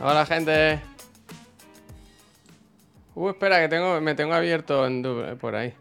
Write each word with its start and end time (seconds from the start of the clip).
Hola, 0.00 0.24
gente. 0.26 0.80
Uh, 3.14 3.28
espera, 3.30 3.60
que 3.60 3.68
tengo, 3.68 4.00
me 4.00 4.14
tengo 4.14 4.32
abierto 4.34 4.86
en 4.86 5.02
du- 5.02 5.36
por 5.38 5.54
ahí. 5.54 5.74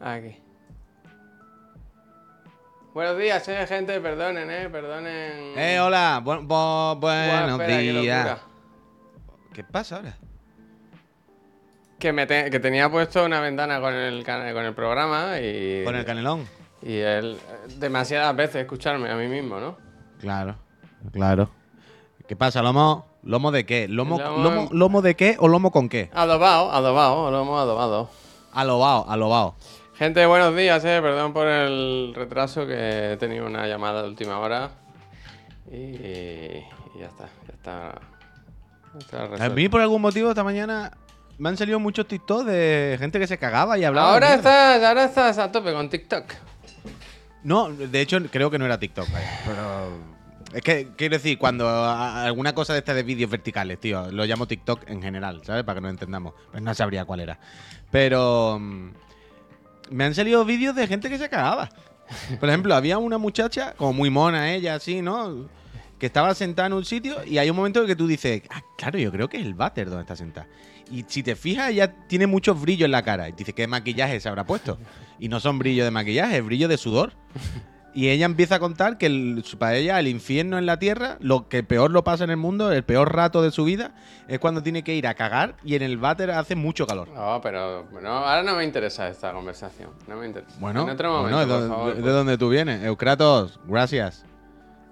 Aquí. 0.00 0.36
Buenos 2.94 3.18
días, 3.18 3.46
eh, 3.48 3.66
gente. 3.66 4.00
Perdonen, 4.00 4.50
eh. 4.50 4.68
Perdonen. 4.70 5.58
Eh, 5.58 5.80
hola, 5.80 6.20
bu- 6.24 6.40
bu- 6.46 6.98
Buah, 7.00 7.26
buenos 7.28 7.60
espera, 7.60 7.78
días. 7.78 8.38
¿Qué 9.52 9.64
pasa 9.64 9.96
ahora? 9.96 10.14
Que, 11.98 12.12
me 12.12 12.26
te- 12.26 12.50
que 12.50 12.60
tenía 12.60 12.88
puesto 12.88 13.24
una 13.24 13.40
ventana 13.40 13.80
con 13.80 13.92
el, 13.94 14.24
con 14.24 14.64
el 14.64 14.74
programa 14.74 15.38
y. 15.40 15.84
Con 15.84 15.96
el 15.96 16.04
canelón. 16.04 16.46
Y 16.82 16.96
él. 16.98 17.38
eh, 17.48 17.72
Demasiadas 17.78 18.34
veces 18.36 18.56
escucharme 18.62 19.10
a 19.10 19.16
mí 19.16 19.26
mismo, 19.26 19.58
¿no? 19.60 19.76
Claro, 20.20 20.56
claro. 21.12 21.50
¿Qué 22.30 22.36
pasa, 22.36 22.62
lomo? 22.62 23.06
¿Lomo 23.24 23.50
de 23.50 23.66
qué? 23.66 23.88
¿Lomo, 23.88 24.16
Lomo- 24.16 24.38
lomo, 24.44 24.68
lomo 24.70 25.02
de 25.02 25.16
qué 25.16 25.34
o 25.40 25.48
lomo 25.48 25.72
con 25.72 25.88
qué? 25.88 26.10
Adobado, 26.14 26.70
adobado, 26.70 27.28
lo 27.28 27.42
hemos 27.42 27.58
adobado. 27.60 28.08
Alobao, 28.52 29.04
alobao. 29.10 29.56
Gente, 29.96 30.24
buenos 30.26 30.54
días, 30.54 30.84
eh. 30.84 31.00
Perdón 31.02 31.32
por 31.32 31.48
el 31.48 32.12
retraso 32.14 32.68
que 32.68 33.14
he 33.14 33.16
tenido 33.16 33.46
una 33.46 33.66
llamada 33.66 34.02
de 34.04 34.08
última 34.10 34.38
hora. 34.38 34.70
Y, 35.72 35.74
y 35.76 36.64
ya 37.00 37.06
está, 37.06 37.24
ya 37.48 37.52
está. 37.54 38.00
ya 39.10 39.24
está 39.24 39.44
A 39.46 39.48
mí, 39.48 39.68
por 39.68 39.80
algún 39.80 40.00
motivo, 40.00 40.28
esta 40.28 40.44
mañana 40.44 40.92
me 41.36 41.48
han 41.48 41.56
salido 41.56 41.80
muchos 41.80 42.06
TikToks 42.06 42.46
de 42.46 42.94
gente 43.00 43.18
que 43.18 43.26
se 43.26 43.38
cagaba 43.38 43.76
y 43.76 43.82
hablaba. 43.82 44.12
Ahora 44.12 44.34
estás, 44.34 44.80
ahora 44.84 45.02
estás 45.06 45.36
a 45.38 45.50
tope 45.50 45.72
con 45.72 45.90
TikTok. 45.90 46.26
No, 47.42 47.70
de 47.70 48.00
hecho, 48.00 48.18
creo 48.30 48.52
que 48.52 48.58
no 48.60 48.66
era 48.66 48.78
TikTok. 48.78 49.08
Pero. 49.46 50.09
Es 50.52 50.62
que, 50.62 50.88
quiero 50.96 51.16
decir, 51.16 51.38
cuando 51.38 51.68
alguna 51.68 52.54
cosa 52.54 52.72
de 52.72 52.80
estas 52.80 52.96
de 52.96 53.02
vídeos 53.04 53.30
verticales, 53.30 53.78
tío, 53.78 54.10
lo 54.10 54.24
llamo 54.24 54.46
TikTok 54.46 54.88
en 54.90 55.00
general, 55.00 55.42
¿sabes? 55.44 55.62
Para 55.62 55.76
que 55.76 55.82
nos 55.82 55.90
entendamos. 55.90 56.34
Pues 56.50 56.62
no 56.62 56.74
sabría 56.74 57.04
cuál 57.04 57.20
era. 57.20 57.38
Pero. 57.90 58.58
mm, 58.60 58.90
Me 59.90 60.04
han 60.04 60.14
salido 60.14 60.44
vídeos 60.44 60.74
de 60.74 60.86
gente 60.86 61.08
que 61.08 61.18
se 61.18 61.28
cagaba. 61.28 61.68
Por 62.40 62.48
ejemplo, 62.48 62.74
había 62.74 62.98
una 62.98 63.18
muchacha, 63.18 63.74
como 63.76 63.92
muy 63.92 64.10
mona 64.10 64.52
ella, 64.52 64.74
así, 64.74 65.00
¿no? 65.02 65.48
Que 65.98 66.06
estaba 66.06 66.34
sentada 66.34 66.66
en 66.66 66.72
un 66.72 66.84
sitio 66.84 67.24
y 67.24 67.38
hay 67.38 67.50
un 67.50 67.56
momento 67.56 67.82
en 67.82 67.86
que 67.86 67.94
tú 67.94 68.06
dices, 68.08 68.42
ah, 68.50 68.62
claro, 68.76 68.98
yo 68.98 69.12
creo 69.12 69.28
que 69.28 69.36
es 69.36 69.44
el 69.44 69.54
váter 69.54 69.88
donde 69.88 70.02
está 70.02 70.16
sentada. 70.16 70.48
Y 70.90 71.04
si 71.06 71.22
te 71.22 71.36
fijas, 71.36 71.70
ella 71.70 71.92
tiene 72.08 72.26
muchos 72.26 72.60
brillos 72.60 72.86
en 72.86 72.92
la 72.92 73.02
cara. 73.04 73.28
Y 73.28 73.32
dices, 73.32 73.54
¿qué 73.54 73.68
maquillaje 73.68 74.18
se 74.18 74.28
habrá 74.28 74.44
puesto? 74.44 74.78
Y 75.20 75.28
no 75.28 75.38
son 75.38 75.58
brillos 75.60 75.84
de 75.84 75.92
maquillaje, 75.92 76.38
es 76.38 76.44
brillo 76.44 76.66
de 76.66 76.78
sudor. 76.78 77.12
Y 77.92 78.08
ella 78.10 78.24
empieza 78.26 78.54
a 78.54 78.58
contar 78.60 78.98
que 78.98 79.06
el- 79.06 79.44
para 79.58 79.74
ella 79.76 79.98
el 79.98 80.06
infierno 80.06 80.58
en 80.58 80.66
la 80.66 80.78
tierra, 80.78 81.16
lo 81.18 81.48
que 81.48 81.64
peor 81.64 81.90
lo 81.90 82.04
pasa 82.04 82.22
en 82.22 82.30
el 82.30 82.36
mundo, 82.36 82.70
el 82.70 82.84
peor 82.84 83.12
rato 83.14 83.42
de 83.42 83.50
su 83.50 83.64
vida, 83.64 83.92
es 84.28 84.38
cuando 84.38 84.62
tiene 84.62 84.84
que 84.84 84.94
ir 84.94 85.08
a 85.08 85.14
cagar 85.14 85.56
y 85.64 85.74
en 85.74 85.82
el 85.82 85.96
váter 85.96 86.30
hace 86.30 86.54
mucho 86.54 86.86
calor. 86.86 87.08
No, 87.08 87.40
pero 87.42 87.84
bueno, 87.90 88.10
ahora 88.10 88.44
no 88.44 88.54
me 88.54 88.62
interesa 88.64 89.08
esta 89.08 89.32
conversación. 89.32 89.90
No 90.06 90.16
me 90.16 90.26
interesa. 90.26 90.54
Bueno, 90.60 90.82
en 90.84 90.90
otro 90.90 91.20
bueno, 91.20 91.36
momento, 91.36 91.60
¿de, 91.62 91.68
por 91.68 91.76
favor. 91.76 91.96
de 91.96 92.10
dónde 92.12 92.38
tú 92.38 92.48
vienes? 92.48 92.84
Eucratos, 92.84 93.58
gracias. 93.66 94.24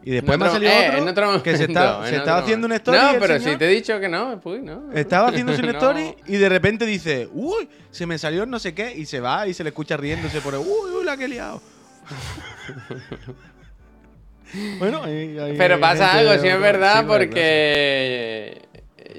Y 0.03 0.11
después 0.13 0.37
me 0.39 0.45
ha 0.47 0.49
otro- 0.49 0.61
salido 0.61 0.73
eh, 0.73 0.87
otro 0.89 0.99
en 1.03 1.09
otro 1.09 1.43
que 1.45 1.57
se, 1.57 1.65
está, 1.65 1.93
momento, 1.93 2.07
se 2.09 2.17
estaba 2.17 2.39
haciendo 2.39 2.67
un 2.67 2.71
momento. 2.73 2.93
story. 2.95 3.15
No, 3.15 3.21
pero 3.21 3.39
si 3.41 3.57
te 3.57 3.65
he 3.67 3.69
dicho 3.69 4.01
que 4.01 4.09
no, 4.09 4.41
pues 4.41 4.61
no. 4.63 4.91
Estaba 4.95 5.29
haciéndose 5.29 5.61
un 5.61 5.67
No. 5.73 5.79
story 5.79 6.17
y 6.27 6.37
de 6.37 6.49
repente 6.49 6.85
dice, 6.87 7.29
uy, 7.33 7.69
se 7.93 8.07
me 8.07 8.17
salió 8.19 8.45
no 8.47 8.59
sé 8.59 8.75
qué, 8.75 8.93
y 8.97 9.07
se 9.07 9.21
va 9.21 9.47
y 9.47 9.55
se 9.55 9.63
le 9.63 9.69
escucha 9.71 9.97
riéndose 9.97 10.41
por 10.41 10.55
el, 10.55 10.61
uy, 10.61 10.97
uy, 10.99 11.05
la 11.05 11.17
que 11.17 11.27
he 11.27 11.29
liado. 11.29 11.61
bueno, 14.79 15.03
ahí- 15.03 15.39
ahí 15.39 15.55
Pero 15.59 15.79
pasa 15.81 16.09
gente- 16.09 16.29
algo, 16.31 16.43
sí 16.43 16.49
es 16.49 16.61
verdad, 16.61 17.01
sí, 17.01 17.07
porque 17.07 18.63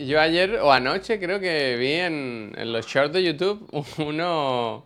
yo 0.06 0.20
ayer 0.20 0.56
o 0.62 0.72
anoche 0.72 1.20
creo 1.20 1.40
que 1.40 1.76
vi 1.78 1.94
en, 1.94 2.54
en 2.58 2.74
los 2.74 2.86
shorts 2.88 3.14
de 3.14 3.24
YouTube 3.24 3.68
uno 3.98 4.86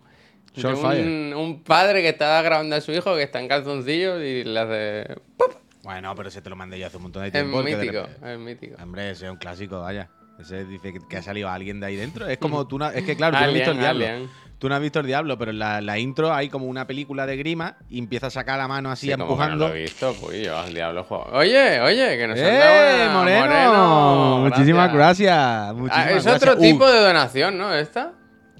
de 0.56 0.68
un, 0.68 1.34
un 1.36 1.64
padre 1.64 2.02
que 2.02 2.10
estaba 2.10 2.42
grabando 2.42 2.76
a 2.76 2.82
su 2.82 2.92
hijo 2.92 3.16
que 3.16 3.24
está 3.24 3.40
en 3.40 3.48
calzoncillos 3.48 4.22
y 4.22 4.44
le 4.44 4.60
hace 4.60 5.16
¡pup! 5.38 5.54
Bueno, 5.84 6.14
pero 6.16 6.30
ese 6.30 6.42
te 6.42 6.50
lo 6.50 6.56
mandé 6.56 6.80
yo 6.80 6.88
hace 6.88 6.98
un 6.98 7.04
montón 7.04 7.24
de 7.24 7.28
Es 7.30 7.34
tiempo. 7.34 7.64
de 7.64 7.76
mítico, 7.76 8.02
repente- 8.04 8.34
es 8.34 8.40
mítico. 8.40 8.84
Hombre, 8.84 9.12
ese 9.12 9.26
es 9.26 9.32
un 9.32 9.38
clásico, 9.38 9.82
vaya. 9.82 10.10
Ese 10.40 10.66
dice 10.66 10.94
que, 11.10 11.18
ha 11.18 11.22
salido 11.22 11.50
alguien 11.50 11.80
de 11.80 11.88
ahí 11.88 11.96
dentro. 11.96 12.28
Es 12.28 12.38
como 12.38 12.68
tú 12.68 12.80
no, 12.80 12.90
es 12.90 13.04
que 13.04 13.16
claro, 13.16 13.36
tú 13.38 13.42
no 13.44 13.48
has 13.48 13.54
visto 13.54 13.72
el 13.72 13.80
Alien, 13.80 13.98
diablo. 14.08 14.30
Tú 14.64 14.70
no 14.70 14.76
has 14.76 14.82
visto 14.82 15.02
el 15.02 15.08
diablo, 15.08 15.38
pero 15.38 15.52
en 15.52 15.60
la, 15.60 15.82
la 15.82 16.00
intro 16.00 16.34
hay 16.34 16.48
como 16.48 16.68
una 16.68 16.88
película 16.88 17.26
de 17.26 17.36
grima 17.36 17.76
y 17.90 18.00
empieza 18.00 18.28
a 18.28 18.30
sacar 18.30 18.58
la 18.58 18.66
mano 18.70 18.90
así 18.90 19.08
Sí, 19.08 19.12
como 19.12 19.26
que 19.26 19.28
no 19.28 19.34
empujando. 19.34 19.68
lo 19.68 19.76
he 19.76 19.82
visto, 19.82 20.16
pues 20.22 20.42
yo 20.46 20.58
al 20.58 20.74
diablo 20.74 21.04
juego. 21.04 21.28
Oye, 21.34 21.82
oye, 21.82 22.18
que 22.18 22.28
nos 22.30 22.40
han 22.40 22.46
¡Eh, 22.46 22.58
dado 22.60 23.22
una- 23.22 23.40
Moreno! 23.42 24.38
Muchísimas 24.50 24.94
gracias. 24.94 25.74
Muchísimas 25.74 25.98
Ah, 26.08 26.12
es 26.12 26.24
gracias. 26.24 26.36
otro 26.50 26.54
Uh, 26.54 26.62
tipo 26.62 26.90
de 26.90 27.00
donación, 27.02 27.58
¿no? 27.58 27.74
Esta. 27.74 28.14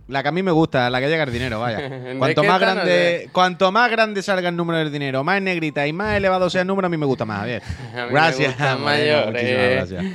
La 0.10 0.22
que 0.22 0.28
a 0.28 0.32
mí 0.34 0.44
me 0.44 0.52
gusta, 0.52 0.90
la 0.90 1.00
que 1.00 1.08
llega 1.08 1.24
el 1.24 1.32
dinero, 1.32 1.62
vaya. 1.62 1.78
¿De 1.90 2.18
Cuanto 2.18 2.44
más 2.44 2.60
grande, 2.60 3.30
cuanto 3.32 3.72
más 3.72 3.90
grande 3.90 4.22
salga 4.22 4.50
el 4.50 4.58
número 4.58 4.80
del 4.80 4.92
dinero, 4.92 5.24
más 5.24 5.42
negrita 5.42 5.88
y 5.88 5.94
más 5.94 6.18
elevado 6.18 6.50
sea 6.50 6.64
el 6.64 6.68
número, 6.68 6.88
a 6.88 6.90
mí 6.90 6.98
me 6.98 7.06
gusta 7.06 7.24
más, 7.24 7.40
Javier. 7.40 7.62
A 7.96 8.06
mí 8.08 8.12
Gracias, 8.12 8.50
gusta 8.50 8.76
Moreno, 8.76 8.86
mayor, 8.86 9.32
muchísimas 9.32 9.62
eh. 9.62 9.76
gracias. 9.76 10.06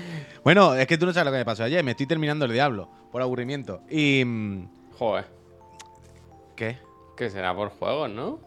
Bueno, 0.44 0.75
es 0.75 0.87
que 0.87 0.99
tú 0.99 1.06
no 1.06 1.15
sabes 1.15 1.25
lo 1.25 1.32
que 1.32 1.38
me 1.38 1.44
pasó 1.47 1.65
ayer, 1.65 1.82
me 1.82 1.93
estoy 1.93 2.05
terminando 2.06 2.44
el 2.44 2.53
diablo 2.53 2.91
por 3.10 3.22
aburrimiento. 3.22 3.81
Y 3.91 4.22
mm, 4.26 4.69
Joder, 4.99 5.25
¿qué? 6.58 6.76
que 7.16 7.30
será 7.30 7.54
por 7.54 7.70
juegos, 7.70 8.10
¿no? 8.10 8.38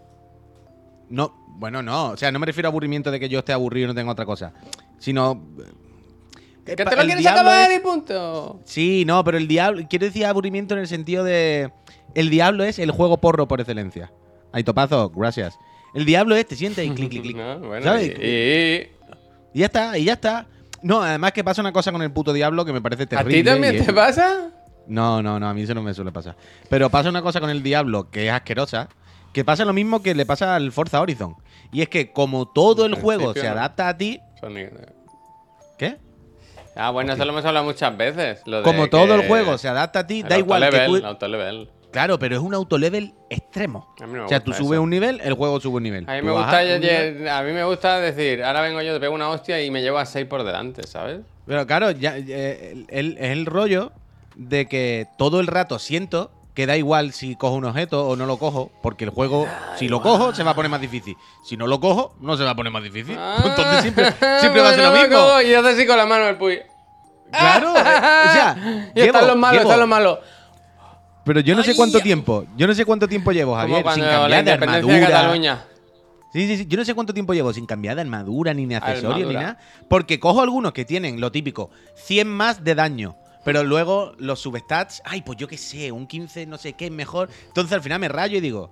No, 1.09 1.33
bueno, 1.57 1.81
no, 1.81 2.11
o 2.11 2.17
sea, 2.17 2.31
no 2.31 2.39
me 2.39 2.45
refiero 2.45 2.67
a 2.67 2.71
aburrimiento 2.71 3.11
de 3.11 3.19
que 3.19 3.27
yo 3.27 3.39
esté 3.39 3.51
aburrido 3.53 3.85
y 3.85 3.87
no 3.89 3.95
tenga 3.95 4.11
otra 4.11 4.25
cosa, 4.25 4.53
sino 4.97 5.41
Que 6.65 6.73
eh, 6.73 6.75
te 6.75 6.83
lo 6.85 6.91
quieres 6.91 7.17
diablo 7.17 7.41
acabar 7.41 7.71
es- 7.71 7.77
y 7.77 7.79
punto. 7.81 8.59
Sí, 8.65 9.03
no, 9.05 9.23
pero 9.23 9.37
el 9.37 9.47
diablo. 9.47 9.81
Quiero 9.89 10.05
decir 10.05 10.25
aburrimiento 10.25 10.73
en 10.75 10.79
el 10.81 10.87
sentido 10.87 11.23
de. 11.23 11.71
El 12.15 12.29
diablo 12.29 12.63
es 12.63 12.77
el 12.79 12.91
juego 12.91 13.17
porro 13.17 13.47
por 13.47 13.59
excelencia. 13.59 14.11
Ay, 14.53 14.63
topazo, 14.63 15.09
gracias. 15.09 15.57
El 15.93 16.05
diablo 16.05 16.35
es, 16.35 16.45
te 16.47 16.55
sientes 16.55 16.85
y 16.85 16.91
clic, 16.91 17.09
clic, 17.09 17.21
clic. 17.23 17.35
No, 17.37 17.59
bueno, 17.67 17.83
¿Sabes? 17.83 18.13
y- 18.17 18.25
y- 18.25 19.59
ya 19.59 19.65
está, 19.65 19.97
y 19.97 20.05
ya 20.05 20.13
está. 20.13 20.45
No, 20.83 21.01
además 21.01 21.31
que 21.33 21.43
pasa 21.43 21.61
una 21.61 21.73
cosa 21.73 21.91
con 21.91 22.01
el 22.03 22.11
puto 22.11 22.31
diablo 22.31 22.63
que 22.63 22.71
me 22.73 22.81
parece 22.81 23.03
¿A 23.03 23.07
terrible. 23.07 23.37
ti 23.39 23.43
también 23.43 23.85
te 23.85 23.91
pasa? 23.91 24.49
No, 24.87 25.21
no, 25.21 25.39
no, 25.39 25.47
a 25.47 25.53
mí 25.53 25.61
eso 25.61 25.73
no 25.73 25.81
me 25.83 25.93
suele 25.93 26.11
pasar. 26.11 26.35
Pero 26.69 26.89
pasa 26.89 27.09
una 27.09 27.21
cosa 27.21 27.39
con 27.39 27.49
el 27.49 27.63
diablo 27.63 28.09
que 28.09 28.27
es 28.27 28.33
asquerosa, 28.33 28.89
que 29.33 29.45
pasa 29.45 29.63
lo 29.65 29.73
mismo 29.73 30.01
que 30.03 30.13
le 30.15 30.25
pasa 30.25 30.55
al 30.55 30.71
Forza 30.71 30.99
Horizon. 30.99 31.35
Y 31.71 31.81
es 31.81 31.89
que 31.89 32.11
como 32.11 32.47
todo 32.47 32.85
el 32.85 32.95
juego 32.95 33.33
se 33.33 33.47
adapta 33.47 33.87
a 33.87 33.97
ti. 33.97 34.19
¿Qué? 35.77 35.97
Ah, 36.75 36.89
bueno, 36.91 37.13
eso 37.13 37.25
lo 37.25 37.31
hemos 37.31 37.45
hablado 37.45 37.65
muchas 37.65 37.95
veces. 37.95 38.41
lo 38.45 38.57
de 38.57 38.63
Como 38.63 38.87
todo 38.89 39.15
el 39.15 39.27
juego 39.27 39.57
se 39.57 39.67
adapta 39.67 39.99
a 39.99 40.07
ti, 40.07 40.23
da 40.23 40.37
igual 40.37 40.69
que 40.69 40.79
tú. 40.85 40.95
el 40.97 41.05
autolevel. 41.05 41.69
Claro, 41.91 42.17
pero 42.17 42.37
es 42.37 42.41
un 42.41 42.53
autolevel 42.53 43.13
extremo. 43.29 43.93
No 43.99 44.25
o 44.25 44.29
sea, 44.29 44.39
tú 44.39 44.53
subes 44.53 44.73
eso. 44.77 44.81
un 44.81 44.89
nivel, 44.89 45.19
el 45.21 45.33
juego 45.33 45.59
sube 45.59 45.77
un 45.77 45.83
nivel. 45.83 46.09
A 46.09 46.13
mí 46.13 46.21
me 46.21 46.31
gusta, 46.31 46.59
a 46.59 47.43
mí 47.43 47.51
me 47.51 47.63
decir, 48.01 48.43
ahora 48.43 48.61
vengo 48.61 48.81
yo, 48.81 48.93
te 48.93 48.99
pego 49.01 49.13
una 49.13 49.27
hostia 49.29 49.61
y 49.61 49.69
me 49.71 49.81
llevo 49.81 49.97
a 49.97 50.05
6 50.05 50.25
por 50.25 50.43
delante, 50.45 50.87
¿sabes? 50.87 51.19
Pero 51.45 51.67
claro, 51.67 51.91
ya, 51.91 52.17
eh, 52.17 52.71
el- 52.71 52.85
el- 52.89 53.17
es 53.17 53.31
el 53.31 53.45
rollo 53.45 53.91
de 54.35 54.67
que 54.67 55.07
todo 55.17 55.39
el 55.39 55.47
rato 55.47 55.79
siento 55.79 56.31
que 56.53 56.65
da 56.65 56.75
igual 56.75 57.13
si 57.13 57.35
cojo 57.35 57.55
un 57.55 57.65
objeto 57.65 58.07
o 58.07 58.15
no 58.15 58.25
lo 58.25 58.37
cojo, 58.37 58.71
porque 58.81 59.05
el 59.05 59.09
juego, 59.09 59.47
si 59.77 59.87
lo 59.87 60.01
cojo, 60.01 60.35
se 60.35 60.43
va 60.43 60.51
a 60.51 60.55
poner 60.55 60.69
más 60.69 60.81
difícil. 60.81 61.15
Si 61.43 61.55
no 61.55 61.65
lo 61.67 61.79
cojo, 61.79 62.13
no 62.19 62.35
se 62.35 62.43
va 62.43 62.51
a 62.51 62.55
poner 62.55 62.73
más 62.73 62.83
difícil. 62.83 63.17
Entonces 63.43 63.81
siempre, 63.81 64.13
siempre 64.39 64.61
va 64.61 64.69
a 64.69 64.73
ser 64.73 64.83
lo 64.83 64.91
mismo. 65.01 65.41
Y 65.41 65.53
hace 65.53 65.69
así 65.69 65.87
con 65.87 65.97
la 65.97 66.05
mano 66.05 66.27
el 66.27 66.37
puy. 66.37 66.59
Claro, 67.31 67.71
o 67.73 67.75
sea, 67.75 68.91
y 68.93 68.99
están 68.99 69.27
los 69.27 69.37
malos, 69.37 69.61
están 69.61 69.79
los 69.79 69.87
malos. 69.87 70.19
Pero 71.23 71.39
yo 71.39 71.55
no 71.55 71.63
sé 71.63 71.75
cuánto 71.75 71.99
tiempo, 71.99 72.45
yo 72.57 72.67
no 72.67 72.73
sé 72.73 72.83
cuánto 72.83 73.07
tiempo 73.07 73.31
llevo, 73.31 73.55
Javier, 73.55 73.85
sin 73.93 74.03
cambiar 74.03 74.43
de 74.43 74.43
de 74.43 74.51
armadura. 74.51 75.07
Cataluña. 75.07 75.65
Sí, 76.33 76.47
sí, 76.47 76.57
sí. 76.57 76.65
Yo 76.67 76.77
no 76.77 76.85
sé 76.85 76.93
cuánto 76.93 77.13
tiempo 77.13 77.33
llevo 77.33 77.51
sin 77.53 77.65
cambiar 77.65 77.95
de 77.95 78.01
armadura, 78.01 78.53
ni 78.53 78.65
de 78.65 78.77
accesorios, 78.77 79.27
ni 79.27 79.35
nada. 79.35 79.57
Porque 79.89 80.19
cojo 80.19 80.41
algunos 80.41 80.71
que 80.71 80.85
tienen 80.85 81.19
lo 81.19 81.31
típico, 81.31 81.69
100 81.95 82.27
más 82.27 82.63
de 82.63 82.75
daño. 82.75 83.15
Pero 83.43 83.63
luego 83.63 84.13
los 84.17 84.39
substats, 84.39 85.01
ay, 85.05 85.21
pues 85.21 85.37
yo 85.37 85.47
qué 85.47 85.57
sé, 85.57 85.91
un 85.91 86.07
15, 86.07 86.45
no 86.45 86.57
sé 86.57 86.73
qué 86.73 86.85
es 86.85 86.91
mejor. 86.91 87.29
Entonces 87.47 87.73
al 87.73 87.81
final 87.81 87.99
me 87.99 88.07
rayo 88.07 88.37
y 88.37 88.41
digo, 88.41 88.71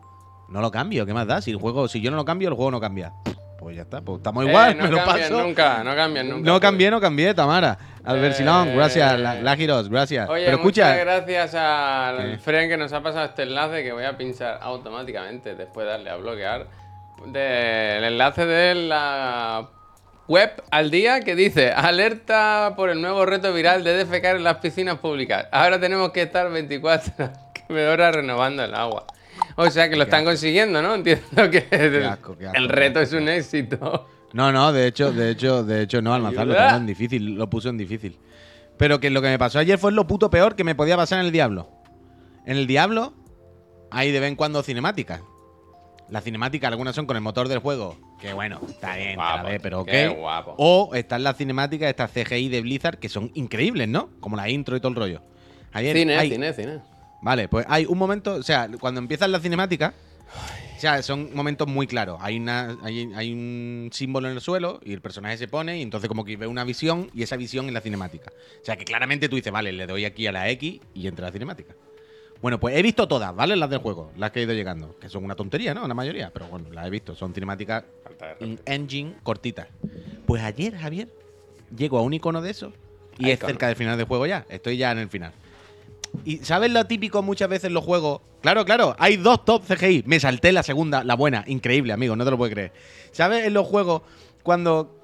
no 0.50 0.62
lo 0.62 0.72
cambio, 0.72 1.06
¿qué 1.06 1.14
más 1.14 1.28
da? 1.28 1.42
Si 1.42 1.52
el 1.52 1.58
juego, 1.58 1.88
si 1.88 2.02
yo 2.02 2.12
no 2.12 2.18
lo 2.18 2.26
cambio, 2.26 2.50
el 2.50 2.56
juego 2.56 2.72
no 2.72 2.80
cambia. 2.80 3.14
Pues 3.60 3.76
ya 3.76 3.82
está, 3.82 4.00
pues 4.02 4.20
estamos 4.20 4.46
igual, 4.46 4.72
Eh, 4.72 4.76
no 4.76 4.84
me 4.86 4.90
lo 4.92 5.04
paso. 5.04 5.42
nunca, 5.44 5.84
no 5.84 5.94
cambian 5.94 6.30
nunca. 6.30 6.46
No 6.46 6.54
puy. 6.54 6.60
cambié, 6.62 6.92
no 6.92 7.02
cambié, 7.02 7.34
Tamara. 7.34 7.78
Albert 8.06 8.36
Silón, 8.36 8.70
Eh, 8.70 8.76
gracias. 8.76 9.20
La, 9.20 9.42
Lágiros, 9.42 9.90
gracias. 9.90 10.30
Oye, 10.30 10.46
Pero 10.46 10.58
escucha, 10.58 10.86
muchas 10.86 11.00
gracias 11.06 11.56
al 11.56 12.18
¿Qué? 12.32 12.38
Fren 12.38 12.70
que 12.70 12.78
nos 12.78 12.94
ha 12.94 13.04
pasado 13.04 13.26
este 13.26 13.44
enlace 13.44 13.84
que 13.84 13.92
voy 13.92 14.06
a 14.06 14.16
pinchar 14.18 14.60
automáticamente 14.62 15.56
después 15.56 15.86
de 15.86 15.92
darle 15.92 16.10
a 16.10 16.16
bloquear. 16.16 16.68
Del 17.26 18.04
enlace 18.06 18.46
de 18.46 18.76
la 18.76 19.68
web 20.30 20.52
al 20.70 20.92
día 20.92 21.22
que 21.22 21.36
dice 21.36 21.72
alerta 21.72 22.74
por 22.78 22.92
el 22.92 23.02
nuevo 23.02 23.26
reto 23.26 23.52
viral 23.52 23.84
de 23.84 23.94
defecar 23.94 24.36
en 24.36 24.44
las 24.44 24.58
piscinas 24.58 25.00
públicas. 25.00 25.48
Ahora 25.52 25.80
tenemos 25.80 26.12
que 26.12 26.22
estar 26.22 26.50
24 26.50 27.32
horas 27.70 28.16
renovando 28.16 28.64
el 28.64 28.74
agua. 28.74 29.08
O 29.56 29.70
sea 29.70 29.90
que 29.90 29.96
lo 29.96 30.04
están 30.04 30.24
consiguiendo, 30.24 30.82
¿no? 30.82 30.96
Entiendo 30.96 31.50
que 31.50 31.68
el, 31.72 32.06
asco, 32.06 32.38
qué 32.38 32.46
asco, 32.46 32.58
el 32.58 32.68
qué 32.68 32.74
reto 32.74 33.02
es 33.02 33.12
un 33.12 33.28
éxito. 33.28 34.08
No, 34.32 34.52
no, 34.52 34.72
de 34.72 34.86
hecho, 34.86 35.12
de 35.12 35.32
hecho, 35.32 35.64
de 35.64 35.82
hecho 35.82 36.02
no, 36.04 36.14
Ayuda. 36.14 36.30
estaba 36.30 36.76
en 36.78 36.86
difícil, 36.86 37.34
lo 37.34 37.50
puso 37.50 37.70
en 37.70 37.78
difícil. 37.78 38.20
Pero 38.78 39.00
que 39.00 39.10
lo 39.10 39.24
que 39.24 39.30
me 39.30 39.40
pasó 39.40 39.58
ayer 39.58 39.80
fue 39.80 39.92
lo 39.92 40.06
puto 40.06 40.30
peor 40.30 40.56
que 40.56 40.64
me 40.64 40.76
podía 40.76 40.96
pasar 40.96 41.20
en 41.20 41.26
el 41.26 41.32
Diablo. 41.32 41.70
En 42.46 42.58
el 42.58 42.68
Diablo 42.68 43.14
hay 43.90 44.12
de 44.12 44.20
vez 44.20 44.30
en 44.30 44.36
cuando 44.36 44.62
cinemáticas. 44.62 45.22
Las 46.08 46.24
cinemáticas, 46.24 46.72
algunas 46.72 46.96
son 46.96 47.08
con 47.08 47.16
el 47.18 47.24
motor 47.24 47.48
del 47.48 47.60
juego, 47.60 47.98
que 48.20 48.34
bueno, 48.34 48.60
está 48.68 48.96
bien, 48.98 49.18
la 49.18 49.44
ves, 49.44 49.60
pero 49.62 49.82
ok. 49.82 49.88
qué 49.90 50.08
guapo. 50.10 50.56
O 50.58 50.94
están 50.94 51.24
las 51.24 51.38
cinemáticas, 51.38 51.90
estas 51.90 52.12
CGI 52.12 52.50
de 52.50 52.62
Blizzard, 52.62 52.98
que 53.00 53.10
son 53.10 53.32
increíbles, 53.34 53.88
¿no? 53.88 54.10
Como 54.20 54.36
la 54.36 54.50
intro 54.50 54.76
y 54.76 54.80
todo 54.80 54.90
el 54.90 54.96
rollo. 54.96 55.22
Ayer 55.72 55.96
Cine, 55.96 56.18
hay- 56.18 56.30
cine, 56.32 56.54
cine. 56.54 56.80
Vale, 57.22 57.48
pues 57.48 57.66
hay 57.70 57.86
un 57.86 57.98
momento, 57.98 58.36
o 58.36 58.44
sea, 58.44 58.70
cuando 58.80 59.00
empiezan 59.00 59.32
las 59.32 59.42
cinemáticas, 59.42 59.94
o 60.78 60.80
sea, 60.80 61.02
son 61.04 61.34
momentos 61.36 61.68
muy 61.68 61.88
claros. 61.88 62.18
Hay, 62.22 62.38
una, 62.38 62.78
hay, 62.82 63.12
hay 63.14 63.34
un 63.34 63.90
símbolo 63.92 64.30
en 64.30 64.36
el 64.36 64.42
suelo 64.42 64.80
y 64.86 64.94
el 64.94 65.02
personaje 65.02 65.38
se 65.38 65.50
pone 65.50 65.80
y 65.80 65.82
entonces 65.82 66.08
como 66.08 66.24
que 66.24 66.38
ve 66.38 66.48
una 66.48 66.64
visión 66.64 67.10
y 67.14 67.24
esa 67.24 67.36
visión 67.36 67.66
es 67.68 67.74
la 67.74 67.82
cinemática. 67.82 68.32
O 68.62 68.66
sea, 68.66 68.78
que 68.78 68.86
claramente 68.86 69.28
tú 69.28 69.36
dices, 69.36 69.52
vale, 69.52 69.74
le 69.74 69.86
doy 69.86 70.06
aquí 70.06 70.26
a 70.28 70.32
la 70.32 70.50
X 70.52 70.80
y 70.94 71.08
entra 71.08 71.26
la 71.28 71.34
cinemática. 71.34 71.76
Bueno, 72.42 72.60
pues 72.60 72.76
he 72.78 72.82
visto 72.82 73.08
todas, 73.08 73.36
¿vale? 73.36 73.56
Las 73.56 73.70
del 73.70 73.80
juego, 73.80 74.12
las 74.16 74.32
que 74.32 74.40
he 74.40 74.44
ido 74.44 74.54
llegando. 74.54 74.98
Que 74.98 75.10
son 75.10 75.26
una 75.26 75.36
tontería, 75.36 75.74
¿no? 75.74 75.88
La 75.88 75.94
mayoría, 75.94 76.32
pero 76.34 76.48
bueno, 76.48 76.70
las 76.72 76.88
he 76.88 76.90
visto. 76.90 77.16
Son 77.16 77.34
cinemáticas 77.34 77.84
in 78.40 78.60
engine 78.66 79.16
cortitas. 79.24 79.68
Pues 80.26 80.42
ayer, 80.44 80.78
Javier, 80.78 81.10
llego 81.76 81.98
a 81.98 82.02
un 82.02 82.14
icono 82.14 82.42
de 82.42 82.52
eso 82.52 82.72
y 83.18 83.26
Hay 83.26 83.32
es 83.32 83.40
cerca 83.40 83.68
del 83.68 83.76
final 83.76 83.98
del 83.98 84.08
juego 84.08 84.26
ya. 84.26 84.46
Estoy 84.50 84.78
ya 84.78 84.92
en 84.92 85.00
el 85.00 85.10
final. 85.10 85.34
Y 86.24 86.38
¿sabes 86.38 86.72
lo 86.72 86.86
típico 86.86 87.22
muchas 87.22 87.50
veces 87.50 87.66
en 87.66 87.74
los 87.74 87.84
juegos? 87.84 88.22
Claro, 88.42 88.64
claro, 88.64 88.96
hay 89.00 89.18
dos 89.18 89.44
top 89.44 89.64
CGI. 89.66 90.04
Me 90.08 90.20
salté 90.20 90.52
la 90.54 90.64
segunda, 90.64 91.04
la 91.04 91.16
buena. 91.16 91.44
Increíble, 91.48 91.92
amigo, 91.92 92.16
no 92.16 92.24
te 92.24 92.32
lo 92.32 92.38
puedes 92.38 92.54
creer. 92.54 92.72
¿Sabes 93.12 93.46
en 93.46 93.54
los 93.54 93.68
juegos 93.68 94.02
cuando 94.44 95.04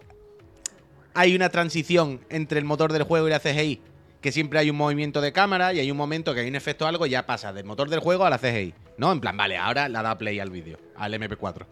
hay 1.13 1.35
una 1.35 1.49
transición 1.49 2.21
entre 2.29 2.59
el 2.59 2.65
motor 2.65 2.93
del 2.93 3.03
juego 3.03 3.27
y 3.27 3.31
la 3.31 3.39
CGI? 3.39 3.81
Que 4.25 4.31
siempre 4.31 4.57
hay 4.57 4.71
un 4.71 4.75
movimiento 4.75 5.21
de 5.21 5.31
cámara 5.31 5.71
y 5.71 5.79
hay 5.79 5.91
un 5.91 5.97
momento 5.97 6.33
que 6.33 6.39
hay 6.39 6.47
un 6.47 6.55
efecto 6.55 6.87
algo 6.87 7.05
ya 7.05 7.27
pasa 7.27 7.53
del 7.53 7.63
motor 7.63 7.89
del 7.91 7.99
juego 7.99 8.25
a 8.25 8.31
la 8.31 8.39
CGI. 8.39 8.73
¿No? 8.97 9.11
En 9.11 9.19
plan, 9.21 9.37
vale, 9.37 9.55
ahora 9.55 9.87
la 9.87 10.01
da 10.01 10.17
play 10.17 10.39
al 10.39 10.49
vídeo, 10.49 10.79
al 10.95 11.13
MP4. 11.13 11.67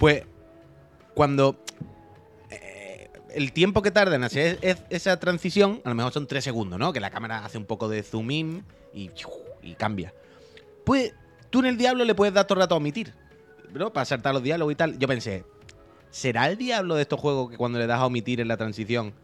Pues 0.00 0.24
cuando 1.14 1.62
eh, 2.50 3.08
el 3.32 3.52
tiempo 3.52 3.80
que 3.80 3.92
tarda 3.92 4.16
en 4.16 4.24
hacer 4.24 4.58
es- 4.60 4.82
esa 4.90 5.20
transición, 5.20 5.80
a 5.84 5.90
lo 5.90 5.94
mejor 5.94 6.12
son 6.12 6.26
tres 6.26 6.42
segundos, 6.42 6.80
¿no? 6.80 6.92
Que 6.92 6.98
la 6.98 7.10
cámara 7.10 7.44
hace 7.44 7.58
un 7.58 7.64
poco 7.64 7.88
de 7.88 8.02
zoom 8.02 8.28
in 8.32 8.64
y, 8.92 9.12
y 9.62 9.74
cambia. 9.74 10.12
Pues 10.84 11.14
tú 11.50 11.60
en 11.60 11.66
el 11.66 11.78
diablo 11.78 12.04
le 12.04 12.16
puedes 12.16 12.34
dar 12.34 12.44
todo 12.48 12.54
el 12.58 12.62
rato 12.62 12.74
a 12.74 12.78
omitir, 12.78 13.14
¿no? 13.72 13.92
Para 13.92 14.04
saltar 14.04 14.34
los 14.34 14.42
diálogos 14.42 14.72
y 14.72 14.74
tal. 14.74 14.98
Yo 14.98 15.06
pensé, 15.06 15.44
¿será 16.10 16.48
el 16.50 16.58
diablo 16.58 16.96
de 16.96 17.02
estos 17.02 17.20
juegos 17.20 17.50
que 17.52 17.56
cuando 17.56 17.78
le 17.78 17.86
das 17.86 18.00
a 18.00 18.06
omitir 18.06 18.40
en 18.40 18.48
la 18.48 18.56
transición, 18.56 19.14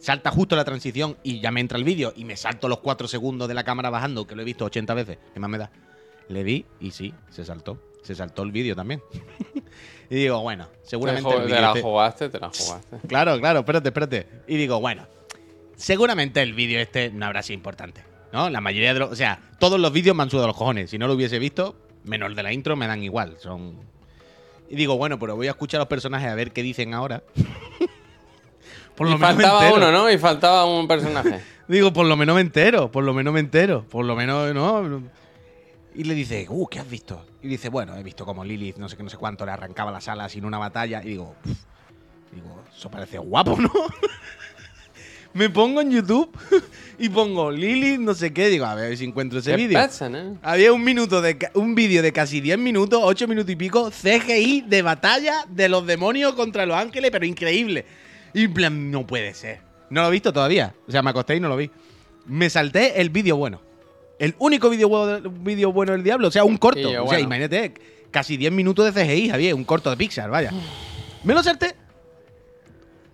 salta 0.00 0.30
justo 0.32 0.56
la 0.56 0.64
transición 0.64 1.16
y 1.22 1.40
ya 1.40 1.52
me 1.52 1.60
entra 1.60 1.78
el 1.78 1.84
vídeo 1.84 2.12
y 2.16 2.24
me 2.24 2.36
salto 2.36 2.68
los 2.68 2.80
cuatro 2.80 3.06
segundos 3.06 3.46
de 3.46 3.54
la 3.54 3.62
cámara 3.62 3.90
bajando, 3.90 4.26
que 4.26 4.34
lo 4.34 4.42
he 4.42 4.44
visto 4.44 4.64
80 4.64 4.94
veces? 4.94 5.18
¿Qué 5.32 5.38
más 5.38 5.48
me 5.50 5.58
da? 5.58 5.70
Le 6.28 6.42
di 6.42 6.64
y 6.80 6.90
sí, 6.90 7.14
se 7.30 7.44
saltó. 7.44 7.78
Se 8.02 8.14
saltó 8.14 8.42
el 8.42 8.50
vídeo 8.50 8.74
también. 8.74 9.02
y 10.10 10.14
digo, 10.16 10.40
bueno, 10.40 10.66
seguramente 10.82 11.28
Te, 11.30 11.36
el 11.36 11.48
te 11.50 11.60
la 11.60 11.68
este- 11.68 11.82
jugaste, 11.82 12.28
te 12.30 12.40
la 12.40 12.48
jugaste. 12.48 12.96
Claro, 13.08 13.38
claro, 13.38 13.60
espérate, 13.60 13.88
espérate. 13.88 14.26
Y 14.48 14.56
digo, 14.56 14.80
bueno, 14.80 15.06
seguramente 15.76 16.40
el 16.42 16.54
vídeo 16.54 16.80
este 16.80 17.10
no 17.10 17.26
habrá 17.26 17.42
sido 17.42 17.54
importante. 17.56 18.02
¿No? 18.32 18.48
La 18.48 18.60
mayoría 18.60 18.94
de 18.94 19.00
los. 19.00 19.10
O 19.10 19.16
sea, 19.16 19.40
todos 19.58 19.78
los 19.80 19.92
vídeos 19.92 20.16
me 20.16 20.22
han 20.22 20.30
sudado 20.30 20.46
los 20.46 20.56
cojones. 20.56 20.88
Si 20.90 20.98
no 20.98 21.08
lo 21.08 21.14
hubiese 21.14 21.38
visto, 21.40 21.74
menos 22.04 22.30
el 22.30 22.36
de 22.36 22.42
la 22.44 22.52
intro, 22.52 22.76
me 22.76 22.86
dan 22.86 23.02
igual. 23.02 23.36
Son. 23.40 23.74
Y 24.68 24.76
digo, 24.76 24.96
bueno, 24.96 25.18
pero 25.18 25.34
voy 25.34 25.48
a 25.48 25.50
escuchar 25.50 25.78
a 25.78 25.82
los 25.82 25.88
personajes 25.88 26.28
a 26.30 26.34
ver 26.36 26.52
qué 26.52 26.62
dicen 26.62 26.94
ahora. 26.94 27.24
por 29.00 29.08
y 29.08 29.12
menos 29.12 29.34
me 29.34 29.42
faltaba 29.44 29.72
uno, 29.72 29.92
¿no? 29.92 30.10
Y 30.10 30.18
faltaba 30.18 30.64
un 30.66 30.86
personaje. 30.86 31.40
Digo, 31.68 31.90
por 31.90 32.04
lo 32.04 32.18
menos 32.18 32.34
me 32.34 32.42
entero, 32.42 32.90
por 32.90 33.02
lo 33.02 33.14
menos 33.14 33.32
me 33.32 33.40
entero, 33.40 33.86
por 33.88 34.04
lo 34.04 34.14
menos, 34.14 34.52
¿no? 34.52 35.02
Y 35.94 36.04
le 36.04 36.12
dice, 36.12 36.44
uh, 36.50 36.66
¿qué 36.66 36.80
has 36.80 36.90
visto? 36.90 37.24
Y 37.40 37.48
dice, 37.48 37.70
bueno, 37.70 37.96
he 37.96 38.02
visto 38.02 38.26
como 38.26 38.44
Lilith, 38.44 38.76
no 38.76 38.90
sé 38.90 38.98
qué, 38.98 39.02
no 39.02 39.08
sé 39.08 39.16
cuánto, 39.16 39.46
le 39.46 39.52
arrancaba 39.52 39.90
las 39.90 40.06
alas 40.08 40.32
sin 40.32 40.44
una 40.44 40.58
batalla. 40.58 41.02
Y 41.02 41.08
digo, 41.08 41.34
digo, 42.30 42.62
eso 42.76 42.90
parece 42.90 43.16
guapo, 43.16 43.56
¿no? 43.58 43.72
me 45.32 45.48
pongo 45.48 45.80
en 45.80 45.92
YouTube 45.92 46.30
y 46.98 47.08
pongo 47.08 47.50
Lilith, 47.50 48.00
no 48.00 48.12
sé 48.12 48.34
qué, 48.34 48.48
digo, 48.48 48.66
a 48.66 48.74
ver 48.74 48.98
si 48.98 49.06
encuentro 49.06 49.38
ese 49.38 49.52
¿Qué 49.52 49.56
vídeo. 49.56 49.78
pasa, 49.78 50.10
no? 50.10 50.36
Había 50.42 50.74
un 50.74 50.84
minuto 50.84 51.22
de 51.22 51.38
un 51.54 51.74
vídeo 51.74 52.02
de 52.02 52.12
casi 52.12 52.42
10 52.42 52.58
minutos, 52.58 53.00
8 53.02 53.26
minutos 53.26 53.50
y 53.50 53.56
pico, 53.56 53.90
CGI 53.90 54.66
de 54.68 54.82
batalla 54.82 55.46
de 55.48 55.70
los 55.70 55.86
demonios 55.86 56.34
contra 56.34 56.66
los 56.66 56.76
ángeles, 56.76 57.10
pero 57.10 57.24
increíble. 57.24 57.86
Y 58.32 58.44
en 58.44 58.54
plan, 58.54 58.90
no 58.90 59.06
puede 59.06 59.34
ser. 59.34 59.60
No 59.90 60.02
lo 60.02 60.08
he 60.08 60.12
visto 60.12 60.32
todavía. 60.32 60.74
O 60.86 60.90
sea, 60.90 61.02
me 61.02 61.10
acosté 61.10 61.36
y 61.36 61.40
no 61.40 61.48
lo 61.48 61.56
vi. 61.56 61.70
Me 62.26 62.48
salté 62.48 63.00
el 63.00 63.10
vídeo 63.10 63.36
bueno. 63.36 63.60
El 64.18 64.34
único 64.38 64.70
vídeo 64.70 64.88
bueno, 64.88 65.30
vídeo 65.30 65.72
bueno 65.72 65.92
del 65.92 66.02
diablo. 66.02 66.28
O 66.28 66.30
sea, 66.30 66.44
un 66.44 66.56
corto. 66.56 66.88
O 67.02 67.08
sea, 67.08 67.18
imagínate, 67.18 67.74
casi 68.10 68.36
10 68.36 68.52
minutos 68.52 68.94
de 68.94 69.02
CGI, 69.02 69.30
Javier. 69.30 69.54
Un 69.54 69.64
corto 69.64 69.90
de 69.90 69.96
Pixar, 69.96 70.30
vaya. 70.30 70.52
Me 71.24 71.34
lo 71.34 71.42
salté. 71.42 71.74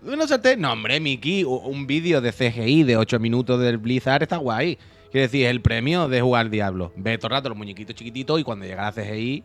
Me 0.03 0.17
lo 0.17 0.27
salté. 0.27 0.57
No, 0.57 0.73
hombre, 0.73 1.01
Miki, 1.01 1.45
un 1.45 1.87
vídeo 1.87 2.21
de 2.21 2.33
CGI 2.33 2.83
de 2.83 2.97
8 2.97 3.19
minutos 3.19 3.61
del 3.61 3.79
Blizzard 3.79 4.23
está 4.23 4.37
guay. 4.37 4.79
Quiere 5.11 5.29
decir, 5.29 5.47
es 5.47 5.51
el 5.51 5.62
premio 5.62 6.09
de 6.09 6.21
jugar 6.21 6.51
Diablo. 6.51 6.93
Ve 6.97 7.17
todo 7.17 7.29
el 7.29 7.33
rato 7.33 7.49
los 7.49 7.57
muñequitos 7.57 7.95
chiquititos 7.95 8.39
y 8.41 8.45
cuando 8.45 8.67
llega 8.67 8.83
la 8.83 8.93
CGI 8.93 9.45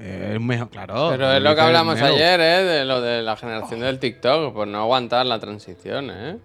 es 0.00 0.40
mejor, 0.40 0.68
claro. 0.70 1.08
Pero 1.10 1.32
es 1.32 1.42
lo 1.42 1.54
que 1.54 1.60
hablamos 1.60 2.00
ayer, 2.00 2.40
¿eh? 2.40 2.62
De 2.64 2.84
lo 2.84 3.00
de 3.00 3.22
la 3.22 3.36
generación 3.36 3.80
del 3.80 3.98
TikTok, 3.98 4.52
por 4.52 4.66
no 4.68 4.78
aguantar 4.80 5.26
la 5.26 5.38
transición, 5.38 6.10
¿eh? 6.10 6.38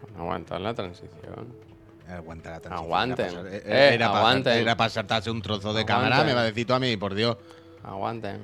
Por 0.00 0.12
no 0.12 0.22
aguantar 0.22 0.60
la 0.60 0.74
transición. 0.74 1.66
Aguanta 2.08 2.50
la 2.50 2.60
transición. 2.60 2.84
Aguanten. 2.84 3.26
Era 3.26 3.42
para, 3.42 3.56
Eh, 3.56 3.94
era, 3.94 4.06
para- 4.08 4.18
aguanten. 4.20 4.52
era 4.58 4.76
para 4.76 4.90
saltarse 4.90 5.30
un 5.30 5.42
trozo 5.42 5.72
de 5.74 5.80
Aguanten. 5.80 5.86
cámara, 5.86 6.24
me 6.24 6.34
va 6.34 6.40
a 6.42 6.44
decir 6.44 6.66
tú 6.66 6.72
a 6.74 6.78
mí, 6.78 6.96
por 6.96 7.14
Dios. 7.14 7.36
Aguanten. 7.82 8.40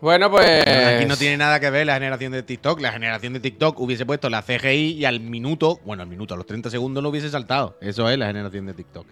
Bueno, 0.00 0.30
pues. 0.30 0.66
Aquí 0.66 1.06
no 1.06 1.16
tiene 1.16 1.38
nada 1.38 1.58
que 1.58 1.70
ver 1.70 1.86
la 1.86 1.94
generación 1.94 2.32
de 2.32 2.42
TikTok. 2.42 2.80
La 2.80 2.92
generación 2.92 3.32
de 3.32 3.40
TikTok 3.40 3.80
hubiese 3.80 4.04
puesto 4.04 4.28
la 4.28 4.42
CGI 4.42 4.92
y 4.92 5.04
al 5.06 5.20
minuto, 5.20 5.80
bueno, 5.84 6.02
al 6.02 6.08
minuto, 6.08 6.34
a 6.34 6.36
los 6.36 6.44
30 6.46 6.68
segundos 6.70 7.02
lo 7.02 7.08
hubiese 7.08 7.30
saltado. 7.30 7.76
Eso 7.80 8.08
es 8.10 8.18
la 8.18 8.26
generación 8.26 8.66
de 8.66 8.74
TikTok. 8.74 9.06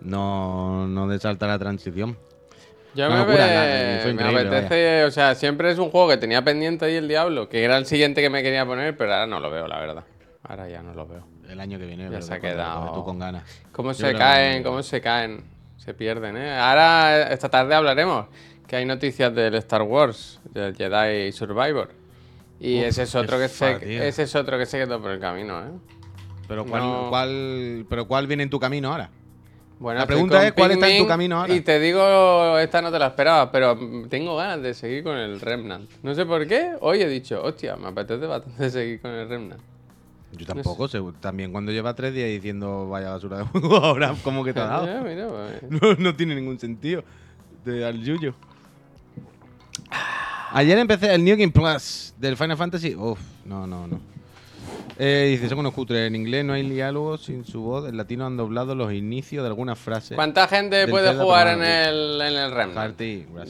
No, 0.00 0.86
no 0.86 1.08
de 1.08 1.18
saltar 1.18 1.48
la 1.48 1.58
transición. 1.58 2.16
Yo 2.94 3.10
me, 3.10 3.18
locura, 3.18 3.46
ve- 3.46 4.14
me 4.14 4.22
apetece, 4.24 5.04
o 5.04 5.10
sea, 5.10 5.34
siempre 5.34 5.70
es 5.70 5.78
un 5.78 5.90
juego 5.90 6.08
que 6.08 6.16
tenía 6.16 6.42
pendiente 6.42 6.86
ahí 6.86 6.94
el 6.96 7.06
diablo, 7.06 7.48
que 7.48 7.62
era 7.62 7.76
el 7.76 7.86
siguiente 7.86 8.22
que 8.22 8.30
me 8.30 8.42
quería 8.42 8.64
poner, 8.66 8.96
pero 8.96 9.12
ahora 9.12 9.26
no 9.26 9.40
lo 9.40 9.50
veo, 9.50 9.68
la 9.68 9.78
verdad. 9.78 10.04
Ahora 10.42 10.68
ya 10.68 10.82
no 10.82 10.94
lo 10.94 11.06
veo. 11.06 11.26
El 11.48 11.60
año 11.60 11.78
que 11.78 11.86
viene, 11.86 12.08
Ya 12.10 12.22
se 12.22 12.34
ha 12.34 12.40
quedado. 12.40 12.92
Tú 12.94 13.04
con 13.04 13.18
ganas. 13.18 13.44
¿Cómo 13.72 13.92
se 13.94 14.14
caen? 14.14 14.62
¿Cómo 14.62 14.82
se 14.82 15.00
caen? 15.00 15.44
Se 15.76 15.94
pierden, 15.94 16.36
¿eh? 16.36 16.58
Ahora, 16.58 17.32
esta 17.32 17.48
tarde 17.48 17.74
hablaremos 17.74 18.26
que 18.66 18.76
hay 18.76 18.84
noticias 18.84 19.34
del 19.34 19.54
Star 19.54 19.82
Wars, 19.82 20.40
del 20.50 20.74
Jedi 20.76 21.30
Survivor. 21.32 21.90
Y 22.60 22.80
Uf, 22.80 22.86
ese 22.88 23.02
es 23.04 23.14
otro 23.14 23.38
que 23.38 23.48
se, 23.48 23.74
tío. 23.76 24.02
ese 24.02 24.24
es 24.24 24.34
otro 24.34 24.58
que 24.58 24.66
se 24.66 24.78
quedó 24.78 25.00
por 25.00 25.12
el 25.12 25.20
camino, 25.20 25.60
¿eh? 25.60 25.70
Pero 26.48 26.64
¿cuál, 26.66 26.82
No. 26.82 27.06
cuál, 27.08 27.86
pero 27.88 28.06
¿cuál 28.08 28.26
viene 28.26 28.42
en 28.42 28.50
tu 28.50 28.58
camino 28.58 28.90
ahora? 28.90 29.10
Bueno, 29.78 30.00
La 30.00 30.06
pregunta 30.06 30.44
es, 30.44 30.52
¿cuál 30.52 30.72
está 30.72 30.88
en 30.88 31.02
tu 31.02 31.06
camino 31.06 31.40
ahora? 31.40 31.54
Y 31.54 31.60
te 31.60 31.78
digo, 31.78 32.58
esta 32.58 32.82
no 32.82 32.90
te 32.90 32.98
la 32.98 33.08
esperaba, 33.08 33.50
pero 33.52 33.78
tengo 34.08 34.36
ganas 34.36 34.60
de 34.60 34.74
seguir 34.74 35.04
con 35.04 35.16
el 35.16 35.40
Remnant. 35.40 35.88
No 36.02 36.14
sé 36.14 36.26
por 36.26 36.46
qué, 36.48 36.72
hoy 36.80 37.00
he 37.00 37.08
dicho, 37.08 37.40
hostia, 37.42 37.76
me 37.76 37.88
apetece 37.88 38.26
bastante 38.26 38.70
seguir 38.70 39.00
con 39.00 39.12
el 39.12 39.28
Remnant. 39.28 39.60
Yo 40.32 40.46
tampoco, 40.46 40.88
sé, 40.88 41.00
también 41.20 41.52
cuando 41.52 41.72
lleva 41.72 41.94
tres 41.94 42.12
días 42.12 42.28
diciendo 42.28 42.88
vaya 42.88 43.10
basura 43.10 43.38
de 43.38 43.44
juego, 43.44 43.76
ahora 43.82 44.14
como 44.22 44.44
que 44.44 44.52
te 44.52 44.60
ha 44.60 44.66
dado. 44.66 45.02
Mira, 45.04 45.28
pues. 45.28 45.82
No, 45.82 45.94
no 45.94 46.14
tiene 46.14 46.34
ningún 46.34 46.58
sentido. 46.58 47.02
De 47.64 47.84
al 47.84 48.02
yuyo. 48.02 48.34
Ayer 50.52 50.78
empecé 50.78 51.14
el 51.14 51.24
New 51.24 51.36
Game 51.36 51.52
Plus 51.52 52.14
del 52.18 52.36
Final 52.36 52.56
Fantasy. 52.56 52.94
Uf, 52.94 53.20
no, 53.44 53.66
no, 53.66 53.86
no. 53.86 54.00
Eh, 54.98 55.28
dice, 55.30 55.48
son 55.48 55.60
unos 55.60 55.74
cutres. 55.74 56.08
En 56.08 56.16
inglés 56.16 56.44
no 56.44 56.52
hay 56.54 56.68
diálogos 56.68 57.22
sin 57.22 57.44
su 57.44 57.62
voz. 57.62 57.88
En 57.88 57.96
latino 57.96 58.26
han 58.26 58.36
doblado 58.36 58.74
los 58.74 58.92
inicios 58.92 59.42
de 59.44 59.48
algunas 59.48 59.78
frases. 59.78 60.16
¿Cuánta 60.16 60.48
gente 60.48 60.88
puede 60.88 61.14
jugar 61.14 61.46
en 61.48 61.62
el, 61.62 62.20
en 62.20 62.36
el 62.36 62.50
Remnant? 62.50 63.00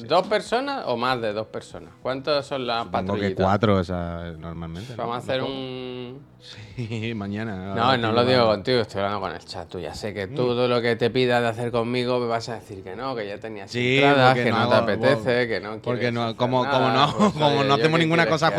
¿Dos 0.06 0.26
personas 0.26 0.84
o 0.86 0.96
más 0.96 1.20
de 1.22 1.32
dos 1.32 1.46
personas? 1.46 1.90
¿Cuántas 2.02 2.46
son 2.46 2.66
las 2.66 2.84
Supongo 2.84 3.02
que 3.04 3.06
patrullitas? 3.06 3.44
cuatro, 3.44 3.76
o 3.76 3.84
sea, 3.84 4.34
normalmente. 4.38 4.90
¿no? 4.90 4.96
Vamos 4.98 5.16
a 5.16 5.18
hacer 5.18 5.42
un... 5.42 6.20
Sí, 6.40 7.12
mañana. 7.14 7.74
No, 7.74 7.96
no 7.96 8.12
lo 8.12 8.24
digo 8.24 8.46
contigo, 8.46 8.80
estoy 8.80 9.00
hablando 9.00 9.20
con 9.20 9.32
el 9.32 9.44
chat. 9.44 9.68
Tú 9.68 9.80
ya 9.80 9.92
sé 9.94 10.14
que 10.14 10.28
todo 10.28 10.68
lo 10.68 10.80
que 10.80 10.94
te 10.96 11.10
pida 11.10 11.40
de 11.40 11.48
hacer 11.48 11.70
conmigo 11.72 12.20
me 12.20 12.26
vas 12.26 12.48
a 12.48 12.54
decir 12.54 12.82
que 12.84 12.94
no, 12.94 13.14
que 13.16 13.26
ya 13.26 13.38
tenías 13.38 13.70
Sí, 13.70 13.96
entradas, 13.98 14.28
porque 14.30 14.44
que 14.44 14.50
no, 14.52 14.60
no 14.62 14.68
te 14.68 14.74
apetece, 14.76 15.48
que 15.48 15.60
no 15.60 15.70
Porque 15.80 15.82
quieres 15.82 16.12
no, 16.12 16.22
hacer 16.24 16.36
como, 16.36 16.58
como 16.58 16.90
nada, 16.90 17.06
no, 17.06 17.16
pues, 17.18 17.32
como 17.32 17.46
oye, 17.48 17.56
no 17.58 17.64
¿yo 17.64 17.74
hacemos 17.74 17.98
ninguna 17.98 18.26
cosa 18.28 18.50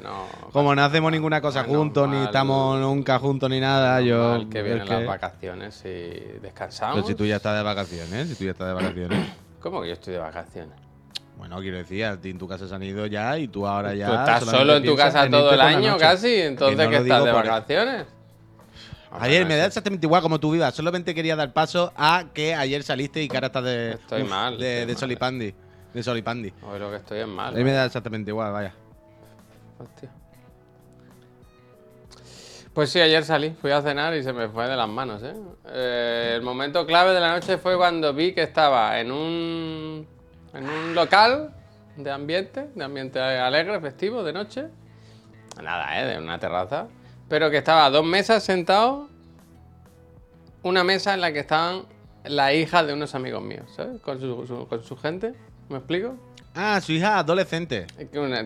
No, 0.00 0.28
como 0.52 0.74
no 0.74 0.84
hacemos 0.84 1.10
ninguna 1.12 1.40
cosa 1.40 1.64
juntos, 1.64 2.08
ni 2.08 2.22
estamos 2.22 2.78
nunca 2.80 3.18
juntos 3.18 3.50
ni 3.50 3.58
nada, 3.60 4.00
yo. 4.00 4.30
mal 4.38 4.48
que 4.48 4.62
vienen 4.62 4.86
que- 4.86 4.94
las 4.94 5.06
vacaciones 5.06 5.82
y 5.84 6.38
descansamos. 6.40 6.94
Pero 6.96 7.06
si 7.08 7.14
tú 7.16 7.26
ya 7.26 7.36
estás 7.36 7.56
de 7.56 7.62
vacaciones, 7.64 8.28
si 8.28 8.34
tú 8.36 8.44
ya 8.44 8.52
estás 8.52 8.68
de 8.68 8.74
vacaciones. 8.74 9.18
¿Cómo 9.60 9.82
que 9.82 9.88
yo 9.88 9.94
estoy 9.94 10.12
de 10.14 10.20
vacaciones? 10.20 10.74
Bueno, 11.36 11.60
quiero 11.60 11.78
decir, 11.78 12.04
a 12.04 12.20
ti 12.20 12.30
en 12.30 12.38
tu 12.38 12.46
casa 12.48 12.66
se 12.68 12.74
han 12.74 12.82
ido 12.82 13.06
ya 13.06 13.38
y 13.38 13.48
tú 13.48 13.66
ahora 13.66 13.94
ya. 13.94 14.06
Tú 14.06 14.12
estás 14.14 14.44
solo 14.44 14.76
en 14.76 14.84
tu 14.84 14.96
casa 14.96 15.24
en 15.24 15.30
todo 15.32 15.52
el 15.52 15.60
año 15.60 15.96
casi, 15.98 16.34
entonces 16.34 16.78
no 16.78 16.90
que 16.90 16.96
estás 16.96 17.24
de 17.24 17.32
vacaciones. 17.32 18.06
Ayer 19.20 19.46
me 19.46 19.56
da 19.56 19.66
exactamente 19.66 20.06
igual 20.06 20.22
como 20.22 20.40
tu 20.40 20.50
vida. 20.50 20.70
Solamente 20.72 21.14
quería 21.14 21.36
dar 21.36 21.52
paso 21.52 21.92
a 21.96 22.24
que 22.34 22.54
ayer 22.54 22.82
saliste 22.82 23.22
y 23.22 23.28
que 23.28 23.36
ahora 23.36 23.46
estás 23.46 23.64
de. 23.64 23.92
Estoy 23.92 24.24
mal, 24.24 24.58
De, 24.58 24.80
estoy 24.80 24.86
de 24.86 24.92
mal. 24.92 24.98
Solipandi. 24.98 25.54
De 25.92 26.02
Solipandi. 26.02 26.52
Hoy 26.62 26.78
lo 26.80 26.90
que 26.90 26.96
estoy 26.96 27.18
es 27.18 27.24
A 27.24 27.28
mal. 27.28 27.54
mí 27.54 27.62
me 27.62 27.72
da 27.72 27.84
exactamente 27.84 28.30
igual, 28.32 28.52
vaya. 28.52 28.74
Hostia. 29.78 30.10
Pues 32.72 32.90
sí, 32.90 33.00
ayer 33.00 33.24
salí, 33.24 33.54
fui 33.60 33.70
a 33.70 33.80
cenar 33.82 34.16
y 34.16 34.24
se 34.24 34.32
me 34.32 34.48
fue 34.48 34.66
de 34.66 34.74
las 34.74 34.88
manos, 34.88 35.22
¿eh? 35.22 35.34
Eh, 35.68 36.32
el 36.34 36.42
momento 36.42 36.84
clave 36.84 37.12
de 37.12 37.20
la 37.20 37.32
noche 37.32 37.56
fue 37.56 37.76
cuando 37.76 38.12
vi 38.12 38.32
que 38.32 38.42
estaba 38.42 38.98
en 38.98 39.12
un, 39.12 40.08
en 40.54 40.68
un 40.68 40.94
local 40.94 41.54
de 41.96 42.10
ambiente, 42.10 42.68
de 42.74 42.84
ambiente 42.84 43.20
alegre, 43.20 43.80
festivo, 43.80 44.22
de 44.22 44.32
noche. 44.32 44.66
Nada, 45.62 46.00
¿eh? 46.00 46.06
De 46.06 46.18
una 46.18 46.38
terraza. 46.38 46.88
Pero 47.28 47.50
que 47.50 47.58
estaba 47.58 47.86
a 47.86 47.90
dos 47.90 48.04
mesas 48.04 48.42
sentados, 48.42 49.08
una 50.62 50.84
mesa 50.84 51.14
en 51.14 51.20
la 51.20 51.32
que 51.32 51.40
estaban 51.40 51.82
las 52.24 52.54
hijas 52.54 52.86
de 52.86 52.92
unos 52.94 53.14
amigos 53.14 53.42
míos, 53.42 53.70
¿sabes? 53.74 54.00
Con 54.00 54.20
su, 54.20 54.46
su- 54.46 54.66
con 54.66 54.82
su 54.82 54.96
gente, 54.96 55.34
¿me 55.68 55.78
explico? 55.78 56.16
Ah, 56.54 56.80
su 56.80 56.92
hija 56.92 57.18
adolescente. 57.18 57.86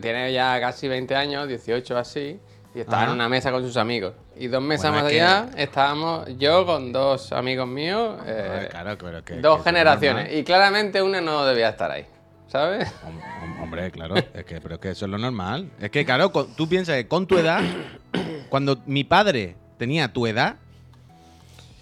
Tiene 0.01 0.33
ya 0.33 0.59
casi 0.61 0.89
20 0.89 1.15
años, 1.15 1.47
18 1.47 1.97
así, 1.99 2.41
y 2.79 2.83
estaba 2.83 3.05
en 3.07 3.11
una 3.11 3.29
mesa 3.29 3.51
con 3.51 3.61
sus 3.63 3.77
amigos. 3.77 4.15
Y 4.37 4.47
dos 4.47 4.63
mesas 4.63 4.91
Bueno, 4.93 5.05
más 5.05 5.13
es 5.13 5.19
que- 5.19 5.23
allá 5.25 5.51
estábamos 5.57 6.29
yo 6.39 6.65
con 6.65 6.93
dos 6.93 7.33
amigos 7.33 7.67
míos, 7.67 8.21
eh, 8.25 8.63
Ah, 8.67 8.69
claro, 8.71 8.97
pero 8.99 9.25
que. 9.25 9.35
dos 9.41 9.59
que- 9.59 9.65
generaciones. 9.65 10.33
Y 10.39 10.45
claramente 10.45 11.03
una 11.03 11.21
no 11.21 11.45
debía 11.45 11.71
estar 11.71 11.91
ahí, 11.91 12.07
¿sabes? 12.47 12.89
Hom- 13.05 13.21
hom- 13.21 13.63
Hombre, 13.65 13.91
claro, 13.91 14.15
es 14.17 14.45
que, 14.45 14.61
pero 14.61 14.77
es 14.77 14.81
que 14.81 14.91
eso 14.91 15.07
es 15.07 15.11
lo 15.11 15.19
normal. 15.19 15.69
Es 15.81 15.91
que, 15.91 16.05
claro, 16.05 16.31
con- 16.31 16.55
tú 16.55 16.69
piensas 16.69 16.95
que 16.97 17.09
con 17.09 17.27
tu 17.27 17.37
edad, 17.37 17.61
cuando 18.49 18.79
mi 18.87 19.03
padre 19.03 19.57
tenía 19.77 20.13
tu 20.13 20.27
edad, 20.29 20.55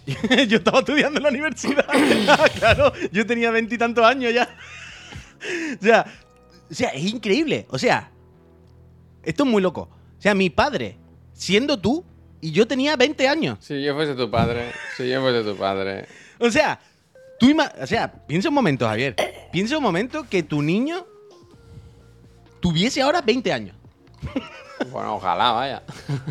yo 0.49 0.57
estaba 0.57 0.79
estudiando 0.79 1.19
en 1.19 1.25
la 1.25 1.29
universidad. 1.29 1.85
claro, 2.59 2.91
yo 3.13 3.27
tenía 3.27 3.51
veintitantos 3.51 4.03
años 4.05 4.33
ya. 4.33 4.49
o, 5.79 5.85
sea, 5.85 6.07
o 6.71 6.75
sea, 6.75 6.89
es 6.89 7.05
increíble. 7.13 7.67
O 7.71 7.79
sea, 7.79 8.11
esto 9.23 9.45
es 9.45 9.51
muy 9.51 9.61
loco. 9.61 9.91
O 10.19 10.23
sea, 10.23 10.35
mi 10.35 10.51
padre, 10.51 10.97
siendo 11.33 11.79
tú, 11.79 12.05
y 12.41 12.53
yo 12.53 12.67
tenía 12.67 12.97
20 12.97 13.29
años. 13.29 13.59
Si 13.61 13.83
yo 13.83 13.95
fuese 13.95 14.15
tu 14.15 14.31
padre, 14.31 14.73
si 14.97 15.09
yo 15.09 15.21
fuese 15.21 15.43
tu 15.43 15.57
padre. 15.57 16.07
O 16.39 16.51
sea, 16.51 16.79
tú 17.39 17.47
ima- 17.49 17.73
o 17.81 17.87
sea, 17.87 18.13
piensa 18.27 18.49
un 18.49 18.55
momento, 18.55 18.87
Javier. 18.87 19.15
Piensa 19.53 19.77
un 19.77 19.83
momento 19.83 20.27
que 20.29 20.43
tu 20.43 20.63
niño 20.63 21.07
tuviese 22.61 23.03
ahora 23.03 23.21
20 23.21 23.53
años. 23.53 23.77
Bueno, 24.91 25.17
ojalá, 25.17 25.53
vaya. 25.53 25.83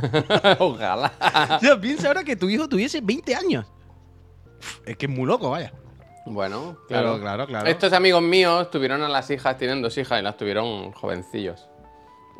ojalá. 0.59 1.11
O 1.57 1.59
sea, 1.59 1.79
piensa 1.79 2.07
ahora 2.07 2.23
que 2.23 2.35
tu 2.35 2.49
hijo 2.49 2.67
tuviese 2.69 3.01
20 3.01 3.35
años. 3.35 3.65
Es 4.85 4.97
que 4.97 5.05
es 5.07 5.11
muy 5.11 5.25
loco, 5.25 5.49
vaya. 5.49 5.73
Bueno, 6.27 6.77
Claro, 6.87 7.19
claro. 7.19 7.21
claro, 7.21 7.47
claro. 7.47 7.67
Estos 7.69 7.93
amigos 7.93 8.21
míos 8.21 8.69
tuvieron 8.71 9.01
a 9.03 9.09
las 9.09 9.29
hijas, 9.29 9.57
tienen 9.57 9.81
dos 9.81 9.97
hijas 9.97 10.19
y 10.19 10.23
las 10.23 10.37
tuvieron 10.37 10.91
jovencillos. 10.91 11.67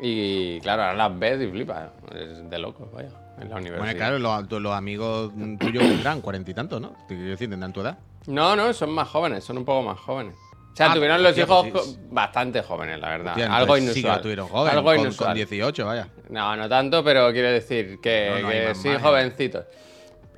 Y 0.00 0.60
claro, 0.60 0.82
ahora 0.82 0.94
las 0.94 1.18
ves 1.18 1.40
y 1.42 1.46
flipas. 1.50 1.90
Es 2.14 2.48
de 2.50 2.58
locos, 2.58 2.90
vaya. 2.92 3.08
En 3.40 3.48
la 3.50 3.56
universidad. 3.56 3.78
Bueno, 3.78 3.96
claro, 3.98 4.18
los, 4.58 4.72
amigos 4.74 5.32
tuyos 5.58 5.82
tendrán 5.82 6.20
cuarenta 6.20 6.50
y 6.50 6.54
tantos, 6.54 6.80
¿no? 6.80 6.90
Te 7.08 7.14
quiero 7.14 7.30
decir, 7.30 7.48
tendrán 7.50 7.72
tu 7.72 7.80
edad. 7.80 7.98
No, 8.26 8.56
no, 8.56 8.72
son 8.72 8.90
más 8.90 9.08
jóvenes, 9.08 9.44
son 9.44 9.58
un 9.58 9.64
poco 9.64 9.82
más 9.82 9.98
jóvenes. 9.98 10.34
O 10.72 10.76
sea, 10.76 10.90
Ah, 10.90 10.94
tuvieron 10.94 11.22
los 11.22 11.36
hijos 11.38 11.66
pues 11.72 11.84
sí. 11.86 11.98
bastante 12.10 12.62
jóvenes, 12.62 13.00
la 13.00 13.08
verdad. 13.08 13.32
Hostia, 13.32 13.56
Algo 13.56 13.76
entonces 13.76 13.94
sí 13.94 14.02
que 14.02 14.06
inusual. 14.08 14.22
tuvieron 14.22 14.48
jóvenes, 14.48 14.76
Algo 14.76 14.90
con, 14.90 15.00
inusual. 15.00 15.28
con 15.28 15.34
18, 15.36 15.86
vaya. 15.86 16.08
No, 16.28 16.56
no 16.56 16.68
tanto, 16.68 17.02
pero 17.04 17.32
quiero 17.32 17.48
decir 17.50 17.98
que, 18.02 18.28
No, 18.34 18.40
no 18.42 18.48
hay 18.48 18.60
que 18.60 18.68
más 18.68 18.78
sí, 18.82 18.88
jovencitos. 19.00 19.64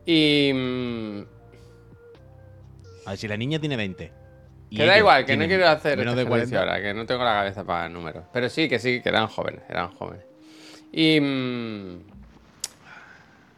Y. 0.06 0.52
mm, 0.54 1.20
A 3.06 3.10
ver, 3.10 3.18
si 3.18 3.26
la 3.28 3.36
niña 3.36 3.58
tiene 3.58 3.76
20. 3.76 4.12
Que 4.74 4.86
da 4.86 4.98
igual, 4.98 5.24
que 5.24 5.36
no 5.36 5.46
quiero 5.46 5.68
hacer 5.68 5.98
menos 5.98 6.16
de 6.16 6.22
ejercicio 6.22 6.58
40. 6.58 6.60
ahora, 6.60 6.82
que 6.82 6.94
no 6.94 7.06
tengo 7.06 7.24
la 7.24 7.32
cabeza 7.32 7.64
para 7.64 7.88
números. 7.88 8.24
Pero 8.32 8.48
sí, 8.48 8.68
que 8.68 8.78
sí, 8.78 9.00
que 9.00 9.08
eran 9.08 9.28
jóvenes, 9.28 9.62
eran 9.68 9.90
jóvenes. 9.92 10.24
Y. 10.92 11.20
mm, 11.20 12.18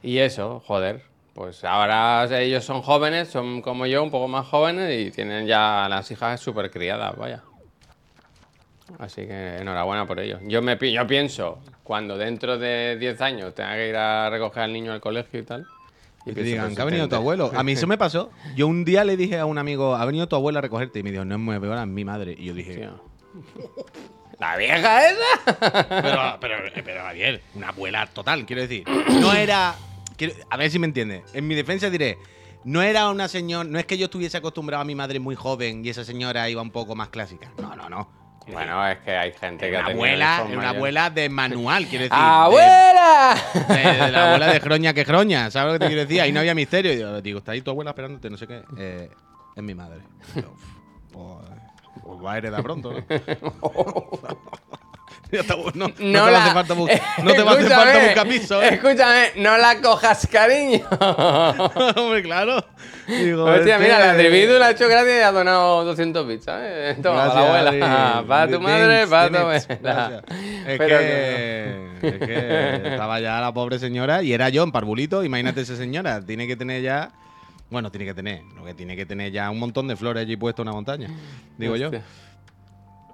y 0.02 0.18
eso, 0.18 0.62
joder. 0.66 1.02
Pues 1.34 1.64
ahora 1.64 2.26
ellos 2.40 2.64
son 2.64 2.82
jóvenes, 2.82 3.28
son 3.28 3.62
como 3.62 3.86
yo, 3.86 4.02
un 4.02 4.10
poco 4.10 4.28
más 4.28 4.46
jóvenes 4.46 4.98
y 4.98 5.10
tienen 5.10 5.46
ya 5.46 5.86
las 5.88 6.10
hijas 6.10 6.40
súper 6.40 6.70
criadas, 6.70 7.16
vaya. 7.16 7.42
Así 8.98 9.26
que 9.26 9.58
enhorabuena 9.58 10.06
por 10.06 10.18
ello. 10.18 10.38
Yo, 10.42 10.60
me, 10.60 10.76
yo 10.76 11.06
pienso, 11.06 11.60
cuando 11.84 12.18
dentro 12.18 12.58
de 12.58 12.96
10 12.98 13.20
años 13.20 13.54
tenga 13.54 13.74
que 13.74 13.88
ir 13.88 13.96
a 13.96 14.28
recoger 14.28 14.64
al 14.64 14.72
niño 14.72 14.92
al 14.92 15.00
colegio 15.00 15.40
y 15.40 15.42
tal. 15.44 15.66
Y 16.22 16.30
te 16.30 16.34
pienso, 16.34 16.50
digan 16.50 16.74
que 16.74 16.82
ha 16.82 16.84
venido 16.84 17.04
tu 17.08 17.14
70. 17.14 17.16
abuelo. 17.16 17.50
A 17.54 17.62
mí 17.62 17.72
eso 17.72 17.86
me 17.86 17.96
pasó. 17.98 18.30
Yo 18.56 18.66
un 18.66 18.84
día 18.84 19.04
le 19.04 19.16
dije 19.16 19.38
a 19.38 19.46
un 19.46 19.58
amigo, 19.58 19.94
ha 19.96 20.04
venido 20.04 20.28
tu 20.28 20.36
abuela 20.36 20.58
a 20.58 20.62
recogerte. 20.62 20.98
Y 20.98 21.02
me 21.02 21.10
dijo, 21.12 21.24
no 21.24 21.34
es 21.36 21.40
muy 21.40 21.58
peor, 21.58 21.78
es 21.78 21.86
mi 21.86 22.04
madre. 22.04 22.34
Y 22.38 22.46
yo 22.46 22.54
dije. 22.54 22.88
¿La 24.38 24.56
vieja 24.56 25.10
esa? 25.10 25.86
pero, 25.88 26.38
pero, 26.40 26.56
pero 26.84 27.02
Javier, 27.02 27.42
una 27.54 27.68
abuela 27.68 28.06
total, 28.06 28.46
quiero 28.46 28.62
decir. 28.62 28.84
No 29.20 29.32
era. 29.34 29.74
quiero- 30.16 30.34
a 30.48 30.56
ver 30.56 30.70
si 30.70 30.78
me 30.78 30.86
entiendes. 30.86 31.22
En 31.34 31.46
mi 31.46 31.54
defensa 31.54 31.90
diré. 31.90 32.18
No 32.64 32.82
era 32.82 33.08
una 33.08 33.28
señora. 33.28 33.68
No 33.68 33.78
es 33.78 33.86
que 33.86 33.96
yo 33.98 34.06
estuviese 34.06 34.36
acostumbrado 34.36 34.82
a 34.82 34.84
mi 34.84 34.94
madre 34.94 35.18
muy 35.20 35.34
joven 35.34 35.84
y 35.84 35.88
esa 35.88 36.04
señora 36.04 36.48
iba 36.50 36.60
un 36.62 36.70
poco 36.70 36.94
más 36.94 37.08
clásica. 37.08 37.50
No, 37.60 37.74
no, 37.76 37.88
no. 37.88 38.19
Bueno, 38.52 38.86
es 38.88 38.98
que 38.98 39.16
hay 39.16 39.32
gente 39.32 39.70
que 39.70 39.76
ha 39.76 39.80
una 39.80 39.88
tenido 39.88 40.04
abuela, 40.06 40.44
una 40.52 40.68
abuela 40.70 41.10
de 41.10 41.28
manual, 41.28 41.86
quiero 41.86 42.04
decir. 42.04 42.16
de- 42.18 42.24
¡Abuela! 42.24 43.34
De, 43.68 43.74
de 44.04 44.10
la 44.12 44.26
abuela 44.28 44.46
de 44.52 44.58
Groña 44.58 44.92
que 44.94 45.04
Groña, 45.04 45.50
¿sabes 45.50 45.72
lo 45.72 45.78
que 45.78 45.84
te 45.84 45.86
quiero 45.88 46.02
decir? 46.02 46.20
Ahí 46.20 46.32
no 46.32 46.40
había 46.40 46.54
misterio. 46.54 46.92
Y 46.92 46.98
yo 46.98 47.20
digo, 47.20 47.38
está 47.38 47.52
ahí 47.52 47.60
tu 47.62 47.70
abuela 47.70 47.90
esperándote, 47.90 48.28
no 48.30 48.36
sé 48.36 48.46
qué. 48.46 48.62
Eh, 48.78 49.10
es 49.56 49.62
mi 49.62 49.74
madre. 49.74 50.00
Yo, 50.34 50.54
pues, 51.12 51.48
pues 52.02 52.24
va 52.24 52.32
a 52.34 52.38
heredar 52.38 52.62
pronto, 52.62 52.92
¿no? 52.92 53.00
Ya 55.32 55.40
está, 55.40 55.54
no, 55.54 55.70
no 55.74 55.92
te 55.96 56.18
va 56.18 56.26
a 56.26 56.42
hacer 56.42 56.52
falta, 56.54 56.74
no 56.74 56.86
te 56.86 56.92
hacer 56.92 57.44
falta 57.44 57.60
Escúchame, 57.60 58.04
buscar 58.06 58.28
piso, 58.28 58.62
¿eh? 58.62 58.68
Escúchame, 58.74 59.26
no 59.36 59.56
la 59.58 59.80
cojas, 59.80 60.26
cariño. 60.30 60.80
Hombre, 61.96 62.22
claro. 62.22 62.64
Digo, 63.06 63.44
Hostia, 63.44 63.76
este- 63.76 63.84
mira, 63.84 63.98
la 63.98 64.16
Trividu 64.16 64.58
le 64.58 64.64
ha 64.64 64.70
hecho 64.72 64.88
gracia 64.88 65.18
y 65.18 65.22
ha 65.22 65.30
donado 65.30 65.84
200 65.84 66.26
bits, 66.26 66.44
¿sabes? 66.46 67.00
Toma, 67.00 67.26
Gracias, 67.26 67.44
la 67.44 67.60
abuela. 67.70 68.24
Para 68.26 68.50
tu 68.50 68.60
madre, 68.60 69.06
para 69.06 69.28
tu 69.30 69.36
abuela. 69.36 70.22
Es 70.66 70.78
Pero 70.78 70.98
que, 70.98 71.88
es 72.02 72.18
que 72.18 72.88
estaba 72.92 73.20
ya 73.20 73.40
la 73.40 73.52
pobre 73.52 73.78
señora 73.78 74.22
y 74.22 74.32
era 74.32 74.48
yo 74.48 74.64
en 74.64 74.72
parvulito. 74.72 75.22
Imagínate 75.22 75.60
esa 75.60 75.76
señora. 75.76 76.20
Tiene 76.24 76.46
que 76.46 76.56
tener 76.56 76.82
ya. 76.82 77.10
Bueno, 77.70 77.90
tiene 77.90 78.04
que 78.04 78.14
tener. 78.14 78.42
Lo 78.56 78.64
que 78.64 78.74
tiene 78.74 78.96
que 78.96 79.06
tener 79.06 79.30
ya 79.30 79.48
un 79.50 79.60
montón 79.60 79.86
de 79.86 79.94
flores 79.94 80.22
allí 80.22 80.36
puesto 80.36 80.62
en 80.62 80.68
una 80.68 80.74
montaña. 80.74 81.08
Digo 81.56 81.76
yo. 81.76 81.90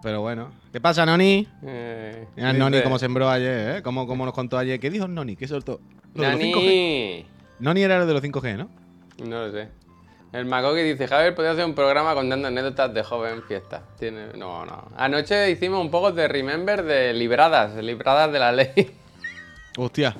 Pero 0.03 0.21
bueno. 0.21 0.51
¿Qué 0.73 0.81
pasa, 0.81 1.07
Noni? 1.07 1.49
Eh, 1.63 2.27
Mira 2.37 2.53
Noni 2.53 2.83
cómo 2.83 2.99
sembró 2.99 3.29
ayer, 3.29 3.77
¿eh? 3.77 3.83
¿Cómo, 3.83 4.07
cómo 4.07 4.25
nos 4.25 4.35
contó 4.35 4.59
ayer? 4.59 4.79
¿Qué 4.79 4.91
dijo 4.91 5.09
Noni? 5.09 5.37
¿Qué 5.37 5.49
soltó? 5.49 5.81
Lo 6.15 6.23
de 6.23 6.33
los 6.33 6.41
5G. 6.41 6.55
Nani. 6.55 7.27
Noni 7.61 7.83
era 7.83 7.97
el 7.97 8.07
de 8.07 8.13
los 8.13 8.23
5G, 8.23 8.57
¿no? 8.57 8.71
No 9.25 9.47
lo 9.47 9.53
sé. 9.53 9.69
El 10.33 10.45
Macoqui 10.45 10.83
dice, 10.83 11.07
Javier, 11.09 11.35
podría 11.35 11.53
hacer 11.53 11.65
un 11.65 11.75
programa 11.75 12.15
contando 12.15 12.49
anécdotas 12.49 12.93
de 12.93 13.03
joven 13.03 13.43
fiesta. 13.45 13.83
Tiene... 13.99 14.27
No, 14.37 14.67
no. 14.67 14.89
Anoche 14.97 15.51
hicimos 15.51 15.81
un 15.81 15.91
poco 15.91 16.13
de 16.13 16.29
Remember 16.29 16.83
de 16.83 17.13
libradas, 17.15 17.75
libradas 17.83 18.33
de 18.33 18.39
la 18.39 18.53
ley. 18.53 18.95
Hostia. 19.79 20.15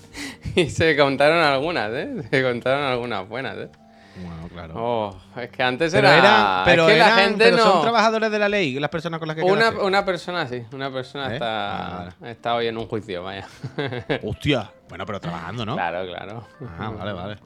y 0.54 0.68
se 0.68 0.96
contaron 0.96 1.38
algunas, 1.38 1.90
¿eh? 1.92 2.14
Se 2.30 2.42
contaron 2.42 2.84
algunas 2.84 3.28
buenas, 3.28 3.56
¿eh? 3.56 3.68
Bueno, 4.16 4.48
claro. 4.48 4.74
Oh, 4.76 5.16
es 5.40 5.50
que 5.50 5.62
antes 5.62 5.92
pero 5.92 6.08
era... 6.08 6.62
pero 6.64 6.82
es 6.84 6.88
que 6.90 6.96
eran- 6.96 7.08
la 7.16 7.22
gente 7.24 7.44
pero 7.44 7.56
no... 7.56 7.62
son 7.64 7.82
trabajadores 7.82 8.30
de 8.30 8.38
la 8.38 8.48
ley, 8.48 8.78
las 8.78 8.90
personas 8.90 9.18
con 9.18 9.26
las 9.26 9.36
que 9.36 9.42
Una, 9.42 9.54
quedaste. 9.70 9.80
una 9.80 10.04
persona 10.04 10.46
sí, 10.46 10.62
una 10.72 10.92
persona 10.92 11.30
¿Eh? 11.30 11.34
está, 11.34 11.96
Ah, 12.08 12.14
está 12.24 12.54
hoy 12.54 12.68
en 12.68 12.78
un 12.78 12.86
juicio, 12.86 13.24
vaya. 13.24 13.46
Hostia. 14.22 14.70
Bueno, 14.88 15.04
pero 15.04 15.18
trabajando, 15.20 15.66
¿no? 15.66 15.74
Claro, 15.74 16.06
claro. 16.06 16.46
Ah, 16.78 16.90
vale, 16.96 17.12
vale. 17.12 17.36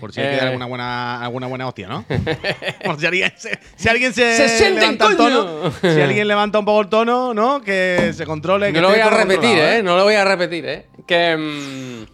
Por 0.00 0.12
si 0.12 0.20
hay 0.20 0.26
que 0.28 0.34
Eh. 0.34 0.36
dar 0.38 0.46
alguna 0.48 0.66
buena, 0.66 1.22
alguna 1.24 1.46
buena 1.46 1.66
hostia, 1.66 1.88
¿no? 1.88 2.04
Por 2.84 3.00
si 3.00 3.06
alguien 3.06 3.32
se, 3.36 3.58
si 3.76 3.88
alguien 3.88 4.12
se, 4.12 4.48
¡Se 4.48 4.70
levanta 4.70 5.06
el 5.06 5.16
tono, 5.16 5.72
si 5.80 6.00
alguien 6.00 6.28
levanta 6.28 6.58
un 6.58 6.64
poco 6.64 6.80
el 6.82 6.88
tono, 6.88 7.32
¿no? 7.32 7.62
Que 7.62 8.12
se 8.12 8.26
controle. 8.26 8.66
que 8.72 8.80
No 8.80 8.82
lo 8.82 8.88
voy 8.90 8.98
a 9.00 9.08
repetir, 9.08 9.40
controlado, 9.40 9.72
¿eh? 9.72 9.82
No 9.82 9.96
lo 9.96 10.04
voy 10.04 10.14
a 10.14 10.24
repetir, 10.24 10.66
¿eh? 10.66 10.86
Que. 11.06 11.36
mm, 12.06 12.13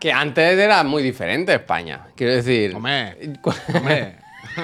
que 0.00 0.12
antes 0.12 0.58
era 0.58 0.82
muy 0.84 1.02
diferente 1.02 1.52
España. 1.54 2.06
Quiero 2.16 2.34
decir. 2.34 2.74
Hombre, 2.74 3.16
cu- 3.40 3.54
hombre. 3.74 4.16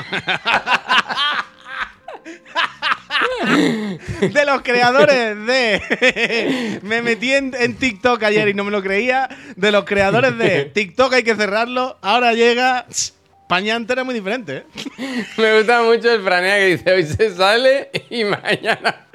de 4.21 4.45
los 4.45 4.63
creadores 4.63 5.47
de. 5.47 6.81
me 6.83 7.03
metí 7.03 7.33
en, 7.33 7.55
en 7.59 7.75
TikTok 7.77 8.23
ayer 8.23 8.49
y 8.49 8.55
no 8.55 8.65
me 8.65 8.71
lo 8.71 8.83
creía. 8.83 9.29
De 9.57 9.73
los 9.73 9.85
creadores 9.85 10.37
de 10.39 10.67
TikTok 10.67 11.13
hay 11.15 11.23
que 11.23 11.35
cerrarlo. 11.35 11.99
Ahora 12.03 12.33
llega. 12.33 12.87
España 12.89 13.77
es 13.77 14.05
muy 14.05 14.15
diferente, 14.15 14.57
¿eh? 14.57 14.65
Me 15.37 15.59
gusta 15.59 15.83
mucho 15.83 16.11
el 16.11 16.23
franea 16.23 16.57
que 16.57 16.67
dice 16.67 16.93
hoy 16.93 17.05
se 17.05 17.35
sale 17.37 17.91
y 18.09 18.25
mañana. 18.25 19.07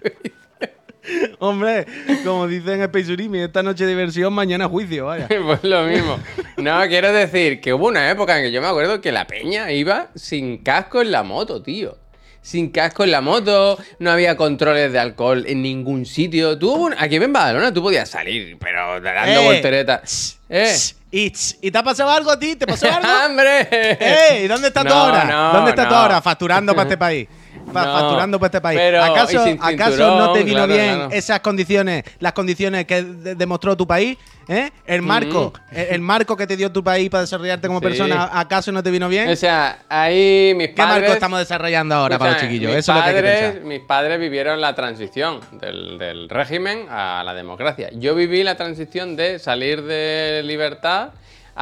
Hombre, 1.40 1.86
como 2.26 2.48
dicen 2.48 2.76
en 2.76 2.82
Space 2.84 3.12
Urimi, 3.12 3.40
esta 3.40 3.64
noche 3.64 3.86
diversión, 3.86 4.34
mañana 4.34 4.68
juicio, 4.68 5.06
vaya. 5.06 5.28
pues 5.46 5.64
lo 5.64 5.84
mismo. 5.84 6.20
No, 6.58 6.80
quiero 6.88 7.12
decir 7.14 7.62
que 7.62 7.74
hubo 7.74 7.88
una 7.88 8.10
época 8.10 8.38
en 8.38 8.44
que 8.46 8.52
yo 8.52 8.62
me 8.62 8.68
acuerdo 8.68 9.02
que 9.02 9.12
la 9.12 9.26
peña 9.28 9.72
iba 9.72 10.10
sin 10.16 10.58
casco 10.60 11.02
en 11.02 11.12
la 11.12 11.24
moto, 11.24 11.62
tío. 11.62 11.98
Sin 12.42 12.70
casco 12.72 13.04
en 13.04 13.12
la 13.12 13.20
moto, 13.22 13.78
no 14.00 14.12
había 14.12 14.38
controles 14.38 14.94
de 14.94 15.00
alcohol 15.00 15.44
en 15.46 15.62
ningún 15.62 16.06
sitio. 16.06 16.58
Tú, 16.58 16.90
aquí 16.98 17.18
en 17.18 17.34
Badalona 17.34 17.74
tú 17.74 17.82
podías 17.82 18.10
salir, 18.10 18.58
pero 18.60 19.02
dando 19.02 19.42
Eh, 19.42 19.46
volteretas. 19.46 20.40
¿Eh? 20.50 20.74
¿Y, 21.12 21.34
¿Y 21.62 21.72
te 21.72 21.78
ha 21.78 21.84
pasado 21.84 22.10
algo 22.12 22.32
a 22.32 22.40
ti? 22.40 22.56
¿Te 22.56 22.66
pasó 22.66 22.88
algo? 22.92 23.08
¡Hombre! 23.26 23.68
¡Ey! 24.00 24.48
¿Dónde 24.48 24.70
estás 24.70 24.86
tú 24.86 24.94
ahora? 24.94 25.26
no, 25.26 25.54
¿Dónde 25.54 25.72
estás 25.72 25.88
tú 25.90 25.94
no. 25.94 26.00
ahora? 26.00 26.22
Facturando 26.22 26.74
para 26.74 26.84
este 26.84 26.98
país. 26.98 27.28
Facturando 27.72 28.40
para 28.40 28.48
este 28.48 28.62
país. 28.62 28.80
pero- 28.80 29.04
¿Acaso, 29.04 29.46
¿acaso 29.62 30.18
no 30.18 30.32
te 30.34 30.44
vino 30.44 30.58
claro, 30.66 30.74
bien 30.74 30.96
claro. 30.96 31.12
esas 31.12 31.40
condiciones, 31.42 32.04
las 32.20 32.34
condiciones 32.34 32.86
que 32.86 33.04
de- 33.04 33.36
demostró 33.36 33.76
tu 33.78 33.86
país? 33.88 34.18
¿Eh? 34.52 34.72
El 34.88 35.04
marco, 35.04 35.54
el, 35.72 35.88
el 35.92 36.02
marco 36.02 36.36
que 36.36 36.48
te 36.48 36.58
dio 36.58 36.72
tu 36.72 36.84
país 36.84 37.08
para 37.12 37.22
desarrollarte 37.22 37.68
como 37.68 37.80
Sí. 37.80 37.84
persona, 37.86 38.32
¿acaso 38.34 38.72
no 38.72 38.82
te 38.82 38.90
vino 38.90 39.08
bien? 39.08 39.30
O 39.30 39.36
sea, 39.36 39.84
ahí 39.90 40.54
mis 40.56 40.70
¿Qué 40.70 40.74
padres... 40.74 41.02
marco 41.02 41.14
estamos 41.14 41.38
desarrollando 41.38 41.94
ahora 41.94 42.18
para 42.18 42.32
los 42.32 42.42
chiquillos? 42.42 42.72
Mis 42.72 42.80
Eso 42.80 42.94
es 42.94 42.98
lo 42.98 43.04
que 43.04 43.10
hay 43.10 43.16
que 43.16 43.22
padres, 43.22 43.64
mis 43.64 43.80
padres 43.82 44.20
vivieron 44.20 44.60
la 44.60 44.74
transición 44.74 45.40
del, 45.52 46.00
del 46.00 46.30
régimen 46.30 46.88
a 46.90 47.22
la 47.24 47.36
democracia. 47.36 47.90
Yo 47.94 48.16
viví 48.16 48.42
la 48.42 48.56
transición 48.56 49.16
de 49.16 49.38
salir 49.38 49.84
de 49.84 50.42
libertad 50.44 51.10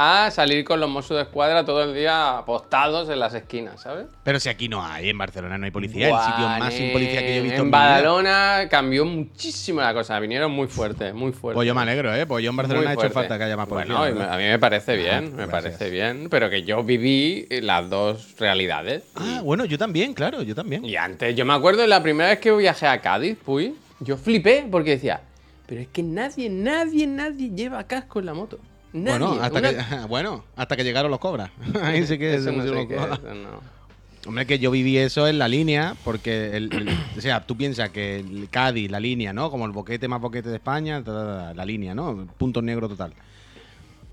a 0.00 0.30
salir 0.30 0.64
con 0.64 0.78
los 0.78 0.88
Mossos 0.88 1.16
de 1.16 1.24
Escuadra 1.24 1.64
todo 1.64 1.82
el 1.82 1.92
día 1.92 2.38
apostados 2.38 3.08
en 3.08 3.18
las 3.18 3.34
esquinas, 3.34 3.80
¿sabes? 3.80 4.06
Pero 4.22 4.38
si 4.38 4.48
aquí 4.48 4.68
no 4.68 4.80
hay, 4.84 5.08
en 5.10 5.18
Barcelona 5.18 5.58
no 5.58 5.64
hay 5.64 5.72
policía, 5.72 6.08
el 6.10 6.24
sitio 6.32 6.48
más 6.48 6.72
sin 6.72 6.92
policía 6.92 7.20
que 7.20 7.34
yo 7.34 7.40
he 7.40 7.42
visto 7.42 7.62
En. 7.62 7.70
Badalona 7.72 8.68
cambió 8.70 9.04
muchísimo 9.04 9.80
la 9.80 9.92
cosa, 9.92 10.20
vinieron 10.20 10.52
muy 10.52 10.68
fuertes, 10.68 11.12
muy 11.12 11.32
fuertes. 11.32 11.56
Pues 11.56 11.66
yo 11.66 11.74
me 11.74 11.80
alegro, 11.80 12.14
¿eh? 12.14 12.26
Pues 12.26 12.44
yo 12.44 12.50
en 12.50 12.56
Barcelona 12.56 12.92
he 12.92 12.94
hecho 12.94 13.10
falta 13.10 13.36
que 13.38 13.42
haya 13.44 13.56
más 13.56 13.66
policía. 13.66 13.98
Bueno, 13.98 14.20
me- 14.20 14.24
a 14.26 14.36
mí 14.36 14.44
me 14.44 14.58
parece 14.60 14.94
bien, 14.96 15.34
me 15.34 15.46
gracias. 15.46 15.50
parece 15.74 15.90
bien, 15.90 16.28
pero 16.30 16.48
que 16.48 16.62
yo 16.62 16.84
viví 16.84 17.48
las 17.62 17.90
dos 17.90 18.36
realidades. 18.38 19.02
Ah, 19.16 19.40
bueno, 19.42 19.64
yo 19.64 19.78
también, 19.78 20.14
claro, 20.14 20.42
yo 20.42 20.54
también. 20.54 20.84
Y 20.84 20.94
antes, 20.94 21.34
yo 21.34 21.44
me 21.44 21.54
acuerdo 21.54 21.84
la 21.88 22.00
primera 22.04 22.28
vez 22.30 22.38
que 22.38 22.52
viajé 22.52 22.86
a 22.86 23.00
Cádiz, 23.00 23.36
Puy, 23.44 23.74
yo 23.98 24.16
flipé 24.16 24.64
porque 24.70 24.90
decía, 24.90 25.22
pero 25.66 25.80
es 25.80 25.88
que 25.88 26.04
nadie, 26.04 26.48
nadie, 26.48 27.04
nadie 27.08 27.50
lleva 27.50 27.82
casco 27.88 28.20
en 28.20 28.26
la 28.26 28.34
moto. 28.34 28.60
Nadie. 28.92 29.18
Bueno 29.18 29.42
hasta, 29.42 29.58
Una- 29.58 29.70
que, 29.70 30.06
bueno, 30.08 30.44
hasta 30.56 30.76
que 30.76 30.84
llegaron 30.84 31.10
los 31.10 31.20
cobras. 31.20 31.50
Ahí 31.82 32.06
sí 32.06 32.18
que 32.18 32.38
se 32.40 32.50
no 32.52 32.64
los 32.64 32.76
es, 32.76 32.86
cobras. 32.86 33.18
eso 33.18 33.34
no. 33.34 33.78
Hombre, 34.26 34.46
que 34.46 34.58
yo 34.58 34.70
viví 34.70 34.98
eso 34.98 35.26
en 35.28 35.38
la 35.38 35.48
línea, 35.48 35.94
porque, 36.04 36.56
el, 36.56 36.72
el- 36.72 36.88
o 37.16 37.20
sea, 37.20 37.46
tú 37.46 37.56
piensas 37.56 37.90
que 37.90 38.16
el 38.16 38.48
Cádiz, 38.50 38.90
la 38.90 39.00
línea, 39.00 39.32
¿no? 39.32 39.50
Como 39.50 39.64
el 39.64 39.72
boquete 39.72 40.06
más 40.08 40.20
boquete 40.20 40.48
de 40.50 40.56
España, 40.56 41.02
ta, 41.02 41.12
ta, 41.12 41.26
ta, 41.48 41.54
la 41.54 41.64
línea, 41.64 41.94
¿no? 41.94 42.26
Punto 42.36 42.60
negro 42.60 42.88
total. 42.88 43.12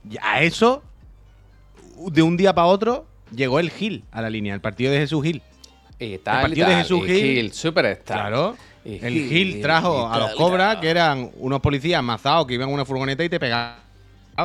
Y 0.09 0.15
a 0.21 0.41
eso, 0.41 0.83
de 2.11 2.21
un 2.21 2.37
día 2.37 2.53
para 2.53 2.67
otro, 2.67 3.07
llegó 3.35 3.59
el 3.59 3.71
Gil 3.71 4.03
a 4.11 4.21
la 4.21 4.29
línea, 4.29 4.53
el 4.53 4.61
partido 4.61 4.91
de 4.91 4.99
Jesús 4.99 5.23
Gil. 5.23 5.41
Y 5.99 6.17
tal, 6.19 6.41
partido 6.43 6.67
y 6.67 6.69
de 6.69 6.75
Jesús 6.77 6.99
y 7.03 7.07
Gil, 7.07 7.21
Gil, 7.35 7.53
superstar. 7.53 8.17
Claro. 8.17 8.55
Y 8.85 9.03
El 9.03 9.13
Gil, 9.13 9.29
Gil 9.29 9.61
trajo 9.61 10.09
y 10.11 10.15
a 10.15 10.19
los 10.19 10.35
cobras, 10.35 10.77
que 10.77 10.89
eran 10.89 11.31
unos 11.37 11.59
policías 11.59 12.03
mazados 12.03 12.45
que 12.45 12.53
iban 12.53 12.67
en 12.69 12.75
una 12.75 12.85
furgoneta 12.85 13.23
y 13.23 13.29
te 13.29 13.39
pegaban. 13.39 13.83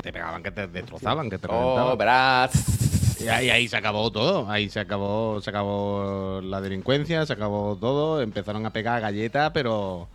Te 0.02 0.12
pegaban, 0.12 0.42
que 0.42 0.50
te 0.50 0.66
destrozaban, 0.68 1.28
que 1.28 1.38
te 1.38 1.46
reventaban. 1.46 1.90
Cobras. 1.90 3.20
Y 3.20 3.28
ahí, 3.28 3.50
ahí 3.50 3.68
se 3.68 3.76
acabó 3.76 4.10
todo. 4.10 4.50
Ahí 4.50 4.68
se 4.68 4.80
acabó, 4.80 5.40
se 5.40 5.50
acabó 5.50 6.40
la 6.42 6.60
delincuencia, 6.60 7.26
se 7.26 7.32
acabó 7.32 7.76
todo. 7.76 8.22
Empezaron 8.22 8.64
a 8.66 8.70
pegar 8.70 9.00
galletas, 9.00 9.50
pero. 9.52 10.08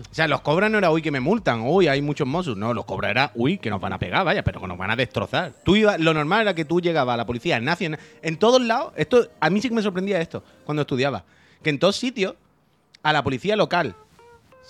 O 0.00 0.14
sea, 0.14 0.28
los 0.28 0.40
cobras 0.40 0.70
no 0.70 0.78
era 0.78 0.90
uy 0.90 1.02
que 1.02 1.10
me 1.10 1.20
multan, 1.20 1.62
uy, 1.62 1.88
hay 1.88 2.00
muchos 2.00 2.26
Mossos. 2.26 2.56
No, 2.56 2.72
los 2.74 2.84
cobras 2.84 3.10
era 3.10 3.32
uy 3.34 3.58
que 3.58 3.70
nos 3.70 3.80
van 3.80 3.92
a 3.92 3.98
pegar, 3.98 4.24
vaya, 4.24 4.42
pero 4.42 4.60
que 4.60 4.66
nos 4.66 4.78
van 4.78 4.90
a 4.90 4.96
destrozar. 4.96 5.52
Tú 5.64 5.74
ibas, 5.76 5.98
lo 5.98 6.14
normal 6.14 6.42
era 6.42 6.54
que 6.54 6.64
tú 6.64 6.80
llegabas 6.80 7.14
a 7.14 7.16
la 7.16 7.26
policía 7.26 7.58
nacional. 7.60 7.98
En 8.22 8.36
todos 8.36 8.60
lados, 8.60 8.92
esto, 8.96 9.28
a 9.40 9.50
mí 9.50 9.60
sí 9.60 9.68
que 9.68 9.74
me 9.74 9.82
sorprendía 9.82 10.20
esto 10.20 10.44
cuando 10.64 10.82
estudiaba. 10.82 11.24
Que 11.62 11.70
en 11.70 11.78
todos 11.78 11.96
sitios, 11.96 12.34
a 13.02 13.12
la 13.12 13.22
policía 13.24 13.56
local, 13.56 13.94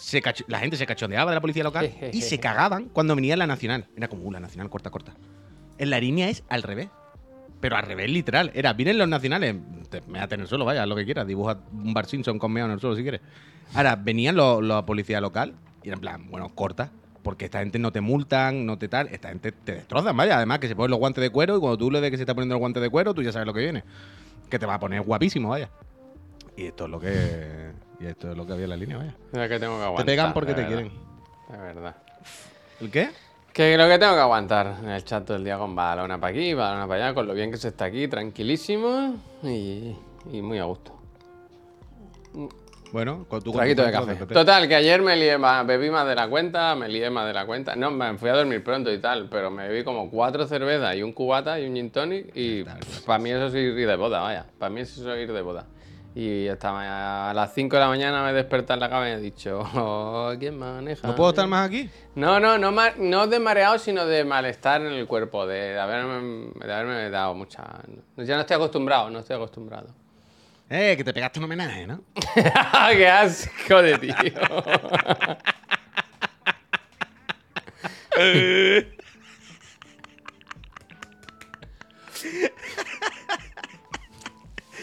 se 0.01 0.23
cacho- 0.23 0.45
la 0.49 0.59
gente 0.59 0.77
se 0.77 0.87
cachondeaba 0.87 1.31
de 1.31 1.35
la 1.35 1.41
policía 1.41 1.63
local 1.63 1.93
y 2.13 2.23
se 2.23 2.39
cagaban 2.41 2.87
cuando 2.87 3.15
venía 3.15 3.37
la 3.37 3.47
nacional. 3.47 3.87
Era 3.97 4.09
como, 4.09 4.23
uh, 4.25 4.33
la 4.33 4.41
nacional 4.41 4.71
corta, 4.71 4.91
corta. 4.91 5.15
En 5.79 5.91
la 5.91 6.01
línea 6.01 6.29
es 6.29 6.43
al 6.49 6.63
revés. 6.63 6.89
Pero 7.61 7.77
al 7.77 7.83
revés, 7.83 8.11
literal. 8.11 8.51
Era, 8.55 8.73
vienen 8.73 8.97
los 8.97 9.07
nacionales, 9.07 9.55
te, 9.91 10.01
me 10.09 10.19
en 10.19 10.41
el 10.41 10.47
suelo, 10.47 10.65
vaya, 10.65 10.87
lo 10.87 10.97
que 10.97 11.05
quieras. 11.05 11.27
Dibuja 11.27 11.59
un 11.73 11.93
Bar 11.93 12.07
Simpson 12.07 12.39
con 12.39 12.57
en 12.57 12.71
el 12.71 12.81
suelo 12.81 12.97
si 12.97 13.03
quieres. 13.03 13.21
Ahora, 13.75 13.97
venían 13.97 14.35
los, 14.35 14.63
los 14.63 14.83
policía 14.85 15.21
local 15.21 15.55
y 15.83 15.89
era 15.89 15.97
en 15.97 16.01
plan, 16.01 16.31
bueno, 16.31 16.49
corta. 16.55 16.91
Porque 17.23 17.45
esta 17.45 17.59
gente 17.59 17.79
no 17.79 17.93
te 17.93 18.01
multan, 18.01 18.65
no 18.65 18.79
te 18.79 18.89
tal. 18.89 19.09
Esta 19.09 19.29
gente 19.29 19.53
te 19.53 19.75
destrozan, 19.75 20.17
vaya. 20.17 20.39
Además, 20.39 20.59
que 20.59 20.69
se 20.69 20.75
ponen 20.75 20.93
los 20.93 20.99
guantes 20.99 21.21
de 21.21 21.29
cuero 21.29 21.59
y 21.59 21.61
cuando 21.61 21.77
tú 21.77 21.91
le 21.91 22.01
ves 22.01 22.11
que 22.11 22.17
se 22.17 22.23
está 22.23 22.35
poniendo 22.35 22.55
los 22.55 22.61
guantes 22.61 22.83
de 22.83 22.89
cuero, 22.89 23.13
tú 23.13 23.23
ya 23.23 23.31
sabes 23.31 23.47
lo 23.47 23.53
que 23.53 23.61
viene. 23.61 23.85
Que 24.49 24.59
te 24.59 24.65
va 24.65 24.75
a 24.75 24.81
poner 24.81 25.03
guapísimo, 25.03 25.51
vaya. 25.51 25.69
Y 26.57 26.65
esto 26.65 26.87
es 26.87 26.91
lo 26.91 26.99
que. 26.99 27.73
Y 28.01 28.07
esto 28.07 28.31
es 28.31 28.37
lo 28.37 28.47
que 28.47 28.55
había 28.55 28.65
en 28.65 28.71
la 28.71 28.77
línea, 28.77 28.97
vaya. 28.97 29.15
Es 29.33 29.49
que 29.49 29.59
tengo 29.61 29.77
que 29.77 29.85
aguantar. 29.85 30.07
te 30.07 30.13
pegan 30.13 30.33
porque 30.33 30.55
te 30.55 30.63
verdad, 30.63 30.75
quieren. 30.75 30.93
De 31.51 31.59
verdad. 31.59 31.97
¿El 32.81 32.91
qué? 32.91 33.11
Que 33.53 33.77
lo 33.77 33.89
que 33.89 33.99
tengo 33.99 34.15
que 34.15 34.21
aguantar 34.21 34.77
en 34.83 34.89
el 34.89 35.05
chat 35.05 35.25
todo 35.25 35.37
el 35.37 35.45
día 35.45 35.59
con 35.59 35.75
Badalona 35.75 36.19
para 36.19 36.31
aquí, 36.31 36.55
Badalona 36.55 36.89
para 36.89 37.05
allá, 37.07 37.15
con 37.15 37.27
lo 37.27 37.35
bien 37.35 37.51
que 37.51 37.59
se 37.59 37.69
está 37.69 37.87
aquí, 37.87 38.09
tranquilísimo 38.09 39.17
y, 39.43 39.95
y 40.33 40.41
muy 40.41 40.59
a 40.59 40.65
gusto. 40.65 40.97
Bueno, 42.93 43.27
con 43.29 43.43
tu 43.43 43.53
Traguito 43.53 43.85
de 43.85 43.93
café. 43.93 44.17
Total, 44.27 44.67
que 44.67 44.75
ayer 44.75 45.01
me 45.03 45.15
lié 45.17 45.39
más, 45.39 45.67
bebí 45.67 45.91
más 45.91 46.07
de 46.07 46.15
la 46.15 46.29
cuenta, 46.29 46.75
me 46.75 46.89
lié 46.89 47.11
más 47.11 47.27
de 47.27 47.33
la 47.33 47.47
cuenta. 47.47 47.77
No, 47.77 47.91
me 47.91 48.17
fui 48.19 48.29
a 48.31 48.35
dormir 48.35 48.65
pronto 48.65 48.93
y 48.93 48.99
tal, 48.99 49.29
pero 49.29 49.51
me 49.51 49.69
bebí 49.69 49.85
como 49.85 50.11
cuatro 50.11 50.47
cervezas 50.47 50.97
y 50.97 51.03
un 51.03 51.13
cubata 51.13 51.61
y 51.61 51.69
un 51.69 51.75
gin 51.75 51.91
tonic 51.91 52.33
y 52.35 52.65
para 53.07 53.19
mí 53.19 53.31
eso 53.31 53.47
es 53.47 53.55
ir 53.55 53.87
de 53.87 53.97
boda, 53.97 54.21
vaya. 54.21 54.47
Para 54.59 54.71
mí 54.71 54.81
eso 54.81 55.13
es 55.13 55.23
ir 55.23 55.33
de 55.33 55.43
boda. 55.43 55.67
Y 56.15 56.49
hasta 56.49 57.31
a 57.31 57.35
las 57.35 57.55
5 57.55 57.77
de 57.77 57.81
la 57.81 57.89
mañana 57.89 58.25
me 58.25 58.31
he 58.31 58.33
despertado 58.33 58.75
en 58.75 58.81
la 58.81 58.91
cama 58.91 59.09
y 59.09 59.13
he 59.13 59.21
dicho, 59.21 59.61
oh, 59.75 60.33
¿quién 60.39 60.59
maneja? 60.59 61.07
¿No 61.07 61.15
puedo 61.15 61.31
estar 61.31 61.47
más 61.47 61.69
aquí? 61.69 61.89
No, 62.17 62.41
no, 62.41 62.59
no, 62.59 62.73
no 62.99 63.27
de 63.29 63.39
mareado, 63.39 63.79
sino 63.79 64.05
de 64.05 64.25
malestar 64.25 64.81
en 64.81 64.93
el 64.93 65.07
cuerpo, 65.07 65.47
de, 65.47 65.79
haberme, 65.79 66.51
de 66.65 66.73
haberme 66.73 67.11
dado 67.11 67.35
mucha... 67.35 67.63
Ya 68.17 68.35
no 68.35 68.41
estoy 68.41 68.57
acostumbrado, 68.57 69.11
no 69.11 69.21
estoy 69.21 69.37
acostumbrado. 69.37 69.95
Eh, 70.69 70.95
que 70.97 71.05
te 71.05 71.13
pegaste 71.13 71.39
un 71.39 71.45
homenaje, 71.45 71.87
¿no? 71.87 72.03
¡Qué 72.93 73.09
asco 73.09 73.83
de 73.83 73.99
tío! 73.99 74.15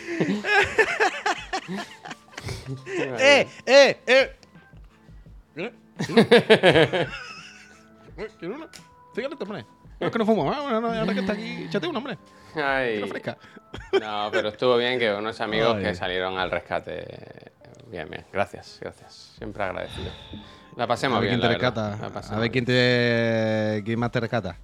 ¡Eh, 3.20 3.48
eh, 3.66 3.98
eh! 4.06 4.36
¿Eh? 5.56 5.74
¿Eh? 5.96 7.08
¿Quieres 8.40 8.58
una? 8.58 8.68
Cigarrito, 9.14 9.44
hombre. 9.44 9.66
No, 10.00 10.08
es 10.08 10.14
que 10.14 10.20
no 10.20 10.26
fumo. 10.26 10.52
Ah, 10.52 10.80
no, 10.80 10.88
ahora 10.88 11.14
que 11.14 11.20
está 11.22 11.34
aquí, 11.34 11.64
échate 11.64 11.88
una, 11.88 11.98
hombre. 11.98 12.18
Ay. 12.56 13.04
Fresca. 13.08 13.38
No, 14.00 14.30
pero 14.32 14.50
estuvo 14.50 14.78
bien 14.78 15.00
que 15.00 15.12
unos 15.14 15.40
amigos 15.42 15.76
Ay. 15.78 15.84
que 15.84 15.96
salieron 15.96 16.38
al 16.38 16.52
rescate. 16.52 17.52
Bien, 17.88 18.08
bien. 18.10 18.26
Gracias, 18.32 18.78
gracias. 18.82 19.34
Siempre 19.38 19.64
agradecido. 19.64 20.12
La 20.76 20.86
pasemos 20.88 21.18
A 21.18 21.22
ver 21.22 21.30
bien. 21.30 21.40
quién 21.40 21.50
te 21.52 21.58
la 21.58 21.70
verdad. 21.70 21.84
La 21.84 21.90
rescata. 21.92 22.14
pasemos 22.14 22.38
A 22.38 22.40
ver 22.42 22.52
quién 22.52 22.66
te. 22.66 23.82
¿Quién 23.86 24.00
más 24.00 24.12
te 24.12 24.20
rescata? 24.20 24.58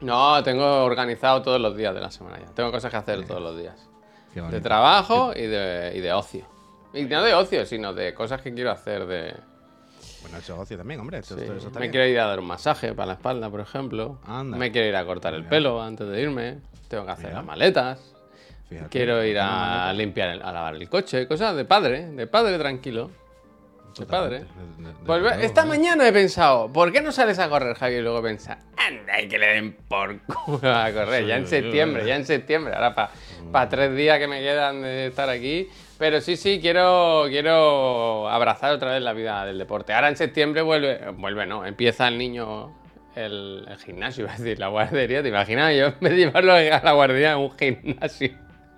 No, 0.00 0.42
tengo 0.42 0.84
organizado 0.84 1.42
todos 1.42 1.60
los 1.60 1.76
días 1.76 1.94
de 1.94 2.00
la 2.00 2.10
semana 2.10 2.38
ya. 2.40 2.46
Tengo 2.52 2.70
cosas 2.72 2.90
que 2.90 2.96
hacer 2.96 3.24
todos 3.26 3.40
los 3.42 3.56
días. 3.58 3.88
De 4.34 4.60
trabajo 4.60 5.32
y 5.34 5.42
de, 5.46 5.92
y 5.94 6.00
de 6.00 6.12
ocio. 6.12 6.44
Y 6.92 7.04
no 7.04 7.22
de 7.22 7.34
ocio, 7.34 7.64
sino 7.66 7.92
de 7.94 8.14
cosas 8.14 8.40
que 8.42 8.52
quiero 8.54 8.70
hacer 8.70 9.06
de... 9.06 9.34
Bueno, 10.22 10.38
eso 10.38 10.54
es 10.54 10.60
ocio 10.60 10.76
también, 10.78 11.00
hombre. 11.00 11.18
Eso, 11.18 11.36
sí. 11.36 11.44
eso 11.44 11.70
Me 11.78 11.90
quiero 11.90 12.06
ir 12.06 12.18
a 12.18 12.26
dar 12.26 12.38
un 12.40 12.46
masaje 12.46 12.94
para 12.94 13.06
la 13.06 13.12
espalda, 13.14 13.50
por 13.50 13.60
ejemplo. 13.60 14.18
Anda. 14.26 14.56
Me 14.56 14.70
quiero 14.72 14.88
ir 14.88 14.96
a 14.96 15.04
cortar 15.04 15.34
el 15.34 15.44
pelo 15.44 15.82
antes 15.82 16.08
de 16.08 16.20
irme. 16.22 16.58
Tengo 16.88 17.04
que 17.04 17.10
hacer 17.12 17.26
Mira. 17.26 17.36
las 17.38 17.44
maletas. 17.46 18.14
Fíjate. 18.68 18.88
Quiero 18.88 19.22
ir 19.24 19.38
a 19.38 19.92
limpiar, 19.92 20.30
el- 20.30 20.42
a 20.42 20.50
lavar 20.52 20.74
el 20.76 20.88
coche. 20.88 21.26
Cosas 21.28 21.54
de 21.56 21.64
padre, 21.64 22.06
de 22.10 22.26
padre 22.26 22.58
tranquilo. 22.58 23.10
De 23.98 24.06
padre. 24.06 24.44
De- 25.06 25.20
de- 25.36 25.44
Esta 25.46 25.64
mañana 25.64 26.06
he 26.08 26.12
pensado, 26.12 26.72
¿por 26.72 26.90
qué 26.92 27.00
no 27.00 27.12
sales 27.12 27.38
a 27.38 27.48
correr, 27.48 27.76
Javi? 27.76 27.96
Y 27.96 28.00
luego 28.02 28.22
pensar, 28.22 28.58
anda, 28.76 29.20
y 29.20 29.28
que 29.28 29.38
le 29.38 29.46
den 29.46 29.76
por 29.88 30.18
culo 30.22 30.74
a 30.74 30.90
correr. 30.94 31.26
Ya 31.26 31.36
en 31.36 31.46
septiembre, 31.46 32.04
ya 32.06 32.16
en 32.16 32.24
septiembre. 32.26 32.74
Ahora 32.74 32.94
para 33.52 33.68
tres 33.68 33.94
días 33.94 34.18
que 34.18 34.26
me 34.26 34.40
quedan 34.40 34.82
de 34.82 35.06
estar 35.08 35.28
aquí. 35.28 35.68
Pero 35.96 36.20
sí, 36.20 36.36
sí, 36.36 36.58
quiero, 36.60 37.26
quiero 37.28 38.28
abrazar 38.28 38.72
otra 38.72 38.92
vez 38.94 39.02
la 39.02 39.12
vida 39.12 39.46
del 39.46 39.58
deporte. 39.58 39.92
Ahora 39.92 40.08
en 40.08 40.16
septiembre 40.16 40.60
vuelve, 40.62 41.00
vuelve 41.16 41.46
no, 41.46 41.64
empieza 41.64 42.08
el 42.08 42.18
niño 42.18 42.74
el, 43.14 43.64
el 43.68 43.76
gimnasio, 43.78 44.24
iba 44.24 44.34
a 44.34 44.36
decir, 44.36 44.58
la 44.58 44.68
guardería. 44.68 45.22
¿Te 45.22 45.28
imaginas? 45.28 45.72
Yo 45.74 45.86
en 45.86 45.94
vez 46.00 46.10
de 46.12 46.16
llevarlo 46.16 46.52
a 46.52 46.60
la 46.82 46.92
guardería 46.92 47.32
en 47.32 47.38
un 47.38 47.52
gimnasio. 47.56 48.30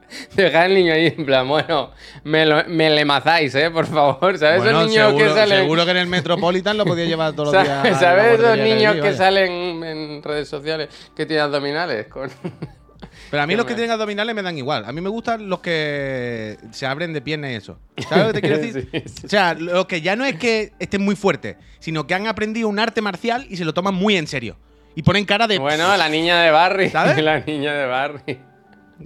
Deja 0.36 0.62
al 0.62 0.74
niño 0.74 0.92
ahí 0.92 1.06
en 1.16 1.26
plan, 1.26 1.48
bueno, 1.48 1.90
me, 2.24 2.46
lo- 2.46 2.64
me 2.68 2.90
le 2.90 3.04
mazáis, 3.04 3.54
¿eh? 3.54 3.70
Por 3.70 3.86
favor, 3.86 4.38
¿sabes 4.38 4.58
Bueno, 4.62 4.80
esos 4.80 4.90
niños 4.90 5.06
seguro, 5.08 5.24
que 5.26 5.34
salen? 5.40 5.58
seguro 5.58 5.84
que 5.84 5.90
en 5.90 5.96
el 5.96 6.06
Metropolitan 6.06 6.76
lo 6.78 6.84
podía 6.84 7.04
llevar 7.06 7.32
todos 7.34 7.52
los 7.52 7.62
días. 7.64 7.76
¿Sabes, 7.78 7.92
la 7.92 7.98
¿sabes 7.98 8.40
esos 8.40 8.58
niños 8.58 8.92
allí, 8.92 9.00
que 9.00 9.06
vaya. 9.08 9.16
salen 9.16 9.84
en 9.84 10.22
redes 10.22 10.48
sociales 10.48 10.88
que 11.16 11.26
tienen 11.26 11.44
abdominales? 11.44 12.06
Con... 12.08 12.30
Pero 13.30 13.42
a 13.42 13.46
mí 13.46 13.54
que 13.54 13.56
los 13.56 13.66
que 13.66 13.74
tienen 13.74 13.90
abdominales 13.90 14.34
me 14.34 14.42
dan 14.42 14.56
igual. 14.56 14.84
A 14.84 14.92
mí 14.92 15.00
me 15.00 15.08
gustan 15.08 15.48
los 15.48 15.58
que 15.58 16.56
se 16.70 16.86
abren 16.86 17.12
de 17.12 17.20
piernas 17.20 17.50
y 17.50 17.54
eso. 17.54 17.78
¿Sabes 18.08 18.26
lo 18.28 18.32
que 18.32 18.40
te 18.40 18.46
quiero 18.46 18.58
decir? 18.58 18.88
Sí, 18.92 19.02
sí. 19.06 19.26
O 19.26 19.28
sea, 19.28 19.54
los 19.54 19.86
que 19.86 20.00
ya 20.00 20.14
no 20.14 20.24
es 20.24 20.36
que 20.36 20.72
estén 20.78 21.02
muy 21.04 21.16
fuertes, 21.16 21.56
sino 21.80 22.06
que 22.06 22.14
han 22.14 22.28
aprendido 22.28 22.68
un 22.68 22.78
arte 22.78 23.00
marcial 23.02 23.44
y 23.50 23.56
se 23.56 23.64
lo 23.64 23.74
toman 23.74 23.94
muy 23.94 24.16
en 24.16 24.26
serio. 24.28 24.56
Y 24.94 25.02
ponen 25.02 25.24
cara 25.24 25.46
de. 25.48 25.58
Bueno, 25.58 25.96
la 25.96 26.08
niña 26.08 26.40
de 26.40 26.50
Barry. 26.52 26.88
¿Sabes? 26.90 27.18
La 27.22 27.40
niña 27.40 27.74
de 27.74 27.86
Barry. 27.86 28.38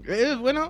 Eh, 0.07 0.37
bueno, 0.39 0.69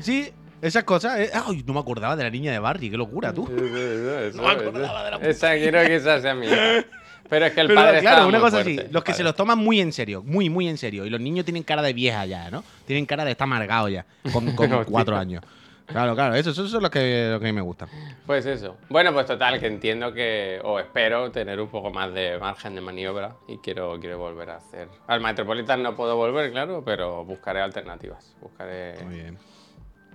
sí, 0.00 0.32
esas 0.62 0.84
cosas. 0.84 1.18
eh. 1.20 1.30
Ay, 1.32 1.62
no 1.66 1.74
me 1.74 1.80
acordaba 1.80 2.16
de 2.16 2.24
la 2.24 2.30
niña 2.30 2.52
de 2.52 2.58
Barry, 2.58 2.90
qué 2.90 2.96
locura, 2.96 3.32
tú. 3.32 3.48
No 3.48 4.42
me 4.42 4.48
acordaba 4.50 5.04
de 5.04 5.10
la 5.10 5.16
puta. 5.18 5.28
Esa 5.30 5.54
quiero 5.54 5.80
que 5.80 5.96
esa 5.96 6.20
sea 6.20 6.34
hija. 6.34 6.86
Pero 7.28 7.46
es 7.46 7.52
que 7.52 7.60
el 7.60 7.66
Pero 7.66 7.80
padre 7.80 8.00
claro, 8.00 8.28
una 8.28 8.38
muy 8.38 8.44
cosa 8.44 8.62
fuerte, 8.62 8.82
así, 8.82 8.92
los 8.92 9.02
que 9.02 9.12
se 9.12 9.24
los 9.24 9.34
toman 9.34 9.58
muy 9.58 9.80
en 9.80 9.92
serio, 9.92 10.22
muy, 10.22 10.48
muy 10.48 10.68
en 10.68 10.78
serio. 10.78 11.04
Y 11.04 11.10
los 11.10 11.20
niños 11.20 11.44
tienen 11.44 11.64
cara 11.64 11.82
de 11.82 11.92
vieja 11.92 12.24
ya, 12.24 12.50
¿no? 12.50 12.62
Tienen 12.86 13.04
cara 13.04 13.24
de 13.24 13.32
estar 13.32 13.46
amargado 13.46 13.88
ya, 13.88 14.06
con, 14.32 14.54
cuatro 14.86 15.16
años. 15.16 15.42
Claro, 15.86 16.14
claro, 16.14 16.34
eso, 16.34 16.50
eso 16.50 16.80
los 16.80 16.90
que, 16.90 17.28
los 17.30 17.40
que 17.40 17.48
a 17.48 17.52
mí 17.52 17.52
me 17.52 17.60
gustan. 17.60 17.88
Pues 18.26 18.44
eso. 18.46 18.76
Bueno, 18.88 19.12
pues 19.12 19.26
total, 19.26 19.60
que 19.60 19.66
entiendo 19.66 20.12
que, 20.12 20.60
o 20.64 20.80
espero 20.80 21.30
tener 21.30 21.60
un 21.60 21.68
poco 21.68 21.90
más 21.90 22.12
de 22.12 22.38
margen 22.38 22.74
de 22.74 22.80
maniobra 22.80 23.36
y 23.46 23.58
quiero, 23.58 23.98
quiero 24.00 24.18
volver 24.18 24.50
a 24.50 24.56
hacer. 24.56 24.88
Al 25.06 25.20
Metropolitan 25.20 25.82
no 25.82 25.94
puedo 25.94 26.16
volver, 26.16 26.50
claro, 26.50 26.82
pero 26.84 27.24
buscaré 27.24 27.60
alternativas. 27.60 28.34
Buscaré. 28.40 29.02
Muy 29.04 29.14
bien. 29.14 29.38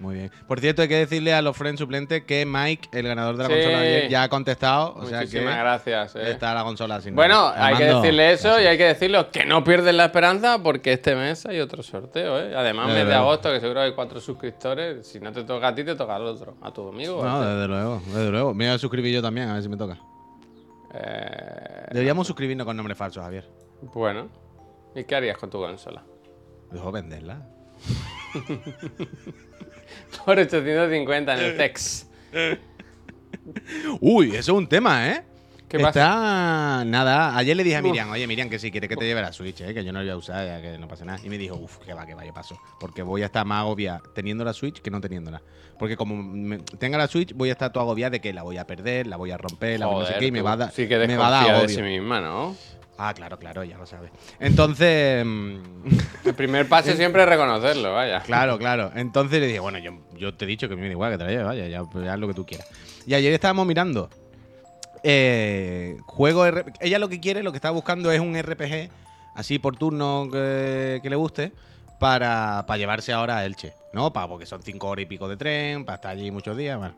Muy 0.01 0.15
bien. 0.15 0.31
Por 0.47 0.59
cierto, 0.59 0.81
hay 0.81 0.87
que 0.87 0.95
decirle 0.97 1.31
a 1.31 1.43
los 1.43 1.55
friends 1.55 1.79
suplentes 1.79 2.23
que 2.23 2.43
Mike, 2.45 2.89
el 2.91 3.07
ganador 3.07 3.37
de 3.37 3.43
la 3.43 3.49
Sí. 3.49 3.53
consola 3.53 3.79
de 3.81 3.87
ayer, 3.97 4.09
ya 4.09 4.23
ha 4.23 4.29
contestado. 4.29 4.95
O 4.95 5.05
sea 5.05 5.19
que 5.19 5.25
Muchísimas 5.25 5.57
gracias. 5.59 6.15
eh. 6.15 6.31
está 6.31 6.55
la 6.55 6.63
consola 6.63 6.99
sin 7.01 7.13
Bueno, 7.15 7.35
nada. 7.51 7.65
hay 7.67 7.75
que 7.75 7.83
decirle 7.85 8.31
eso 8.31 8.47
gracias. 8.47 8.65
y 8.65 8.67
hay 8.67 8.77
que 8.79 8.85
decirlo 8.85 9.29
que 9.29 9.45
no 9.45 9.63
pierden 9.63 9.97
la 9.97 10.05
esperanza 10.05 10.57
porque 10.63 10.93
este 10.93 11.15
mes 11.15 11.45
hay 11.45 11.59
otro 11.59 11.83
sorteo, 11.83 12.39
¿eh? 12.39 12.55
Además, 12.55 12.87
Desde 12.87 13.01
mes 13.01 13.07
de 13.09 13.13
agosto, 13.15 13.51
que 13.53 13.59
seguro 13.59 13.81
hay 13.81 13.93
cuatro 13.93 14.19
suscriptores. 14.19 15.05
Si 15.07 15.19
no 15.19 15.31
te 15.31 15.43
toca 15.43 15.67
a 15.67 15.75
ti, 15.75 15.83
te 15.83 15.93
toca 15.95 16.15
al 16.15 16.23
otro, 16.25 16.55
a 16.61 16.73
tu 16.73 16.89
amigo. 16.89 17.23
No, 17.23 17.41
este. 17.43 17.53
desde 17.53 17.67
luego, 17.67 18.01
desde 18.07 18.31
luego. 18.31 18.53
Me 18.55 18.65
voy 18.65 18.73
a 18.73 18.79
suscribir 18.79 19.13
yo 19.13 19.21
también, 19.21 19.49
a 19.49 19.53
ver 19.53 19.61
si 19.61 19.69
me 19.69 19.77
toca. 19.77 19.99
Eh, 20.95 21.85
Deberíamos 21.91 22.25
suscribirnos 22.25 22.65
con 22.65 22.75
nombres 22.75 22.97
falsos, 22.97 23.23
Javier. 23.23 23.47
bueno, 23.93 24.29
¿y 24.95 25.03
qué 25.03 25.15
harías 25.15 25.37
con 25.37 25.49
tu 25.51 25.59
consola? 25.59 26.03
Dejo 26.71 26.91
venderla. 26.91 27.45
Por 30.25 30.37
850 30.39 31.33
en 31.33 31.39
el 31.39 31.57
Tex. 31.57 32.07
Uy, 33.99 34.29
eso 34.29 34.37
es 34.39 34.57
un 34.57 34.67
tema, 34.67 35.09
¿eh? 35.09 35.23
¿Qué 35.67 35.77
Está... 35.77 35.91
pasa? 35.91 36.83
Nada, 36.85 37.37
ayer 37.37 37.55
le 37.55 37.63
dije 37.63 37.77
a. 37.77 37.81
Miriam, 37.81 38.09
oye 38.11 38.27
Miriam, 38.27 38.49
que 38.49 38.59
si 38.59 38.71
quiere 38.71 38.89
que 38.89 38.97
te 38.97 39.05
lleve 39.05 39.21
la 39.21 39.31
Switch, 39.31 39.61
¿eh? 39.61 39.73
que 39.73 39.85
yo 39.85 39.93
no 39.93 39.99
la 39.99 40.03
voy 40.03 40.11
a 40.11 40.17
usar, 40.17 40.45
ya 40.45 40.61
que 40.61 40.77
no 40.77 40.85
pasa 40.89 41.05
nada. 41.05 41.19
Y 41.23 41.29
me 41.29 41.37
dijo, 41.37 41.55
uff, 41.55 41.77
que 41.77 41.93
va, 41.93 42.05
que 42.05 42.13
va, 42.13 42.25
yo 42.25 42.33
paso. 42.33 42.59
Porque 42.77 43.03
voy 43.03 43.21
a 43.23 43.27
estar 43.27 43.45
más 43.45 43.61
agobiada 43.61 44.01
teniendo 44.13 44.43
la 44.43 44.51
Switch 44.51 44.81
que 44.81 44.91
no 44.91 44.99
teniéndola. 44.99 45.41
Porque 45.79 45.95
como 45.95 46.21
me- 46.21 46.57
tenga 46.59 46.97
la 46.97 47.07
Switch, 47.07 47.33
voy 47.33 47.49
a 47.49 47.53
estar 47.53 47.71
todo 47.71 47.83
agobiada 47.83 48.09
de 48.11 48.19
que 48.21 48.33
la 48.33 48.43
voy 48.43 48.57
a 48.57 48.67
perder, 48.67 49.07
la 49.07 49.15
voy 49.15 49.31
a 49.31 49.37
romper, 49.37 49.79
la 49.79 49.85
voy 49.85 49.95
a 49.95 49.99
no 49.99 50.05
sé 50.05 50.07
Joder, 50.13 50.19
qué, 50.19 50.25
y 50.27 50.31
me 50.31 50.39
tú 50.39 50.45
va 50.45 50.51
a 50.51 50.57
dar, 50.57 50.71
Sí 50.73 50.87
que 50.89 50.97
me 51.07 51.15
va 51.17 51.27
a 51.27 51.31
dar 51.31 51.43
desconfía 51.45 51.67
de 51.67 51.73
sí 51.73 51.81
misma, 51.81 52.19
¿no? 52.19 52.55
Ah, 53.03 53.15
claro, 53.15 53.39
claro, 53.39 53.63
ya 53.63 53.79
lo 53.79 53.87
sabes. 53.87 54.11
Entonces, 54.39 55.25
mm, 55.25 55.57
El 56.25 56.35
primer 56.35 56.69
paso 56.69 56.93
siempre 56.93 57.23
es 57.23 57.29
reconocerlo, 57.29 57.93
vaya. 57.93 58.21
claro, 58.21 58.59
claro. 58.59 58.91
Entonces 58.95 59.39
le 59.39 59.47
dije, 59.47 59.59
bueno, 59.59 59.79
yo, 59.79 59.93
yo 60.19 60.35
te 60.35 60.45
he 60.45 60.47
dicho 60.47 60.69
que 60.69 60.75
me 60.75 60.85
da 60.85 60.91
igual 60.91 61.11
que 61.11 61.17
te 61.17 61.23
la 61.23 61.29
lleves, 61.31 61.45
vaya, 61.47 61.67
ya, 61.67 61.83
pues, 61.83 62.07
haz 62.07 62.19
lo 62.19 62.27
que 62.27 62.35
tú 62.35 62.45
quieras. 62.45 62.67
Y 63.07 63.15
ayer 63.15 63.33
estábamos 63.33 63.65
mirando 63.65 64.07
eh, 65.03 65.97
juego 66.05 66.45
Ella 66.79 66.99
lo 66.99 67.09
que 67.09 67.19
quiere, 67.19 67.41
lo 67.41 67.51
que 67.51 67.57
está 67.57 67.71
buscando 67.71 68.11
es 68.11 68.19
un 68.19 68.39
RPG, 68.39 68.91
así 69.33 69.57
por 69.57 69.77
turno 69.77 70.29
que, 70.31 70.99
que 71.01 71.09
le 71.09 71.15
guste, 71.15 71.53
para, 71.99 72.65
para 72.67 72.77
llevarse 72.77 73.13
ahora 73.13 73.37
a 73.37 73.45
Elche, 73.45 73.73
¿no? 73.93 74.13
Para, 74.13 74.27
porque 74.27 74.45
son 74.45 74.61
cinco 74.61 74.89
horas 74.89 75.03
y 75.03 75.05
pico 75.07 75.27
de 75.27 75.37
tren, 75.37 75.85
para 75.85 75.95
estar 75.95 76.11
allí 76.11 76.29
muchos 76.29 76.55
días, 76.55 76.77
bueno. 76.77 76.93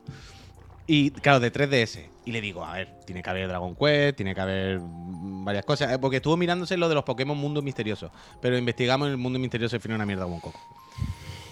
Y 0.85 1.11
claro, 1.11 1.39
de 1.39 1.51
3DS. 1.51 2.09
Y 2.25 2.31
le 2.31 2.41
digo, 2.41 2.63
a 2.65 2.73
ver, 2.73 2.99
tiene 3.05 3.21
que 3.21 3.29
haber 3.29 3.47
Dragon 3.47 3.75
Quest, 3.75 4.17
tiene 4.17 4.35
que 4.35 4.41
haber 4.41 4.79
mm, 4.79 5.45
varias 5.45 5.65
cosas. 5.65 5.91
eh, 5.91 5.99
Porque 5.99 6.17
estuvo 6.17 6.37
mirándose 6.37 6.77
lo 6.77 6.89
de 6.89 6.95
los 6.95 7.03
Pokémon 7.03 7.37
Mundo 7.37 7.61
Misterioso. 7.61 8.11
Pero 8.41 8.57
investigamos 8.57 9.07
el 9.09 9.17
Mundo 9.17 9.39
Misterioso 9.39 9.75
y 9.75 9.79
final 9.79 9.95
una 9.95 10.05
mierda 10.05 10.25
un 10.25 10.39
coco. 10.39 10.59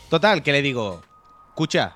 Total, 0.10 0.44
que 0.44 0.52
le 0.52 0.62
digo, 0.62 1.02
escucha, 1.50 1.96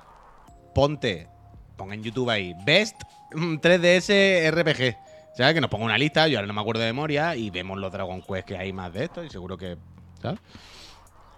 ponte, 0.74 1.28
pon 1.76 1.92
en 1.92 2.04
YouTube 2.04 2.30
ahí, 2.30 2.54
Best 2.66 3.02
mm, 3.34 3.56
3DS 3.56 4.52
RPG. 4.52 4.98
¿Sabes? 5.36 5.54
Que 5.54 5.60
nos 5.60 5.70
ponga 5.70 5.84
una 5.84 5.98
lista, 5.98 6.30
yo 6.30 6.38
ahora 6.38 6.48
no 6.48 6.54
me 6.54 6.62
acuerdo 6.62 6.82
de 6.82 6.88
memoria, 6.88 7.36
y 7.36 7.50
vemos 7.50 7.78
los 7.78 7.92
Dragon 7.92 8.22
Quest 8.22 8.48
que 8.48 8.58
hay 8.58 8.72
más 8.72 8.94
de 8.94 9.04
esto, 9.04 9.22
y 9.22 9.30
seguro 9.30 9.58
que. 9.58 9.78
¿Sabes? 10.22 10.40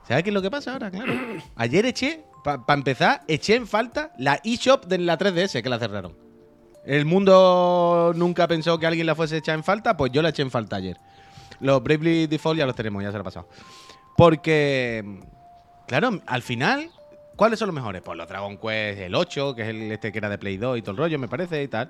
¿Sabes 0.08 0.24
qué 0.24 0.30
es 0.30 0.34
lo 0.36 0.42
que 0.44 0.52
pasa 0.52 0.74
ahora? 0.74 0.92
Claro. 0.92 1.14
Ayer 1.56 1.86
eché, 1.88 2.24
para 2.48 2.74
empezar, 2.74 3.24
eché 3.28 3.56
en 3.56 3.68
falta 3.68 4.14
la 4.18 4.40
eShop 4.44 4.86
de 4.86 5.00
la 5.00 5.18
3DS 5.18 5.62
que 5.62 5.70
la 5.70 5.80
cerraron. 5.80 6.16
El 6.86 7.06
mundo 7.06 8.14
nunca 8.16 8.48
pensó 8.48 8.80
que 8.80 8.88
alguien 8.88 9.06
la 9.06 9.16
fuese 9.16 9.38
echar 9.38 9.56
en 9.56 9.64
falta, 9.64 9.98
pues 9.98 10.12
yo 10.14 10.22
la 10.22 10.30
eché 10.30 10.42
en 10.42 10.52
falta 10.52 10.78
ayer. 10.78 10.98
Los 11.60 11.84
Bravely 11.84 12.28
Default 12.28 12.58
ya 12.60 12.66
los 12.66 12.76
tenemos, 12.76 13.04
ya 13.04 13.12
se 13.12 13.18
lo 13.18 13.22
ha 13.22 13.24
pasado. 13.26 13.50
Porque, 14.16 15.20
claro, 15.86 16.22
al 16.26 16.42
final, 16.42 16.90
¿cuáles 17.36 17.60
son 17.60 17.68
los 17.68 17.76
mejores? 17.76 18.02
Pues 18.02 18.18
los 18.18 18.28
Dragon 18.28 18.58
Quest, 18.58 19.00
el 19.02 19.16
8, 19.16 19.56
que 19.56 19.64
es 19.64 19.68
el 19.68 19.92
este 19.92 20.14
que 20.14 20.18
era 20.20 20.30
de 20.30 20.38
Play 20.38 20.58
2 20.58 20.78
y 20.78 20.82
todo 20.82 20.92
el 20.92 20.98
rollo, 20.98 21.20
me 21.20 21.28
parece, 21.28 21.62
y 21.62 21.68
tal. 21.68 21.90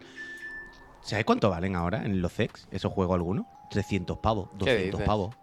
¿Sabes 1.02 1.26
cuánto 1.26 1.50
valen 1.50 1.76
ahora 1.76 2.04
en 2.04 2.22
los 2.22 2.34
CEX 2.34 2.68
esos 2.72 2.92
juegos 2.92 3.16
algunos? 3.16 3.46
300 3.70 4.18
pavos, 4.18 4.50
200 4.56 4.92
dices? 4.92 5.06
pavos. 5.06 5.36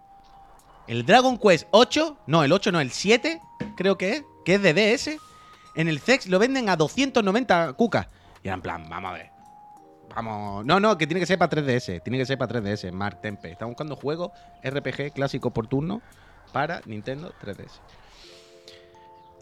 El 0.88 1.06
Dragon 1.06 1.38
Quest 1.38 1.68
8, 1.70 2.18
no, 2.26 2.42
el 2.44 2.52
8 2.52 2.72
no, 2.72 2.80
el 2.80 2.90
7, 2.90 3.40
creo 3.76 3.96
que 3.96 4.14
es, 4.14 4.24
que 4.44 4.54
es 4.54 4.62
de 4.62 4.74
DS. 4.74 5.18
En 5.74 5.88
el 5.88 6.00
CEX 6.00 6.28
lo 6.28 6.38
venden 6.38 6.68
a 6.68 6.76
290 6.76 7.72
cucas. 7.72 8.08
Y 8.42 8.48
era 8.48 8.54
en 8.54 8.62
plan, 8.62 8.86
vamos 8.88 9.10
a 9.10 9.14
ver. 9.14 9.30
Vamos. 10.14 10.64
No, 10.64 10.78
no, 10.78 10.96
que 10.96 11.06
tiene 11.06 11.20
que 11.20 11.26
ser 11.26 11.38
para 11.38 11.50
3DS. 11.50 12.02
Tiene 12.02 12.18
que 12.18 12.26
ser 12.26 12.38
para 12.38 12.60
3DS. 12.60 12.92
Mark 12.92 13.20
Tempe. 13.20 13.50
Está 13.50 13.64
buscando 13.64 13.96
juegos 13.96 14.30
RPG 14.62 15.12
clásicos 15.12 15.52
por 15.52 15.66
turno 15.66 16.02
para 16.52 16.80
Nintendo 16.86 17.32
3DS. 17.42 17.80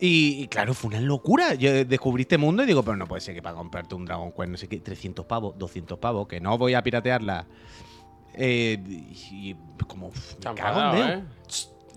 Y, 0.01 0.43
y 0.43 0.49
claro, 0.49 0.75
fue 0.75 0.89
una 0.89 1.01
locura. 1.01 1.55
Yo 1.55 1.85
descubrí 1.85 2.23
este 2.23 2.39
mundo 2.39 2.63
y 2.63 2.67
digo, 2.67 2.83
pero 2.83 2.97
no 2.97 3.07
puede 3.07 3.21
ser 3.21 3.35
que 3.35 3.43
para 3.43 3.55
comprarte 3.55 3.95
un 3.95 4.05
Dragon 4.05 4.33
Quest, 4.33 4.49
no 4.49 4.57
sé 4.57 4.69
qué, 4.69 4.81
300 4.81 5.27
pavos, 5.27 5.57
200 5.59 5.99
pavos, 5.99 6.27
que 6.27 6.41
no 6.41 6.59
voy 6.59 6.75
a 6.75 6.83
piratearla. 6.83 7.47
Eh, 8.35 8.83
y 8.85 9.51
y 9.51 9.57
como, 9.87 10.11
me 10.11 10.55
cago 10.55 10.97
en. 10.97 11.09
¿eh? 11.09 11.25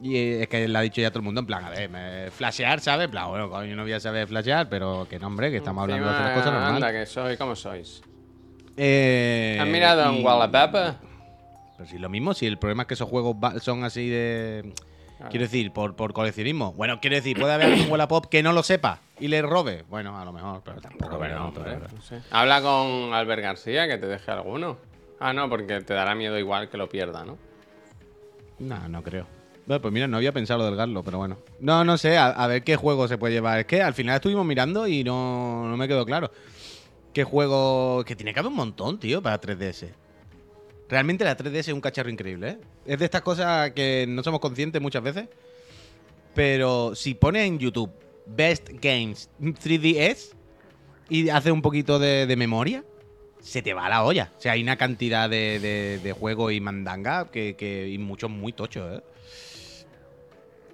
Y 0.01 0.17
eh, 0.17 0.41
es 0.43 0.47
que 0.49 0.67
le 0.67 0.77
ha 0.77 0.81
dicho 0.81 1.01
ya 1.01 1.09
todo 1.09 1.19
el 1.19 1.25
mundo, 1.25 1.39
en 1.41 1.47
plan, 1.47 1.63
a 1.65 1.69
ver, 1.69 1.89
me- 1.89 2.29
flashear, 2.31 2.79
¿sabes? 2.81 3.05
En 3.05 3.11
plan, 3.11 3.29
bueno, 3.29 3.49
coño, 3.49 3.65
yo 3.67 3.75
no 3.75 3.83
voy 3.83 3.93
a 3.93 3.99
saber 3.99 4.27
flashear, 4.27 4.67
pero 4.69 5.07
que 5.09 5.17
no, 5.19 5.27
hombre, 5.27 5.49
que 5.51 5.57
estamos 5.57 5.81
hablando 5.83 6.07
de 6.07 6.13
las 6.19 6.31
cosas 6.31 6.51
normales. 6.51 6.75
Anda, 6.75 6.91
que 6.91 7.05
soy 7.05 7.37
como 7.37 7.55
sois. 7.55 8.01
Eh, 8.77 9.57
¿Has 9.59 9.67
mirado 9.67 10.11
y- 10.13 10.17
en 10.19 10.25
Wallapapa? 10.25 10.97
Pero 11.77 11.89
si 11.89 11.97
lo 11.97 12.09
mismo, 12.09 12.33
si 12.33 12.45
el 12.45 12.57
problema 12.57 12.83
es 12.83 12.87
que 12.87 12.93
esos 12.93 13.09
juegos 13.09 13.35
son 13.63 13.83
así 13.83 14.09
de. 14.09 14.73
Quiero 15.29 15.45
decir, 15.45 15.71
por, 15.71 15.95
por 15.95 16.11
coleccionismo. 16.13 16.73
Bueno, 16.73 16.99
quiero 16.99 17.15
decir, 17.15 17.39
puede 17.39 17.53
haber 17.53 17.71
un 17.73 17.89
Wallapop 17.89 18.25
que 18.27 18.43
no 18.43 18.51
lo 18.51 18.63
sepa 18.63 18.99
y 19.17 19.29
le 19.29 19.41
robe. 19.41 19.83
Bueno, 19.89 20.19
a 20.19 20.25
lo 20.25 20.33
mejor, 20.33 20.61
pero 20.63 20.81
tampoco. 20.81 21.17
Pero 21.17 21.39
no, 21.39 21.53
pero- 21.53 21.79
no 21.79 22.01
sé. 22.01 22.19
Habla 22.31 22.61
con 22.61 23.13
Albert 23.13 23.41
García 23.41 23.87
que 23.87 23.97
te 23.97 24.07
deje 24.07 24.29
alguno. 24.31 24.77
Ah, 25.19 25.31
no, 25.31 25.49
porque 25.49 25.79
te 25.81 25.93
dará 25.93 26.15
miedo 26.15 26.37
igual 26.37 26.69
que 26.69 26.77
lo 26.77 26.89
pierda, 26.89 27.23
¿no? 27.23 27.37
No, 28.59 28.87
no 28.89 29.01
creo. 29.03 29.25
Pues 29.67 29.91
mira, 29.91 30.07
no 30.07 30.17
había 30.17 30.31
pensado 30.31 30.59
lo 30.59 30.65
del 30.65 30.75
Garlo, 30.75 31.03
pero 31.03 31.17
bueno. 31.17 31.37
No, 31.59 31.83
no 31.83 31.97
sé, 31.97 32.17
a, 32.17 32.45
ver 32.47 32.63
qué 32.63 32.75
juego 32.75 33.07
se 33.07 33.17
puede 33.17 33.33
llevar. 33.33 33.59
Es 33.59 33.65
que 33.65 33.81
al 33.81 33.95
final 33.95 34.15
estuvimos 34.15 34.45
mirando 34.45 34.87
y 34.87 35.03
no, 35.03 35.67
no 35.67 35.75
me 35.75 35.87
quedó 35.87 36.05
claro. 36.05 36.31
¿Qué 37.13 37.23
juego? 37.23 38.03
Que 38.05 38.15
tiene 38.15 38.33
que 38.33 38.39
haber 38.39 38.51
un 38.51 38.57
montón, 38.57 38.99
tío, 38.99 39.23
para 39.23 39.41
3DS. 39.41 39.87
Realmente 40.87 41.23
la 41.23 41.35
3DS 41.35 41.59
es 41.59 41.67
un 41.69 41.81
cacharro 41.81 42.11
increíble, 42.11 42.49
¿eh? 42.49 42.57
Es 42.85 42.99
de 42.99 43.05
estas 43.05 43.23
cosas 43.23 43.71
que 43.71 44.05
no 44.07 44.21
somos 44.21 44.39
conscientes 44.39 44.79
muchas 44.81 45.01
veces. 45.01 45.27
Pero 46.35 46.93
si 46.93 47.15
pones 47.15 47.47
en 47.47 47.57
YouTube 47.57 47.91
Best 48.27 48.69
Games 48.69 49.29
3DS 49.41 50.35
y 51.09 51.29
haces 51.29 51.51
un 51.51 51.63
poquito 51.63 51.97
de, 51.97 52.31
memoria, 52.37 52.83
se 53.39 53.63
te 53.63 53.73
va 53.73 53.89
la 53.89 54.03
olla. 54.03 54.31
O 54.37 54.41
sea, 54.41 54.51
hay 54.51 54.61
una 54.61 54.75
cantidad 54.75 55.27
de, 55.27 55.59
de, 55.59 55.99
de 56.03 56.11
juegos 56.11 56.53
y 56.53 56.59
mandanga 56.59 57.31
que, 57.31 57.55
que- 57.55 57.89
y 57.89 57.97
muchos 57.97 58.29
muy 58.29 58.53
tochos, 58.53 58.99
¿eh? 58.99 59.03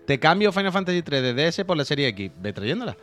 Te 0.05 0.19
cambio 0.19 0.51
Final 0.51 0.71
Fantasy 0.71 1.01
3 1.01 1.21
de 1.21 1.33
DS 1.33 1.63
por 1.63 1.77
la 1.77 1.85
serie 1.85 2.07
X. 2.09 2.31
Ve 2.37 2.53
trayéndola. 2.53 2.97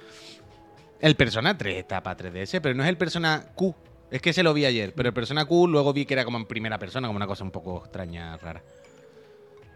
El 1.00 1.14
Persona 1.14 1.56
3 1.56 1.76
está 1.76 2.02
para 2.02 2.16
3DS, 2.16 2.60
pero 2.60 2.74
no 2.74 2.82
es 2.82 2.88
el 2.88 2.96
Persona 2.96 3.46
Q. 3.54 3.74
Es 4.10 4.20
que 4.20 4.32
se 4.32 4.42
lo 4.42 4.52
vi 4.52 4.64
ayer. 4.64 4.92
Pero 4.94 5.10
el 5.10 5.14
Persona 5.14 5.44
Q 5.44 5.68
luego 5.68 5.92
vi 5.92 6.06
que 6.06 6.14
era 6.14 6.24
como 6.24 6.38
en 6.38 6.46
primera 6.46 6.78
persona, 6.78 7.06
como 7.06 7.16
una 7.16 7.26
cosa 7.26 7.44
un 7.44 7.50
poco 7.50 7.82
extraña, 7.84 8.36
rara. 8.38 8.62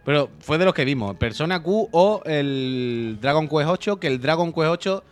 Pero 0.05 0.31
fue 0.41 0.59
de 0.59 0.65
los 0.65 0.75
que 0.75 0.85
vimos. 0.85 1.17
Persona 1.17 1.63
Q 1.63 1.89
o 1.93 2.23
el 2.25 3.19
Dragon 3.21 3.49
Quest 3.49 3.69
8, 3.69 4.01
que 4.01 4.09
el 4.09 4.21
Dragon 4.21 4.53
Quest 4.53 4.69
8 4.69 5.05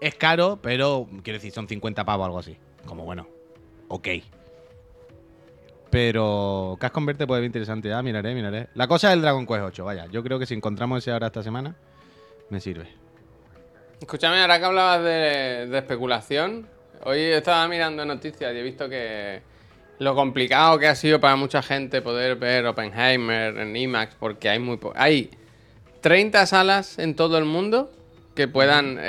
Es 0.00 0.14
caro, 0.14 0.58
pero 0.62 1.08
quiero 1.22 1.38
decir, 1.38 1.52
son 1.52 1.68
50 1.68 2.04
pavos 2.04 2.22
o 2.22 2.26
algo 2.26 2.38
así. 2.38 2.56
Como 2.86 3.04
bueno, 3.04 3.28
ok. 3.88 4.08
Pero 5.90 6.76
Cash 6.78 6.90
Converte 6.92 7.26
puede 7.26 7.40
ser 7.40 7.46
interesante. 7.46 7.92
Ah, 7.92 8.02
miraré, 8.02 8.34
miraré. 8.34 8.68
La 8.74 8.86
cosa 8.86 9.08
es 9.08 9.14
el 9.14 9.22
Dragon 9.22 9.46
Quest 9.46 9.62
8, 9.62 9.84
vaya. 9.84 10.06
Yo 10.06 10.22
creo 10.22 10.38
que 10.38 10.46
si 10.46 10.54
encontramos 10.54 10.98
ese 10.98 11.12
ahora 11.12 11.28
esta 11.28 11.42
semana, 11.42 11.74
me 12.50 12.60
sirve. 12.60 12.88
Escúchame, 14.00 14.40
ahora 14.40 14.58
que 14.58 14.64
hablabas 14.64 15.02
de, 15.02 15.78
especulación, 15.78 16.68
hoy 17.04 17.18
estaba 17.20 17.66
mirando 17.68 18.04
noticias 18.04 18.54
y 18.54 18.58
he 18.58 18.62
visto 18.62 18.88
que 18.88 19.42
lo 19.98 20.14
complicado 20.14 20.78
que 20.78 20.86
ha 20.86 20.94
sido 20.94 21.18
para 21.20 21.34
mucha 21.36 21.62
gente 21.62 22.00
poder 22.02 22.36
ver 22.36 22.66
Oppenheimer 22.66 23.56
en 23.58 23.74
IMAX, 23.74 24.14
porque 24.14 24.48
hay 24.50 24.58
muy 24.60 24.76
po- 24.76 24.92
hay 24.94 25.30
30 26.00 26.46
salas 26.46 26.98
en 27.00 27.16
todo 27.16 27.38
el 27.38 27.44
mundo 27.44 27.90
que 28.38 28.46
puedan 28.46 29.00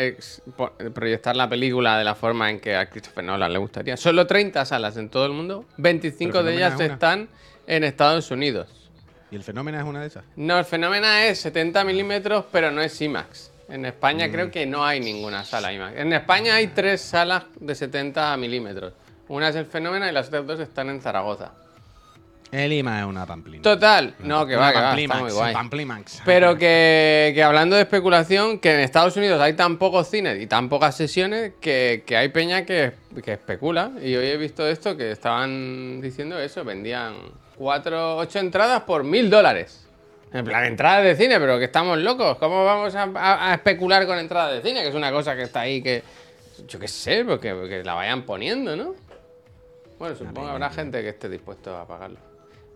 proyectar 0.95 1.35
la 1.35 1.47
película 1.47 1.99
de 1.99 2.03
la 2.03 2.15
forma 2.15 2.49
en 2.49 2.59
que 2.59 2.75
a 2.75 2.89
Christopher 2.89 3.23
Nolan 3.23 3.53
le 3.53 3.59
gustaría. 3.59 3.95
Solo 3.95 4.25
30 4.25 4.65
salas 4.65 4.97
en 4.97 5.09
todo 5.09 5.27
el 5.27 5.33
mundo, 5.33 5.65
25 5.77 6.31
Pero 6.31 6.43
de 6.45 6.55
ellas 6.55 6.73
es 6.79 6.89
están 6.91 7.29
en 7.67 7.83
Estados 7.83 8.31
Unidos. 8.31 8.67
¿Y 9.29 9.35
el 9.35 9.43
fenómeno 9.43 9.77
es 9.77 9.85
una 9.85 10.01
de 10.01 10.07
esas? 10.07 10.23
No, 10.35 10.57
el 10.57 10.65
fenómeno 10.65 11.05
es 11.07 11.39
70 11.41 11.83
milímetros, 11.83 12.45
pero 12.51 12.71
no 12.71 12.81
es 12.81 12.99
IMAX. 12.99 13.51
En 13.69 13.85
España 13.85 14.27
Mm. 14.27 14.31
creo 14.31 14.49
que 14.49 14.65
no 14.65 14.83
hay 14.83 14.99
ninguna 14.99 15.45
sala 15.45 15.71
IMAX. 15.71 15.95
En 15.99 16.11
España 16.11 16.55
hay 16.55 16.67
tres 16.69 17.01
salas 17.01 17.43
de 17.59 17.75
70 17.75 18.35
milímetros. 18.37 18.93
Una 19.27 19.49
es 19.49 19.55
el 19.55 19.67
fenómeno 19.67 20.09
y 20.09 20.11
las 20.11 20.29
otras 20.29 20.47
dos 20.47 20.59
están 20.59 20.89
en 20.89 21.01
Zaragoza. 21.01 21.51
El 22.51 22.73
IMA 22.73 22.99
es 23.01 23.05
una 23.05 23.25
pamplina. 23.27 23.61
Total, 23.61 24.15
no, 24.19 24.45
que 24.47 24.55
va, 24.55 24.71
que 24.73 24.79
va, 24.79 24.99
está 24.99 25.15
muy 25.19 25.31
guay. 25.31 25.53
Pamplimax. 25.53 26.21
Pero 26.25 26.57
que, 26.57 27.31
que 27.35 27.43
hablando 27.43 27.75
de 27.75 27.83
especulación, 27.83 28.57
que 28.57 28.73
en 28.73 28.79
Estados 28.79 29.15
Unidos 29.17 29.39
hay 29.39 29.53
tan 29.53 29.77
pocos 29.77 30.07
cines 30.09 30.41
y 30.41 30.47
tan 30.47 30.67
pocas 30.67 30.95
sesiones 30.97 31.53
que, 31.61 32.03
que 32.07 32.17
hay 32.17 32.29
peña 32.29 32.65
que, 32.65 32.93
que 33.23 33.33
especula. 33.33 33.91
Y 34.01 34.15
hoy 34.15 34.25
he 34.27 34.37
visto 34.37 34.67
esto 34.67 34.97
que 34.97 35.11
estaban 35.11 36.01
diciendo 36.01 36.39
eso, 36.39 36.63
vendían 36.63 37.13
cuatro, 37.55 38.17
ocho 38.17 38.39
entradas 38.39 38.81
por 38.81 39.03
mil 39.03 39.29
dólares. 39.29 39.85
En 40.33 40.45
plan, 40.45 40.65
entradas 40.65 41.03
de 41.03 41.15
cine, 41.15 41.39
pero 41.39 41.57
que 41.59 41.65
estamos 41.65 41.97
locos. 41.99 42.37
¿Cómo 42.37 42.63
vamos 42.65 42.95
a, 42.95 43.03
a- 43.03 43.51
a 43.51 43.53
especular 43.55 44.05
con 44.07 44.17
entradas 44.17 44.53
de 44.61 44.67
cine? 44.67 44.81
Que 44.81 44.89
es 44.89 44.95
una 44.95 45.11
cosa 45.11 45.35
que 45.35 45.43
está 45.43 45.61
ahí 45.61 45.81
que. 45.83 46.03
Yo 46.67 46.77
qué 46.79 46.87
sé, 46.87 47.23
porque, 47.25 47.55
que 47.69 47.83
la 47.83 47.93
vayan 47.93 48.23
poniendo, 48.23 48.75
¿no? 48.75 48.93
Bueno, 49.97 50.15
supongo 50.15 50.45
que 50.47 50.51
habrá 50.53 50.69
gente 50.69 51.01
que 51.01 51.09
esté 51.09 51.29
dispuesto 51.29 51.75
a 51.75 51.87
pagarlo. 51.87 52.17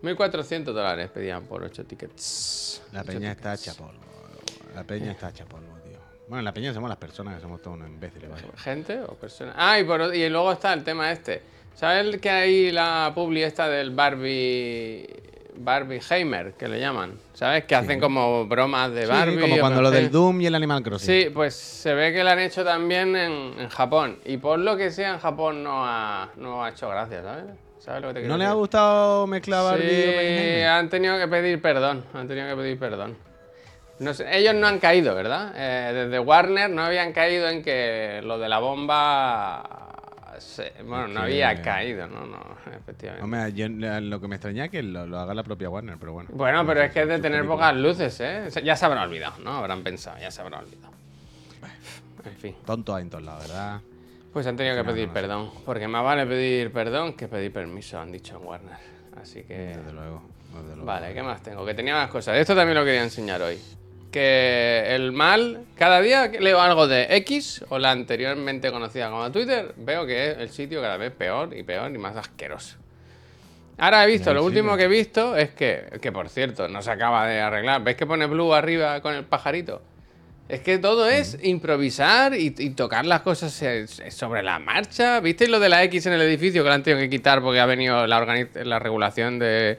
1.400 0.04 0.64
dólares 0.64 1.10
pedían 1.12 1.44
por 1.44 1.62
8 1.62 1.84
tickets. 1.84 2.82
La 2.92 3.00
Ocho 3.00 3.06
peña 3.08 3.34
tickets. 3.34 3.36
está 3.36 3.54
hecha 3.54 3.74
polvo. 3.74 4.00
La 4.74 4.84
peña 4.84 5.10
está 5.12 5.28
hecha 5.30 5.44
polvo, 5.46 5.76
tío. 5.84 5.98
Bueno, 6.28 6.42
la 6.42 6.52
peña 6.52 6.72
somos 6.74 6.88
las 6.88 6.98
personas 6.98 7.36
que 7.36 7.40
somos 7.40 7.60
todos 7.62 7.76
unos 7.76 7.88
imbéciles, 7.88 8.30
vaya. 8.30 8.44
¿Gente 8.56 9.00
o 9.02 9.14
personas? 9.14 9.54
Ah, 9.58 9.78
y, 9.78 9.84
por 9.84 10.14
y 10.14 10.28
luego 10.28 10.52
está 10.52 10.72
el 10.72 10.84
tema 10.84 11.10
este. 11.12 11.42
¿Sabes 11.74 12.18
que 12.20 12.30
hay 12.30 12.70
la 12.70 13.10
publi 13.14 13.42
esta 13.42 13.68
del 13.68 13.90
Barbie... 13.90 15.06
Barbie 15.56 16.00
Heimer, 16.10 16.54
que 16.54 16.66
le 16.66 16.80
llaman? 16.80 17.16
¿Sabes? 17.32 17.64
Que 17.64 17.76
hacen 17.76 18.00
como 18.00 18.44
bromas 18.46 18.90
de 18.92 19.02
Sí, 19.02 19.08
Barbie. 19.08 19.40
como 19.40 19.54
o 19.54 19.60
cuando 19.60 19.82
lo 19.82 19.90
del 19.92 20.10
Doom 20.10 20.40
y 20.40 20.46
el 20.46 20.54
Animal 20.56 20.82
Crossing. 20.82 21.06
Sí, 21.06 21.30
pues 21.30 21.54
se 21.54 21.94
ve 21.94 22.12
que 22.12 22.24
lo 22.24 22.30
han 22.30 22.40
hecho 22.40 22.64
también 22.64 23.14
en, 23.14 23.54
en 23.60 23.68
Japón. 23.68 24.18
Y 24.24 24.36
por 24.38 24.58
lo 24.58 24.76
que 24.76 24.90
sea, 24.90 25.12
en 25.14 25.20
Japón 25.20 25.62
no 25.62 25.84
ha, 25.86 26.30
no 26.36 26.64
ha 26.64 26.70
hecho 26.70 26.88
gracia, 26.88 27.22
¿sabes? 27.22 27.44
¿Sabes 27.84 28.00
lo 28.02 28.08
que 28.08 28.14
te 28.14 28.20
quiero 28.20 28.34
¿No 28.34 28.38
les 28.38 28.48
ha 28.48 28.52
gustado 28.54 29.26
mezclar 29.26 29.78
y 29.78 29.82
Sí, 29.82 30.08
Oppenheimer? 30.08 30.66
han 30.68 30.88
tenido 30.88 31.18
que 31.18 31.28
pedir 31.28 31.60
perdón. 31.60 32.04
Han 32.14 32.26
tenido 32.26 32.48
que 32.48 32.56
pedir 32.56 32.78
perdón. 32.78 33.16
No 33.98 34.14
sé, 34.14 34.24
ellos 34.38 34.54
no 34.54 34.66
han 34.66 34.78
caído, 34.78 35.14
¿verdad? 35.14 35.52
Eh, 35.54 35.92
desde 35.92 36.18
Warner 36.18 36.70
no 36.70 36.82
habían 36.82 37.12
caído 37.12 37.48
en 37.48 37.62
que 37.62 38.20
lo 38.24 38.38
de 38.38 38.48
la 38.48 38.58
bomba. 38.58 39.90
se- 40.38 40.72
bueno, 40.84 41.06
no 41.08 41.20
había 41.20 41.62
caído, 41.62 42.08
no, 42.08 42.26
no, 42.26 42.38
efectivamente. 42.76 43.22
Hombre, 43.22 43.52
yo- 43.52 43.68
lo 44.00 44.20
que 44.20 44.26
me 44.28 44.34
extraña 44.36 44.64
es 44.64 44.70
que 44.72 44.82
lo, 44.82 45.06
lo 45.06 45.18
haga 45.20 45.32
la 45.32 45.42
propia 45.44 45.68
Warner, 45.70 45.96
pero 46.00 46.12
bueno. 46.12 46.28
Bueno, 46.32 46.66
pero 46.66 46.82
es 46.82 46.90
que 46.92 47.02
es 47.02 47.08
de 47.08 47.18
tener 47.20 47.46
pocas 47.46 47.72
luces, 47.76 48.18
¿eh? 48.20 48.50
Se- 48.50 48.62
Ya 48.62 48.74
se 48.74 48.84
habrán 48.84 49.04
olvidado, 49.04 49.34
¿no? 49.44 49.52
Habrán 49.58 49.82
pensado, 49.84 50.18
ya 50.18 50.30
se 50.32 50.40
habrán 50.40 50.64
olvidado. 50.64 50.92
En 52.24 52.36
fin. 52.36 52.56
Tonto 52.66 52.94
hay 52.96 53.02
en 53.02 53.10
todos 53.10 53.22
lados, 53.24 53.46
¿verdad? 53.46 53.80
Pues 54.34 54.48
han 54.48 54.56
tenido 54.56 54.74
que 54.74 54.82
pedir 54.82 55.08
perdón. 55.10 55.48
Porque 55.64 55.86
más 55.86 56.02
vale 56.02 56.26
pedir 56.26 56.72
perdón 56.72 57.12
que 57.12 57.28
pedir 57.28 57.52
permiso, 57.52 58.00
han 58.00 58.10
dicho 58.10 58.36
en 58.36 58.44
Warner. 58.44 58.76
Así 59.22 59.44
que. 59.44 59.54
Desde 59.54 59.92
luego. 59.92 60.22
desde 60.54 60.70
luego. 60.70 60.84
Vale, 60.84 61.14
¿qué 61.14 61.22
más 61.22 61.40
tengo? 61.40 61.64
Que 61.64 61.72
tenía 61.72 61.94
más 61.94 62.10
cosas. 62.10 62.36
Esto 62.36 62.56
también 62.56 62.76
lo 62.76 62.84
quería 62.84 63.04
enseñar 63.04 63.40
hoy. 63.42 63.60
Que 64.10 64.86
el 64.88 65.12
mal, 65.12 65.66
cada 65.76 66.00
día 66.00 66.32
que 66.32 66.40
leo 66.40 66.60
algo 66.60 66.88
de 66.88 67.16
X 67.18 67.64
o 67.68 67.78
la 67.78 67.92
anteriormente 67.92 68.72
conocida 68.72 69.08
como 69.08 69.30
Twitter, 69.30 69.72
veo 69.76 70.04
que 70.04 70.32
es 70.32 70.38
el 70.38 70.50
sitio 70.50 70.80
cada 70.82 70.96
vez 70.96 71.12
peor 71.12 71.56
y 71.56 71.62
peor 71.62 71.94
y 71.94 71.98
más 71.98 72.16
asqueroso. 72.16 72.76
Ahora 73.78 74.04
he 74.04 74.08
visto, 74.08 74.34
lo 74.34 74.44
último 74.44 74.76
que 74.76 74.84
he 74.84 74.88
visto 74.88 75.36
es 75.36 75.50
que, 75.50 75.98
que 76.00 76.10
por 76.10 76.28
cierto, 76.28 76.66
no 76.66 76.82
se 76.82 76.90
acaba 76.90 77.28
de 77.28 77.40
arreglar. 77.40 77.84
¿Ves 77.84 77.94
que 77.94 78.06
pone 78.06 78.26
Blue 78.26 78.52
arriba 78.52 79.00
con 79.00 79.14
el 79.14 79.24
pajarito? 79.24 79.80
Es 80.46 80.60
que 80.60 80.78
todo 80.78 81.08
es 81.08 81.38
improvisar 81.42 82.34
y, 82.34 82.54
y 82.58 82.70
tocar 82.70 83.06
las 83.06 83.22
cosas 83.22 83.60
eh, 83.62 83.86
sobre 84.10 84.42
la 84.42 84.58
marcha. 84.58 85.20
¿Visteis 85.20 85.48
lo 85.50 85.58
de 85.58 85.70
la 85.70 85.82
X 85.84 86.04
en 86.06 86.12
el 86.12 86.20
edificio 86.22 86.62
que 86.62 86.68
la 86.68 86.74
han 86.74 86.82
tenido 86.82 87.00
que 87.00 87.08
quitar 87.08 87.40
porque 87.40 87.60
ha 87.60 87.66
venido 87.66 88.06
la, 88.06 88.46
la 88.64 88.78
regulación 88.78 89.38
de, 89.38 89.78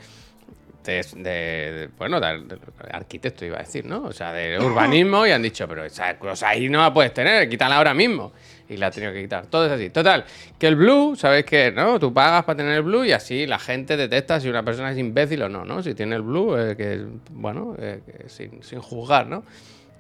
de, 0.84 1.06
de- 1.16 1.22
de- 1.22 1.90
bueno, 2.00 2.20
de, 2.20 2.40
de 2.46 2.58
arquitecto 2.92 3.46
iba 3.46 3.58
a 3.58 3.62
decir, 3.62 3.86
¿no? 3.86 4.06
O 4.06 4.12
sea, 4.12 4.34
de 4.34 4.58
urbanismo 4.64 5.28
y 5.28 5.32
han 5.32 5.44
dicho, 5.44 5.68
pero 5.68 5.86
esa 5.86 6.18
cosa 6.18 6.50
ahí 6.50 6.68
no 6.68 6.80
la 6.82 6.92
puedes 6.92 7.14
tener, 7.14 7.48
quítala 7.48 7.78
ahora 7.78 7.94
mismo. 7.94 8.34
Y 8.68 8.78
la 8.78 8.88
han 8.88 8.92
tenido 8.94 9.14
que 9.14 9.22
quitar. 9.22 9.46
Todo 9.46 9.68
es 9.68 9.72
así. 9.72 9.92
Total, 9.92 10.26
que 10.58 10.66
el 10.66 10.76
blue, 10.76 11.16
¿sabéis 11.16 11.46
qué? 11.46 11.72
¿No? 11.72 12.00
Tú 12.00 12.12
pagas 12.12 12.44
para 12.46 12.58
tener 12.58 12.74
el 12.74 12.82
blue 12.82 13.06
y 13.06 13.12
así 13.12 13.46
la 13.46 13.60
gente 13.60 13.96
detecta 13.96 14.40
si 14.40 14.50
una 14.50 14.64
persona 14.64 14.92
es 14.92 14.98
imbécil 14.98 15.44
o 15.44 15.50
no, 15.50 15.64
¿no? 15.64 15.84
Si 15.84 15.94
tiene 15.94 16.16
el 16.16 16.24
blue, 16.24 16.58
eh, 16.58 16.76
que, 16.76 17.06
bueno, 17.30 17.76
eh, 17.78 18.00
que 18.04 18.28
sin, 18.30 18.64
sin 18.64 18.80
juzgar, 18.82 19.28
¿no? 19.28 19.44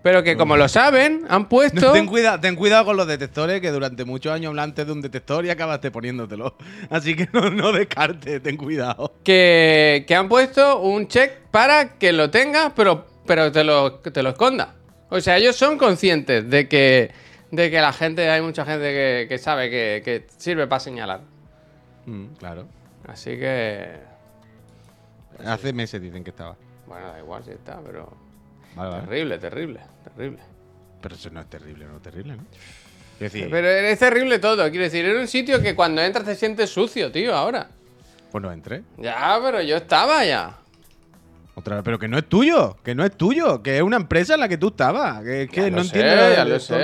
Pero 0.05 0.21
que 0.21 0.37
como 0.37 0.55
lo 0.55 0.67
saben, 0.67 1.25
han 1.29 1.49
puesto... 1.49 1.91
Ten, 1.91 2.05
cuidado, 2.05 2.39
ten 2.39 2.55
cuidado 2.55 2.85
con 2.85 2.95
los 2.95 3.07
detectores, 3.07 3.59
que 3.59 3.71
durante 3.71 4.05
muchos 4.05 4.31
años 4.31 4.49
hablaste 4.49 4.85
de 4.85 4.91
un 4.91 5.01
detector 5.01 5.43
y 5.47 5.49
acabaste 5.49 5.89
poniéndotelo. 5.89 6.55
Así 6.91 7.15
que 7.15 7.27
no, 7.33 7.49
no 7.49 7.71
descartes, 7.71 8.43
ten 8.43 8.55
cuidado. 8.55 9.15
que, 9.23 10.05
que 10.07 10.13
han 10.13 10.29
puesto 10.29 10.79
un 10.81 11.07
check 11.07 11.39
para 11.49 11.97
que 11.97 12.13
lo 12.13 12.29
tengas, 12.29 12.71
pero, 12.75 13.07
pero 13.25 13.51
te, 13.51 13.63
lo, 13.63 13.93
te 13.95 14.21
lo 14.21 14.29
esconda. 14.29 14.75
O 15.09 15.19
sea, 15.19 15.37
ellos 15.37 15.55
son 15.55 15.75
conscientes 15.79 16.47
de 16.51 16.69
que, 16.69 17.09
de 17.49 17.71
que 17.71 17.81
la 17.81 17.91
gente, 17.91 18.29
hay 18.29 18.43
mucha 18.43 18.63
gente 18.63 18.83
que, 18.83 19.25
que 19.27 19.39
sabe 19.39 19.71
que, 19.71 20.03
que 20.05 20.27
sirve 20.37 20.67
para 20.67 20.81
señalar. 20.81 21.21
Mm, 22.05 22.25
claro. 22.37 22.67
Así 23.07 23.31
que, 23.39 23.89
Hace 25.43 25.73
meses 25.73 25.99
dicen 25.99 26.23
que 26.23 26.29
estaba. 26.29 26.55
bueno, 26.85 27.07
da 27.07 27.17
igual 27.17 27.43
si 27.43 27.49
está, 27.49 27.81
pero 27.83 28.24
Vale, 28.75 28.89
vale. 28.89 29.01
terrible, 29.03 29.37
terrible, 29.37 29.79
terrible. 30.03 30.39
Pero 31.01 31.15
eso 31.15 31.29
no 31.29 31.39
es 31.41 31.49
terrible, 31.49 31.85
no 31.85 31.97
es 31.97 32.01
terrible, 32.01 32.35
¿no? 32.37 32.43
Es 33.15 33.19
decir, 33.31 33.47
Pero 33.49 33.67
es 33.69 33.97
terrible 33.99 34.39
todo, 34.39 34.69
quiero 34.69 34.83
decir, 34.83 35.05
era 35.05 35.19
un 35.19 35.27
sitio 35.27 35.61
que 35.61 35.73
cuando 35.75 36.01
entras 36.01 36.25
te 36.25 36.35
sientes 36.35 36.69
sucio, 36.69 37.11
tío, 37.11 37.33
ahora. 37.35 37.69
pues 38.31 38.41
no 38.41 38.51
entré. 38.51 38.83
Ya, 38.97 39.39
pero 39.41 39.61
yo 39.61 39.77
estaba 39.77 40.25
ya. 40.25 40.57
Otra 41.57 41.75
vez, 41.75 41.85
pero 41.85 41.97
que 41.97 42.09
no 42.09 42.17
es 42.17 42.27
tuyo, 42.27 42.75
que 42.83 42.93
no 42.95 43.05
es 43.05 43.15
tuyo, 43.15 43.63
que 43.63 43.77
es 43.77 43.81
una 43.83 43.95
empresa 43.95 44.33
en 44.33 44.41
la 44.41 44.49
que 44.49 44.57
tú 44.57 44.67
estabas. 44.69 45.23
Que 45.23 45.47
que 45.49 45.61
Ya 45.61 45.69
no 45.69 45.77
lo 45.77 45.83
sé, 45.85 45.99
entiendo 46.01 46.33
ya 46.35 46.43
lo 46.45 46.59
sé. 46.59 46.81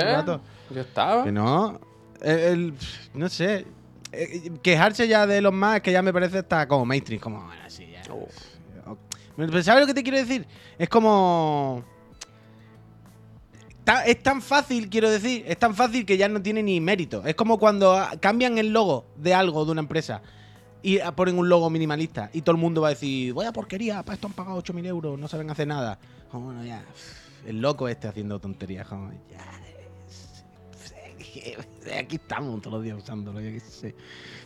Yo 0.70 0.80
estaba. 0.80 1.24
Que 1.24 1.32
no. 1.32 1.78
El, 2.22 2.38
el- 2.38 2.74
no 3.12 3.28
sé. 3.28 3.66
Eh, 4.12 4.50
Quejarse 4.62 5.06
ya 5.08 5.26
de 5.26 5.42
los 5.42 5.52
más 5.52 5.82
que 5.82 5.92
ya 5.92 6.00
me 6.00 6.10
parece 6.14 6.38
hasta 6.38 6.66
como 6.66 6.86
mainstream. 6.86 7.20
Como, 7.20 7.44
bueno, 7.44 7.62
sí, 7.68 7.86
ya. 7.92 8.10
Uf. 8.14 8.30
¿Sabes 9.62 9.82
lo 9.82 9.86
que 9.86 9.94
te 9.94 10.02
quiero 10.02 10.18
decir? 10.18 10.46
Es 10.78 10.88
como. 10.88 11.84
Es 14.06 14.22
tan 14.22 14.40
fácil, 14.40 14.88
quiero 14.88 15.10
decir, 15.10 15.44
es 15.46 15.58
tan 15.58 15.74
fácil 15.74 16.06
que 16.06 16.16
ya 16.16 16.28
no 16.28 16.40
tiene 16.40 16.62
ni 16.62 16.80
mérito. 16.80 17.24
Es 17.26 17.34
como 17.34 17.58
cuando 17.58 18.00
cambian 18.20 18.56
el 18.58 18.68
logo 18.68 19.06
de 19.16 19.34
algo, 19.34 19.64
de 19.64 19.72
una 19.72 19.80
empresa, 19.80 20.22
y 20.82 20.98
ponen 21.16 21.36
un 21.36 21.48
logo 21.48 21.68
minimalista, 21.68 22.30
y 22.32 22.42
todo 22.42 22.54
el 22.54 22.60
mundo 22.60 22.80
va 22.80 22.88
a 22.88 22.90
decir, 22.90 23.34
vaya 23.34 23.52
porquería, 23.52 24.04
para 24.04 24.14
esto 24.14 24.28
han 24.28 24.34
pagado 24.34 24.62
8.000 24.62 24.86
euros, 24.86 25.18
no 25.18 25.26
saben 25.26 25.50
hacer 25.50 25.66
nada. 25.66 25.98
Como, 26.30 26.46
bueno, 26.46 26.64
ya, 26.64 26.84
el 27.44 27.60
loco 27.60 27.88
este 27.88 28.06
haciendo 28.06 28.38
tonterías, 28.38 28.86
como, 28.86 29.10
ya, 29.28 29.44
aquí 31.98 32.16
estamos 32.16 32.60
todos 32.60 32.74
los 32.74 32.84
días 32.84 32.98
usándolo, 32.98 33.40
yo 33.40 33.50
qué 33.50 33.60
sé. 33.60 33.94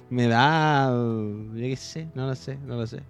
Me 0.08 0.28
da, 0.28 0.88
yo 0.88 1.52
qué 1.54 1.76
sé, 1.76 2.08
no 2.14 2.26
lo 2.26 2.34
sé, 2.34 2.56
no 2.56 2.76
lo 2.76 2.86
sé. 2.86 3.02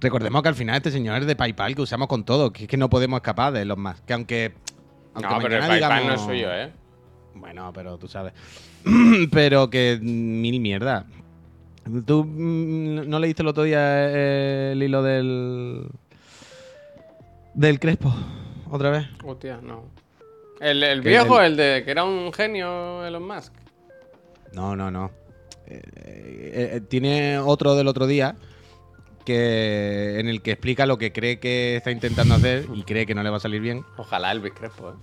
Recordemos 0.00 0.42
que 0.42 0.48
al 0.48 0.54
final 0.54 0.76
este 0.76 0.90
señor 0.90 1.20
es 1.20 1.26
de 1.26 1.36
PayPal 1.36 1.74
que 1.74 1.82
usamos 1.82 2.08
con 2.08 2.24
todo, 2.24 2.52
que 2.52 2.62
es 2.64 2.68
que 2.68 2.76
no 2.76 2.88
podemos 2.88 3.18
escapar 3.18 3.52
de 3.52 3.64
los 3.64 3.76
más. 3.78 4.00
Que 4.02 4.12
aunque. 4.14 4.54
aunque 5.14 5.28
No, 5.34 5.38
pero 5.40 5.56
el 5.56 5.60
PayPal 5.66 6.06
no 6.06 6.14
es 6.14 6.20
suyo, 6.20 6.52
¿eh? 6.52 6.72
Bueno, 7.34 7.70
pero 7.74 7.98
tú 7.98 8.08
sabes. 8.08 8.32
pero 9.32 9.68
que 9.70 9.98
mil 10.00 10.60
mierda. 10.60 11.04
¿Tú 12.06 12.24
mm, 12.24 13.08
no 13.08 13.18
leíste 13.18 13.42
el 13.42 13.48
otro 13.48 13.62
día 13.64 13.78
eh, 14.10 14.70
el 14.72 14.82
hilo 14.82 15.02
del. 15.02 15.86
del 17.54 17.78
Crespo? 17.80 18.14
¿Otra 18.70 18.90
vez? 18.90 19.06
Hostia, 19.24 19.58
no. 19.62 19.84
¿El, 20.60 20.82
el 20.82 21.00
viejo, 21.00 21.40
el- 21.40 21.52
el 21.52 21.56
de 21.56 21.82
que 21.84 21.90
era 21.90 22.04
un 22.04 22.32
genio 22.32 23.04
Elon 23.04 23.26
Musk? 23.26 23.52
No, 24.52 24.76
no, 24.76 24.90
no. 24.90 25.10
Eh, 25.66 25.80
eh, 25.96 26.70
eh, 26.74 26.80
tiene 26.88 27.38
otro 27.38 27.74
del 27.76 27.86
otro 27.88 28.06
día 28.06 28.36
que 29.34 30.18
en 30.20 30.28
el 30.28 30.42
que 30.42 30.52
explica 30.52 30.86
lo 30.86 30.98
que 30.98 31.12
cree 31.12 31.38
que 31.38 31.76
está 31.76 31.90
intentando 31.90 32.34
hacer 32.34 32.66
y 32.74 32.82
cree 32.82 33.06
que 33.06 33.14
no 33.14 33.22
le 33.22 33.30
va 33.30 33.36
a 33.36 33.40
salir 33.40 33.60
bien. 33.60 33.84
Ojalá 33.96 34.32
Elvis 34.32 34.52
Crespo, 34.52 34.90
¿eh? 34.90 34.94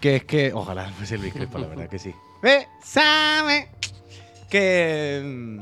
Que 0.00 0.16
es 0.16 0.24
que. 0.24 0.52
Ojalá 0.52 0.88
fuese 0.96 1.16
el 1.16 1.32
Crespo, 1.32 1.58
la 1.58 1.66
verdad 1.68 1.88
que 1.88 1.98
sí. 1.98 2.12
Bésame. 2.42 3.68
Que. 4.50 5.20
mm, 5.24 5.60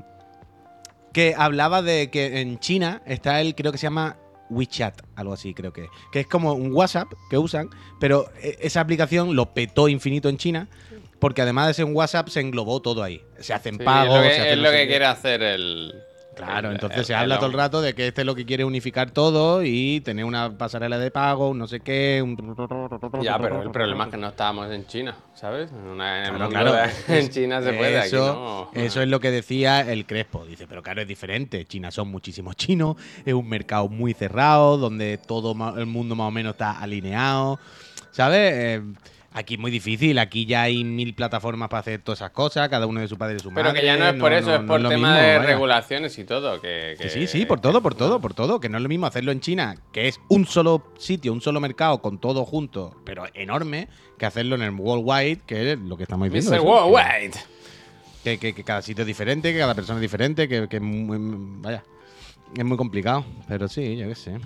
Que 1.12 1.35
hablaba 1.37 1.83
de 1.83 2.11
que 2.11 2.40
en 2.40 2.59
China 2.61 3.03
está 3.07 3.40
el, 3.40 3.55
creo 3.55 3.73
que 3.73 3.79
se 3.79 3.85
llama 3.87 4.16
WeChat, 4.51 5.03
algo 5.16 5.33
así, 5.33 5.55
creo 5.55 5.73
que. 5.73 5.87
Que 6.12 6.21
es 6.21 6.27
como 6.27 6.53
un 6.53 6.73
WhatsApp 6.73 7.09
que 7.31 7.38
usan, 7.38 7.69
pero 7.99 8.29
e- 8.42 8.59
esa 8.61 8.81
aplicación 8.81 9.35
lo 9.35 9.53
petó 9.55 9.88
infinito 9.88 10.29
en 10.29 10.37
China. 10.37 10.69
Porque 11.19 11.40
además 11.40 11.66
de 11.69 11.75
ser 11.75 11.87
un 11.87 11.97
WhatsApp, 11.97 12.29
se 12.29 12.40
englobó 12.40 12.81
todo 12.83 13.03
ahí. 13.03 13.23
Se 13.40 13.55
hacen 13.55 13.79
Sí, 13.79 13.85
pagos. 13.85 14.16
es 14.19 14.23
lo 14.23 14.23
que, 14.29 14.35
se 14.35 14.40
hacen 14.42 14.53
es 14.53 14.59
lo 14.59 14.71
que 14.71 14.87
quiere 14.87 15.05
hacer 15.07 15.42
el. 15.42 15.95
Claro, 16.37 16.68
el- 16.68 16.75
entonces 16.75 16.99
el- 17.01 17.05
se 17.07 17.14
habla 17.14 17.35
el 17.37 17.40
todo 17.40 17.51
el 17.51 17.57
rato 17.57 17.81
de 17.81 17.94
que 17.94 18.09
este 18.09 18.20
es 18.20 18.27
lo 18.27 18.35
que 18.35 18.44
quiere 18.44 18.64
unificar 18.64 19.11
todo 19.11 19.62
y 19.64 20.01
tener 20.03 20.25
una 20.25 20.57
pasarela 20.57 20.99
de 20.99 21.11
pago, 21.11 21.49
un 21.51 21.59
no 21.59 21.66
sé 21.66 21.81
qué. 21.81 22.20
Un... 22.22 22.37
Ya, 23.22 23.38
pero 23.38 23.62
el 23.62 23.70
problema 23.70 24.05
es 24.05 24.11
que 24.11 24.16
no 24.18 24.29
estábamos 24.29 24.70
en 24.70 24.87
China, 24.87 25.16
¿sabes? 25.35 25.70
Una- 25.72 26.29
en 26.29 26.35
Claro, 26.37 26.44
mundo 26.44 26.51
claro. 26.51 26.72
de- 27.09 27.18
en 27.20 27.31
China 27.31 27.62
se 27.62 27.72
puede, 27.72 27.99
aquí 27.99 28.09
eso, 28.09 28.68
no. 28.75 28.81
eso 28.81 29.01
es 29.03 29.09
lo 29.09 29.18
que 29.20 29.31
decía 29.31 29.81
el 29.81 30.05
Crespo. 30.07 30.44
Dice, 30.44 30.66
pero 30.68 30.83
claro, 30.83 31.01
es 31.03 31.09
diferente. 31.09 31.64
China 31.64 31.90
son 31.90 32.09
muchísimos 32.09 32.55
chinos, 32.57 32.96
es 33.25 33.33
un 33.35 33.49
mercado 33.49 33.88
muy 33.88 34.12
cerrado, 34.14 34.77
donde 34.79 35.18
todo 35.18 35.53
el 35.79 35.87
mundo 35.87 36.14
más 36.14 36.29
o 36.29 36.31
menos 36.31 36.53
está 36.53 36.79
alineado. 36.81 37.59
¿Sabes? 38.11 38.53
Eh, 38.55 38.83
aquí 39.38 39.55
es 39.55 39.61
muy 39.61 39.70
difícil, 39.70 40.18
aquí 40.18 40.46
ya 40.46 40.62
hay 40.62 40.83
mil 40.83 41.14
plataformas 41.14 41.68
para 41.68 41.81
hacer 41.81 42.01
todas 42.03 42.18
esas 42.20 42.31
cosas, 42.31 42.68
cada 42.68 42.87
uno 42.87 43.01
de 43.01 43.09
su 43.09 43.16
padre 43.18 43.37
y 43.37 43.40
su 43.40 43.51
madre. 43.51 43.64
Pero 43.70 43.75
que 43.81 43.85
ya 43.87 43.96
no 43.96 44.07
es 44.09 44.14
por 44.14 44.33
eso, 44.33 44.55
es 44.55 44.61
por 44.62 44.81
lo 44.81 44.88
tema 44.88 45.11
mismo, 45.12 45.22
de 45.22 45.37
vaya. 45.38 45.46
regulaciones 45.46 46.18
y 46.18 46.25
todo. 46.25 46.61
Que, 46.61 46.94
Que 46.96 47.05
que- 47.05 47.11
sí, 47.11 47.27
sí, 47.27 47.44
por 47.46 47.61
todo, 47.61 47.83
por 47.83 47.94
todo, 47.94 48.20
por 48.20 48.33
todo. 48.35 48.59
Que 48.61 48.68
no 48.68 48.79
es 48.79 48.83
lo 48.83 48.88
mismo 48.88 49.07
hacerlo 49.07 49.33
en 49.33 49.40
China, 49.40 49.77
que 49.92 50.09
es 50.09 50.18
un 50.29 50.46
solo 50.46 50.83
sitio, 50.99 51.33
un 51.33 51.40
solo 51.40 51.61
mercado 51.61 52.01
con 52.01 52.18
todo 52.18 52.44
junto, 52.44 52.96
pero 53.05 53.25
enorme, 53.35 53.88
que 54.18 54.25
hacerlo 54.27 54.57
en 54.57 54.62
el 54.62 54.70
worldwide, 54.70 55.40
que 55.46 55.72
es 55.72 55.79
lo 55.79 55.96
que 55.96 56.05
estamos 56.05 56.31
diciendo. 56.31 56.51
Mr. 56.53 56.57
eso, 56.57 56.66
Worldwide. 56.68 57.33
Que, 58.25 58.38
que- 58.38 58.55
que 58.55 58.64
cada 58.64 58.83
sitio 58.83 59.03
es 59.03 59.07
diferente, 59.07 59.53
que 59.53 59.59
cada 59.59 59.75
persona 59.75 59.99
es 59.99 60.03
diferente, 60.03 60.49
que, 60.49 60.66
que 60.68 60.77
es 60.77 60.83
muy- 60.83 61.18
vaya, 61.61 61.85
es 62.57 62.64
muy 62.64 62.77
complicado. 62.77 63.25
Pero 63.46 63.68
sí, 63.68 63.96
yo 63.96 64.09
qué 64.09 64.14
sé. 64.14 64.38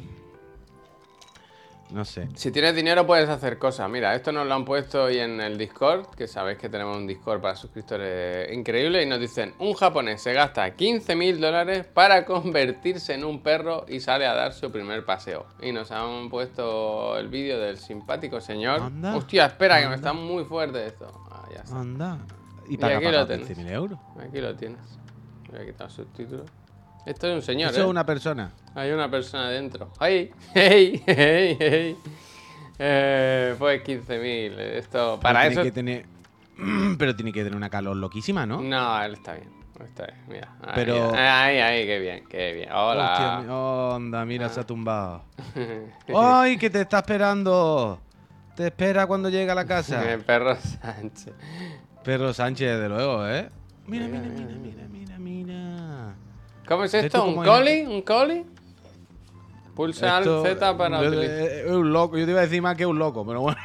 No 1.92 2.04
sé. 2.04 2.28
Si 2.34 2.50
tienes 2.50 2.74
dinero 2.74 3.06
puedes 3.06 3.28
hacer 3.28 3.58
cosas. 3.58 3.88
Mira, 3.90 4.14
esto 4.14 4.32
nos 4.32 4.46
lo 4.46 4.54
han 4.54 4.64
puesto 4.64 5.04
hoy 5.04 5.18
en 5.18 5.40
el 5.40 5.58
Discord, 5.58 6.06
que 6.14 6.26
sabéis 6.28 6.58
que 6.58 6.68
tenemos 6.68 6.96
un 6.96 7.06
Discord 7.06 7.40
para 7.40 7.56
suscriptores 7.56 8.52
increíble, 8.52 9.02
y 9.02 9.06
nos 9.06 9.18
dicen, 9.18 9.54
un 9.58 9.74
japonés 9.74 10.22
se 10.22 10.32
gasta 10.32 10.70
15 10.70 11.16
mil 11.16 11.40
dólares 11.40 11.86
para 11.86 12.24
convertirse 12.26 13.14
en 13.14 13.24
un 13.24 13.42
perro 13.42 13.84
y 13.88 14.00
sale 14.00 14.26
a 14.26 14.34
dar 14.34 14.52
su 14.52 14.70
primer 14.70 15.04
paseo. 15.04 15.46
Y 15.60 15.72
nos 15.72 15.90
han 15.90 16.28
puesto 16.28 17.18
el 17.18 17.28
vídeo 17.28 17.58
del 17.58 17.78
simpático 17.78 18.40
señor. 18.40 18.80
Anda, 18.80 19.16
Hostia, 19.16 19.46
espera, 19.46 19.80
que 19.80 19.88
me 19.88 19.94
está 19.96 20.12
muy 20.12 20.44
fuerte 20.44 20.86
esto. 20.86 21.10
Ah, 21.30 21.48
ya 21.52 21.60
está. 21.60 21.80
Anda. 21.80 22.18
Y 22.68 22.74
Y 22.74 22.76
paga 22.76 22.96
aquí 22.96 23.04
lo 23.06 23.10
pagado 23.10 23.26
tenéis. 23.26 23.58
15.000 23.58 23.70
euros. 23.72 23.98
Aquí 24.18 24.40
lo 24.40 24.54
tienes. 24.54 24.80
Voy 25.50 25.60
a 25.60 25.66
quitar 25.66 25.90
subtítulos. 25.90 26.48
Esto 27.10 27.26
es 27.26 27.34
un 27.34 27.42
señor, 27.42 27.70
Eso 27.72 27.80
¿eh? 27.80 27.82
es 27.84 27.88
una 27.90 28.06
persona. 28.06 28.52
Hay 28.74 28.90
una 28.92 29.10
persona 29.10 29.50
dentro. 29.50 29.90
¡Hey! 30.00 30.30
¡Hey! 30.54 31.02
¡Hey! 31.06 31.56
¡Hey! 31.58 31.96
Eh, 32.78 33.54
pues 33.58 33.82
15.000. 33.82 34.58
Esto. 34.58 35.18
Para 35.20 35.40
Pero 35.48 35.50
eso. 35.52 35.72
Tiene 35.72 36.04
que 36.04 36.06
tener, 36.54 36.96
pero 36.98 37.16
tiene 37.16 37.32
que 37.32 37.42
tener 37.42 37.56
una 37.56 37.68
calor 37.68 37.96
loquísima, 37.96 38.46
¿no? 38.46 38.60
No, 38.62 39.02
él 39.02 39.14
está 39.14 39.34
bien. 39.34 39.50
Está 39.84 40.06
bien. 40.06 40.18
Mira. 40.28 40.56
Ahí, 40.62 40.72
Pero- 40.76 41.12
Ahí, 41.14 41.58
ahí, 41.58 41.86
qué 41.86 41.98
bien, 41.98 42.24
qué 42.28 42.52
bien. 42.52 42.68
Hostia, 42.70 43.38
Hola. 43.38 43.42
mi- 43.42 43.48
onda, 43.50 44.24
mira, 44.24 44.48
se 44.50 44.60
ha 44.60 44.64
tumbado. 44.66 45.24
¡Ay, 46.14 46.58
que 46.58 46.70
te 46.70 46.82
está 46.82 46.98
esperando! 46.98 47.98
Te 48.54 48.66
espera 48.66 49.06
cuando 49.06 49.30
llega 49.30 49.52
a 49.52 49.56
la 49.56 49.64
casa. 49.64 50.04
El 50.12 50.20
perro 50.20 50.54
Sánchez. 50.54 51.32
Perro 52.04 52.32
Sánchez, 52.32 52.72
desde 52.74 52.88
luego, 52.88 53.26
¿eh? 53.26 53.48
Mira, 53.86 54.06
mira, 54.06 54.20
mira, 54.28 54.54
mira, 54.56 54.86
mira, 54.88 55.18
mira. 55.18 55.89
¿Cómo 56.70 56.84
es 56.84 56.92
¿Ves 56.92 57.04
esto? 57.06 57.24
¿Un 57.24 57.34
coli? 57.44 57.80
¿Un 57.82 58.02
coli? 58.02 58.46
Pulsa 59.74 60.20
Esto- 60.20 60.44
al 60.44 60.46
Z 60.56 60.76
para 60.78 61.02
es- 61.02 61.08
utilizar. 61.08 61.38
Es 61.40 61.70
un 61.70 61.92
loco, 61.92 62.16
yo 62.16 62.24
te 62.24 62.30
iba 62.30 62.40
a 62.40 62.44
decir 62.44 62.62
más 62.62 62.76
que 62.76 62.86
un 62.86 62.96
loco, 62.98 63.26
pero 63.26 63.40
bueno. 63.40 63.58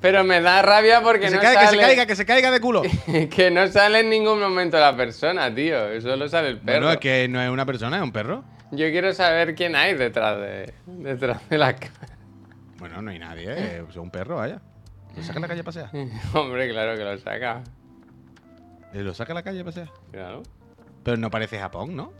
Pero 0.00 0.24
me 0.24 0.40
da 0.40 0.62
rabia 0.62 1.00
porque 1.00 1.22
Que 1.22 1.30
se 1.30 1.36
no 1.36 1.42
caiga, 1.42 1.60
que 1.60 1.66
se 1.66 1.72
sale. 1.72 1.82
caiga, 1.86 2.06
que 2.06 2.16
se 2.16 2.26
caiga 2.26 2.50
de 2.50 2.60
culo. 2.60 2.82
que 3.30 3.50
no 3.52 3.66
sale 3.68 4.00
en 4.00 4.10
ningún 4.10 4.40
momento 4.40 4.78
la 4.80 4.96
persona, 4.96 5.54
tío. 5.54 6.00
Solo 6.00 6.28
sale 6.28 6.48
el 6.48 6.58
perro. 6.58 6.78
Bueno, 6.86 6.90
es 6.92 6.98
que 6.98 7.28
no 7.28 7.40
es 7.40 7.48
una 7.50 7.64
persona, 7.66 7.96
es 7.98 8.02
un 8.02 8.12
perro. 8.12 8.44
Yo 8.72 8.90
quiero 8.90 9.12
saber 9.14 9.54
quién 9.54 9.74
hay 9.76 9.94
detrás 9.94 10.38
de, 10.40 10.74
detrás 10.86 11.48
de 11.48 11.58
la 11.58 11.74
cámara. 11.76 12.16
Bueno, 12.78 13.00
no 13.02 13.10
hay 13.12 13.18
nadie, 13.18 13.52
¿eh? 13.52 13.84
Es 13.88 13.96
un 13.96 14.10
perro, 14.10 14.36
vaya. 14.36 14.60
Lo 15.16 15.22
saca 15.22 15.38
a 15.38 15.42
la 15.42 15.48
calle 15.48 15.60
a 15.60 15.64
pasear. 15.64 15.90
Hombre, 16.34 16.68
claro 16.70 16.96
que 16.96 17.04
lo 17.04 17.18
saca. 17.18 17.62
Eh, 18.94 19.02
Lo 19.02 19.14
saca 19.14 19.32
a 19.32 19.34
la 19.34 19.42
calle 19.42 19.60
a 19.60 19.64
pasear. 19.64 19.88
Claro. 20.12 20.42
Pero 21.02 21.16
no 21.16 21.30
parece 21.30 21.58
Japón, 21.58 21.96
¿no? 21.96 22.12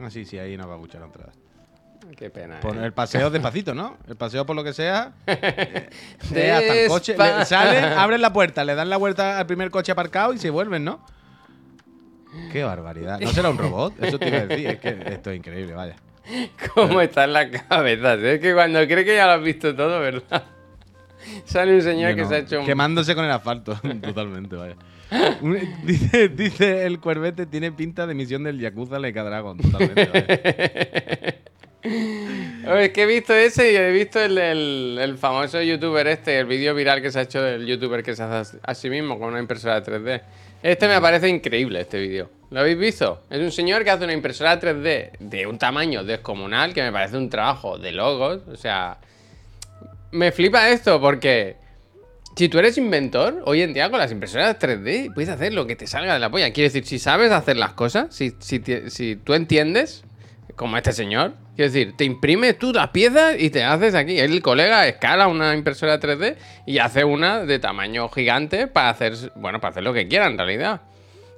Ah, 0.00 0.10
sí, 0.10 0.24
sí, 0.24 0.38
ahí 0.38 0.56
nos 0.56 0.68
va 0.68 0.72
a 0.72 0.76
escuchar 0.76 1.02
vez. 1.02 1.46
Qué 2.16 2.30
pena. 2.30 2.60
Por 2.60 2.76
¿eh? 2.76 2.84
el 2.84 2.92
paseo 2.92 3.30
despacito, 3.30 3.74
¿no? 3.74 3.96
El 4.06 4.16
paseo 4.16 4.46
por 4.46 4.54
lo 4.54 4.62
que 4.62 4.72
sea. 4.72 5.12
eh, 5.26 5.88
eh, 6.34 6.52
hasta 6.52 6.74
el 6.74 6.88
coche. 6.88 7.12
le- 7.16 7.24
Despa- 7.24 7.44
salen, 7.44 7.84
abren 7.98 8.20
la 8.20 8.32
puerta, 8.32 8.64
le 8.64 8.74
dan 8.74 8.88
la 8.90 8.96
vuelta 8.96 9.38
al 9.38 9.46
primer 9.46 9.70
coche 9.70 9.92
aparcado 9.92 10.32
y 10.32 10.38
se 10.38 10.50
vuelven, 10.50 10.84
¿no? 10.84 11.04
Qué 12.52 12.62
barbaridad. 12.62 13.18
¿No 13.20 13.30
será 13.30 13.50
un 13.50 13.58
robot? 13.58 13.94
Eso 14.02 14.18
te 14.18 14.28
iba 14.28 14.38
a 14.38 14.46
decir. 14.46 14.66
Es 14.68 14.78
que 14.78 15.02
esto 15.06 15.30
es 15.30 15.38
increíble, 15.38 15.74
vaya. 15.74 15.96
¿Cómo 16.74 17.00
está 17.00 17.24
en 17.24 17.32
la 17.32 17.50
cabeza? 17.50 18.14
Es 18.14 18.40
que 18.40 18.52
cuando 18.52 18.80
cree 18.86 19.04
que 19.04 19.16
ya 19.16 19.26
lo 19.26 19.32
has 19.32 19.42
visto 19.42 19.74
todo, 19.74 20.00
¿verdad? 20.00 20.44
Sale 21.44 21.74
un 21.76 21.82
señor 21.82 22.14
que 22.14 22.22
no. 22.22 22.28
se 22.28 22.34
ha 22.34 22.38
hecho 22.38 22.60
un... 22.60 22.66
Quemándose 22.66 23.14
con 23.14 23.24
el 23.24 23.30
asfalto. 23.30 23.74
Totalmente, 24.02 24.54
vaya. 24.54 24.76
Dice, 25.84 26.86
el 26.86 27.00
cuervete, 27.00 27.46
tiene 27.46 27.72
pinta 27.72 28.06
de 28.06 28.14
misión 28.14 28.42
del 28.44 28.58
Yakuza 28.58 28.98
Leica 28.98 29.22
Dragon. 29.22 29.58
Totalmente, 29.58 31.40
Es 32.66 32.90
que 32.90 33.02
he 33.02 33.06
visto 33.06 33.32
ese 33.32 33.72
y 33.72 33.76
he 33.76 33.92
visto 33.92 34.20
el, 34.20 34.34
del 34.34 34.98
el 35.00 35.18
famoso 35.18 35.62
youtuber 35.62 36.04
este, 36.08 36.40
el 36.40 36.46
vídeo 36.46 36.74
viral 36.74 37.00
que 37.00 37.12
se 37.12 37.20
ha 37.20 37.22
hecho 37.22 37.40
del 37.40 37.64
youtuber 37.64 38.02
que 38.02 38.16
se 38.16 38.24
hace 38.24 38.58
a 38.60 38.74
sí 38.74 38.90
mismo 38.90 39.20
con 39.20 39.28
una 39.28 39.38
impresora 39.38 39.84
3D. 39.84 40.20
Este 40.64 40.88
me 40.88 41.00
parece 41.00 41.28
increíble, 41.28 41.82
este 41.82 42.00
vídeo. 42.00 42.28
¿Lo 42.50 42.60
habéis 42.60 42.76
visto? 42.76 43.22
Es 43.30 43.40
un 43.40 43.52
señor 43.52 43.84
que 43.84 43.90
hace 43.90 44.02
una 44.02 44.12
impresora 44.12 44.60
3D 44.60 45.12
de 45.20 45.46
un 45.46 45.58
tamaño 45.58 46.02
descomunal 46.02 46.74
que 46.74 46.82
me 46.82 46.90
parece 46.90 47.16
un 47.16 47.30
trabajo 47.30 47.78
de 47.78 47.92
logos. 47.92 48.42
O 48.48 48.56
sea, 48.56 48.98
me 50.10 50.32
flipa 50.32 50.68
esto 50.70 51.00
porque 51.00 51.56
si 52.36 52.50
tú 52.50 52.58
eres 52.58 52.76
inventor, 52.76 53.42
hoy 53.46 53.62
en 53.62 53.72
día 53.72 53.90
con 53.90 53.98
las 53.98 54.12
impresoras 54.12 54.58
3D 54.58 55.14
puedes 55.14 55.30
hacer 55.30 55.54
lo 55.54 55.66
que 55.66 55.74
te 55.74 55.86
salga 55.86 56.12
de 56.12 56.20
la 56.20 56.30
polla. 56.30 56.52
Quiero 56.52 56.66
decir, 56.66 56.84
si 56.84 56.98
sabes 56.98 57.32
hacer 57.32 57.56
las 57.56 57.72
cosas, 57.72 58.14
si, 58.14 58.34
si, 58.40 58.62
si 58.88 59.16
tú 59.16 59.32
entiendes, 59.32 60.04
como 60.54 60.76
este 60.76 60.92
señor, 60.92 61.32
quiero 61.54 61.72
decir, 61.72 61.96
te 61.96 62.04
imprimes 62.04 62.58
tú 62.58 62.74
las 62.74 62.88
piezas 62.88 63.36
y 63.38 63.48
te 63.48 63.64
haces 63.64 63.94
aquí. 63.94 64.18
El 64.18 64.42
colega 64.42 64.86
escala 64.86 65.28
una 65.28 65.54
impresora 65.54 65.98
3D 65.98 66.36
y 66.66 66.78
hace 66.78 67.04
una 67.04 67.46
de 67.46 67.58
tamaño 67.58 68.10
gigante 68.10 68.66
para 68.66 68.90
hacer, 68.90 69.14
bueno, 69.36 69.58
para 69.58 69.70
hacer 69.70 69.82
lo 69.82 69.94
que 69.94 70.06
quiera 70.06 70.26
en 70.26 70.36
realidad. 70.36 70.82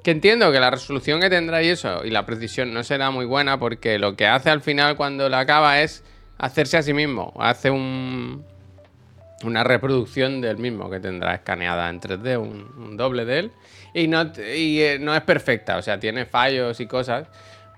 Que 0.03 0.11
entiendo 0.11 0.51
que 0.51 0.59
la 0.59 0.71
resolución 0.71 1.21
que 1.21 1.31
tendrá 1.31 1.63
y 1.63 1.69
eso, 1.69 2.05
y 2.05 2.11
la 2.11 2.27
precisión 2.27 2.75
no 2.75 2.83
será 2.83 3.13
muy 3.13 3.25
buena 3.25 3.59
porque 3.61 4.01
lo 4.01 4.17
que 4.17 4.27
hace 4.27 4.51
al 4.51 4.63
final 4.63 4.97
cuando 4.97 5.29
la 5.29 5.41
acaba 5.41 5.81
es 5.81 6.03
hacerse 6.39 6.77
a 6.77 6.83
sí 6.83 6.93
mismo. 6.93 7.35
Hace 7.39 7.71
un, 7.71 8.45
una 9.45 9.65
reproducción 9.65 10.41
del 10.41 10.59
mismo 10.59 10.91
que 10.91 11.01
tendrá 11.01 11.35
escaneada 11.35 11.89
en 11.89 12.01
3D, 12.01 12.39
un, 12.39 12.73
un 12.77 12.97
doble 12.97 13.25
de 13.25 13.39
él. 13.39 13.53
Y, 13.95 14.09
no, 14.09 14.23
y 14.37 14.81
eh, 14.81 14.99
no 15.01 15.15
es 15.15 15.23
perfecta, 15.23 15.77
o 15.77 15.83
sea, 15.83 15.99
tiene 15.99 16.27
fallos 16.27 16.81
y 16.81 16.87
cosas, 16.87 17.29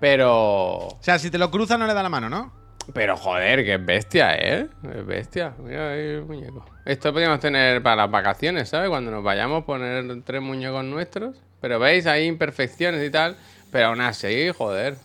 pero... 0.00 0.76
O 0.78 0.98
sea, 1.00 1.18
si 1.18 1.30
te 1.30 1.38
lo 1.38 1.50
cruza 1.50 1.78
no 1.78 1.86
le 1.86 1.94
da 1.94 2.02
la 2.02 2.08
mano, 2.08 2.28
¿no? 2.28 2.60
Pero 2.92 3.16
joder, 3.16 3.64
que 3.64 3.74
es 3.74 3.84
bestia, 3.84 4.34
¿eh? 4.36 4.66
Es 4.82 5.06
bestia. 5.06 5.54
Mira 5.58 5.92
ahí 5.92 6.00
el 6.00 6.24
muñeco. 6.24 6.64
Esto 6.84 7.12
podríamos 7.12 7.40
tener 7.40 7.82
para 7.82 7.96
las 7.96 8.10
vacaciones, 8.10 8.68
¿sabes? 8.68 8.88
Cuando 8.88 9.10
nos 9.10 9.22
vayamos, 9.22 9.64
poner 9.64 10.22
tres 10.24 10.42
muñecos 10.42 10.84
nuestros. 10.84 11.36
Pero 11.60 11.78
veis, 11.78 12.06
hay 12.06 12.26
imperfecciones 12.26 13.06
y 13.06 13.10
tal. 13.10 13.36
Pero 13.70 13.88
aún 13.88 14.00
así, 14.00 14.50
joder. 14.50 14.96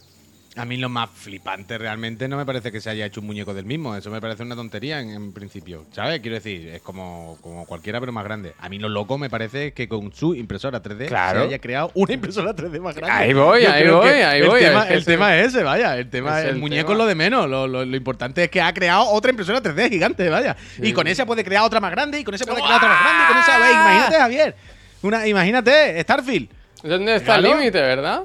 A 0.58 0.64
mí 0.64 0.78
lo 0.78 0.88
más 0.88 1.10
flipante 1.10 1.78
realmente 1.78 2.30
no 2.30 2.38
me 2.38 2.45
parece 2.45 2.72
que 2.72 2.80
se 2.80 2.89
haya 2.89 3.06
hecho 3.06 3.20
un 3.20 3.28
muñeco 3.28 3.53
del 3.53 3.66
mismo. 3.66 3.93
Eso 3.95 4.10
me 4.10 4.22
parece 4.22 4.43
una 4.43 4.56
tontería 4.56 5.01
en, 5.01 5.10
en 5.10 5.34
principio. 5.34 5.86
¿Sabes? 5.91 6.22
Quiero 6.22 6.36
decir, 6.36 6.70
es 6.70 6.82
como, 6.82 7.38
como 7.41 7.66
cualquiera, 7.66 7.99
pero 7.99 8.14
más 8.14 8.24
grande. 8.24 8.53
A 8.60 8.70
mí 8.70 8.80
lo 8.80 8.88
loco 8.88 9.18
me 9.18 9.30
parece 9.30 9.74
que 9.74 9.89
con 9.89 10.14
su 10.14 10.34
impresora 10.34 10.82
3D 10.82 11.08
Claro. 11.08 11.41
se 11.41 11.47
haya 11.47 11.60
creado 11.60 11.91
una 11.93 12.14
impresora 12.14 12.56
3D 12.56 12.80
más 12.80 12.95
grande. 12.95 13.12
Ahí 13.26 13.34
voy, 13.34 13.64
Yo 13.64 13.72
ahí 13.72 13.88
voy, 13.89 14.08
ahí 14.10 14.41
el 14.41 14.47
voy. 14.47 14.60
Tema, 14.62 14.82
Es 14.84 14.88
que 14.88 14.93
el 14.93 15.06
tema 15.06 15.38
es 15.38 15.47
ese, 15.47 15.64
vaya. 15.64 15.97
El 15.97 16.10
tema, 16.10 16.39
es 16.39 16.45
el, 16.47 16.56
el 16.56 16.62
muñeco 16.62 16.88
tema. 16.88 16.93
es 16.93 16.97
lo 16.99 17.06
de 17.08 17.16
menos. 17.16 17.49
Lo, 17.49 17.68
lo- 17.68 17.84
lo 17.84 17.97
importante 17.97 18.45
es 18.45 18.49
que 18.49 18.62
ha 18.62 18.74
creado 18.74 19.10
otra 19.10 19.32
impresora 19.32 19.62
3D 19.62 19.89
gigante, 19.89 20.30
vaya. 20.30 20.56
Y 20.82 20.93
con 20.93 21.06
esa 21.08 21.26
puede 21.26 21.43
crear 21.43 21.64
otra 21.64 21.82
más 21.82 21.91
grande, 21.91 22.20
y 22.20 22.24
con 22.24 22.34
esa 22.34 22.45
puede 22.45 22.62
crear 22.62 22.78
otra 22.78 22.88
más 22.88 23.01
grande, 23.01 23.24
y 23.24 23.28
con 23.34 23.38
esa, 23.41 23.58
ve, 23.60 23.72
imagínate, 23.74 24.16
Javier. 24.18 24.56
Una, 25.01 25.28
imagínate, 25.28 26.01
Starfield. 26.01 26.49
¿Dónde 26.82 27.16
está 27.18 27.36
el 27.36 27.43
límite, 27.43 27.82
verdad? 27.82 28.24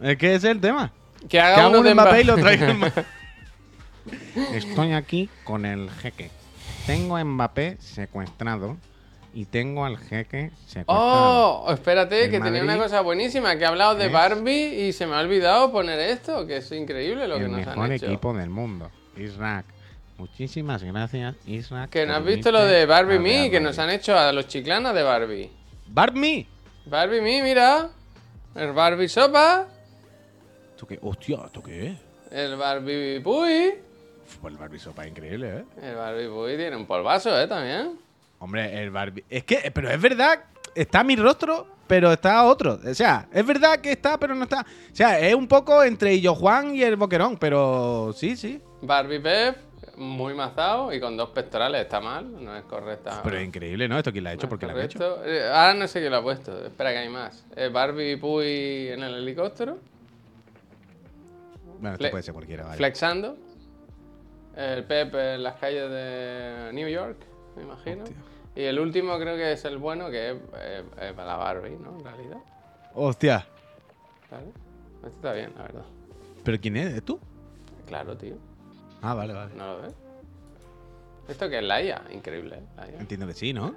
Es 0.00 0.16
que 0.16 0.34
ese 0.36 0.48
es 0.48 0.54
el 0.54 0.60
tema. 0.60 0.92
Que 1.22 1.28
Que 1.28 1.40
haga 1.40 1.68
uno 1.68 1.82
de 1.82 1.94
Mbappé 1.94 2.20
y 2.20 2.24
lo 2.24 2.36
Ma- 2.36 2.92
Estoy 4.54 4.92
aquí 4.92 5.28
con 5.44 5.64
el 5.64 5.90
jeque. 5.90 6.30
Tengo 6.86 7.16
a 7.16 7.24
Mbappé 7.24 7.76
secuestrado 7.80 8.76
y 9.34 9.44
tengo 9.46 9.84
al 9.84 9.96
jeque 9.98 10.50
secuestrado. 10.66 11.62
Oh, 11.64 11.72
espérate, 11.72 12.24
El 12.24 12.30
que 12.30 12.40
tenía 12.40 12.62
una 12.62 12.76
cosa 12.76 13.00
buenísima, 13.00 13.56
que 13.56 13.64
he 13.64 13.66
hablado 13.66 13.94
de 13.94 14.08
Barbie 14.08 14.86
y 14.88 14.92
se 14.92 15.06
me 15.06 15.14
ha 15.14 15.20
olvidado 15.20 15.70
poner 15.72 15.98
esto, 16.00 16.46
que 16.46 16.58
es 16.58 16.72
increíble 16.72 17.28
lo 17.28 17.36
que 17.38 17.44
el 17.44 17.50
nos 17.52 17.60
mejor 17.66 17.84
han 17.84 17.92
hecho. 17.92 18.06
equipo 18.06 18.34
del 18.34 18.50
mundo. 18.50 18.90
Israq. 19.16 19.64
Muchísimas 20.18 20.82
gracias, 20.82 21.34
Israq. 21.46 21.90
Que 21.90 22.06
no 22.06 22.14
has 22.14 22.24
visto 22.24 22.52
lo 22.52 22.64
de 22.64 22.84
Barbie 22.86 23.18
Me, 23.18 23.50
que 23.50 23.60
nos 23.60 23.78
han 23.78 23.90
hecho 23.90 24.16
a 24.18 24.32
los 24.32 24.46
chiclanas 24.48 24.94
de 24.94 25.02
Barbie. 25.02 25.50
Barbie. 25.86 26.46
Barbie 26.86 27.20
Me, 27.20 27.42
mira. 27.42 27.88
El 28.54 28.72
Barbie 28.72 29.08
Sopa, 29.08 29.66
¿Esto 30.82 30.88
qué? 30.88 30.98
Hostia, 31.00 31.38
¿esto 31.46 31.62
qué 31.62 31.86
es? 31.90 31.96
el 32.32 32.56
Barbie 32.56 33.20
Puy. 33.20 33.74
Pues 34.40 34.52
el 34.52 34.58
Barbie 34.58 34.80
sopa 34.80 35.04
es 35.04 35.10
increíble, 35.12 35.58
¿eh? 35.58 35.64
El 35.80 35.94
Barbie 35.94 36.26
Puy 36.28 36.56
tiene 36.56 36.74
un 36.74 36.86
polvazo, 36.86 37.40
¿eh? 37.40 37.46
También. 37.46 38.00
Hombre, 38.40 38.82
el 38.82 38.90
Barbie. 38.90 39.22
Es 39.30 39.44
que, 39.44 39.70
pero 39.72 39.88
es 39.88 40.00
verdad, 40.02 40.42
está 40.74 41.04
mi 41.04 41.14
rostro, 41.14 41.68
pero 41.86 42.10
está 42.10 42.44
otro. 42.46 42.80
O 42.84 42.94
sea, 42.94 43.28
es 43.32 43.46
verdad 43.46 43.78
que 43.78 43.92
está, 43.92 44.18
pero 44.18 44.34
no 44.34 44.42
está. 44.42 44.62
O 44.62 44.96
sea, 44.96 45.20
es 45.20 45.36
un 45.36 45.46
poco 45.46 45.84
entre 45.84 46.14
Illo 46.14 46.34
Juan 46.34 46.74
y 46.74 46.82
el 46.82 46.96
Boquerón, 46.96 47.36
pero 47.36 48.12
sí, 48.16 48.34
sí. 48.34 48.60
Barbie 48.80 49.20
Pep, 49.20 49.56
muy 49.98 50.34
mazado 50.34 50.92
y 50.92 50.98
con 50.98 51.16
dos 51.16 51.28
pectorales, 51.28 51.82
está 51.82 52.00
mal, 52.00 52.42
no 52.44 52.56
es 52.56 52.64
correcta. 52.64 53.20
Pero 53.22 53.36
es 53.36 53.46
increíble, 53.46 53.86
¿no? 53.86 53.98
¿Esto 53.98 54.10
quién 54.10 54.24
lo 54.24 54.30
ha 54.30 54.32
No 54.32 54.36
hecho? 54.36 54.46
es 54.46 54.50
¿Por 54.50 54.58
qué 54.58 54.66
lo 54.66 54.72
ha 54.76 54.82
hecho? 54.84 55.24
Eh, 55.24 55.44
ahora 55.48 55.74
no 55.74 55.86
sé 55.86 56.00
quién 56.00 56.10
lo 56.10 56.18
ha 56.18 56.22
puesto, 56.24 56.66
espera 56.66 56.90
que 56.90 56.98
hay 56.98 57.08
más. 57.08 57.44
Eh, 57.54 57.68
Barbie 57.68 58.16
Puy 58.16 58.88
en 58.88 59.04
el 59.04 59.14
helicóptero, 59.14 59.78
Bueno, 61.82 61.96
esto 61.96 62.10
puede 62.10 62.22
ser 62.22 62.32
cualquiera, 62.32 62.62
vale. 62.64 62.76
flexando. 62.76 63.36
El 64.56 64.84
Pep 64.84 65.14
en 65.14 65.42
las 65.42 65.56
calles 65.56 65.90
de 65.90 66.70
New 66.72 66.88
York, 66.88 67.16
me 67.56 67.62
imagino. 67.64 68.04
Hostia. 68.04 68.16
Y 68.54 68.62
el 68.62 68.78
último 68.78 69.18
creo 69.18 69.34
que 69.36 69.52
es 69.52 69.64
el 69.64 69.78
bueno, 69.78 70.10
que 70.10 70.30
es, 70.30 70.36
para 71.14 71.26
la 71.26 71.36
Barbie, 71.36 71.76
¿no? 71.78 71.98
En 71.98 72.04
realidad. 72.04 72.36
Hostia. 72.94 73.46
¿Vale? 74.30 74.46
Este 74.96 75.08
está 75.08 75.32
bien, 75.32 75.52
la 75.56 75.62
verdad. 75.62 75.84
¿Pero 76.44 76.60
quién 76.60 76.76
es? 76.76 76.94
¿Es 76.94 77.02
tú? 77.04 77.18
Claro, 77.88 78.16
tío. 78.16 78.36
Ah, 79.00 79.14
vale, 79.14 79.32
vale. 79.32 79.52
¿No 79.56 79.66
lo 79.78 79.82
ves? 79.82 79.94
¿Esto 81.28 81.48
que 81.48 81.58
es 81.58 81.64
la 81.64 81.82
IA? 81.82 82.02
Increíble, 82.12 82.56
¿eh? 82.58 82.62
La 82.76 82.86
IA. 82.90 82.98
Entiendo 83.00 83.26
que 83.26 83.34
sí, 83.34 83.52
¿no? 83.52 83.74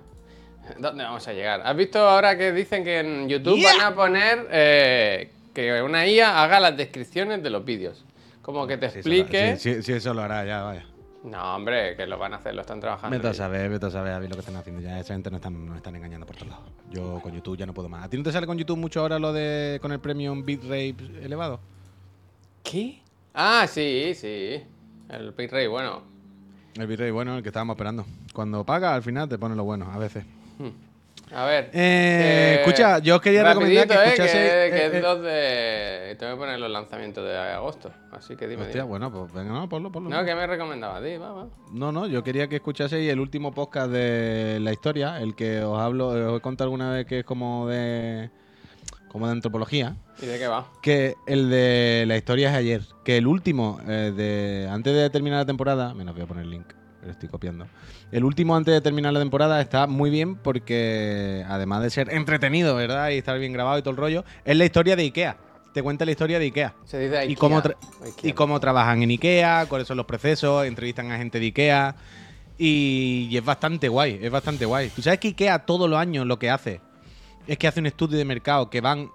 ¿Dónde 0.77 1.03
vamos 1.03 1.27
a 1.27 1.33
llegar? 1.33 1.61
¿Has 1.63 1.75
visto 1.75 1.99
ahora 1.99 2.37
que 2.37 2.51
dicen 2.51 2.83
que 2.83 2.99
en 2.99 3.29
YouTube 3.29 3.57
Yeah. 3.57 3.71
van 3.77 3.81
a 3.93 3.95
poner 3.95 4.47
eh, 4.51 5.31
que 5.55 5.81
una 5.81 6.05
IA 6.05 6.43
haga 6.43 6.59
las 6.59 6.77
descripciones 6.77 7.41
de 7.41 7.49
los 7.49 7.65
vídeos? 7.65 8.05
Como 8.43 8.67
que 8.67 8.77
te 8.77 8.89
Sí, 8.91 8.99
eso 8.99 9.09
lo- 9.09 9.15
explique. 9.15 9.55
Sí, 9.57 9.73
sí, 9.75 9.81
sí, 9.83 9.93
eso 9.93 10.13
lo 10.13 10.21
hará 10.21 10.45
ya, 10.45 10.61
vaya. 10.61 10.85
No, 11.23 11.55
hombre, 11.55 11.95
que 11.95 12.05
lo 12.05 12.19
van 12.19 12.33
a 12.33 12.35
hacer, 12.35 12.53
lo 12.53 12.61
están 12.61 12.79
trabajando. 12.79 13.17
Vete 13.17 13.29
a 13.29 13.33
saber, 13.33 13.67
vete 13.71 13.87
a 13.87 13.89
saber 13.89 14.13
a 14.13 14.19
ver 14.19 14.29
lo 14.29 14.35
que 14.35 14.41
están 14.41 14.55
haciendo 14.57 14.79
ya. 14.83 14.99
Esa 14.99 15.13
gente 15.15 15.31
nos 15.31 15.39
están, 15.39 15.65
nos 15.65 15.77
están 15.77 15.95
engañando 15.95 16.27
por 16.27 16.35
todos 16.35 16.49
lados. 16.49 16.65
Yo 16.91 17.19
con 17.23 17.33
YouTube 17.33 17.57
ya 17.57 17.65
no 17.65 17.73
puedo 17.73 17.89
más. 17.89 18.03
¿A 18.05 18.09
ti 18.09 18.17
no 18.17 18.23
te 18.23 18.31
sale 18.31 18.45
con 18.45 18.57
YouTube 18.59 18.77
mucho 18.77 18.99
ahora 18.99 19.17
lo 19.17 19.33
de 19.33 19.79
con 19.81 19.91
el 19.91 19.99
premium 19.99 20.45
bitrate 20.45 20.95
elevado? 21.23 21.59
¿Qué? 22.61 23.01
Ah, 23.33 23.65
sí, 23.67 24.13
sí. 24.13 24.61
El 25.09 25.31
bitrate, 25.31 25.67
bueno. 25.67 26.03
El 26.77 26.85
bitrate 26.85 27.09
bueno, 27.11 27.37
el 27.37 27.41
que 27.43 27.49
estábamos 27.49 27.73
esperando. 27.75 28.05
Cuando 28.33 28.63
paga, 28.63 28.93
al 28.93 29.01
final 29.01 29.27
te 29.27 29.39
pone 29.39 29.55
lo 29.55 29.63
bueno, 29.63 29.89
a 29.91 29.97
veces. 29.97 30.25
A 31.33 31.45
ver. 31.45 31.71
Eh, 31.73 32.57
escucha, 32.59 32.99
yo 32.99 33.15
os 33.15 33.21
quería 33.21 33.43
recomendar 33.43 33.87
que 33.87 33.93
eh, 33.93 33.97
escuchase- 33.97 34.31
que, 34.31 34.69
que 34.71 34.77
eh, 34.77 34.85
es 34.87 34.93
eh. 34.93 35.01
2 35.01 35.21
de. 35.23 36.15
Tengo 36.19 36.33
que 36.33 36.37
poner 36.39 36.59
los 36.59 36.69
lanzamientos 36.69 37.25
de 37.25 37.35
agosto. 37.37 37.91
Así 38.11 38.35
que 38.35 38.47
dime. 38.47 38.63
Hostia, 38.63 38.81
dime. 38.83 38.89
bueno, 38.89 39.11
pues 39.11 39.33
venga, 39.33 39.51
no, 39.53 39.67
ponlo, 39.67 39.91
ponlo. 39.91 40.09
No, 40.09 40.23
que 40.23 40.35
me 40.35 40.45
recomendaba 40.47 41.01
ti, 41.01 41.17
va, 41.17 41.31
va. 41.31 41.47
No, 41.71 41.91
no, 41.91 42.07
yo 42.07 42.23
quería 42.23 42.47
que 42.47 42.57
escuchaseis 42.57 43.09
el 43.11 43.19
último 43.19 43.53
podcast 43.53 43.89
de 43.91 44.59
la 44.61 44.71
historia, 44.71 45.19
el 45.19 45.35
que 45.35 45.61
os 45.63 45.79
hablo, 45.79 46.09
os 46.09 46.37
he 46.37 46.41
contado 46.41 46.65
alguna 46.67 46.91
vez 46.91 47.05
que 47.05 47.19
es 47.19 47.25
como 47.25 47.67
de 47.67 48.29
como 49.07 49.27
de 49.27 49.31
antropología, 49.31 49.95
¿Y 50.21 50.25
de 50.25 50.37
qué 50.37 50.47
va? 50.47 50.67
que 50.81 51.15
el 51.25 51.49
de 51.49 52.03
la 52.05 52.17
historia 52.17 52.49
es 52.49 52.55
ayer, 52.55 52.81
que 53.05 53.15
el 53.17 53.27
último 53.27 53.79
eh, 53.87 54.11
de 54.13 54.67
antes 54.69 54.93
de 54.93 55.09
terminar 55.09 55.39
la 55.39 55.45
temporada, 55.45 55.93
menos 55.93 56.13
voy 56.15 56.23
a 56.23 56.27
poner 56.27 56.43
el 56.43 56.49
link, 56.51 56.67
pero 57.05 57.13
estoy 57.13 57.29
copiando. 57.29 57.67
El 58.11 58.23
último 58.23 58.55
antes 58.55 58.73
de 58.73 58.81
terminar 58.81 59.13
la 59.13 59.19
temporada 59.19 59.61
está 59.61 59.85
muy 59.85 60.09
bien 60.09 60.37
porque 60.37 61.45
además 61.47 61.83
de 61.83 61.91
ser 61.91 62.11
entretenido, 62.11 62.75
¿verdad? 62.75 63.11
Y 63.11 63.17
estar 63.19 63.37
bien 63.37 63.53
grabado 63.53 63.77
y 63.77 63.83
todo 63.83 63.91
el 63.91 63.97
rollo, 63.97 64.25
es 64.43 64.57
la 64.57 64.65
historia 64.65 64.95
de 64.95 65.03
IKEA. 65.03 65.37
Te 65.71 65.83
cuenta 65.83 66.03
la 66.03 66.11
historia 66.11 66.39
de 66.39 66.45
IKEA. 66.45 66.73
Se 66.85 66.97
dice 66.97 67.15
y 67.17 67.19
Ikea. 67.29 67.35
cómo, 67.37 67.61
tra- 67.61 67.75
Ikea. 68.03 68.29
y 68.31 68.33
cómo 68.33 68.59
trabajan 68.59 69.03
en 69.03 69.11
IKEA, 69.11 69.67
cuáles 69.69 69.87
son 69.87 69.97
los 69.97 70.07
procesos, 70.07 70.65
entrevistan 70.65 71.11
a 71.11 71.17
gente 71.17 71.39
de 71.39 71.45
IKEA. 71.45 71.95
Y, 72.57 73.27
y 73.29 73.37
es 73.37 73.45
bastante 73.45 73.87
guay, 73.87 74.17
es 74.19 74.31
bastante 74.31 74.65
guay. 74.65 74.89
¿Tú 74.89 75.03
sabes 75.03 75.19
que 75.19 75.27
IKEA 75.27 75.59
todos 75.59 75.87
los 75.87 75.99
años 75.99 76.25
lo 76.25 76.39
que 76.39 76.49
hace 76.49 76.81
es 77.45 77.59
que 77.59 77.67
hace 77.67 77.81
un 77.81 77.85
estudio 77.85 78.17
de 78.17 78.25
mercado 78.25 78.67
que 78.71 78.81
van... 78.81 79.11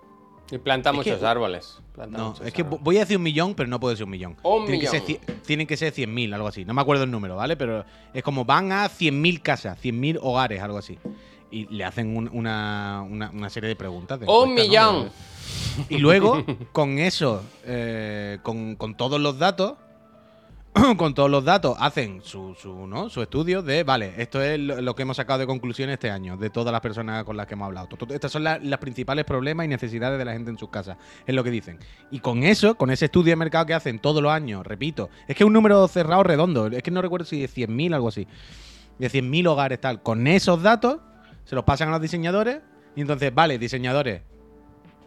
Y 0.50 0.58
planta 0.58 0.90
Es 0.90 0.96
muchos 0.96 1.18
que- 1.18 1.26
árboles. 1.26 1.78
planta 1.94 2.18
No, 2.18 2.28
muchos 2.30 2.46
es 2.46 2.52
que 2.52 2.62
árboles. 2.62 2.82
voy 2.84 2.96
a 2.96 3.00
decir 3.00 3.16
un 3.16 3.22
millón, 3.22 3.54
pero 3.54 3.68
no 3.68 3.78
puedo 3.78 3.90
decir 3.90 4.04
un 4.04 4.10
millón. 4.10 4.36
Un 4.42 4.66
tienen, 4.66 4.80
Que 4.80 4.86
ser, 4.88 5.02
tienen 5.46 5.66
que 5.66 5.76
ser 5.76 5.92
100.000, 5.92 6.32
algo 6.34 6.48
así. 6.48 6.64
No 6.64 6.74
me 6.74 6.80
acuerdo 6.82 7.04
el 7.04 7.10
número, 7.10 7.36
¿vale? 7.36 7.56
Pero 7.56 7.84
es 8.12 8.22
como 8.22 8.44
van 8.44 8.72
a 8.72 8.88
100.000 8.88 9.40
casas, 9.42 9.78
100.000 9.80 10.18
hogares, 10.20 10.60
algo 10.60 10.78
así. 10.78 10.98
Y 11.52 11.66
le 11.66 11.84
hacen 11.84 12.16
un- 12.16 12.30
una, 12.32 13.04
una- 13.08 13.30
una 13.30 13.50
serie 13.50 13.68
de 13.68 13.76
preguntas. 13.76 14.18
de 14.20 14.26
Un 14.26 14.54
millón. 14.54 15.10
Y 15.88 15.98
luego, 15.98 16.44
con 16.72 16.98
eso, 16.98 17.42
eh, 17.64 18.38
con, 18.42 18.76
con 18.76 18.96
todos 18.96 19.20
los 19.20 19.38
datos, 19.38 19.74
con 20.96 21.14
todos 21.14 21.28
los 21.28 21.44
datos, 21.44 21.76
hacen 21.80 22.20
su, 22.22 22.54
su, 22.54 22.86
¿no? 22.86 23.10
su 23.10 23.20
estudio 23.22 23.60
de, 23.60 23.82
vale, 23.82 24.14
esto 24.18 24.40
es 24.40 24.58
lo, 24.58 24.94
que 24.94 25.02
hemos 25.02 25.16
sacado 25.16 25.40
de 25.40 25.46
conclusión 25.46 25.90
este 25.90 26.10
año, 26.10 26.36
de 26.36 26.48
todas 26.48 26.70
las 26.70 26.80
personas 26.80 27.24
con 27.24 27.36
las 27.36 27.46
que 27.48 27.54
hemos 27.54 27.66
hablado. 27.66 27.88
Estas 28.10 28.30
son 28.30 28.44
la- 28.44 28.58
las 28.58 28.78
principales 28.78 29.24
problemas 29.24 29.66
y 29.66 29.68
necesidades 29.68 30.16
de 30.18 30.24
la 30.24 30.32
gente 30.32 30.50
en 30.50 30.56
sus 30.58 30.68
casas, 30.70 30.96
es 31.26 31.34
lo 31.34 31.42
que 31.42 31.50
dicen. 31.50 31.78
Y 32.12 32.20
con 32.20 32.44
eso, 32.44 32.76
con 32.76 32.90
ese 32.90 33.06
estudio 33.06 33.32
de 33.32 33.36
mercado 33.36 33.66
que 33.66 33.74
hacen 33.74 33.98
todos 33.98 34.22
los 34.22 34.30
años, 34.30 34.64
repito, 34.64 35.10
es 35.26 35.34
que 35.36 35.42
es 35.42 35.46
un 35.46 35.52
número 35.52 35.86
cerrado 35.88 36.22
redondo, 36.22 36.68
es 36.68 36.82
que 36.84 36.90
no 36.92 37.02
recuerdo 37.02 37.26
si 37.26 37.40
de 37.40 37.48
100.000 37.48 37.92
algo 37.94 38.08
así, 38.08 38.28
de 38.98 39.08
100.000 39.10 39.48
hogares 39.48 39.80
tal, 39.80 40.02
con 40.02 40.26
esos 40.28 40.62
datos 40.62 40.98
se 41.44 41.56
los 41.56 41.64
pasan 41.64 41.88
a 41.88 41.92
los 41.92 42.00
diseñadores 42.00 42.60
y 42.94 43.00
entonces, 43.00 43.34
vale, 43.34 43.58
diseñadores, 43.58 44.22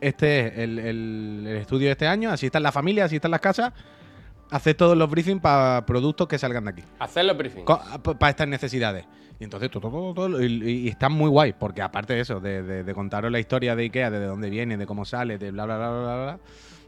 este 0.02 0.48
es 0.48 0.58
el, 0.58 0.80
el- 0.80 1.46
el 1.48 1.58
estudio 1.58 1.86
de 1.88 1.94
este 1.94 2.08
año, 2.08 2.32
así 2.32 2.48
están 2.48 2.64
las 2.64 2.74
familias, 2.74 3.06
así 3.06 3.16
están 3.16 3.32
las 3.32 3.40
casas. 3.40 3.72
Haced 4.54 4.76
todos 4.76 4.96
los 4.96 5.10
briefings 5.10 5.42
para 5.42 5.86
productos 5.86 6.28
que 6.28 6.38
salgan 6.38 6.66
de 6.66 6.70
aquí. 6.72 6.84
Hacer 7.00 7.26
los 7.26 7.38
briefings. 7.38 7.66
Para 7.66 8.30
estas 8.30 8.48
necesidades. 8.48 9.06
Y 9.40 9.44
entonces 9.46 9.72
todo, 9.72 9.90
todo, 9.90 10.14
todo, 10.14 10.44
y, 10.44 10.46
y 10.64 10.88
están 10.90 11.12
muy 11.12 11.28
guay, 11.30 11.54
porque 11.54 11.82
aparte 11.82 12.14
de 12.14 12.20
eso, 12.22 12.40
de, 12.40 12.62
de- 12.62 12.84
de 12.84 12.94
contaros 12.94 13.32
la 13.32 13.40
historia 13.40 13.76
de 13.76 13.84
Ikea, 13.84 14.12
de 14.12 14.26
dónde 14.26 14.50
viene, 14.50 14.78
de 14.78 14.86
cómo 14.86 15.06
sale, 15.06 15.38
de 15.40 15.52
bla, 15.52 15.66
bla, 15.66 15.78
bla, 15.78 15.90
bla, 15.90 16.00
bla, 16.02 16.24
bla, 16.24 16.40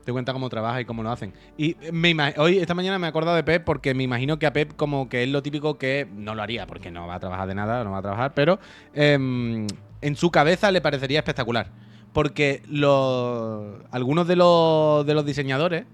te 0.05 0.11
cuenta 0.11 0.31
cómo 0.31 0.47
trabaja 0.49 0.79
y 0.79 0.85
cómo 0.85 1.01
lo 1.01 1.09
hacen. 1.11 1.33
Y 1.57 1.75
me 1.91 2.15
hoy, 2.37 2.59
esta 2.59 2.75
mañana 2.75 2.99
me 2.99 3.07
he 3.07 3.09
acordado 3.09 3.35
de 3.35 3.43
Pep 3.43 3.63
porque 3.65 3.95
me 3.95 4.03
imagino 4.03 4.37
que 4.37 4.45
a 4.45 4.53
Pep 4.53 4.75
como 4.75 5.09
que 5.09 5.23
es 5.23 5.29
lo 5.29 5.41
típico 5.41 5.79
que 5.79 6.07
no 6.15 6.35
lo 6.35 6.43
haría, 6.43 6.67
porque 6.67 6.91
no 6.91 7.07
va 7.07 7.15
a 7.15 7.19
trabajar 7.19 7.47
de 7.47 7.55
nada, 7.55 7.83
no 7.83 7.91
va 7.91 7.97
a 7.97 8.01
trabajar, 8.03 8.33
pero 8.35 8.59
em, 8.93 9.65
en 10.01 10.15
su 10.15 10.29
cabeza 10.29 10.71
le 10.71 10.81
parecería 10.81 11.17
espectacular. 11.19 11.71
Porque 12.13 12.61
los, 12.69 13.81
algunos 13.91 14.27
de 14.27 14.35
los, 14.35 15.05
de 15.05 15.13
los 15.15 15.25
diseñadores, 15.25 15.85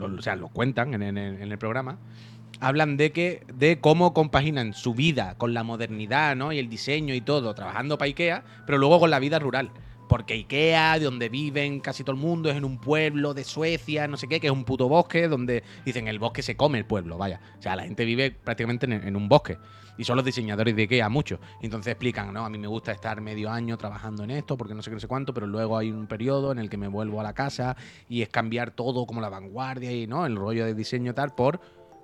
o 0.00 0.22
sea, 0.22 0.36
lo 0.36 0.48
cuentan 0.48 0.94
en, 1.02 1.18
el- 1.18 1.58
programa, 1.58 1.98
hablan 2.60 2.96
de 2.96 3.12
que 3.12 3.44
de 3.52 3.80
cómo 3.80 4.14
compaginan 4.14 4.72
su 4.74 4.94
vida 4.94 5.34
con 5.38 5.54
la 5.54 5.62
modernidad, 5.64 6.36
¿no? 6.36 6.52
Y 6.52 6.58
el 6.58 6.68
diseño 6.68 7.14
y 7.14 7.20
todo, 7.20 7.54
trabajando 7.54 7.98
para 7.98 8.06
IKEA, 8.08 8.44
pero 8.66 8.78
luego 8.78 9.00
con 9.00 9.10
la 9.10 9.18
vida 9.18 9.38
rural. 9.38 9.70
porque 10.08 10.34
Ikea, 10.34 10.98
de 10.98 11.06
donde 11.06 11.28
viven 11.30 11.80
casi 11.80 12.04
todo 12.04 12.14
el 12.14 12.20
mundo, 12.20 12.50
es 12.50 12.56
en 12.56 12.64
un 12.66 12.78
pueblo 12.78 13.32
de 13.32 13.44
Suecia, 13.44 14.06
no 14.08 14.16
sé 14.18 14.28
qué, 14.28 14.40
que 14.40 14.48
es 14.48 14.52
un 14.52 14.64
puto 14.64 14.86
bosque, 14.88 15.26
donde 15.28 15.62
dicen 15.86 16.06
el 16.06 16.18
bosque 16.18 16.42
se 16.42 16.54
come 16.56 16.76
el 16.78 16.84
pueblo, 16.84 17.16
vaya. 17.16 17.40
O 17.58 17.62
sea, 17.62 17.76
la 17.76 17.84
gente 17.84 18.04
vive 18.04 18.30
prácticamente 18.30 18.84
en, 18.86 18.92
en 18.92 19.16
un 19.16 19.28
bosque. 19.28 19.56
Y 19.98 20.04
son 20.04 20.16
los 20.16 20.24
diseñadores 20.24 20.74
de 20.74 20.82
Ikea, 20.82 21.08
muchos. 21.08 21.38
Entonces 21.60 21.92
explican, 21.92 22.32
no, 22.32 22.44
a 22.44 22.50
mí 22.50 22.58
me 22.58 22.66
gusta 22.66 22.92
estar 22.92 23.20
medio 23.20 23.50
año 23.50 23.76
trabajando 23.76 24.24
en 24.24 24.30
esto, 24.30 24.56
porque 24.56 24.74
no 24.74 24.82
sé 24.82 24.90
qué, 24.90 24.94
no 24.94 25.00
sé 25.00 25.08
cuánto, 25.08 25.34
pero 25.34 25.46
luego 25.46 25.76
hay 25.76 25.90
un 25.90 26.06
periodo 26.06 26.50
en 26.52 26.58
el 26.58 26.70
que 26.70 26.76
me 26.78 26.88
vuelvo 26.88 27.20
a 27.20 27.22
la 27.22 27.34
casa 27.34 27.76
y 28.08 28.22
es 28.22 28.28
cambiar 28.30 28.70
todo 28.70 29.04
como 29.06 29.20
la 29.20 29.28
vanguardia 29.28 29.92
y, 29.92 30.06
¿no? 30.06 30.24
El 30.26 30.36
rollo 30.36 30.64
de 30.64 30.74
diseño 30.74 31.14
tal 31.14 31.34
por 31.34 31.60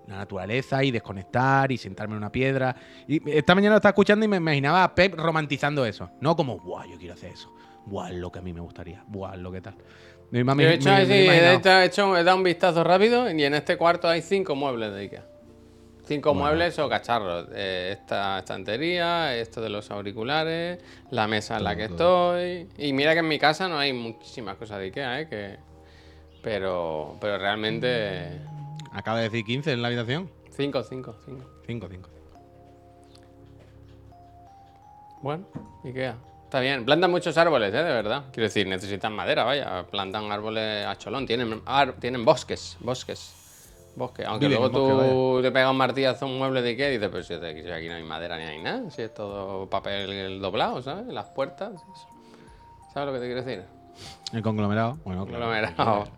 la 0.06 0.16
naturaleza 0.16 0.82
y 0.84 0.90
desconectar 0.90 1.70
y 1.72 1.76
sentarme 1.76 2.14
en 2.14 2.18
una 2.18 2.32
piedra. 2.32 2.74
Y 3.06 3.30
esta 3.30 3.54
mañana 3.54 3.74
lo 3.74 3.76
estaba 3.76 3.90
escuchando 3.90 4.24
y 4.24 4.28
me 4.28 4.38
imaginaba 4.38 4.82
a 4.84 4.94
Pep 4.94 5.14
romantizando 5.18 5.84
eso. 5.84 6.10
No 6.20 6.34
como, 6.36 6.58
buah, 6.58 6.86
yo 6.86 6.96
quiero 6.98 7.14
hacer 7.14 7.32
eso. 7.32 7.52
Buah, 7.86 8.10
lo 8.12 8.30
que 8.32 8.38
a 8.38 8.42
mí 8.42 8.52
me 8.54 8.60
gustaría. 8.60 9.04
Buah, 9.06 9.36
lo 9.36 9.50
que 9.52 9.60
tal. 9.60 9.76
Me- 10.30 10.44
me- 10.44 10.54
Yo 10.54 10.62
he 10.62 10.66
me- 10.68 10.74
hecho, 10.74 10.88
me- 10.90 11.06
me 11.06 11.54
hecho, 11.54 11.70
he 11.70 11.84
hecho- 11.86 12.16
he 12.16 12.24
dado 12.24 12.36
un 12.38 12.42
vistazo 12.44 12.84
rápido 12.84 13.30
y 13.30 13.42
en 13.44 13.54
este 13.54 13.76
cuarto 13.78 14.08
hay 14.08 14.20
cinco 14.22 14.54
muebles 14.54 14.92
de 14.92 15.00
Ikea. 15.00 15.26
Cinco 16.08 16.32
muebles 16.34 16.78
o 16.78 16.88
cacharros. 16.88 17.48
Eh, 17.52 17.90
esta 18.00 18.38
estantería, 18.38 19.36
esto 19.36 19.60
de 19.60 19.68
los 19.68 19.90
auriculares, 19.90 20.80
la 21.10 21.28
mesa 21.28 21.58
en 21.58 21.64
la 21.64 21.76
que 21.76 21.84
estoy. 21.84 22.66
Y 22.78 22.92
mira 22.94 23.12
que 23.12 23.18
en 23.20 23.28
mi 23.28 23.38
casa 23.38 23.68
no 23.68 23.78
hay 23.78 23.92
muchísimas 23.92 24.56
cosas 24.56 24.78
de 24.78 24.86
Ikea, 24.86 25.20
¿eh? 25.20 25.28
Que... 25.28 25.56
Pero, 26.42 27.16
pero 27.20 27.36
realmente... 27.36 28.40
Acaba 28.92 29.18
de 29.18 29.24
decir 29.24 29.44
15 29.44 29.72
en 29.72 29.82
la 29.82 29.88
habitación. 29.88 30.30
Cinco, 30.50 30.82
cinco, 30.82 31.14
cinco. 31.26 31.44
5, 31.66 31.88
5. 31.90 32.08
Bueno, 35.20 35.44
Ikea. 35.84 36.16
Está 36.44 36.60
bien. 36.60 36.84
Plantan 36.86 37.10
muchos 37.10 37.36
árboles, 37.36 37.74
¿eh? 37.74 37.76
De 37.76 37.82
verdad. 37.92 38.24
Quiero 38.32 38.44
decir, 38.48 38.66
necesitan 38.66 39.12
madera, 39.12 39.44
vaya. 39.44 39.84
Plantan 39.90 40.32
árboles 40.32 40.86
a 40.86 40.96
cholón. 40.96 41.26
Tienen, 41.26 41.60
ar- 41.66 41.92
tienen 42.00 42.24
bosques, 42.24 42.78
bosques. 42.80 43.34
Bosque. 43.98 44.24
Aunque 44.24 44.46
Viven 44.46 44.60
luego 44.62 44.78
bosque, 44.96 45.10
tú 45.10 45.42
te 45.42 45.50
pegas 45.52 45.70
un 45.70 45.76
martillazo 45.76 46.24
a 46.24 46.28
un 46.28 46.38
mueble 46.38 46.62
de 46.62 46.70
Ikea 46.70 46.88
y 46.88 46.92
dices, 46.98 47.08
pero 47.10 47.22
si 47.22 47.34
aquí 47.72 47.88
no 47.88 47.94
hay 47.94 48.02
madera 48.04 48.36
ni 48.38 48.44
hay 48.44 48.62
nada. 48.62 48.88
Si 48.90 49.02
es 49.02 49.12
todo 49.12 49.68
papel 49.68 50.40
doblado, 50.40 50.80
¿sabes? 50.82 51.06
Las 51.08 51.26
puertas. 51.26 51.72
eso. 51.74 52.08
¿Sabes 52.94 53.06
lo 53.08 53.12
que 53.12 53.18
te 53.20 53.26
quiero 53.26 53.42
decir? 53.42 53.64
El 54.32 54.42
conglomerado. 54.42 54.98
Bueno, 55.04 55.26
claro. 55.26 55.44
Conglomerado. 55.44 56.08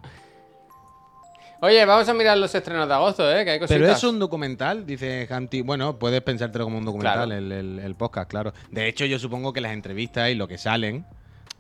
Oye, 1.63 1.85
vamos 1.85 2.09
a 2.09 2.15
mirar 2.15 2.39
los 2.39 2.55
estrenos 2.55 2.89
de 2.89 2.95
agosto, 2.95 3.31
¿eh? 3.31 3.45
Que 3.45 3.51
hay 3.51 3.59
cositas. 3.59 3.79
Pero 3.79 3.93
es 3.93 4.03
un 4.03 4.19
documental, 4.19 4.87
dice 4.87 5.29
Hamti. 5.31 5.61
Bueno, 5.61 5.99
puedes 5.99 6.23
pensártelo 6.23 6.65
como 6.65 6.79
un 6.79 6.87
documental, 6.87 7.27
Claro. 7.29 7.39
el, 7.39 7.53
el- 7.53 7.79
el 7.81 7.95
podcast, 7.97 8.31
claro. 8.31 8.55
De 8.71 8.89
hecho, 8.89 9.05
yo 9.05 9.19
supongo 9.19 9.53
que 9.53 9.61
las 9.61 9.73
entrevistas 9.73 10.31
y 10.31 10.35
lo 10.37 10.49
que 10.49 10.57
salen, 10.57 11.05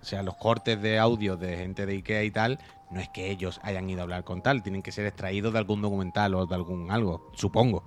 o 0.00 0.04
sea, 0.04 0.22
los 0.22 0.36
cortes 0.36 0.80
de 0.80 0.98
audio 0.98 1.36
de 1.36 1.54
gente 1.58 1.84
de 1.84 1.92
Ikea 1.92 2.24
y 2.24 2.30
tal, 2.30 2.58
no 2.90 3.00
es 3.00 3.08
que 3.08 3.30
ellos 3.30 3.60
hayan 3.62 3.88
ido 3.88 4.00
a 4.00 4.02
hablar 4.02 4.24
con 4.24 4.42
tal, 4.42 4.62
tienen 4.62 4.82
que 4.82 4.92
ser 4.92 5.06
extraídos 5.06 5.52
de 5.52 5.58
algún 5.58 5.80
documental 5.80 6.34
o 6.34 6.46
de 6.46 6.54
algún 6.54 6.90
algo, 6.90 7.30
supongo. 7.34 7.84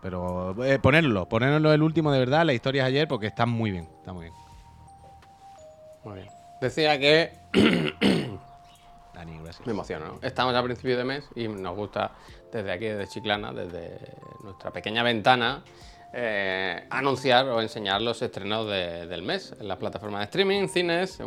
Pero 0.00 0.62
eh, 0.64 0.78
ponerlo, 0.78 1.28
ponerlo 1.28 1.72
el 1.72 1.82
último 1.82 2.12
de 2.12 2.18
verdad, 2.18 2.44
las 2.44 2.54
historias 2.54 2.86
ayer, 2.86 3.08
porque 3.08 3.26
están 3.26 3.48
muy 3.48 3.70
bien, 3.70 3.88
está 3.98 4.12
muy 4.12 4.24
bien. 4.24 4.34
Muy 6.04 6.14
bien. 6.16 6.28
Decía 6.60 6.98
que 6.98 7.32
Dani, 9.14 9.38
gracias. 9.38 9.66
Me 9.66 9.72
emociona, 9.72 10.06
¿no? 10.06 10.18
Estamos 10.22 10.54
a 10.54 10.62
principio 10.62 10.96
de 10.96 11.04
mes 11.04 11.24
y 11.34 11.48
nos 11.48 11.74
gusta 11.76 12.12
desde 12.52 12.72
aquí, 12.72 12.84
desde 12.86 13.08
Chiclana, 13.08 13.52
desde 13.52 13.98
nuestra 14.42 14.70
pequeña 14.70 15.02
ventana, 15.02 15.62
eh, 16.16 16.86
anunciar 16.90 17.46
o 17.48 17.60
enseñar 17.60 18.00
los 18.00 18.22
estrenos 18.22 18.66
de- 18.68 19.06
del 19.08 19.22
mes 19.22 19.52
en 19.58 19.66
las 19.66 19.76
plataformas 19.78 20.20
de 20.20 20.24
streaming, 20.26 20.68
cines, 20.68 21.18
eh, 21.20 21.24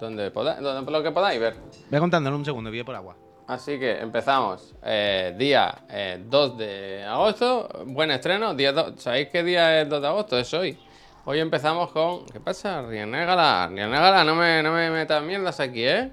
donde, 0.00 0.30
poda- 0.32 0.60
donde 0.60 0.90
lo 0.90 1.02
que 1.02 1.12
podáis 1.12 1.40
ver. 1.40 1.54
Voy 1.90 2.00
contándolo 2.00 2.36
un 2.36 2.44
segundo, 2.44 2.70
voy 2.70 2.82
por 2.82 2.96
agua. 2.96 3.16
Así 3.46 3.78
que 3.78 3.98
empezamos 4.00 4.74
eh, 4.84 5.34
día 5.38 5.74
eh, 5.88 6.22
2 6.24 6.56
de 6.58 7.04
agosto, 7.04 7.68
buen 7.86 8.10
estreno, 8.10 8.54
día 8.54 8.72
¿sabéis 8.96 9.28
qué 9.28 9.42
día 9.42 9.80
es 9.80 9.88
2 9.88 10.00
de 10.02 10.06
agosto? 10.08 10.38
Es 10.38 10.52
hoy. 10.54 10.78
Hoy 11.24 11.38
empezamos 11.38 11.90
con... 11.92 12.26
¿Qué 12.26 12.40
pasa? 12.40 12.82
Rianégala, 12.82 13.68
Rianégala, 13.72 14.24
no 14.24 14.34
me, 14.34 14.62
no 14.62 14.72
me 14.72 14.90
metas 14.90 15.22
mierdas 15.22 15.60
aquí, 15.60 15.84
¿eh? 15.84 16.10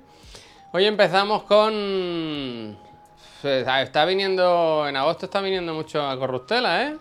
Hoy 0.74 0.86
empezamos 0.86 1.44
con... 1.44 2.78
Está 3.44 4.06
viniendo, 4.06 4.86
en 4.88 4.98
agosto 4.98 5.26
está 5.28 5.40
viniendo 5.42 5.74
mucho 5.74 6.06
a 6.06 6.18
Corrustela, 6.18 6.84
¿eh? 6.88 6.98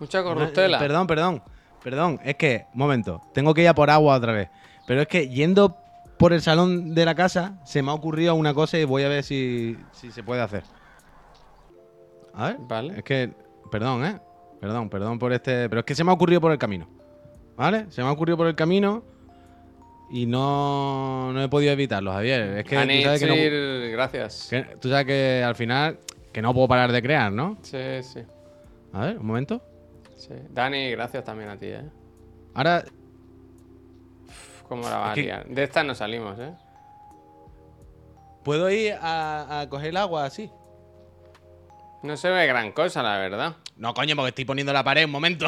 Mucha 0.00 0.22
Corrustela. 0.22 0.76
Eh, 0.76 0.80
Perdón, 0.80 1.06
perdón, 1.06 1.42
perdón. 1.82 2.20
Es 2.24 2.36
que, 2.36 2.66
momento, 2.74 3.20
tengo 3.34 3.52
que 3.54 3.62
ir 3.62 3.68
a 3.68 3.74
por 3.74 3.90
agua 3.90 4.16
otra 4.16 4.32
vez. 4.32 4.48
Pero 4.86 5.02
es 5.02 5.08
que 5.08 5.28
yendo 5.28 5.76
por 6.18 6.32
el 6.32 6.40
salón 6.42 6.94
de 6.94 7.04
la 7.04 7.14
casa, 7.14 7.58
se 7.64 7.82
me 7.82 7.90
ha 7.90 7.94
ocurrido 7.94 8.34
una 8.34 8.54
cosa 8.54 8.78
y 8.78 8.84
voy 8.84 9.02
a 9.04 9.08
ver 9.08 9.22
si, 9.22 9.76
si 9.92 10.10
se 10.10 10.22
puede 10.22 10.40
hacer. 10.42 10.62
A 12.34 12.48
ver. 12.48 12.56
Vale. 12.60 12.98
Es 12.98 13.04
que, 13.04 13.32
perdón, 13.70 14.04
¿eh? 14.04 14.18
Perdón, 14.60 14.88
perdón 14.88 15.18
por 15.18 15.32
este. 15.32 15.68
Pero 15.68 15.80
es 15.80 15.84
que 15.84 15.94
se 15.94 16.04
me 16.04 16.10
ha 16.10 16.14
ocurrido 16.14 16.40
por 16.40 16.52
el 16.52 16.58
camino. 16.58 16.88
¿Vale? 17.56 17.86
Se 17.90 18.02
me 18.02 18.08
ha 18.08 18.12
ocurrido 18.12 18.36
por 18.36 18.46
el 18.46 18.54
camino 18.54 19.02
y 20.10 20.26
no, 20.26 21.32
no 21.32 21.42
he 21.42 21.48
podido 21.48 21.72
evitarlo, 21.72 22.12
Javier. 22.12 22.58
Es 22.58 22.64
que, 22.64 22.76
tú 22.76 23.02
sabes 23.02 23.20
que, 23.20 23.26
no- 23.90 23.92
gracias. 23.92 24.46
que- 24.48 24.62
tú 24.80 24.88
sabes 24.88 25.06
que 25.06 25.42
al 25.44 25.54
final 25.56 25.98
que 26.32 26.40
no 26.40 26.54
puedo 26.54 26.68
parar 26.68 26.92
de 26.92 27.02
crear, 27.02 27.32
¿no? 27.32 27.58
Sí, 27.62 27.78
sí, 28.02 28.20
A 28.92 29.06
ver, 29.06 29.18
un 29.18 29.26
momento. 29.26 29.60
Sí. 30.18 30.34
Dani, 30.50 30.90
gracias 30.90 31.24
también 31.24 31.48
a 31.48 31.56
ti, 31.58 31.66
¿eh? 31.66 31.82
Ahora, 32.54 32.84
¿Cómo 34.68 34.82
la 34.82 35.12
que- 35.14 35.20
a 35.32 35.40
liar? 35.40 35.46
De 35.48 35.62
esta 35.62 35.82
no 35.82 35.94
salimos, 35.94 36.38
¿eh? 36.38 36.52
¿puedo 38.44 38.70
ir 38.70 38.94
a, 39.00 39.60
a 39.60 39.68
coger 39.68 39.88
el 39.88 39.96
agua 39.96 40.24
así? 40.24 40.50
No 42.02 42.16
se 42.16 42.30
ve 42.30 42.46
gran 42.46 42.72
cosa, 42.72 43.02
la 43.02 43.18
verdad. 43.18 43.56
No, 43.76 43.92
coño, 43.94 44.14
porque 44.16 44.28
estoy 44.30 44.44
poniendo 44.44 44.72
la 44.72 44.84
pared 44.84 45.04
un 45.04 45.10
momento. 45.10 45.46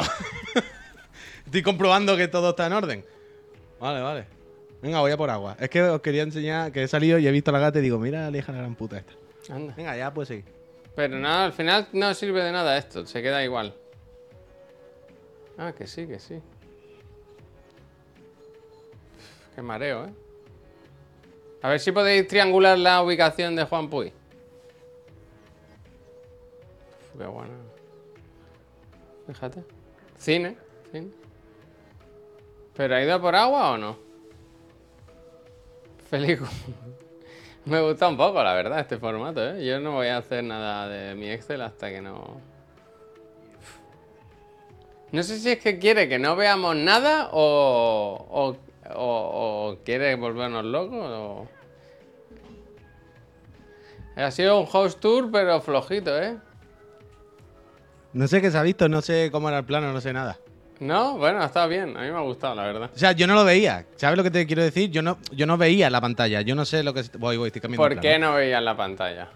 estoy 1.45 1.61
comprobando 1.61 2.17
que 2.17 2.27
todo 2.27 2.51
está 2.51 2.67
en 2.67 2.73
orden. 2.73 3.05
Vale, 3.79 4.01
vale. 4.01 4.25
Venga, 4.81 4.99
voy 4.99 5.11
a 5.11 5.17
por 5.17 5.29
agua. 5.29 5.55
Es 5.59 5.69
que 5.69 5.81
os 5.81 6.01
quería 6.01 6.23
enseñar 6.23 6.71
que 6.71 6.83
he 6.83 6.87
salido 6.87 7.19
y 7.19 7.27
he 7.27 7.31
visto 7.31 7.51
la 7.51 7.59
gata 7.59 7.79
y 7.79 7.81
digo, 7.83 7.99
mira 7.99 8.29
la 8.31 8.37
hija 8.37 8.51
la 8.51 8.59
gran 8.59 8.75
puta 8.75 8.97
esta. 8.97 9.13
Anda. 9.49 9.73
Venga, 9.75 9.95
ya 9.95 10.13
puedes 10.13 10.27
seguir. 10.27 10.45
Pero 10.95 11.17
no, 11.17 11.29
al 11.29 11.53
final 11.53 11.87
no 11.93 12.13
sirve 12.13 12.43
de 12.43 12.51
nada 12.51 12.77
esto, 12.77 13.05
se 13.05 13.21
queda 13.21 13.43
igual. 13.43 13.73
Ah, 15.57 15.73
que 15.73 15.87
sí, 15.87 16.07
que 16.07 16.19
sí. 16.19 16.41
Qué 19.55 19.61
mareo, 19.61 20.05
¿eh? 20.05 20.13
A 21.61 21.69
ver 21.69 21.79
si 21.79 21.91
podéis 21.91 22.27
triangular 22.27 22.77
la 22.77 23.03
ubicación 23.03 23.55
de 23.55 23.65
Juan 23.65 23.89
Puy. 23.89 24.11
Qué 27.17 27.25
bueno. 27.25 27.53
Fíjate. 29.27 29.63
Cine, 30.17 30.57
cine. 30.91 31.11
¿Pero 32.75 32.95
ha 32.95 33.03
ido 33.03 33.21
por 33.21 33.35
agua 33.35 33.71
o 33.71 33.77
no? 33.77 33.97
Feliz. 36.09 36.39
Me 37.65 37.79
gusta 37.79 38.07
un 38.07 38.17
poco, 38.17 38.41
la 38.41 38.53
verdad, 38.55 38.79
este 38.79 38.97
formato, 38.97 39.47
¿eh? 39.47 39.63
Yo 39.63 39.79
no 39.79 39.91
voy 39.91 40.07
a 40.07 40.17
hacer 40.17 40.43
nada 40.43 40.87
de 40.87 41.13
mi 41.13 41.29
Excel 41.29 41.61
hasta 41.61 41.89
que 41.89 42.01
no... 42.01 42.41
No 45.11 45.23
sé 45.23 45.39
si 45.39 45.49
es 45.49 45.59
que 45.59 45.77
quiere 45.79 46.07
que 46.07 46.19
no 46.19 46.35
veamos 46.35 46.75
nada 46.75 47.29
o, 47.33 48.25
o, 48.29 48.57
o- 48.95 49.69
o 49.71 49.77
quiere 49.83 50.15
volvernos 50.15 50.63
locos 50.65 50.99
o... 51.01 51.47
Ha 54.15 54.31
sido 54.31 54.59
un 54.59 54.67
host 54.71 54.99
tour, 54.99 55.29
pero 55.31 55.61
flojito, 55.61 56.21
¿eh? 56.21 56.37
No 58.13 58.27
sé 58.27 58.41
qué 58.41 58.51
se 58.51 58.57
ha 58.57 58.61
visto, 58.63 58.89
no 58.89 59.01
sé 59.01 59.29
cómo 59.31 59.47
era 59.49 59.59
el 59.59 59.65
plano, 59.65 59.91
no 59.93 60.01
sé 60.01 60.11
nada. 60.13 60.37
No, 60.79 61.17
bueno, 61.17 61.43
estado 61.43 61.69
bien. 61.69 61.95
A 61.95 62.01
mí 62.01 62.09
me 62.11 62.17
ha 62.17 62.21
gustado, 62.21 62.55
la 62.55 62.63
verdad. 62.63 62.89
O 62.93 62.97
sea, 62.97 63.11
yo 63.13 63.25
no 63.27 63.35
lo 63.35 63.45
veía. 63.45 63.85
¿Sabes 63.95 64.17
lo 64.17 64.23
que 64.23 64.31
te 64.31 64.45
quiero 64.47 64.63
decir? 64.63 64.89
Yo 64.91 65.01
no, 65.01 65.17
yo 65.31 65.45
no 65.45 65.57
veía 65.57 65.89
la 65.89 66.01
pantalla. 66.01 66.41
Yo 66.41 66.55
no 66.55 66.65
sé 66.65 66.83
lo 66.83 66.93
que... 66.93 67.03
Voy, 67.19 67.37
voy, 67.37 67.47
estoy 67.47 67.61
cambiando 67.61 67.87
¿Por 67.87 67.99
qué 67.99 68.17
no 68.19 68.33
veías 68.33 68.61
la 68.63 68.75
pantalla? 68.75 69.29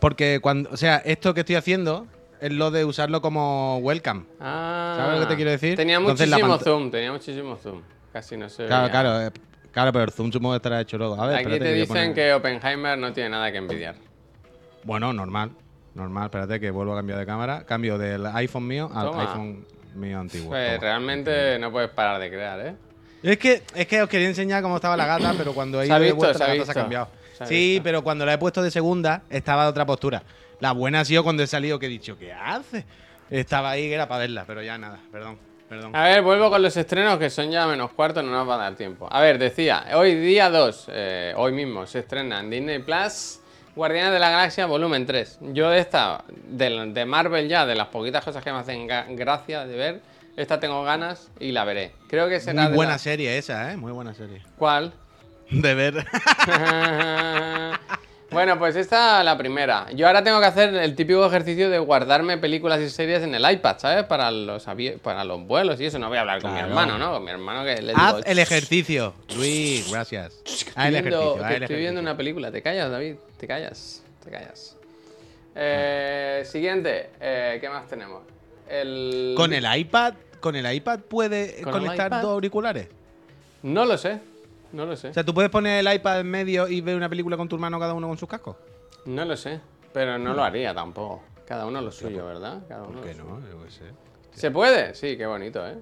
Porque 0.00 0.38
cuando... 0.40 0.70
O 0.70 0.76
sea, 0.76 0.98
esto 1.04 1.34
que 1.34 1.40
estoy 1.40 1.56
haciendo 1.56 2.06
es 2.44 2.52
lo 2.52 2.70
de 2.70 2.84
usarlo 2.84 3.22
como 3.22 3.78
welcome. 3.78 4.24
Ah, 4.40 4.94
¿Sabes 4.98 5.14
lo 5.14 5.20
que 5.26 5.30
te 5.30 5.36
quiero 5.36 5.50
decir? 5.50 5.76
Tenía 5.76 5.96
Entonces, 5.96 6.28
muchísimo 6.28 6.58
zoom, 6.58 6.90
tenía 6.90 7.12
muchísimo 7.12 7.56
zoom. 7.56 7.82
Casi 8.12 8.36
no 8.36 8.48
se 8.48 8.66
Claro, 8.66 8.82
veía. 8.82 8.90
claro, 8.90 9.20
eh, 9.22 9.30
claro, 9.72 9.92
pero 9.92 10.04
el 10.04 10.10
zoom 10.12 10.30
supongo 10.30 10.52
que 10.52 10.56
estará 10.56 10.80
hecho 10.80 10.98
luego. 10.98 11.14
A 11.20 11.26
ver, 11.26 11.36
Aquí 11.36 11.42
espérate 11.44 11.64
te 11.64 11.70
voy 11.70 11.78
a 11.78 11.80
dicen 11.80 11.96
poner- 11.96 12.14
que 12.14 12.32
Oppenheimer 12.34 12.98
no 12.98 13.12
tiene 13.12 13.30
nada 13.30 13.50
que 13.50 13.58
envidiar. 13.58 13.94
Bueno, 14.84 15.12
normal. 15.12 15.52
Normal, 15.94 16.24
espérate 16.24 16.60
que 16.60 16.70
vuelvo 16.70 16.92
a 16.92 16.96
cambiar 16.96 17.18
de 17.18 17.26
cámara. 17.26 17.64
Cambio 17.64 17.96
del 17.98 18.26
iPhone 18.26 18.66
mío 18.66 18.90
al 18.94 19.06
Toma. 19.06 19.22
iPhone 19.22 19.64
mío 19.94 20.18
antiguo. 20.20 20.50
Pues 20.50 20.74
Toma. 20.74 20.80
realmente 20.82 21.58
no 21.58 21.70
puedes 21.72 21.90
parar 21.90 22.20
de 22.20 22.28
crear, 22.30 22.60
¿eh? 22.60 22.74
Es 23.22 23.38
que, 23.38 23.62
es 23.74 23.86
que 23.86 24.02
os 24.02 24.08
quería 24.08 24.28
enseñar 24.28 24.62
cómo 24.62 24.76
estaba 24.76 24.96
la 24.98 25.06
gata, 25.06 25.32
pero 25.38 25.54
cuando 25.54 25.80
he 25.80 25.86
Se 25.86 25.92
ha 25.92 25.96
ido 25.96 26.00
de 26.00 26.04
visto, 26.12 26.16
vuelta 26.18 26.38
se 26.38 26.44
ha 26.44 26.48
la 26.48 26.54
gata 26.56 26.64
se 26.66 26.70
ha 26.70 26.74
visto. 26.74 26.80
cambiado. 26.82 27.08
Se 27.38 27.44
ha 27.44 27.46
Sí, 27.46 27.54
visto. 27.70 27.82
pero 27.84 28.04
cuando 28.04 28.26
la 28.26 28.34
he 28.34 28.38
puesto 28.38 28.62
de 28.62 28.70
segunda, 28.70 29.22
estaba 29.30 29.62
de 29.64 29.70
otra 29.70 29.86
postura. 29.86 30.22
La 30.60 30.72
buena 30.72 31.00
ha 31.00 31.04
sido 31.04 31.22
cuando 31.24 31.42
he 31.42 31.46
salido 31.46 31.78
que 31.78 31.86
he 31.86 31.88
dicho, 31.90 32.16
¿qué 32.18 32.32
hace? 32.32 32.84
Estaba 33.30 33.70
ahí 33.70 33.88
que 33.88 33.94
era 33.94 34.06
para 34.08 34.20
verla, 34.20 34.44
pero 34.46 34.62
ya 34.62 34.78
nada, 34.78 34.98
perdón. 35.10 35.38
Perdón. 35.68 35.96
A 35.96 36.04
ver, 36.04 36.22
vuelvo 36.22 36.50
con 36.50 36.62
los 36.62 36.76
estrenos 36.76 37.18
que 37.18 37.30
son 37.30 37.50
ya 37.50 37.66
menos 37.66 37.90
cuarto, 37.92 38.22
no 38.22 38.30
nos 38.30 38.46
va 38.48 38.56
a 38.56 38.58
dar 38.58 38.74
tiempo. 38.76 39.08
A 39.10 39.20
ver, 39.22 39.38
decía, 39.38 39.86
hoy 39.94 40.14
día 40.14 40.50
2, 40.50 40.86
eh, 40.90 41.32
hoy 41.36 41.52
mismo 41.52 41.86
se 41.86 42.00
estrena 42.00 42.40
en 42.40 42.50
Disney 42.50 42.78
Plus 42.80 43.40
Guardianes 43.74 44.12
de 44.12 44.18
la 44.20 44.30
Galaxia 44.30 44.66
Volumen 44.66 45.06
3. 45.06 45.38
Yo 45.52 45.70
de 45.70 45.78
esta, 45.80 46.22
de, 46.46 46.92
de 46.92 47.04
Marvel 47.06 47.48
ya, 47.48 47.64
de 47.64 47.74
las 47.74 47.88
poquitas 47.88 48.22
cosas 48.22 48.44
que 48.44 48.52
me 48.52 48.58
hacen 48.58 48.86
gracia 49.16 49.64
de 49.66 49.74
ver, 49.76 50.00
esta 50.36 50.60
tengo 50.60 50.84
ganas 50.84 51.30
y 51.40 51.50
la 51.52 51.64
veré. 51.64 51.92
Creo 52.08 52.28
que 52.28 52.40
será 52.40 52.62
Muy 52.64 52.70
de 52.72 52.76
buena 52.76 52.92
la- 52.92 52.98
serie 52.98 53.36
esa, 53.38 53.72
¿eh? 53.72 53.76
Muy 53.78 53.90
buena 53.92 54.12
serie. 54.14 54.42
¿Cuál? 54.58 54.92
De 55.50 55.74
ver. 55.74 56.06
bueno, 58.34 58.58
pues 58.58 58.76
esta 58.76 59.22
la 59.22 59.38
primera. 59.38 59.86
Yo 59.94 60.06
ahora 60.06 60.22
tengo 60.22 60.38
que 60.40 60.46
hacer 60.46 60.74
el 60.74 60.94
típico 60.94 61.24
ejercicio 61.24 61.70
de 61.70 61.78
guardarme 61.78 62.36
películas 62.36 62.80
y 62.80 62.90
series 62.90 63.22
en 63.22 63.34
el 63.34 63.50
iPad, 63.50 63.78
¿sabes? 63.78 64.04
Para 64.04 64.30
los, 64.30 64.66
para 65.02 65.24
los 65.24 65.46
vuelos 65.46 65.80
y 65.80 65.86
eso. 65.86 65.98
No 65.98 66.08
voy 66.08 66.18
a 66.18 66.20
hablar 66.20 66.42
con 66.42 66.52
mi 66.52 66.58
hermano, 66.60 66.98
¿no? 66.98 67.12
Con 67.12 67.24
mi 67.24 67.30
hermano 67.30 67.64
que 67.64 67.80
le 67.80 67.92
Haz 67.96 68.16
digo, 68.16 68.26
el 68.26 68.38
ejercicio. 68.38 69.14
Luis, 69.36 69.90
gracias. 69.90 70.34
Haz 70.74 70.88
el 70.88 70.96
Estoy 70.96 71.10
viendo, 71.10 71.20
ejercicio. 71.20 71.36
que 71.48 71.54
haz 71.54 71.62
estoy 71.62 71.76
viendo 71.78 72.00
una 72.00 72.16
película. 72.16 72.50
Te 72.52 72.60
callas, 72.60 72.90
David. 72.90 73.14
Te 73.38 73.46
callas. 73.46 74.02
Te 74.22 74.30
callas. 74.30 74.76
Eh, 75.54 76.42
siguiente. 76.44 77.10
Eh, 77.20 77.58
¿Qué 77.60 77.68
más 77.68 77.86
tenemos? 77.88 78.22
El... 78.68 79.34
Con 79.36 79.52
el 79.52 79.64
iPad, 79.78 80.14
con 80.40 80.56
el 80.56 80.72
iPad 80.74 81.00
puede 81.00 81.60
¿Con 81.62 81.74
el 81.74 81.80
conectar 81.80 82.06
iPad? 82.08 82.22
dos 82.22 82.32
auriculares. 82.32 82.88
No 83.62 83.84
lo 83.84 83.96
sé. 83.96 84.18
No 84.74 84.86
lo 84.86 84.96
sé. 84.96 85.08
O 85.08 85.14
sea, 85.14 85.24
tú 85.24 85.32
puedes 85.32 85.50
poner 85.50 85.86
el 85.86 85.94
iPad 85.94 86.20
en 86.20 86.30
medio 86.30 86.66
y 86.68 86.80
ver 86.80 86.96
una 86.96 87.08
película 87.08 87.36
con 87.36 87.48
tu 87.48 87.56
hermano 87.56 87.78
cada 87.78 87.94
uno 87.94 88.08
con 88.08 88.18
sus 88.18 88.28
cascos. 88.28 88.56
No 89.06 89.24
lo 89.24 89.36
sé. 89.36 89.60
Pero 89.92 90.18
no 90.18 90.34
lo 90.34 90.42
haría 90.42 90.74
tampoco. 90.74 91.22
Cada 91.46 91.66
uno 91.66 91.80
lo 91.80 91.92
suyo, 91.92 92.26
¿verdad? 92.26 92.62
Cada 92.68 92.82
uno 92.82 93.00
¿Por 93.00 93.08
qué 93.08 93.14
no? 93.14 93.40
Yo 93.48 93.62
qué 93.64 93.70
sé. 93.70 93.84
¿Se 94.32 94.50
puede? 94.50 94.94
Sí, 94.94 95.16
qué 95.16 95.26
bonito, 95.26 95.64
¿eh? 95.66 95.76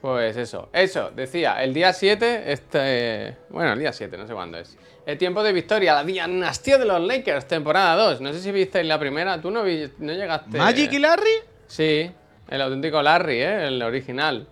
Pues 0.00 0.36
eso, 0.36 0.68
eso, 0.72 1.10
decía, 1.10 1.62
el 1.62 1.74
día 1.74 1.92
7, 1.92 2.52
este... 2.52 3.36
Bueno, 3.50 3.72
el 3.72 3.80
día 3.80 3.92
7, 3.92 4.16
no 4.16 4.26
sé 4.28 4.32
cuándo 4.32 4.56
es. 4.58 4.76
El 5.04 5.18
tiempo 5.18 5.42
de 5.42 5.52
victoria, 5.52 5.94
la 5.94 6.04
dinastía 6.04 6.78
de 6.78 6.84
los 6.84 7.00
Lakers, 7.00 7.48
temporada 7.48 7.96
2. 7.96 8.20
No 8.20 8.32
sé 8.32 8.40
si 8.40 8.52
visteis 8.52 8.86
la 8.86 8.98
primera, 8.98 9.40
tú 9.40 9.50
no, 9.50 9.64
vi- 9.64 9.90
no 9.98 10.12
llegaste... 10.12 10.56
¿Magic 10.56 10.92
y 10.92 10.98
Larry? 11.00 11.30
Sí, 11.66 12.10
el 12.48 12.62
auténtico 12.62 13.02
Larry, 13.02 13.40
¿eh? 13.42 13.66
El 13.66 13.82
original. 13.82 14.46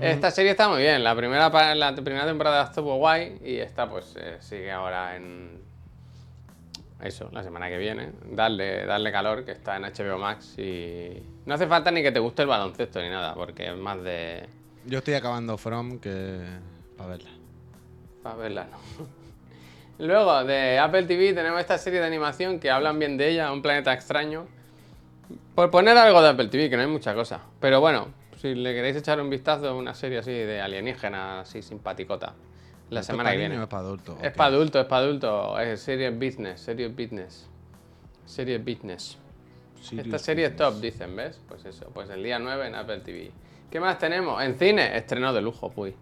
Esta 0.00 0.30
serie 0.30 0.52
está 0.52 0.68
muy 0.68 0.82
bien, 0.82 1.02
la 1.02 1.14
primera, 1.16 1.74
la 1.74 1.94
primera 1.94 2.26
temporada 2.26 2.64
estuvo 2.64 2.96
guay 2.96 3.38
y 3.44 3.56
esta 3.56 3.88
pues 3.88 4.14
eh, 4.18 4.36
sigue 4.40 4.70
ahora 4.70 5.16
en... 5.16 5.58
Eso, 7.02 7.28
la 7.32 7.42
semana 7.42 7.68
que 7.68 7.78
viene. 7.78 8.10
Darle, 8.30 8.84
darle 8.84 9.12
calor, 9.12 9.44
que 9.44 9.52
está 9.52 9.76
en 9.76 9.82
HBO 9.82 10.18
Max 10.18 10.58
y... 10.58 11.22
No 11.46 11.54
hace 11.54 11.66
falta 11.66 11.90
ni 11.90 12.02
que 12.02 12.12
te 12.12 12.18
guste 12.18 12.42
el 12.42 12.48
baloncesto 12.48 13.00
ni 13.00 13.08
nada, 13.08 13.34
porque 13.34 13.68
es 13.68 13.76
más 13.76 14.02
de... 14.02 14.48
Yo 14.84 14.98
estoy 14.98 15.14
acabando 15.14 15.58
From 15.58 15.98
que. 15.98 16.40
para 16.96 17.10
verla. 17.10 17.30
Para 18.22 18.36
verla, 18.36 18.66
no. 18.70 19.06
Luego, 20.06 20.44
de 20.44 20.78
Apple 20.78 21.04
TV 21.04 21.34
tenemos 21.34 21.60
esta 21.60 21.76
serie 21.76 22.00
de 22.00 22.06
animación 22.06 22.58
que 22.60 22.70
hablan 22.70 22.98
bien 22.98 23.16
de 23.16 23.28
ella, 23.28 23.52
Un 23.52 23.62
planeta 23.62 23.92
extraño. 23.92 24.46
Por 25.54 25.70
poner 25.70 25.98
algo 25.98 26.22
de 26.22 26.28
Apple 26.28 26.48
TV, 26.48 26.70
que 26.70 26.76
no 26.76 26.82
hay 26.82 26.88
mucha 26.88 27.14
cosa. 27.14 27.40
Pero 27.60 27.80
bueno, 27.80 28.08
si 28.40 28.54
le 28.54 28.72
queréis 28.72 28.96
echar 28.96 29.20
un 29.20 29.28
vistazo 29.28 29.68
a 29.68 29.74
una 29.74 29.94
serie 29.94 30.18
así 30.18 30.30
de 30.30 30.60
alienígena, 30.60 31.40
así 31.40 31.60
simpaticota, 31.60 32.34
la 32.90 33.00
¿Esto 33.00 33.12
semana 33.12 33.32
que 33.32 33.36
viene. 33.36 33.60
es 33.60 33.66
para 33.66 33.82
adultos? 33.82 34.16
Es 34.22 34.32
para 34.32 34.54
adulto, 34.54 34.80
es 34.80 34.86
para 34.86 35.02
adulto. 35.02 35.60
Es 35.60 35.80
serie 35.80 36.10
business, 36.10 36.60
serie 36.60 36.88
business. 36.88 37.48
Serie 38.24 38.58
business. 38.58 39.18
Serious 39.80 40.06
Esta 40.06 40.18
serie 40.18 40.46
es 40.46 40.56
top, 40.56 40.80
dicen, 40.80 41.14
¿ves? 41.16 41.40
Pues 41.48 41.64
eso, 41.64 41.90
pues 41.92 42.10
el 42.10 42.22
día 42.22 42.38
9 42.38 42.66
en 42.66 42.74
Apple 42.74 43.00
TV. 43.00 43.30
¿Qué 43.70 43.80
más 43.80 43.98
tenemos? 43.98 44.42
En 44.42 44.58
cine, 44.58 44.96
estreno 44.96 45.32
de 45.32 45.42
lujo, 45.42 45.70
puy. 45.70 45.94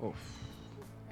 Uf. 0.00 0.14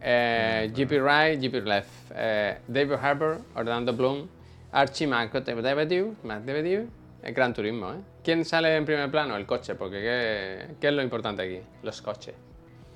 Eh, 0.01 0.71
GP 0.75 1.01
Wright, 1.01 1.41
GP 1.41 1.65
Left, 1.65 2.13
eh, 2.15 2.59
David 2.69 2.93
Harbour, 2.93 3.39
Orlando 3.55 3.93
Bloom, 3.95 4.29
Archie 4.71 5.07
McDevitt, 5.07 6.23
McDevitt, 6.23 6.91
el 7.25 7.35
Gran 7.35 7.53
Turismo, 7.55 7.93
¿eh? 7.93 7.99
¿Quién 8.23 8.45
sale 8.45 8.77
en 8.77 8.85
primer 8.85 9.11
plano? 9.11 9.37
El 9.37 9.47
coche, 9.47 9.75
porque 9.75 10.01
¿qué, 10.01 10.75
qué 10.81 10.89
es 10.89 10.93
lo 10.95 11.03
importante 11.03 11.43
aquí? 11.43 11.67
Los 11.83 12.01
coches, 12.03 12.35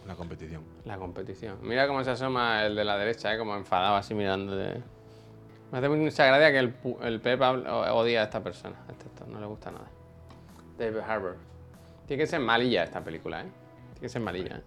La 0.07 0.15
competición. 0.15 0.63
la 0.85 0.97
competición. 0.99 1.59
Mira 1.63 1.87
cómo 1.89 2.05
se 2.05 2.11
asoma 2.11 2.65
el 2.67 2.77
de 2.77 2.85
la 2.85 2.97
derecha, 2.99 3.35
¿eh? 3.35 3.39
Como 3.39 3.57
enfadado 3.57 3.97
así 3.97 4.15
mirando 4.15 4.55
de... 4.57 4.81
Me 5.73 5.79
hace 5.79 5.89
mucha 5.91 6.25
gracia 6.27 6.51
que 6.53 6.59
el, 6.59 6.75
el 7.03 7.21
Pep 7.21 7.41
odia 7.43 8.21
a 8.23 8.25
esta 8.25 8.43
persona, 8.43 8.77
a 8.89 8.93
este 8.93 9.05
actor, 9.07 9.29
no 9.29 9.39
le 9.41 9.47
gusta 9.47 9.71
nada. 9.71 9.87
David 10.79 10.99
Harbour. 11.07 11.37
Tiene 12.07 12.23
que 12.23 12.27
ser 12.27 12.41
malilla 12.41 12.85
esta 12.85 13.03
película, 13.05 13.43
¿eh? 13.43 13.49
Tiene 13.93 14.01
que 14.01 14.09
ser 14.09 14.23
malilla, 14.23 14.57
¿eh? 14.57 14.63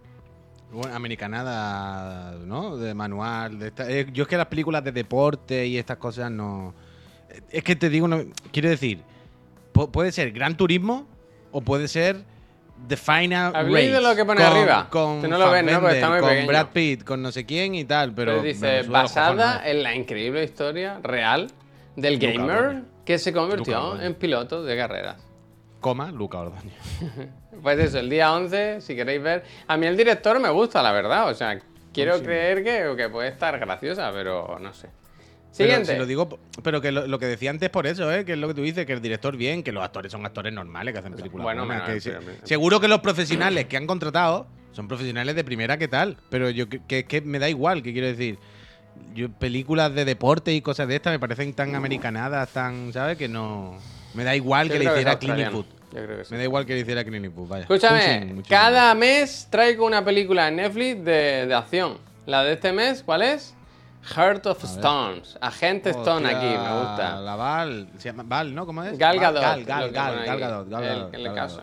Bueno, 0.72 0.95
americanada, 0.95 2.34
¿no? 2.45 2.78
De 2.78 2.93
manual. 2.93 3.57
De 3.59 3.68
esta- 3.68 3.89
eh, 3.89 4.07
yo 4.14 4.24
es 4.24 4.30
que 4.30 4.38
las 4.38 4.45
películas 4.45 4.84
de 4.84 4.91
deporte 4.91 5.66
y 5.66 5.78
estas 5.78 5.97
cosas 5.97 6.30
no. 6.32 6.74
eh, 7.30 7.41
Es 7.49 7.64
que 7.64 7.76
te 7.76 7.89
digo, 7.89 8.07
no- 8.07 8.24
quiero 8.53 8.70
decir, 8.70 9.01
puede 9.74 10.11
ser 10.11 10.32
Gran 10.32 10.55
Turismo 10.57 11.07
o 11.51 11.61
puede 11.61 11.88
ser 11.88 12.24
The 12.88 12.97
Final 12.97 13.55
¿Habléis 13.55 13.91
de 13.91 13.99
Race 13.99 14.09
lo 14.09 14.15
que 14.15 14.26
pone 14.26 14.41
con- 14.43 14.51
arriba? 14.51 14.88
Con 14.89 15.22
Que 15.22 15.28
no 15.28 15.38
lo 15.38 15.51
ven, 15.51 15.65
¿no? 15.67 15.88
Está 15.89 16.09
muy 16.09 16.19
con 16.19 16.30
pequeño. 16.30 16.47
Brad 16.47 16.67
Pitt, 16.74 17.03
con 17.03 17.22
no 17.22 17.32
sé 17.32 17.45
quién 17.45 17.76
y 17.76 17.86
tal, 17.86 18.13
pero. 18.13 18.32
Pero 18.32 18.43
dice, 18.43 18.84
basada 18.84 19.61
en 19.69 19.84
la 19.84 19.93
increíble 19.95 20.43
historia 20.43 20.99
real 21.03 21.47
del 21.95 22.15
Luca 22.15 22.28
gamer 22.32 22.57
Ordóñez. 22.57 22.84
que 23.05 23.19
se 23.19 23.34
convirtió 23.34 24.01
en 24.01 24.15
piloto 24.15 24.63
de 24.63 24.76
carreras. 24.78 25.17
Coma, 25.80 26.11
Luca 26.11 26.39
Ordóñez. 26.39 26.74
Pues 27.61 27.78
eso, 27.78 27.99
el 27.99 28.09
día 28.09 28.34
11, 28.34 28.82
si 28.82 28.95
queréis 28.95 29.22
ver. 29.22 29.43
A 29.67 29.78
mí 29.78 29.86
el 29.86 29.95
director 29.95 30.39
me 30.39 30.49
gusta, 30.49 30.82
la 30.82 30.91
verdad. 30.93 31.30
O 31.30 31.34
sea, 31.36 31.59
quiero 31.93 32.17
Sí. 32.17 32.24
creer 32.24 32.63
que, 32.63 32.95
que 32.97 33.09
puede 33.09 33.28
estar 33.28 33.59
graciosa, 33.59 34.09
pero 34.11 34.57
no 34.59 34.74
sé. 34.74 34.88
Pero 35.58 35.70
Siguiente. 35.70 35.93
si 35.93 35.99
lo 35.99 36.06
digo, 36.06 36.39
pero 36.64 36.80
que 36.80 36.91
lo, 36.93 37.08
lo 37.08 37.20
que 37.20 37.26
decía 37.26 37.49
antes 37.49 37.70
por 37.70 37.86
eso, 37.86 38.12
¿eh? 38.14 38.24
que 38.24 38.34
es 38.34 38.38
lo 38.38 38.47
que 38.47 38.54
tú 38.54 38.62
dices, 38.62 38.86
que 38.86 38.93
el 38.93 39.02
director 39.02 39.36
bien, 39.36 39.64
que 39.64 39.72
los 39.74 39.84
actores 39.84 40.12
son 40.12 40.26
actores 40.26 40.54
normales 40.54 40.93
que 40.93 40.99
hacen 40.99 41.14
películas. 41.14 41.43
bueno, 41.43 41.66
buenas, 41.66 41.84
que 41.84 41.91
pero- 41.99 42.02
se- 42.02 42.12
pero- 42.26 42.47
seguro 42.47 42.80
que 42.80 42.88
los 42.88 42.99
profesionales 43.02 43.66
que 43.66 43.76
han 43.76 43.86
contratado 43.86 44.47
son 44.72 44.88
profesionales 44.88 45.36
de 45.36 45.43
primera 45.43 45.78
que 45.78 45.89
tal, 45.89 46.16
pero 46.30 46.49
yo 46.49 46.70
que, 46.70 46.82
que- 46.88 47.04
que 47.04 47.20
me 47.22 47.38
da 47.39 47.49
igual, 47.49 47.84
que 47.84 47.91
quiero 47.91 48.08
decir. 48.08 48.38
Yo, 49.14 49.30
películas 49.30 49.93
de 49.95 50.06
deporte 50.06 50.54
y 50.54 50.62
cosas 50.62 50.88
de 50.88 50.95
estas 50.97 51.12
me 51.14 51.20
parecen 51.20 51.54
tan 51.54 51.76
americanadas, 51.76 52.49
tan, 52.52 52.91
¿sabes? 52.93 53.18
Que 53.18 53.28
no. 53.28 53.78
Me 54.14 54.24
da 54.24 54.36
igual 54.36 54.68
Yo 54.68 54.74
que 54.74 54.80
le 54.80 54.86
hiciera 54.86 55.18
que 55.20 55.26
sí. 55.26 56.32
Me 56.32 56.38
da 56.38 56.43
igual 56.43 56.66
que 56.66 56.74
le 56.76 56.80
hiciera 56.82 57.04
Clint 57.04 57.26
Eastwood, 57.26 57.47
vaya. 57.47 57.62
Escúchame, 57.64 58.20
muchísimo. 58.26 58.43
cada 58.49 58.93
mes 58.95 59.47
traigo 59.49 59.86
una 59.86 60.04
película 60.06 60.47
en 60.47 60.58
Netflix 60.58 61.04
de, 61.04 61.45
de 61.47 61.54
acción. 61.54 61.97
La 62.26 62.43
de 62.43 62.54
este 62.54 62.72
mes, 62.72 63.04
¿cuál 63.04 63.22
es? 63.24 63.54
Heart 64.04 64.45
of. 64.47 64.64
Stones. 64.64 65.38
Agente 65.41 65.91
Stone 65.91 66.28
aquí, 66.28 66.45
me 66.45 66.80
gusta. 66.80 67.20
La 67.22 67.36
Val, 67.36 67.88
se 67.97 68.10
llama 68.10 68.24
Val, 68.26 68.54
¿no? 68.54 68.66
¿Cómo 68.66 68.84
es? 68.84 68.97
Gal 68.97 69.20
Gadot. 69.20 69.41
Gal, 69.41 69.64
Gal, 69.64 69.91
Gal, 69.91 70.26
Gal. 70.26 70.39
Gadot, 70.39 70.70
Gal. 70.70 71.12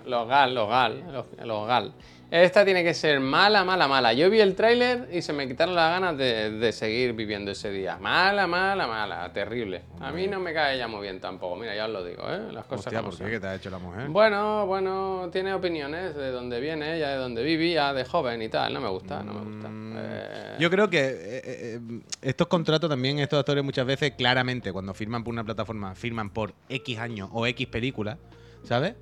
Los 0.07 0.29
Gal, 0.29 0.55
los 0.55 0.69
Gal, 0.69 1.05
los, 1.13 1.27
los 1.45 1.67
Gal. 1.67 1.93
Esta 2.31 2.63
tiene 2.63 2.85
que 2.85 2.93
ser 2.93 3.21
mala, 3.21 3.65
mala, 3.65 3.89
mala. 3.89 4.13
Yo 4.13 4.29
vi 4.29 4.41
el 4.41 4.55
tráiler 4.55 5.09
y 5.11 5.23
se 5.23 5.33
me 5.33 5.49
quitaron 5.49 5.75
las 5.75 5.91
ganas 5.93 6.19
de, 6.19 6.51
de 6.51 6.73
seguir 6.73 7.15
viviendo 7.15 7.51
ese 7.51 7.71
día. 7.71 7.97
Mala, 7.99 8.47
mala, 8.47 8.87
mala. 8.87 9.33
Terrible. 9.33 9.85
A 10.01 10.13
mí 10.13 10.27
no 10.27 10.39
me 10.39 10.53
cae 10.53 10.75
ella 10.77 10.89
muy 10.89 11.01
bien 11.01 11.21
tampoco. 11.21 11.57
Mira, 11.57 11.75
ya 11.75 11.87
os 11.87 11.91
lo 11.91 12.05
digo, 12.05 12.23
¿eh? 12.31 12.53
Las 12.53 12.67
cosas 12.67 12.87
Hostia, 12.87 12.99
como 12.99 13.11
¿por 13.11 13.19
qué? 13.19 13.25
son. 13.25 13.31
¿Qué 13.31 13.41
te 13.41 13.47
ha 13.47 13.55
hecho 13.55 13.71
la 13.71 13.79
mujer? 13.79 14.09
Bueno, 14.09 14.67
bueno, 14.67 15.31
tiene 15.33 15.55
opiniones 15.55 16.15
de 16.15 16.31
dónde 16.31 16.61
viene 16.61 16.97
ella, 16.97 17.09
de 17.11 17.17
dónde 17.17 17.43
vivía, 17.43 17.95
de 17.95 18.05
joven 18.05 18.43
y 18.43 18.51
tal. 18.51 18.75
No 18.75 18.81
me 18.83 18.89
gusta, 18.91 19.23
no 19.23 19.33
me 19.33 19.41
gusta. 19.51 19.69
Eh, 20.01 20.57
Yo 20.59 20.69
creo 20.71 20.91
que 20.91 20.99
eh, 20.99 21.13
eh, 21.15 21.43
eh, 21.45 21.81
estos 22.21 22.47
contratos 22.49 22.91
también, 22.91 23.21
estos 23.21 23.39
actores 23.39 23.65
muchas 23.65 23.87
veces 23.87 24.13
claramente 24.19 24.71
cuando 24.71 24.93
firman 24.93 25.25
por 25.25 25.33
una 25.33 25.45
plataforma, 25.45 25.95
firman 25.95 26.29
por 26.29 26.53
X 26.69 26.99
años 26.99 27.31
o 27.33 27.47
X 27.47 27.67
películas, 27.69 28.19
¿sabes? 28.65 28.95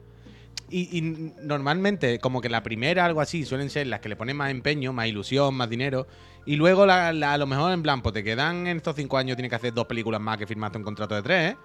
Y, 0.69 0.99
y 0.99 1.01
normalmente, 1.43 2.19
como 2.19 2.41
que 2.41 2.49
la 2.49 2.63
primera, 2.63 3.05
algo 3.05 3.21
así, 3.21 3.45
suelen 3.45 3.71
ser 3.71 3.87
las 3.87 4.01
que 4.01 4.09
le 4.09 4.17
ponen 4.17 4.37
más 4.37 4.51
empeño, 4.51 4.93
más 4.93 5.07
ilusión, 5.07 5.55
más 5.55 5.69
dinero. 5.71 6.07
Y 6.45 6.57
luego, 6.57 6.87
la- 6.87 7.13
la- 7.13 7.35
a 7.35 7.39
lo 7.39 7.47
mejor 7.47 7.73
en 7.73 7.83
plan, 7.83 8.03
pues 8.03 8.13
te 8.15 8.25
quedan 8.25 8.67
en 8.67 8.77
estos 8.79 8.97
cinco 8.97 9.17
años, 9.19 9.37
tienes 9.37 9.51
que 9.51 9.57
hacer 9.57 9.73
dos 9.75 9.87
películas 9.87 10.21
más 10.21 10.39
que 10.39 10.47
firmaste 10.47 10.79
un 10.79 10.85
contrato 10.85 11.15
de 11.15 11.23
tres, 11.23 11.53
¿eh? 11.53 11.57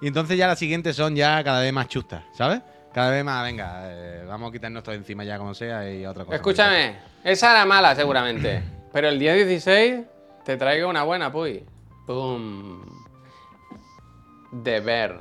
Y 0.00 0.06
entonces 0.08 0.36
ya 0.36 0.46
las 0.46 0.58
siguientes 0.58 0.94
son 0.96 1.14
ya 1.16 1.42
cada 1.44 1.60
vez 1.60 1.72
más 1.72 1.88
chustas, 1.88 2.24
¿sabes? 2.36 2.60
Cada 2.94 3.10
vez 3.10 3.24
más, 3.24 3.44
venga, 3.44 3.82
eh, 3.84 4.24
vamos 4.26 4.48
a 4.48 4.52
quitarnos 4.52 4.82
todo 4.82 4.94
encima 4.94 5.22
ya 5.24 5.38
como 5.38 5.54
sea 5.54 5.92
y 5.92 6.04
otra 6.06 6.24
cosa. 6.24 6.36
Escúchame, 6.36 6.96
esa 7.24 7.50
era 7.52 7.64
mala 7.66 7.94
seguramente. 7.94 8.62
Pero 8.92 9.08
el 9.08 9.18
día 9.18 9.34
16 9.34 10.00
te 10.44 10.56
traigo 10.56 10.88
una 10.88 11.02
buena, 11.02 11.30
puy. 11.30 11.64
Boom. 12.06 12.82
De 14.50 14.80
ver. 14.80 15.20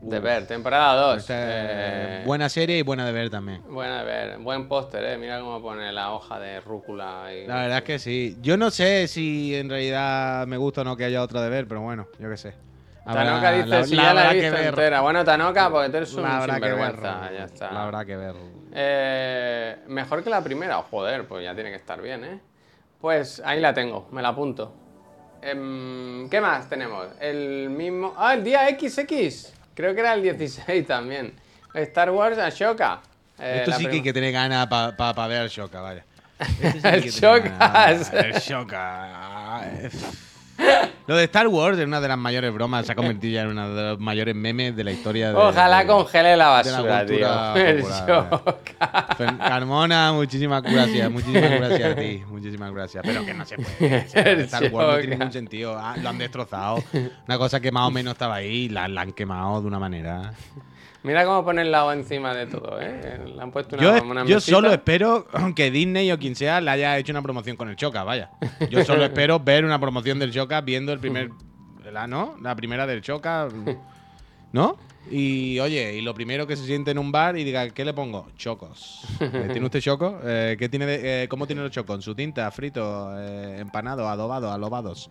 De 0.00 0.20
ver, 0.20 0.46
temporada 0.46 0.94
2. 1.14 1.18
Esta 1.18 2.20
es 2.20 2.26
buena 2.26 2.48
serie 2.48 2.78
y 2.78 2.82
buena 2.82 3.04
de 3.04 3.12
ver 3.12 3.30
también. 3.30 3.62
Buena 3.68 3.98
de 3.98 4.04
ver. 4.04 4.38
Buen 4.38 4.68
póster, 4.68 5.04
eh. 5.04 5.18
Mira 5.18 5.40
cómo 5.40 5.60
pone 5.60 5.90
la 5.92 6.12
hoja 6.12 6.38
de 6.38 6.60
rúcula. 6.60 7.26
Y... 7.34 7.46
La 7.46 7.62
verdad 7.62 7.78
es 7.78 7.84
que 7.84 7.98
sí. 7.98 8.36
Yo 8.40 8.56
no 8.56 8.70
sé 8.70 9.08
si 9.08 9.56
en 9.56 9.68
realidad 9.68 10.46
me 10.46 10.56
gusta 10.56 10.82
o 10.82 10.84
no 10.84 10.96
que 10.96 11.04
haya 11.04 11.20
otra 11.22 11.42
de 11.42 11.50
ver, 11.50 11.66
pero 11.66 11.80
bueno, 11.80 12.06
yo 12.20 12.30
qué 12.30 12.36
sé. 12.36 12.54
Habrá- 13.04 13.24
Tanoka 13.24 13.52
dice, 13.52 13.66
la- 13.66 13.84
si 13.84 13.94
la 13.96 14.02
ya 14.02 14.14
la 14.14 14.30
he 14.30 14.34
visto 14.40 14.56
entera. 14.56 15.00
Bueno, 15.00 15.24
Tanoka, 15.24 15.70
porque 15.70 15.88
tú 15.90 15.96
eres 15.96 16.14
un 16.14 16.22
La 16.22 16.40
ver. 16.40 16.50
sinvergüenza, 16.52 17.32
ya 17.32 17.44
está. 17.44 17.72
La 17.72 17.82
habrá 17.84 18.04
que 18.04 18.16
ver. 18.16 18.34
Eh, 18.74 19.76
mejor 19.88 20.22
que 20.22 20.30
la 20.30 20.42
primera, 20.44 20.76
joder, 20.76 21.26
pues 21.26 21.42
ya 21.42 21.54
tiene 21.54 21.70
que 21.70 21.76
estar 21.76 22.00
bien, 22.00 22.22
¿eh? 22.24 22.38
Pues 23.00 23.42
ahí 23.44 23.60
la 23.60 23.74
tengo, 23.74 24.06
me 24.12 24.22
la 24.22 24.28
apunto. 24.28 24.72
Em, 25.42 26.28
¿Qué 26.28 26.40
más 26.40 26.68
tenemos? 26.68 27.06
El 27.20 27.70
mismo... 27.70 28.14
Ah, 28.16 28.34
el 28.34 28.44
día 28.44 28.68
XX. 28.68 29.54
Creo 29.78 29.94
que 29.94 30.00
era 30.00 30.14
el 30.14 30.22
16 30.24 30.84
también. 30.88 31.32
Star 31.72 32.10
Wars 32.10 32.36
Ashoka. 32.36 32.98
Eh, 33.38 33.58
Esto 33.64 33.70
sí 33.76 33.84
que, 33.84 33.88
prim- 33.90 34.02
que 34.02 34.12
tiene 34.12 34.32
ganas 34.32 34.66
para 34.66 35.26
ver 35.28 35.42
el 35.42 35.48
Shoka, 35.48 35.80
vaya. 35.80 36.02
Este 36.60 36.80
sí 36.80 36.88
El 36.88 37.02
Shoka, 37.12 37.90
ese. 37.92 38.18
El 38.18 38.32
Shoka. 38.40 39.70
Lo 41.06 41.16
de 41.16 41.24
Star 41.24 41.48
Wars 41.48 41.78
es 41.78 41.86
una 41.86 42.00
de 42.02 42.08
las 42.08 42.18
mayores 42.18 42.52
bromas, 42.52 42.84
se 42.84 42.92
ha 42.92 42.94
convertido 42.94 43.32
ya 43.36 43.42
en 43.42 43.48
uno 43.48 43.74
de 43.74 43.82
los 43.90 43.98
mayores 43.98 44.34
memes 44.34 44.76
de 44.76 44.84
la 44.84 44.90
historia 44.90 45.30
de. 45.30 45.36
Ojalá 45.36 45.78
de- 45.80 45.86
congele 45.86 46.36
la 46.36 46.62
de 46.62 46.70
la 46.70 46.82
basura, 46.82 47.06
tío. 47.06 48.28
popular, 48.30 48.58
Carmona, 49.38 50.12
muchísimas 50.12 50.62
gracias, 50.62 51.10
muchísimas 51.10 51.50
gracias 51.50 51.92
a 51.92 51.96
ti, 51.96 52.22
muchísimas 52.28 52.72
gracias. 52.72 53.02
Pero 53.06 53.24
que 53.24 53.32
no 53.34 53.44
se 53.46 53.56
puede. 53.56 54.06
sea, 54.08 54.22
El 54.22 54.40
Star 54.40 54.64
Wars 54.72 54.88
no 54.88 54.98
tiene 54.98 55.16
ningún 55.16 55.32
sentido. 55.32 55.78
Ah, 55.78 55.96
lo 55.96 56.08
han 56.10 56.18
destrozado. 56.18 56.82
Una 57.26 57.38
cosa 57.38 57.60
que 57.60 57.72
más 57.72 57.86
o 57.88 57.90
menos 57.90 58.12
estaba 58.12 58.34
ahí, 58.36 58.68
la, 58.68 58.86
la 58.88 59.00
han 59.02 59.12
quemado 59.12 59.60
de 59.62 59.66
una 59.66 59.78
manera. 59.78 60.32
Mira 61.08 61.24
cómo 61.24 61.42
ponen 61.42 61.70
la 61.72 61.86
O 61.86 61.92
encima 61.92 62.34
de 62.34 62.46
todo, 62.46 62.78
¿eh? 62.82 63.18
Le 63.34 63.40
han 63.42 63.50
puesto 63.50 63.76
una, 63.76 63.82
Yo, 63.98 64.04
una 64.04 64.24
yo 64.26 64.40
solo 64.40 64.70
espero 64.70 65.26
que 65.56 65.70
Disney 65.70 66.12
o 66.12 66.18
quien 66.18 66.36
sea 66.36 66.60
le 66.60 66.70
haya 66.70 66.98
hecho 66.98 67.12
una 67.12 67.22
promoción 67.22 67.56
con 67.56 67.70
el 67.70 67.76
Choca, 67.76 68.04
vaya. 68.04 68.30
Yo 68.68 68.84
solo 68.84 69.04
espero 69.06 69.40
ver 69.40 69.64
una 69.64 69.80
promoción 69.80 70.18
del 70.18 70.32
Choca 70.32 70.60
viendo 70.60 70.92
el 70.92 70.98
primer. 70.98 71.30
La, 71.90 72.06
¿No? 72.06 72.36
La 72.42 72.54
primera 72.54 72.86
del 72.86 73.00
Choca. 73.00 73.48
¿No? 74.52 74.76
Y 75.10 75.58
oye, 75.60 75.94
y 75.94 76.02
lo 76.02 76.12
primero 76.12 76.46
que 76.46 76.56
se 76.56 76.66
siente 76.66 76.90
en 76.90 76.98
un 76.98 77.10
bar 77.10 77.38
y 77.38 77.44
diga, 77.44 77.70
¿qué 77.70 77.86
le 77.86 77.94
pongo? 77.94 78.28
Chocos. 78.36 79.00
Eh, 79.20 79.48
¿Tiene 79.50 79.64
usted 79.64 79.80
choco? 79.80 80.20
Eh, 80.22 80.56
¿qué 80.58 80.68
tiene 80.68 80.84
de- 80.84 81.22
eh, 81.24 81.28
¿Cómo 81.28 81.46
tiene 81.46 81.62
los 81.62 81.70
chocos? 81.70 81.96
¿En 81.96 82.02
su 82.02 82.14
tinta? 82.14 82.50
¿Frito? 82.50 83.12
Eh, 83.18 83.56
¿Empanado? 83.60 84.06
¿Adobado? 84.06 84.52
¿Alobados? 84.52 85.08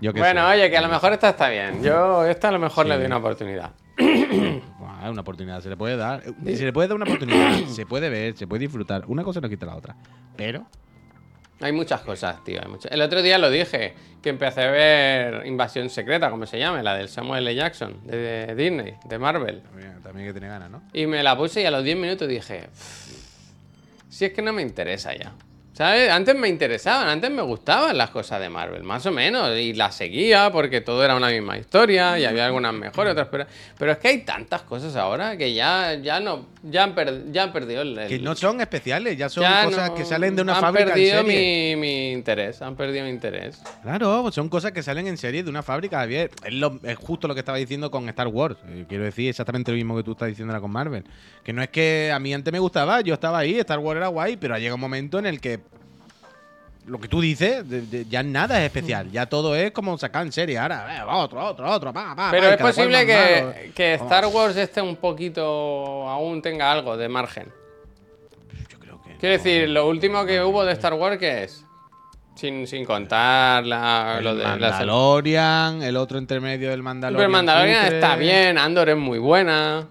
Yo 0.00 0.12
Bueno, 0.12 0.40
sé. 0.48 0.54
oye, 0.56 0.70
que 0.70 0.76
a 0.76 0.80
lo 0.80 0.88
mejor 0.88 1.12
esta 1.12 1.28
está 1.28 1.48
bien. 1.48 1.80
Yo 1.82 2.24
esta 2.24 2.48
a 2.48 2.52
lo 2.52 2.58
mejor 2.58 2.86
le 2.86 2.96
doy 2.96 3.06
una 3.06 3.18
oportunidad. 3.18 3.70
Es 5.02 5.08
una 5.10 5.22
oportunidad, 5.22 5.60
se 5.62 5.68
le 5.70 5.76
puede 5.76 5.96
dar. 5.96 6.22
Eh, 6.44 6.56
Se 6.56 6.64
le 6.64 6.72
puede 6.72 6.88
dar 6.88 6.96
una 6.96 7.04
oportunidad, 7.06 7.64
se 7.68 7.86
puede 7.86 8.10
ver, 8.10 8.36
se 8.36 8.46
puede 8.46 8.60
disfrutar. 8.60 9.04
Una 9.06 9.22
cosa 9.24 9.40
no 9.40 9.48
quita 9.48 9.64
la 9.66 9.76
otra. 9.76 9.96
Pero 10.36 10.66
Hay 11.62 11.72
muchas 11.72 12.00
cosas, 12.02 12.42
tío. 12.44 12.60
hay 12.62 12.68
muchas- 12.70 12.92
El 12.92 13.00
otro 13.02 13.22
día 13.22 13.38
lo 13.38 13.50
dije, 13.50 13.94
que 14.22 14.28
empecé 14.30 14.62
a 14.62 14.70
ver 14.70 15.46
Invasión 15.46 15.88
Secreta, 15.90 16.30
como 16.30 16.44
se 16.46 16.58
llame, 16.58 16.82
la 16.82 16.94
del 16.96 17.08
Samuel 17.08 17.46
L. 17.46 17.54
Jackson, 17.54 17.98
de 18.06 18.54
Disney, 18.54 18.94
de 19.08 19.18
Marvel. 19.18 19.62
también, 19.62 20.02
también 20.02 20.26
que 20.26 20.32
tiene 20.32 20.48
ganas, 20.48 20.70
¿no? 20.70 20.82
Y 20.92 21.06
me 21.06 21.22
la 21.22 21.36
puse 21.36 21.62
y 21.62 21.64
a 21.64 21.70
los 21.70 21.82
10 21.84 21.96
minutos 21.96 22.28
dije, 22.28 22.68
si 24.08 24.24
es 24.26 24.32
que 24.32 24.42
no 24.42 24.52
me 24.52 24.62
interesa 24.62 25.14
ya. 25.16 25.32
¿Sabes? 25.72 26.10
Antes 26.10 26.34
me 26.34 26.48
interesaban, 26.48 27.08
antes 27.08 27.30
me 27.30 27.42
gustaban 27.42 27.96
las 27.96 28.10
cosas 28.10 28.40
de 28.40 28.48
Marvel, 28.48 28.82
más 28.82 29.06
o 29.06 29.12
menos, 29.12 29.56
y 29.56 29.72
las 29.72 29.94
seguía 29.94 30.50
porque 30.50 30.80
todo 30.80 31.04
era 31.04 31.14
una 31.14 31.28
misma 31.28 31.56
historia 31.56 32.18
y 32.18 32.24
había 32.24 32.46
algunas 32.46 32.74
mejores, 32.74 33.12
otras 33.12 33.28
peores. 33.28 33.46
Pero 33.78 33.92
es 33.92 33.98
que 33.98 34.08
hay 34.08 34.18
tantas 34.18 34.62
cosas 34.62 34.96
ahora 34.96 35.36
que 35.36 35.54
ya, 35.54 35.94
ya 35.94 36.20
no, 36.20 36.46
ya 36.62 36.84
han, 36.84 36.94
per- 36.94 37.32
ya 37.32 37.44
han 37.44 37.52
perdido 37.52 37.82
el, 37.82 38.06
Que 38.08 38.18
no 38.18 38.34
son 38.34 38.60
especiales, 38.60 39.16
ya 39.16 39.28
son 39.28 39.42
ya 39.44 39.64
cosas 39.64 39.88
no- 39.90 39.94
que 39.94 40.04
salen 40.04 40.36
de 40.36 40.42
una 40.42 40.54
han 40.56 40.60
fábrica 40.60 40.88
en 40.88 40.94
perdido 40.94 41.22
serie. 41.22 41.76
mi, 41.76 41.80
mi 41.80 42.12
interés, 42.12 42.60
han 42.62 42.76
perdido 42.76 43.04
mi 43.04 43.10
interés. 43.10 43.62
Claro, 43.82 44.30
son 44.32 44.48
cosas 44.48 44.72
que 44.72 44.82
salen 44.82 45.06
en 45.06 45.16
serie 45.16 45.42
de 45.42 45.50
una 45.50 45.62
fábrica, 45.62 45.98
Javier. 45.98 46.30
Es, 46.44 46.52
lo- 46.54 46.78
es 46.82 46.96
justo 46.96 47.28
lo 47.28 47.34
que 47.34 47.40
estaba 47.40 47.58
diciendo 47.58 47.90
con 47.90 48.08
Star 48.08 48.28
Wars. 48.28 48.56
Quiero 48.88 49.04
decir 49.04 49.28
exactamente 49.28 49.70
lo 49.70 49.76
mismo 49.76 49.96
que 49.96 50.02
tú 50.02 50.12
estás 50.12 50.28
diciendo 50.28 50.52
ahora 50.52 50.60
con 50.60 50.70
Marvel. 50.70 51.04
Que 51.44 51.52
no 51.52 51.62
es 51.62 51.68
que 51.70 52.10
a 52.12 52.18
mí 52.18 52.32
antes 52.34 52.52
me 52.52 52.58
gustaba, 52.58 53.00
yo 53.00 53.14
estaba 53.14 53.38
ahí, 53.38 53.58
Star 53.58 53.78
Wars 53.78 53.96
era 53.98 54.08
guay, 54.08 54.36
pero 54.36 54.56
llega 54.58 54.74
un 54.74 54.80
momento 54.80 55.18
en 55.18 55.26
el 55.26 55.40
que 55.40 55.60
lo 56.90 56.98
que 57.00 57.08
tú 57.08 57.20
dices, 57.20 57.68
de- 57.68 57.82
de- 57.82 58.04
ya 58.06 58.22
nada 58.22 58.58
es 58.60 58.66
especial. 58.66 59.10
Ya 59.10 59.26
todo 59.26 59.54
es 59.54 59.70
como 59.70 59.96
sacar 59.96 60.26
en 60.26 60.32
serie. 60.32 60.58
Ahora, 60.58 60.98
eh, 60.98 61.02
otro, 61.08 61.44
otro, 61.44 61.70
otro, 61.70 61.92
pa, 61.92 62.14
pa, 62.16 62.28
Pero 62.30 62.48
pa, 62.48 62.54
es 62.54 62.60
posible 62.60 63.04
malo. 63.06 63.52
que, 63.54 63.72
que 63.74 63.94
Star 63.94 64.26
Wars 64.26 64.56
esté 64.56 64.82
un 64.82 64.96
poquito, 64.96 65.42
aún 66.08 66.42
tenga 66.42 66.70
algo 66.72 66.96
de 66.96 67.08
margen. 67.08 67.48
Yo 68.70 68.78
creo 68.78 69.00
que. 69.02 69.16
Quiero 69.16 69.32
decir, 69.36 69.68
lo 69.68 69.88
último 69.88 70.24
que 70.26 70.42
hubo 70.42 70.64
de 70.64 70.72
Star 70.72 70.94
Wars, 70.94 71.16
¿qué 71.18 71.44
es? 71.44 71.64
Sin, 72.34 72.66
sin 72.66 72.84
contar 72.86 73.66
la, 73.66 74.14
El 74.18 74.24
lo 74.24 74.34
de 74.34 74.44
la 74.44 74.56
Mandalorian, 74.56 75.82
el 75.82 75.96
otro 75.96 76.18
intermedio 76.18 76.70
del 76.70 76.82
Mandalorian. 76.82 77.18
Pero 77.18 77.26
el 77.26 77.32
Mandalorian 77.32 77.92
está 77.94 78.16
bien, 78.16 78.56
Andor 78.58 78.88
es 78.88 78.96
muy 78.96 79.18
buena. 79.18 79.86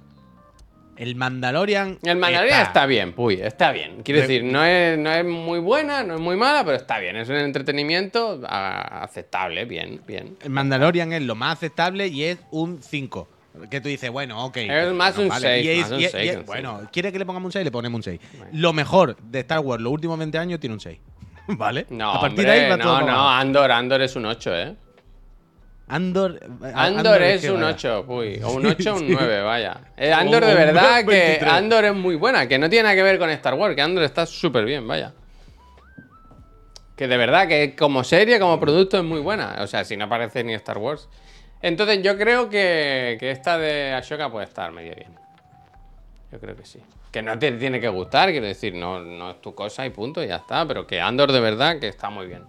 El 1.00 1.16
Mandalorian. 1.16 1.98
El 2.04 2.18
Mandalorian 2.18 2.62
está, 2.62 2.86
bien, 2.86 3.14
puy, 3.14 3.36
está 3.42 3.72
bien. 3.72 4.02
Quiero 4.04 4.20
De- 4.22 4.28
decir, 4.28 4.44
no 4.44 4.64
es, 4.66 4.98
no 5.00 5.10
es 5.12 5.24
muy 5.26 5.60
buena, 5.60 6.04
no 6.04 6.16
es 6.16 6.20
muy 6.20 6.36
mala, 6.36 6.64
pero 6.66 6.76
está 6.76 7.00
bien. 7.00 7.16
Es 7.16 7.30
un 7.30 7.38
entretenimiento 7.38 8.42
ah, 8.46 9.02
aceptable, 9.04 9.64
bien, 9.66 10.02
bien. 10.06 10.38
El 10.42 10.50
Mandalorian 10.50 11.14
es 11.14 11.22
lo 11.22 11.36
más 11.36 11.54
aceptable 11.54 12.08
y 12.08 12.26
es 12.26 12.38
un 12.52 12.82
5. 12.84 13.28
Que 13.72 13.80
tú 13.82 13.88
dices, 13.90 14.10
bueno, 14.12 14.46
ok. 14.46 14.58
Es 14.58 14.92
más 14.94 15.16
bueno, 15.16 15.24
un 15.24 15.30
vale. 15.30 15.48
6, 15.64 15.66
Y 15.66 15.70
es- 15.70 15.80
más 15.82 15.92
un 15.92 16.00
y 16.00 16.04
es- 16.04 16.12
6 16.12 16.24
y 16.26 16.28
es- 16.28 16.34
que 16.36 16.40
un 16.42 16.46
bueno, 16.46 16.82
¿quiere 16.92 17.12
que 17.14 17.20
le 17.20 17.26
pongamos 17.26 17.48
un 17.48 17.52
6? 17.54 17.64
Le 17.66 17.72
ponemos 17.72 17.98
un 18.00 18.04
6. 18.04 18.20
Lo 18.52 18.74
mejor 18.74 19.16
de 19.22 19.40
Star 19.40 19.60
Wars 19.62 19.82
los 19.82 19.94
últimos 19.94 20.20
20 20.20 20.38
años 20.38 20.60
tiene 20.60 20.74
un 20.74 20.80
6. 20.82 21.00
¿Vale? 21.48 21.86
No, 21.90 22.12
A 22.12 22.22
partir 22.22 22.40
hombre, 22.40 22.52
de 22.54 22.66
ahí 22.66 22.70
va 22.72 22.78
todo 22.78 23.00
no, 23.00 23.06
para 23.06 23.12
no. 23.18 23.30
Andor, 23.30 23.72
Andor 23.72 24.02
es 24.02 24.16
un 24.18 24.26
8, 24.26 24.54
¿eh? 24.56 24.76
Andor. 25.90 26.40
Andor, 26.76 27.22
es 27.24 27.42
que 27.42 27.52
un 27.52 27.62
vaya. 27.62 27.74
8, 27.76 28.06
uy, 28.08 28.40
o 28.44 28.52
un 28.52 28.66
8 28.68 28.92
o 28.94 28.96
un 28.96 29.00
Sí. 29.08 29.08
9, 29.12 29.42
vaya. 29.42 29.82
Eh, 29.98 30.14
Andor 30.14 30.44
O- 30.44 30.48
de 30.48 30.54
verdad 30.56 31.00
que 31.00 31.06
23. 31.06 31.52
Andor 31.52 31.86
es 31.86 31.96
muy 31.96 32.16
buena, 32.16 32.48
que 32.48 32.58
no 32.60 32.70
tiene 32.70 32.84
nada 32.84 32.96
que 32.96 33.04
ver 33.04 33.18
con 33.20 33.30
Star 33.32 33.56
Wars, 33.56 33.76
que 33.76 33.82
Andor 33.82 34.04
está 34.04 34.26
súper 34.26 34.66
bien, 34.66 34.88
vaya. 34.88 35.14
Que 36.96 37.08
de 37.08 37.18
verdad 37.18 37.48
que 37.48 37.76
como 37.76 38.04
serie, 38.04 38.40
como 38.40 38.60
producto 38.60 38.98
es 38.98 39.04
muy 39.04 39.20
buena. 39.20 39.58
O 39.62 39.68
sea, 39.68 39.84
si 39.84 39.96
no 39.98 40.06
aparece 40.06 40.44
ni 40.44 40.54
Star 40.54 40.78
Wars. 40.78 41.08
Entonces 41.62 42.02
yo 42.04 42.18
creo 42.18 42.50
que, 42.50 43.18
que 43.20 43.32
esta 43.32 43.58
de 43.58 43.94
Ashoka 43.94 44.30
puede 44.32 44.46
estar 44.46 44.72
medio 44.72 44.94
bien. 44.96 45.14
Yo 46.32 46.40
creo 46.40 46.56
que 46.56 46.66
sí. 46.66 46.80
Que 47.12 47.22
no 47.24 47.40
te 47.40 47.52
tiene 47.54 47.80
que 47.82 47.88
gustar, 47.90 48.30
quiero 48.30 48.46
decir, 48.46 48.76
no, 48.76 49.00
no 49.00 49.32
es 49.32 49.42
tu 49.42 49.56
cosa 49.56 49.86
y 49.86 49.90
punto, 49.90 50.24
y 50.24 50.28
ya 50.28 50.36
está. 50.38 50.66
Pero 50.68 50.86
que 50.86 51.02
Andor 51.02 51.32
de 51.32 51.40
verdad 51.40 51.80
que 51.80 51.88
está 51.88 52.10
muy 52.10 52.28
bien. 52.28 52.44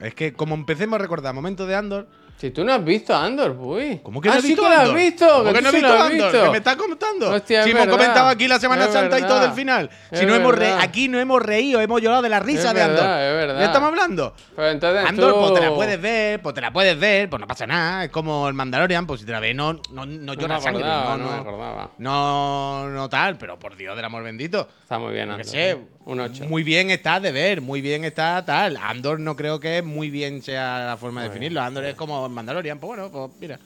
Es 0.00 0.14
que 0.14 0.32
como 0.32 0.54
empecemos 0.54 0.98
a 0.98 1.02
recordar 1.02 1.34
momentos 1.34 1.66
de 1.68 1.74
Andor. 1.74 2.06
Si 2.36 2.50
tú 2.52 2.64
no 2.64 2.72
has 2.72 2.82
visto 2.82 3.14
Andor, 3.14 3.54
uy. 3.60 4.00
¿Cómo 4.02 4.18
que 4.18 4.30
ah, 4.30 4.32
no 4.32 4.38
has 4.38 4.42
visto 4.44 4.62
sí 4.62 4.66
que 4.66 4.74
lo 4.74 4.80
has 4.80 4.88
Andor? 4.88 4.96
visto. 4.96 5.26
¿Cómo 5.28 5.44
que 5.44 5.52
que 5.52 5.60
no 5.60 5.68
has 5.68 5.74
visto 5.74 5.88
Andor? 5.92 6.10
visto. 6.12 6.42
¿Qué 6.44 6.50
me 6.50 6.56
estás 6.56 6.76
comentando? 6.76 7.30
Hostia, 7.32 7.62
si 7.64 7.68
es 7.68 7.74
hemos 7.76 7.86
verdad. 7.86 7.98
comentado 8.00 8.28
aquí 8.30 8.48
la 8.48 8.58
Semana 8.58 8.84
Es 8.86 8.92
Santa 8.94 9.18
y 9.18 9.22
todo 9.22 9.34
verdad. 9.34 9.46
del 9.48 9.52
final. 9.56 9.90
Si 10.10 10.20
Es 10.20 10.26
no 10.26 10.34
hemos 10.34 10.54
re- 10.54 10.58
verdad. 10.64 10.78
aquí 10.80 11.08
no 11.08 11.20
hemos 11.20 11.42
reído, 11.42 11.82
hemos 11.82 12.00
llorado 12.00 12.22
de 12.22 12.28
la 12.30 12.40
risa 12.40 12.72
de 12.72 12.80
Andor. 12.80 12.96
verdad, 13.00 13.28
es 13.28 13.34
verdad. 13.46 13.60
¿Ya 13.60 13.66
estamos 13.66 13.88
hablando? 13.90 14.34
Pero 14.56 14.68
entonces 14.70 15.04
Andor, 15.06 15.34
tú- 15.34 15.40
pues 15.40 15.52
te 15.60 15.60
la 15.68 15.74
puedes 15.74 16.00
ver, 16.00 16.40
pues 16.40 16.54
te 16.54 16.60
la 16.62 16.72
puedes 16.72 16.98
ver, 16.98 17.28
pues 17.28 17.40
no 17.40 17.46
pasa 17.46 17.66
nada. 17.66 18.04
Es 18.04 18.10
como 18.10 18.48
el 18.48 18.54
Mandalorian, 18.54 19.06
pues 19.06 19.20
si 19.20 19.26
te 19.26 19.32
la 19.32 19.40
ves, 19.40 19.54
no, 19.54 19.74
no, 19.74 19.80
no 19.92 20.06
No 20.06 20.32
llora 20.32 20.54
me 20.56 20.60
sangre. 20.62 20.82
acordaba, 20.82 21.16
No, 21.18 21.24
no 21.44 21.90
no, 21.98 22.84
no, 22.88 22.88
no 22.90 23.08
tal, 23.10 23.36
pero 23.36 23.58
por 23.58 23.76
Dios 23.76 23.94
del 23.96 24.04
amor 24.06 24.22
bendito. 24.22 24.66
Está 24.82 24.98
muy 24.98 25.12
bien 25.12 25.24
Andor. 25.30 25.38
qué 25.38 25.44
sé, 25.44 25.78
Un 26.10 26.18
8. 26.20 26.44
Muy 26.48 26.62
bien 26.64 26.90
está 26.90 27.20
de 27.20 27.30
ver, 27.30 27.60
muy 27.60 27.80
bien 27.80 28.04
está 28.04 28.44
tal. 28.44 28.76
Andor 28.76 29.20
no 29.20 29.36
creo 29.36 29.60
que 29.60 29.80
muy 29.82 30.10
bien 30.10 30.42
sea 30.42 30.84
la 30.86 30.96
forma 30.96 31.22
de 31.22 31.28
definirlo. 31.28 31.60
Andor 31.62 31.84
es 31.84 31.94
como 31.94 32.26
el 32.26 32.32
Mandalorian, 32.32 32.78
pues 32.80 32.88
bueno, 32.96 33.10
pues 33.12 33.30
mira. 33.40 33.58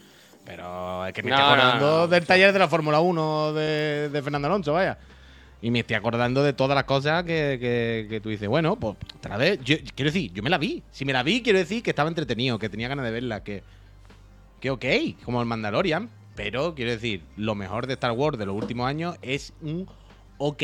Pero 0.45 1.07
es 1.07 1.15
que 1.15 1.23
me 1.23 1.31
No, 1.31 1.37
estoy 1.37 1.51
acordando 1.53 1.87
no. 2.01 2.07
del 2.09 2.27
taller 2.27 2.53
de 2.53 2.59
la 2.59 2.69
Fórmula 2.69 3.01
1 3.01 3.53
de, 3.55 4.09
de 4.11 4.23
Fernando 4.23 4.47
Alonso, 4.49 4.75
vaya. 4.75 4.99
Y 5.63 5.71
me 5.71 5.79
estoy 5.81 5.97
acordando 5.97 6.43
de 6.43 6.53
todas 6.53 6.75
las 6.75 6.85
cosas 6.85 7.25
que, 7.25 7.57
que- 7.59 8.07
que 8.11 8.21
tú 8.21 8.29
dices, 8.29 8.47
bueno, 8.47 8.77
pues 8.77 8.97
otra 9.17 9.39
vez, 9.39 9.59
yo, 9.65 9.77
quiero 9.95 10.11
decir, 10.13 10.31
yo 10.35 10.43
me 10.43 10.51
la 10.51 10.59
vi. 10.59 10.83
Si 10.91 11.07
me 11.07 11.15
la 11.15 11.23
vi, 11.23 11.41
quiero 11.43 11.59
decir 11.59 11.83
que 11.83 11.89
estaba 11.91 12.11
entretenido, 12.11 12.59
que 12.59 12.69
tenía 12.69 12.89
ganas 12.89 13.07
de 13.07 13.11
verla, 13.11 13.43
que, 13.43 13.63
que 14.61 14.71
ok, 14.71 14.85
como 15.25 15.41
el 15.41 15.47
Mandalorian. 15.47 16.11
Pero 16.37 16.75
quiero 16.75 16.91
decir, 16.91 17.23
lo 17.39 17.55
mejor 17.55 17.87
de 17.87 17.95
Star 17.95 18.13
Wars 18.13 18.37
de 18.37 18.45
los 18.45 18.55
últimos 18.55 18.87
años 18.87 19.17
es 19.23 19.55
un 19.63 19.89
ok, 20.37 20.63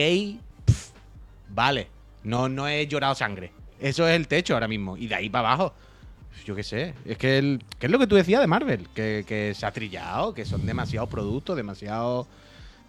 vale. 1.51 1.89
No, 2.23 2.49
no 2.49 2.69
he 2.69 2.87
llorado 2.87 3.15
sangre. 3.15 3.53
Eso 3.81 4.07
es 4.07 4.15
el 4.15 4.29
techo 4.29 4.55
ahora 4.55 4.69
mismo. 4.69 4.97
Y 4.97 5.07
de 5.07 5.15
ahí 5.15 5.31
para 5.31 5.53
abajo. 5.53 5.73
Yo 6.45 6.55
qué 6.55 6.63
sé. 6.63 6.95
Es 7.05 7.19
que, 7.19 7.39
el, 7.39 7.63
¿qué 7.79 7.87
es 7.87 7.93
lo 7.93 7.99
que 7.99 8.07
tú 8.07 8.17
decías 8.17 8.41
de 8.41 8.47
Marvel? 8.47 8.89
Que, 8.95 9.25
que 9.27 9.55
se 9.55 9.67
ha 9.67 9.73
trillado, 9.73 10.35
que 10.35 10.45
son 10.45 10.67
demasiados 10.67 11.09
productos, 11.09 11.57
demasiado. 11.57 12.27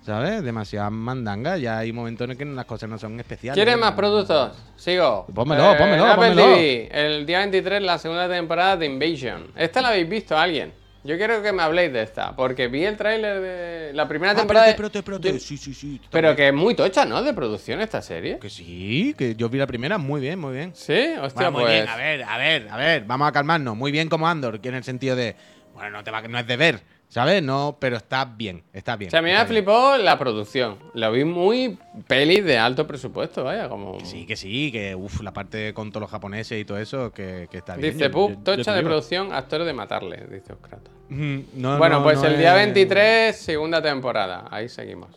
¿Sabes? 0.05 0.41
Demasiadas 0.43 0.91
mandangas. 0.91 1.62
Ya 1.62 1.78
hay 1.78 1.93
momentos 1.93 2.26
en 2.26 2.32
el 2.32 2.38
que 2.38 2.45
las 2.45 2.66
cosas 2.66 2.89
no 2.89 2.97
son 2.97 3.20
especiales. 3.20 3.55
¿Quieres 3.55 3.80
más 3.80 3.91
productos? 3.91 4.53
Sigo. 4.76 5.28
Pónmelo, 5.34 5.78
pónmelo, 5.78 6.05
Apple 6.05 6.30
pónmelo. 6.30 6.55
TV, 6.55 6.89
el 6.91 7.26
día 7.26 7.39
23, 7.39 7.84
la 7.84 7.99
segunda 7.99 8.28
temporada 8.28 8.78
de 8.78 8.88
Invasion. 8.88 9.51
¿Esta 9.55 9.82
la 9.82 9.89
habéis 9.89 10.09
visto 10.09 10.36
alguien? 10.36 10.74
Yo 11.04 11.18
quiero 11.18 11.41
que 11.41 11.52
me 11.52 11.64
habléis 11.64 11.91
de 11.91 12.04
esta, 12.04 12.36
porque 12.36 12.68
vi 12.68 12.86
el 12.86 12.95
tráiler 12.95 13.41
de 13.41 13.91
la 13.93 14.08
primera 14.08 14.34
Ah, 14.34 14.36
temporada. 14.36 14.70
espérate, 14.70 14.99
espérate, 14.99 15.18
espérate. 15.18 15.39
Sí, 15.39 15.58
sí, 15.58 15.74
sí. 15.74 15.99
Pero 16.12 16.36
que 16.36 16.49
es 16.49 16.54
muy 16.54 16.76
tocha, 16.76 17.06
¿no? 17.06 17.24
De 17.24 17.34
producción 17.34 17.82
esta 17.82 18.04
serie. 18.04 18.38
Que 18.38 18.52
sí, 18.52 19.16
que 19.18 19.36
yo 19.36 19.49
vi 19.49 19.58
la 19.58 19.66
primera 19.66 19.97
muy 19.97 20.22
bien, 20.22 20.38
muy 20.38 20.54
bien. 20.54 20.74
Sí, 20.76 21.14
hostia, 21.20 21.49
Bueno, 21.49 21.52
muy 21.54 21.62
pues. 21.64 21.74
bien, 21.74 21.89
a 21.89 21.95
ver, 21.95 22.24
a 22.24 22.38
ver, 22.38 22.68
a 22.70 22.78
ver, 22.78 23.04
vamos 23.06 23.28
a 23.28 23.32
calmarnos. 23.32 23.76
Muy 23.76 23.91
bien 23.91 24.10
como 24.10 24.28
Andor, 24.28 24.60
que 24.62 24.70
en 24.70 24.76
el 24.76 24.84
sentido 24.84 25.16
de 25.16 25.36
Bueno, 25.74 25.89
no, 25.97 26.04
te 26.04 26.12
va, 26.12 26.22
no 26.22 26.38
es 26.38 26.45
de 26.45 26.58
ver, 26.58 26.82
¿sabes? 27.12 27.43
No, 27.43 27.78
pero 27.80 27.97
está 27.97 28.24
bien, 28.26 28.64
está 28.72 28.95
bien. 28.95 29.09
O 29.09 29.12
sea, 29.12 29.20
a 29.20 29.22
mí 29.22 29.30
me 29.32 29.45
flipó 29.45 29.97
la 29.97 30.18
producción. 30.18 30.78
Lo 30.93 31.12
vi 31.12 31.26
muy 31.26 31.78
peli 32.07 32.39
de 32.39 32.57
alto 32.57 32.88
presupuesto, 32.88 33.43
vaya, 33.43 33.68
como... 33.68 33.97
Que 33.97 34.05
Sí, 34.05 34.26
que 34.26 34.36
sí, 34.38 34.72
que 34.72 34.95
uff, 34.95 35.22
la 35.22 35.34
parte 35.34 35.74
con 35.74 35.89
todos 35.91 36.01
los 36.01 36.09
japoneses 36.09 36.59
y 36.59 36.64
todo 36.66 36.78
eso, 36.78 37.12
que, 37.12 37.47
que 37.51 37.57
está 37.57 37.76
bien. 37.76 37.93
Dice, 37.93 38.09
Pup, 38.09 38.43
tocha 38.43 38.74
de 38.74 38.82
producción, 38.82 39.34
actores 39.34 39.68
de 39.68 39.74
matarle, 39.74 40.26
dice 40.32 40.53
Oscrata. 40.53 40.89
No, 41.12 41.78
bueno, 41.78 41.97
no, 41.97 42.03
pues 42.03 42.20
no 42.22 42.28
el 42.30 42.38
día 42.38 42.51
es- 42.57 42.74
23, 42.74 43.36
segunda 43.36 43.82
temporada. 43.82 44.45
Ahí 44.49 44.70
seguimos. 44.70 45.09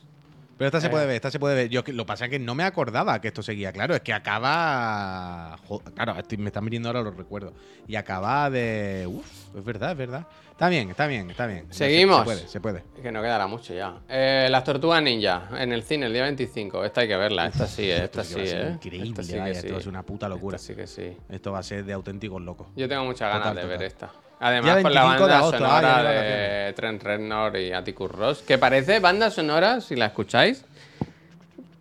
Pero 0.58 0.66
esta 0.68 0.80
se 0.80 0.86
Eh. 0.86 0.90
puede 0.90 1.06
ver, 1.06 1.14
esta 1.16 1.30
se 1.30 1.38
puede 1.40 1.54
ver. 1.54 1.68
Yo 1.68 1.82
lo 1.86 2.04
que 2.04 2.06
pasa 2.06 2.24
es 2.26 2.30
que 2.32 2.38
no 2.40 2.54
me 2.56 2.62
acordaba 2.64 3.20
que 3.20 3.28
esto 3.28 3.42
seguía. 3.42 3.72
Claro, 3.72 3.94
es 3.94 4.00
que 4.02 4.12
acaba. 4.12 5.56
Claro, 5.94 6.14
estoy- 6.18 6.38
me 6.38 6.46
están 6.48 6.64
viniendo 6.64 6.88
ahora 6.88 7.02
los 7.02 7.16
recuerdos. 7.16 7.52
Y 7.88 7.96
acaba 7.96 8.50
de. 8.50 9.04
Uf, 9.08 9.56
es 9.56 9.64
verdad, 9.64 9.92
es 9.92 9.96
verdad. 9.98 10.26
Está 10.54 10.68
bien, 10.68 10.88
está 10.90 11.06
bien, 11.08 11.30
está 11.30 11.46
bien. 11.48 11.66
Se- 11.70 11.78
Seguimos. 11.86 12.18
Se, 12.20 12.24
puede, 12.24 12.48
se 12.48 12.60
puede. 12.60 12.84
Es 12.96 13.02
que 13.02 13.10
no 13.10 13.20
quedará 13.20 13.48
mucho 13.48 13.74
ya. 13.74 13.96
Eh, 14.08 14.46
Las 14.48 14.62
Tortugas 14.62 15.02
Ninja, 15.02 15.48
en 15.58 15.72
el 15.72 15.82
cine, 15.82 16.06
el 16.06 16.12
día 16.12 16.22
25. 16.22 16.84
Esta 16.84 17.00
hay 17.00 17.08
que 17.08 17.16
verla, 17.16 17.46
esta 17.46 17.66
sí, 17.66 17.82
eh, 17.90 18.04
esta 18.04 18.22
sí, 18.22 18.34
ser 18.46 18.66
eh. 18.66 18.70
Increíble, 18.74 19.08
Esta 19.10 19.22
sí 19.24 19.32
que 19.32 19.38
vaya, 19.40 19.52
esto 19.52 19.74
sí. 19.74 19.80
ser 19.80 19.88
una 19.88 20.02
puta 20.04 20.28
locura. 20.28 20.56
Esta 20.56 20.66
sí 20.68 20.74
que 20.76 20.86
sí. 20.86 21.16
Esto 21.28 21.50
va 21.50 21.58
a 21.58 21.62
ser 21.64 21.84
de 21.84 21.92
auténticos 21.92 22.40
locos. 22.40 22.68
Yo 22.76 22.88
tengo 22.88 23.04
muchas 23.04 23.28
ganas 23.32 23.48
Total, 23.48 23.54
de 23.56 23.62
total. 23.62 23.78
ver 23.78 23.86
esta. 23.86 24.12
Además, 24.40 24.82
con 24.82 24.94
la 24.94 25.02
25 25.02 25.26
de 25.26 25.32
banda 25.32 25.38
agosto, 25.38 25.58
ya 25.58 25.66
sonora 25.68 26.02
de 26.04 26.64
de. 26.66 26.72
Trent 26.74 27.02
Reznor 27.02 27.56
y 27.56 27.72
Atticus 27.72 28.10
Ross, 28.12 28.42
que 28.42 28.56
parece 28.58 29.00
banda 29.00 29.30
sonora, 29.30 29.80
si 29.80 29.96
la 29.96 30.06
escucháis, 30.06 30.64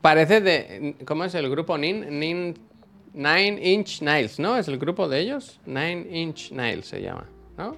parece 0.02 0.42
de... 0.42 0.96
¿Cómo 1.06 1.26
es 1.26 1.36
el 1.36 1.50
grupo 1.50 1.78
Nin? 1.78 2.20
Nin 2.20 2.58
Nine 3.14 3.60
Inch 3.72 4.02
Nails, 4.02 4.40
¿no? 4.40 4.58
¿Es 4.58 4.68
el 4.68 4.78
grupo 4.80 5.08
de 5.08 5.20
ellos? 5.20 5.60
Nine 5.66 6.08
Inch 6.12 6.52
Nails 6.52 6.88
se 6.88 7.02
llama, 7.02 7.26
¿no? 7.58 7.76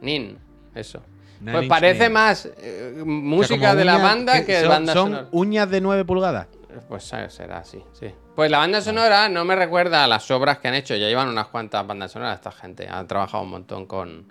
Nin, 0.00 0.38
eso. 0.74 1.02
Nine 1.40 1.52
pues 1.52 1.68
parece 1.68 2.08
más 2.10 2.46
eh, 2.58 2.90
O 2.92 2.96
sea, 2.96 3.04
música 3.04 3.74
de 3.76 3.84
la 3.84 3.98
banda 3.98 4.44
que 4.44 4.60
son, 4.60 4.68
banda 4.68 4.92
son 4.92 5.04
sonora. 5.10 5.28
uñas 5.32 5.70
de 5.70 5.80
9 5.80 6.04
pulgadas. 6.04 6.48
Pues 6.88 7.04
sabe, 7.04 7.30
será 7.30 7.58
así, 7.58 7.82
sí. 7.92 8.12
Pues 8.34 8.50
la 8.50 8.58
banda 8.58 8.80
sonora 8.80 9.28
no 9.28 9.44
me 9.44 9.54
recuerda 9.56 10.04
a 10.04 10.06
las 10.06 10.30
obras 10.30 10.58
que 10.58 10.68
han 10.68 10.74
hecho. 10.74 10.94
Ya 10.96 11.06
llevan 11.08 11.28
unas 11.28 11.46
cuantas 11.48 11.86
bandas 11.86 12.12
sonoras 12.12 12.34
esta 12.36 12.50
gente. 12.52 12.86
Han 12.88 13.06
trabajado 13.06 13.42
un 13.44 13.50
montón 13.50 13.86
con, 13.86 14.26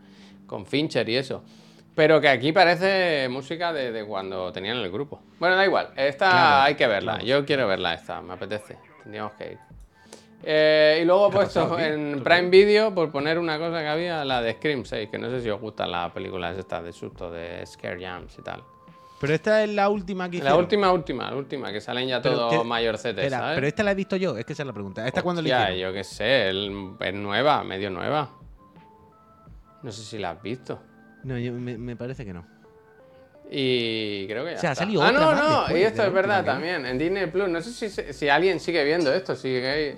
con 0.45 0.65
Fincher 0.65 1.07
y 1.09 1.15
eso. 1.17 1.43
Pero 1.95 2.21
que 2.21 2.29
aquí 2.29 2.51
parece 2.51 3.27
música 3.29 3.73
de, 3.73 3.91
de 3.91 4.05
cuando 4.05 4.51
tenían 4.53 4.77
el 4.77 4.91
grupo. 4.91 5.21
Bueno, 5.39 5.55
da 5.55 5.65
igual. 5.65 5.89
Esta 5.95 6.29
Claro, 6.29 6.63
hay 6.63 6.75
que 6.75 6.87
verla. 6.87 7.13
claro. 7.13 7.25
Yo 7.25 7.45
quiero 7.45 7.67
verla 7.67 7.93
esta. 7.95 8.21
Me 8.21 8.33
apetece. 8.33 8.77
Tendríamos 9.03 9.33
que 9.33 9.53
ir. 9.53 9.59
Eh, 10.43 10.99
y 11.01 11.05
luego 11.05 11.27
he 11.27 11.29
¿Qué 11.31 11.35
ha 11.35 11.39
puesto 11.41 11.79
en 11.79 12.21
Prime 12.23 12.49
Video, 12.49 12.93
por 12.93 13.11
poner 13.11 13.39
una 13.39 13.57
cosa 13.57 13.79
que 13.81 13.87
había, 13.87 14.23
la 14.23 14.41
de 14.41 14.53
Scream 14.53 14.85
6, 14.85 15.09
que 15.09 15.17
no 15.17 15.29
sé 15.29 15.41
si 15.41 15.49
os 15.49 15.59
gustan 15.59 15.91
las 15.91 16.11
películas 16.11 16.57
estas 16.57 16.83
de 16.83 16.93
susto, 16.93 17.31
de 17.31 17.65
Scare 17.65 17.99
Jams 18.05 18.37
y 18.37 18.41
tal. 18.43 18.63
Pero 19.19 19.33
esta 19.33 19.63
es 19.63 19.69
la 19.71 19.89
última 19.89 20.29
que 20.29 20.37
La 20.37 20.43
hicieron. 20.43 20.59
última, 20.59 20.91
última, 20.91 21.31
la 21.31 21.37
última, 21.37 21.71
que 21.71 21.81
salen 21.81 22.07
ya 22.07 22.21
todos 22.21 22.53
que- 22.53 22.63
mayorcetes, 22.63 23.31
¿sabes? 23.31 23.55
pero 23.55 23.65
esta 23.67 23.81
la 23.81 23.91
he 23.91 23.95
visto 23.95 24.15
yo, 24.15 24.37
es 24.37 24.45
que 24.45 24.53
esa 24.53 24.61
es 24.61 24.67
la 24.67 24.73
pregunta. 24.73 25.07
¿Esta 25.07 25.23
cuándo 25.23 25.41
la 25.41 25.47
Hostia, 25.47 25.71
hicieron? 25.71 25.91
yo 25.91 25.97
qué 25.97 26.03
sé, 26.03 26.49
es 26.49 27.13
nueva, 27.15 27.63
medio 27.63 27.89
nueva. 27.89 28.29
No 29.81 29.91
sé 29.91 30.03
si 30.03 30.19
la 30.19 30.31
has 30.31 30.41
visto. 30.41 30.79
No, 31.23 31.37
yo- 31.39 31.51
me, 31.53 31.77
me 31.79 31.95
parece 31.95 32.23
que 32.25 32.33
no. 32.33 32.45
Y 33.49 34.27
creo 34.27 34.43
que 34.43 34.51
ya 34.51 34.57
O 34.57 34.61
sea, 34.61 34.71
ha 34.71 34.75
salido 34.75 35.01
Ah, 35.01 35.09
otra 35.09 35.19
no, 35.19 35.67
no, 35.69 35.77
y 35.77 35.81
esto 35.81 36.03
es 36.03 36.11
verdad 36.13 36.43
también. 36.45 36.85
En 36.85 36.97
Disney 36.99 37.27
Plus, 37.27 37.47
no 37.49 37.61
sé 37.61 37.71
si, 37.89 38.13
si 38.13 38.29
alguien 38.29 38.59
sigue 38.59 38.83
viendo 38.83 39.11
esto, 39.13 39.35
sigue 39.35 39.97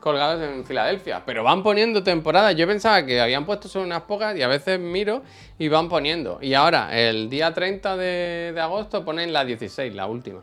colgados 0.00 0.42
en 0.42 0.64
Filadelfia, 0.64 1.22
pero 1.24 1.44
van 1.44 1.62
poniendo 1.62 2.02
temporadas. 2.02 2.56
Yo 2.56 2.66
pensaba 2.66 3.04
que 3.04 3.20
habían 3.20 3.44
puesto 3.44 3.68
solo 3.68 3.84
unas 3.84 4.02
pocas 4.02 4.36
y 4.36 4.42
a 4.42 4.48
veces 4.48 4.80
miro 4.80 5.22
y 5.58 5.68
van 5.68 5.88
poniendo. 5.88 6.38
Y 6.40 6.54
ahora, 6.54 6.98
el 6.98 7.28
día 7.30 7.52
30 7.52 7.96
de, 7.96 8.52
de 8.54 8.60
agosto, 8.60 9.04
ponen 9.04 9.32
la 9.32 9.44
16, 9.44 9.94
la 9.94 10.06
última. 10.06 10.40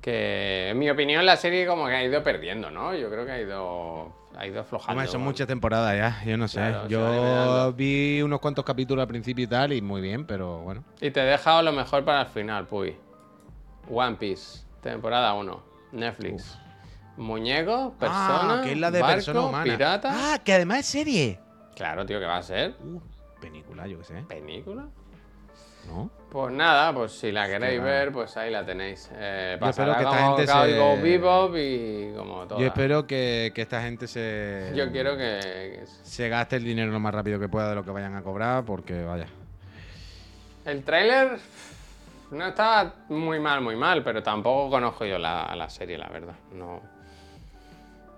Que 0.00 0.68
en 0.68 0.78
mi 0.78 0.90
opinión 0.90 1.24
la 1.24 1.36
serie 1.36 1.66
como 1.66 1.86
que 1.86 1.94
ha 1.94 2.04
ido 2.04 2.22
perdiendo, 2.22 2.70
¿no? 2.70 2.94
Yo 2.94 3.08
creo 3.08 3.24
que 3.24 3.32
ha 3.32 3.40
ido, 3.40 4.12
ha 4.36 4.46
ido 4.46 4.60
aflojando. 4.60 4.92
Hombre, 4.92 5.10
son 5.10 5.22
muchas 5.22 5.46
temporadas 5.46 5.96
ya, 5.96 6.30
yo 6.30 6.36
no 6.36 6.46
sé. 6.46 6.58
Claro, 6.58 6.88
yo 6.88 7.72
vi 7.72 8.20
unos 8.20 8.40
cuantos 8.40 8.66
capítulos 8.66 9.00
al 9.00 9.08
principio 9.08 9.44
y 9.44 9.48
tal, 9.48 9.72
y 9.72 9.80
muy 9.80 10.02
bien, 10.02 10.26
pero 10.26 10.58
bueno. 10.60 10.84
Y 11.00 11.10
te 11.10 11.20
he 11.20 11.24
dejado 11.24 11.62
lo 11.62 11.72
mejor 11.72 12.04
para 12.04 12.20
el 12.20 12.26
final, 12.26 12.66
Puy. 12.66 12.96
One 13.90 14.16
Piece, 14.16 14.60
temporada 14.82 15.32
1, 15.32 15.62
Netflix. 15.92 16.58
Muñeco, 17.16 17.94
persona, 17.98 18.60
ah, 18.60 18.62
que 18.64 18.72
es 18.72 18.78
la 18.78 18.90
de 18.90 19.00
barco, 19.00 19.14
persona 19.16 19.40
humana. 19.42 19.64
pirata. 19.64 20.10
Ah, 20.12 20.38
que 20.44 20.52
además 20.52 20.80
es 20.80 20.86
serie. 20.86 21.38
Claro, 21.76 22.04
tío, 22.06 22.18
¿qué 22.20 22.26
va 22.26 22.38
a 22.38 22.42
ser? 22.42 22.74
Uh, 22.84 23.00
película, 23.40 23.86
yo 23.86 23.98
qué 23.98 24.04
sé. 24.04 24.14
¿Película? 24.28 24.86
¿No? 25.86 26.10
Pues 26.30 26.52
nada, 26.52 26.92
pues 26.94 27.12
si 27.12 27.30
la 27.30 27.46
queréis 27.46 27.80
ver, 27.82 28.10
pues 28.10 28.36
ahí 28.38 28.50
la 28.50 28.64
tenéis. 28.64 29.10
Eh, 29.14 29.58
Yo 29.60 29.68
espero 29.68 29.92
que 29.94 30.02
esta 30.02 30.18
gente 30.26 30.46
se- 30.46 31.02
Bebop 31.02 31.54
y 31.56 32.12
como 32.16 32.46
todo. 32.46 32.58
Yo 32.58 32.66
espero 32.66 33.06
que, 33.06 33.52
que 33.54 33.62
esta 33.62 33.82
gente 33.82 34.06
se. 34.08 34.72
Yo 34.74 34.90
quiero 34.90 35.12
que... 35.16 35.38
que- 35.42 35.84
Se 35.86 36.28
gaste 36.30 36.56
el 36.56 36.64
dinero 36.64 36.90
lo 36.90 37.00
más 37.00 37.14
rápido 37.14 37.38
que 37.38 37.48
pueda 37.48 37.68
de 37.68 37.74
lo 37.74 37.84
que 37.84 37.90
vayan 37.90 38.16
a 38.16 38.22
cobrar, 38.22 38.64
porque 38.64 39.04
vaya. 39.04 39.26
El 40.64 40.82
tráiler 40.82 41.38
no 42.30 42.46
estaba 42.48 42.94
muy 43.10 43.38
mal, 43.38 43.60
muy 43.60 43.76
mal, 43.76 44.02
pero 44.02 44.22
tampoco 44.22 44.70
conozco 44.70 45.04
yo 45.04 45.18
la, 45.18 45.54
la 45.54 45.68
serie, 45.68 45.98
la 45.98 46.08
verdad. 46.08 46.34
No. 46.52 46.80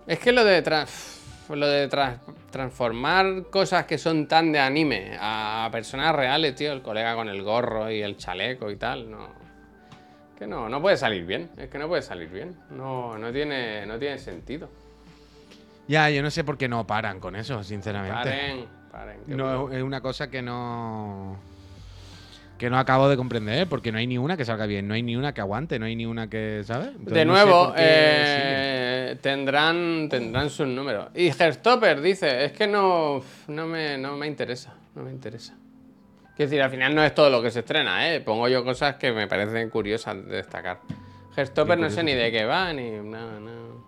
Es 0.07 0.19
que 0.19 0.33
lo 0.33 0.45
de 0.45 0.63
trans- 0.63 1.21
lo 1.49 1.67
de 1.67 1.89
trans- 1.89 2.21
transformar 2.51 3.45
cosas 3.51 3.85
que 3.87 3.99
son 3.99 4.27
tan 4.27 4.53
de 4.53 4.59
anime 4.59 5.17
a 5.21 5.69
personas 5.73 6.15
reales, 6.15 6.55
tío, 6.55 6.73
el 6.73 6.83
colega 6.83 7.15
con 7.15 7.29
el 7.29 7.43
gorro 7.43 7.91
y 7.91 8.03
el 8.03 8.17
chaleco 8.17 8.71
y 8.71 8.77
tal, 8.77 9.11
no. 9.11 9.29
Que 10.39 10.47
no, 10.47 10.69
no 10.69 10.81
puede 10.83 10.97
salir 10.97 11.25
bien. 11.25 11.51
Es 11.57 11.69
que 11.69 11.79
no 11.79 11.89
puede 11.89 12.03
salir 12.03 12.29
bien. 12.29 12.55
No, 12.71 13.17
no 13.19 13.33
tiene, 13.33 13.87
no 13.87 13.99
tiene 13.99 14.19
sentido. 14.19 14.69
Ya, 15.89 16.11
yo 16.11 16.23
no 16.23 16.31
sé 16.31 16.45
por 16.45 16.59
qué 16.59 16.69
no 16.69 16.87
paran 16.87 17.21
con 17.21 17.37
eso, 17.37 17.63
sinceramente. 17.63 18.15
Paren, 18.17 18.67
paren. 18.93 19.19
No, 19.29 19.71
es 19.73 19.83
una 19.83 20.01
cosa 20.01 20.29
que 20.29 20.43
no. 20.43 21.37
Que 22.59 22.71
no 22.71 22.79
acabo 22.79 23.09
de 23.09 23.17
comprender, 23.19 23.69
porque 23.69 23.93
no 23.93 23.99
hay 23.99 24.07
ni 24.07 24.17
una 24.19 24.37
que 24.37 24.45
salga 24.45 24.65
bien, 24.67 24.89
no 24.89 24.95
hay 24.95 25.03
ni 25.03 25.15
una 25.15 25.33
que 25.35 25.43
aguante, 25.43 25.79
no 25.79 25.85
hay 25.87 25.95
ni 25.95 26.07
una 26.07 26.29
que, 26.29 26.63
¿sabes? 26.65 26.89
Entonces 26.89 27.13
De 27.15 27.25
no 27.27 27.37
sé 27.37 27.45
nuevo, 27.45 27.73
qué 27.75 27.83
eh, 29.13 29.17
tendrán, 29.17 30.09
tendrán 30.09 30.51
sus 30.51 30.67
números. 30.67 31.09
Y 31.15 31.29
Herstopper 31.29 32.01
dice, 32.01 32.45
es 32.45 32.53
que 32.53 32.67
no, 32.67 33.23
no, 33.49 33.67
me, 33.67 33.99
no 33.99 34.17
me 34.17 34.27
interesa, 34.27 34.75
no 34.95 35.03
me 35.03 35.11
interesa. 35.11 35.55
Quiero 36.37 36.51
decir, 36.51 36.63
al 36.63 36.71
final 36.71 36.95
no 36.95 37.03
es 37.03 37.15
todo 37.15 37.31
lo 37.31 37.41
que 37.41 37.51
se 37.51 37.61
estrena, 37.61 38.13
¿eh? 38.13 38.21
Pongo 38.21 38.47
yo 38.49 38.63
cosas 38.63 38.97
que 38.97 39.11
me 39.13 39.27
parecen 39.27 39.71
curiosas 39.71 40.17
de 40.27 40.37
destacar. 40.37 40.81
Herstopper 41.35 41.79
no 41.79 41.89
sé 41.89 42.03
ni 42.03 42.15
de 42.15 42.31
qué 42.31 42.45
va, 42.45 42.73
ni 42.73 42.91
nada, 42.91 43.41
no. 43.41 43.87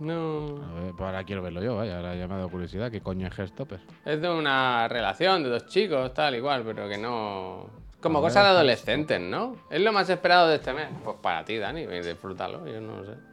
No. 0.00 0.62
A 0.64 0.80
ver, 0.80 0.92
pues 0.92 1.06
ahora 1.06 1.24
quiero 1.24 1.42
verlo 1.42 1.62
yo, 1.62 1.76
vaya, 1.76 1.98
ahora 1.98 2.14
ya 2.14 2.26
me 2.26 2.34
ha 2.34 2.36
dado 2.38 2.48
curiosidad. 2.48 2.90
¿Qué 2.90 3.00
coño 3.00 3.28
es 3.28 3.38
Herstopper? 3.38 3.80
Es 4.04 4.20
de 4.20 4.30
una 4.30 4.88
relación 4.88 5.42
de 5.42 5.50
dos 5.50 5.66
chicos, 5.66 6.14
tal, 6.14 6.34
igual, 6.34 6.62
pero 6.64 6.88
que 6.88 6.96
no. 6.96 7.68
Como 8.00 8.20
ver, 8.20 8.28
cosas 8.28 8.44
de 8.44 8.50
adolescentes, 8.50 9.20
¿no? 9.20 9.56
Es 9.70 9.80
lo 9.80 9.92
más 9.92 10.08
esperado 10.08 10.48
de 10.48 10.56
este 10.56 10.72
mes. 10.72 10.88
Pues 11.04 11.16
para 11.20 11.44
ti, 11.44 11.58
Dani, 11.58 11.86
disfrútalo, 11.86 12.66
yo 12.66 12.80
no 12.80 13.02
lo 13.02 13.04
sé. 13.04 13.29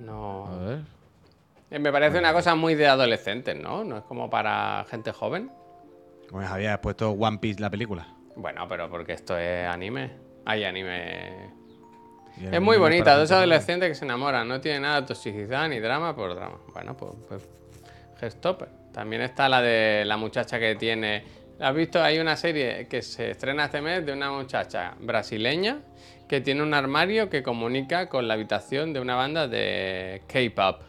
No. 0.00 0.46
A 0.46 0.56
ver. 0.56 0.78
Eh, 1.70 1.78
Me 1.78 1.92
parece 1.92 2.18
una 2.18 2.32
cosa 2.32 2.54
muy 2.54 2.74
de 2.74 2.86
adolescentes, 2.88 3.56
¿no? 3.56 3.84
No 3.84 3.98
es 3.98 4.04
como 4.04 4.28
para 4.28 4.84
gente 4.90 5.12
joven. 5.12 5.50
Como 6.28 6.42
Javier, 6.42 6.70
has 6.70 6.78
puesto 6.78 7.10
One 7.10 7.38
Piece 7.38 7.60
la 7.60 7.70
película. 7.70 8.06
Bueno, 8.36 8.66
pero 8.68 8.88
porque 8.88 9.12
esto 9.12 9.36
es 9.36 9.68
anime. 9.68 10.10
Hay 10.44 10.64
anime. 10.64 11.50
Es 12.40 12.60
muy 12.60 12.78
bonita, 12.78 13.16
dos 13.16 13.30
adolescentes 13.32 13.88
que 13.88 13.94
se 13.94 14.04
enamoran. 14.04 14.48
No 14.48 14.60
tiene 14.60 14.80
nada 14.80 15.02
de 15.02 15.06
toxicidad 15.08 15.68
ni 15.68 15.78
drama 15.78 16.14
por 16.14 16.34
drama. 16.34 16.58
Bueno, 16.72 16.96
pues. 16.96 17.12
pues 17.28 17.48
Gestopper. 18.18 18.68
También 18.92 19.22
está 19.22 19.48
la 19.48 19.62
de 19.62 20.04
la 20.04 20.16
muchacha 20.16 20.58
que 20.58 20.74
tiene. 20.74 21.24
¿Has 21.58 21.74
visto? 21.74 22.02
Hay 22.02 22.18
una 22.18 22.36
serie 22.36 22.86
que 22.88 23.02
se 23.02 23.30
estrena 23.32 23.66
este 23.66 23.80
mes 23.80 24.04
de 24.04 24.12
una 24.12 24.30
muchacha 24.30 24.94
brasileña 25.00 25.78
que 26.30 26.40
tiene 26.40 26.62
un 26.62 26.74
armario 26.74 27.28
que 27.28 27.42
comunica 27.42 28.08
con 28.08 28.28
la 28.28 28.34
habitación 28.34 28.92
de 28.92 29.00
una 29.00 29.16
banda 29.16 29.48
de 29.48 30.22
K-pop. 30.28 30.80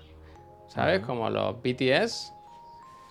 ¿Sabes? 0.68 1.00
Como 1.00 1.32
los 1.32 1.56
BTS. 1.64 2.32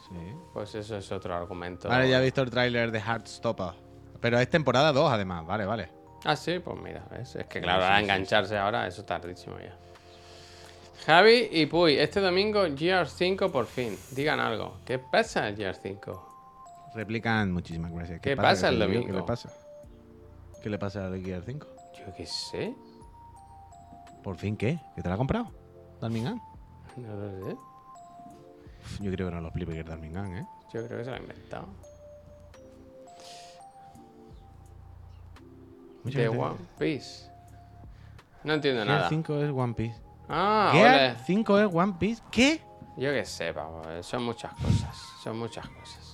Sí. 0.08 0.36
Pues 0.52 0.76
eso 0.76 0.96
es 0.96 1.10
otro 1.10 1.34
argumento. 1.34 1.88
Vale, 1.88 2.08
ya 2.08 2.20
he 2.20 2.22
visto 2.22 2.42
el 2.42 2.50
tráiler 2.50 2.92
de 2.92 3.00
Heartstopper. 3.00 3.72
Pero 4.20 4.38
es 4.38 4.48
temporada 4.48 4.92
2, 4.92 5.10
además. 5.10 5.44
Vale, 5.44 5.66
vale. 5.66 5.88
Ah, 6.24 6.36
sí, 6.36 6.60
pues 6.60 6.80
mira, 6.80 7.04
¿ves? 7.10 7.34
Es 7.34 7.46
que 7.46 7.60
claro, 7.60 7.82
ahora 7.82 7.98
engancharse 7.98 8.56
ahora, 8.56 8.86
eso 8.86 9.04
tardísimo 9.04 9.58
ya. 9.58 9.76
Javi 11.06 11.48
y 11.50 11.66
Puy, 11.66 11.96
este 11.96 12.20
domingo 12.20 12.64
GR5 12.64 13.50
por 13.50 13.66
fin. 13.66 13.98
Digan 14.12 14.38
algo. 14.38 14.76
¿Qué 14.84 15.00
pasa 15.00 15.48
el 15.48 15.56
GR5? 15.56 16.20
Replican, 16.94 17.50
muchísimas 17.50 17.90
gracias. 17.90 18.20
¿Qué 18.20 18.36
pasa 18.36 18.68
el 18.68 18.76
digo? 18.76 18.86
¿Qué 18.86 18.94
domingo? 18.98 19.18
le 19.18 19.22
pasa? 19.24 19.52
¿Qué 20.62 20.70
le 20.70 20.78
pasa 20.78 21.06
al 21.06 21.20
Gear 21.24 21.42
5? 21.44 21.79
Yo 22.06 22.14
qué 22.14 22.26
sé. 22.26 22.74
¿Por 24.22 24.36
fin 24.36 24.56
qué? 24.56 24.78
¿Que 24.94 25.02
te 25.02 25.08
la 25.08 25.14
ha 25.14 25.18
comprado? 25.18 25.50
¿Darmingham? 26.00 26.40
No 26.96 27.14
lo 27.14 27.46
sé. 27.46 27.56
Yo 29.00 29.10
creo 29.12 29.28
que 29.28 29.34
no 29.34 29.40
lo 29.40 29.48
explique 29.48 29.72
que 29.72 29.80
es 29.80 29.86
¿eh? 30.36 30.46
Yo 30.72 30.86
creo 30.86 30.98
que 30.98 31.04
se 31.04 31.10
lo 31.10 31.16
ha 31.16 31.20
inventado. 31.20 31.68
de 36.04 36.28
One 36.28 36.56
Piece. 36.78 37.30
No 38.42 38.54
entiendo 38.54 38.84
Gear 38.84 38.96
nada. 38.98 39.08
5 39.08 39.38
es 39.42 39.50
One 39.50 39.74
Piece. 39.74 40.00
Ah, 40.28 40.70
Gear 40.72 41.18
5 41.26 41.58
es 41.60 41.74
One 41.74 41.94
Piece. 41.98 42.22
¿Qué? 42.30 42.60
Yo 42.96 43.10
qué 43.10 43.24
sé, 43.24 43.52
pavo. 43.52 43.82
Son 44.02 44.24
muchas 44.24 44.52
cosas. 44.54 44.96
Son 45.22 45.38
muchas 45.38 45.68
cosas. 45.68 46.09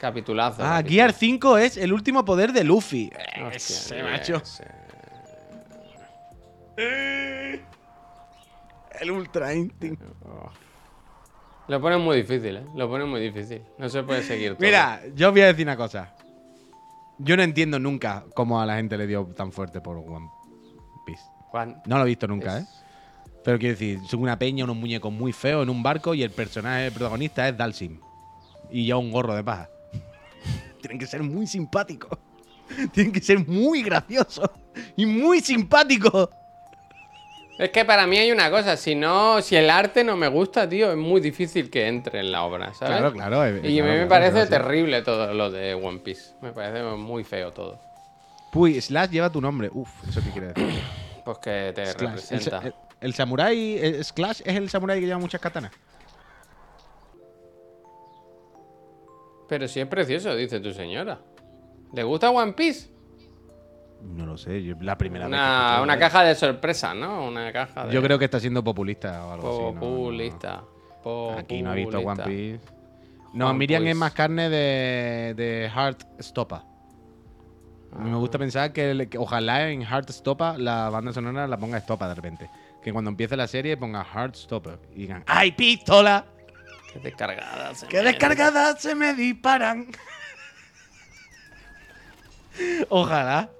Capitulazo. 0.00 0.62
Ah. 0.64 0.82
Gear 0.82 1.12
5 1.12 1.58
es 1.58 1.76
el 1.76 1.92
último 1.92 2.24
poder 2.24 2.52
de 2.52 2.64
Luffy. 2.64 3.10
Hostia, 3.46 3.50
Ese 3.50 3.98
yo 3.98 4.04
macho. 4.04 4.42
El 9.00 9.10
Ultra 9.10 9.54
Instinct. 9.54 10.02
Oh. 10.24 10.50
Lo 11.68 11.80
ponen 11.80 12.00
muy 12.00 12.16
difícil, 12.16 12.56
¿eh? 12.56 12.64
Lo 12.74 12.88
ponen 12.88 13.08
muy 13.08 13.20
difícil. 13.20 13.62
No 13.78 13.88
se 13.88 14.02
puede 14.02 14.22
seguir 14.22 14.54
todo. 14.54 14.60
Mira, 14.66 15.02
yo 15.14 15.28
os 15.28 15.32
voy 15.34 15.42
a 15.42 15.46
decir 15.46 15.66
una 15.66 15.76
cosa. 15.76 16.14
Yo 17.18 17.36
no 17.36 17.42
entiendo 17.42 17.78
nunca 17.78 18.24
cómo 18.34 18.60
a 18.60 18.66
la 18.66 18.76
gente 18.76 18.96
le 18.96 19.06
dio 19.06 19.24
tan 19.26 19.52
fuerte 19.52 19.80
por 19.80 19.98
One 19.98 20.28
Piece. 21.06 21.22
No 21.86 21.98
lo 21.98 22.04
he 22.04 22.06
visto 22.06 22.26
nunca, 22.26 22.58
es- 22.58 22.64
¿eh? 22.64 22.68
Pero 23.44 23.58
quiero 23.58 23.72
decir, 23.72 24.00
son 24.06 24.20
una 24.20 24.38
peña, 24.38 24.64
unos 24.64 24.76
muñecos 24.76 25.12
muy 25.12 25.32
feos 25.32 25.62
en 25.62 25.70
un 25.70 25.82
barco 25.82 26.14
y 26.14 26.22
el 26.22 26.30
personaje 26.30 26.86
el 26.86 26.92
protagonista 26.92 27.48
es 27.48 27.56
Dalsim. 27.56 27.98
Y 28.70 28.86
ya 28.86 28.96
un 28.96 29.10
gorro 29.10 29.34
de 29.34 29.42
paja. 29.44 29.68
Tienen 30.80 30.98
que 30.98 31.06
ser 31.06 31.22
muy 31.22 31.46
simpáticos. 31.46 32.18
Tienen 32.92 33.12
que 33.12 33.20
ser 33.20 33.46
muy 33.46 33.82
graciosos. 33.82 34.50
Y 34.96 35.06
muy 35.06 35.40
simpáticos. 35.40 36.28
Es 37.58 37.68
que 37.70 37.84
para 37.84 38.06
mí 38.06 38.16
hay 38.16 38.32
una 38.32 38.50
cosa, 38.50 38.74
si 38.76 38.94
no, 38.94 39.42
si 39.42 39.54
el 39.54 39.68
arte 39.68 40.02
no 40.02 40.16
me 40.16 40.28
gusta, 40.28 40.66
tío, 40.66 40.90
es 40.92 40.96
muy 40.96 41.20
difícil 41.20 41.68
que 41.68 41.88
entre 41.88 42.20
en 42.20 42.32
la 42.32 42.42
obra, 42.44 42.72
¿sabes? 42.72 42.96
Claro, 42.96 43.12
claro. 43.12 43.44
eh, 43.44 43.60
Y 43.70 43.78
a 43.80 43.84
mí 43.84 43.90
me 43.90 44.06
parece 44.06 44.32
claro, 44.32 44.46
sí. 44.46 44.50
terrible 44.50 45.02
todo 45.02 45.34
lo 45.34 45.50
de 45.50 45.74
One 45.74 45.98
Piece. 45.98 46.32
Me 46.40 46.52
parece 46.52 46.82
muy 46.96 47.22
feo 47.22 47.52
todo. 47.52 47.78
Puy, 48.50 48.80
Slash 48.80 49.10
lleva 49.10 49.30
tu 49.30 49.42
nombre. 49.42 49.68
Uf, 49.72 49.90
¿eso 50.08 50.22
qué 50.24 50.30
quiere 50.30 50.46
decir? 50.54 50.82
Pues 51.22 51.38
que 51.38 51.72
te 51.74 51.84
Slash. 51.84 52.00
Representa. 52.00 52.62
el, 52.64 52.74
el 53.02 53.14
samurái. 53.14 53.76
el 53.78 54.04
Slash 54.06 54.40
es 54.42 54.56
el 54.56 54.70
samurái 54.70 54.98
que 55.00 55.06
lleva 55.06 55.18
muchas 55.18 55.40
katanas. 55.42 55.70
Pero 59.50 59.66
si 59.66 59.80
es 59.80 59.86
precioso, 59.88 60.34
dice 60.36 60.60
tu 60.60 60.72
señora. 60.72 61.18
¿Le 61.92 62.04
gusta 62.04 62.30
One 62.30 62.52
Piece? 62.52 62.88
No 64.14 64.24
lo 64.24 64.38
sé, 64.38 64.62
yo 64.62 64.76
la 64.80 64.96
primera 64.96 65.26
vez. 65.26 65.34
que 65.36 65.82
Una, 65.82 65.98
caja 65.98 66.22
de 66.22 66.34
sorpresa, 66.36 66.94
¿no? 66.94 67.26
Una 67.26 67.52
caja 67.52 67.86
de... 67.86 67.92
Yo 67.92 68.00
creo 68.00 68.16
que 68.16 68.26
está 68.26 68.38
siendo 68.38 68.62
populista 68.62 69.26
o 69.26 69.32
algo 69.32 69.48
así. 69.48 69.74
no. 69.74 69.80
Populista. 69.80 70.62
Aquí 71.36 71.62
no 71.62 71.72
ha 71.72 71.74
visto 71.74 71.98
One. 71.98 72.22
Piece. 72.22 72.60
No, 73.34 73.48
One 73.50 73.58
Miriam 73.58 73.82
Piece. 73.82 73.90
es 73.90 73.96
más 73.96 74.12
carne 74.12 74.48
de, 74.48 75.34
de 75.36 75.68
Heartstopper. 75.74 76.58
A 77.92 77.98
mí 77.98 78.08
me 78.10 78.16
gusta 78.18 78.38
Ah. 78.38 78.38
pensar 78.38 78.72
que, 78.72 79.08
ojalá 79.18 79.68
en 79.68 79.82
Heartstopper 79.82 80.60
la 80.60 80.90
banda 80.90 81.12
sonora 81.12 81.48
la 81.48 81.56
ponga 81.56 81.80
Stopper 81.80 82.06
de 82.08 82.14
repente. 82.14 82.50
Que 82.84 82.92
cuando 82.92 83.10
empiece 83.10 83.36
la 83.36 83.48
serie 83.48 83.76
ponga 83.76 84.04
Heartstopper 84.04 84.78
y 84.94 85.00
digan 85.00 85.24
¡Ay, 85.26 85.50
pistola! 85.52 86.24
Qué 86.92 86.98
descargada. 86.98 87.74
se 87.74 87.86
¡Qué 87.86 87.98
me- 87.98 88.02
descargadas 88.04 88.80
se 88.82 88.94
me 88.94 89.14
disparan! 89.14 89.86
ojalá. 92.88 93.50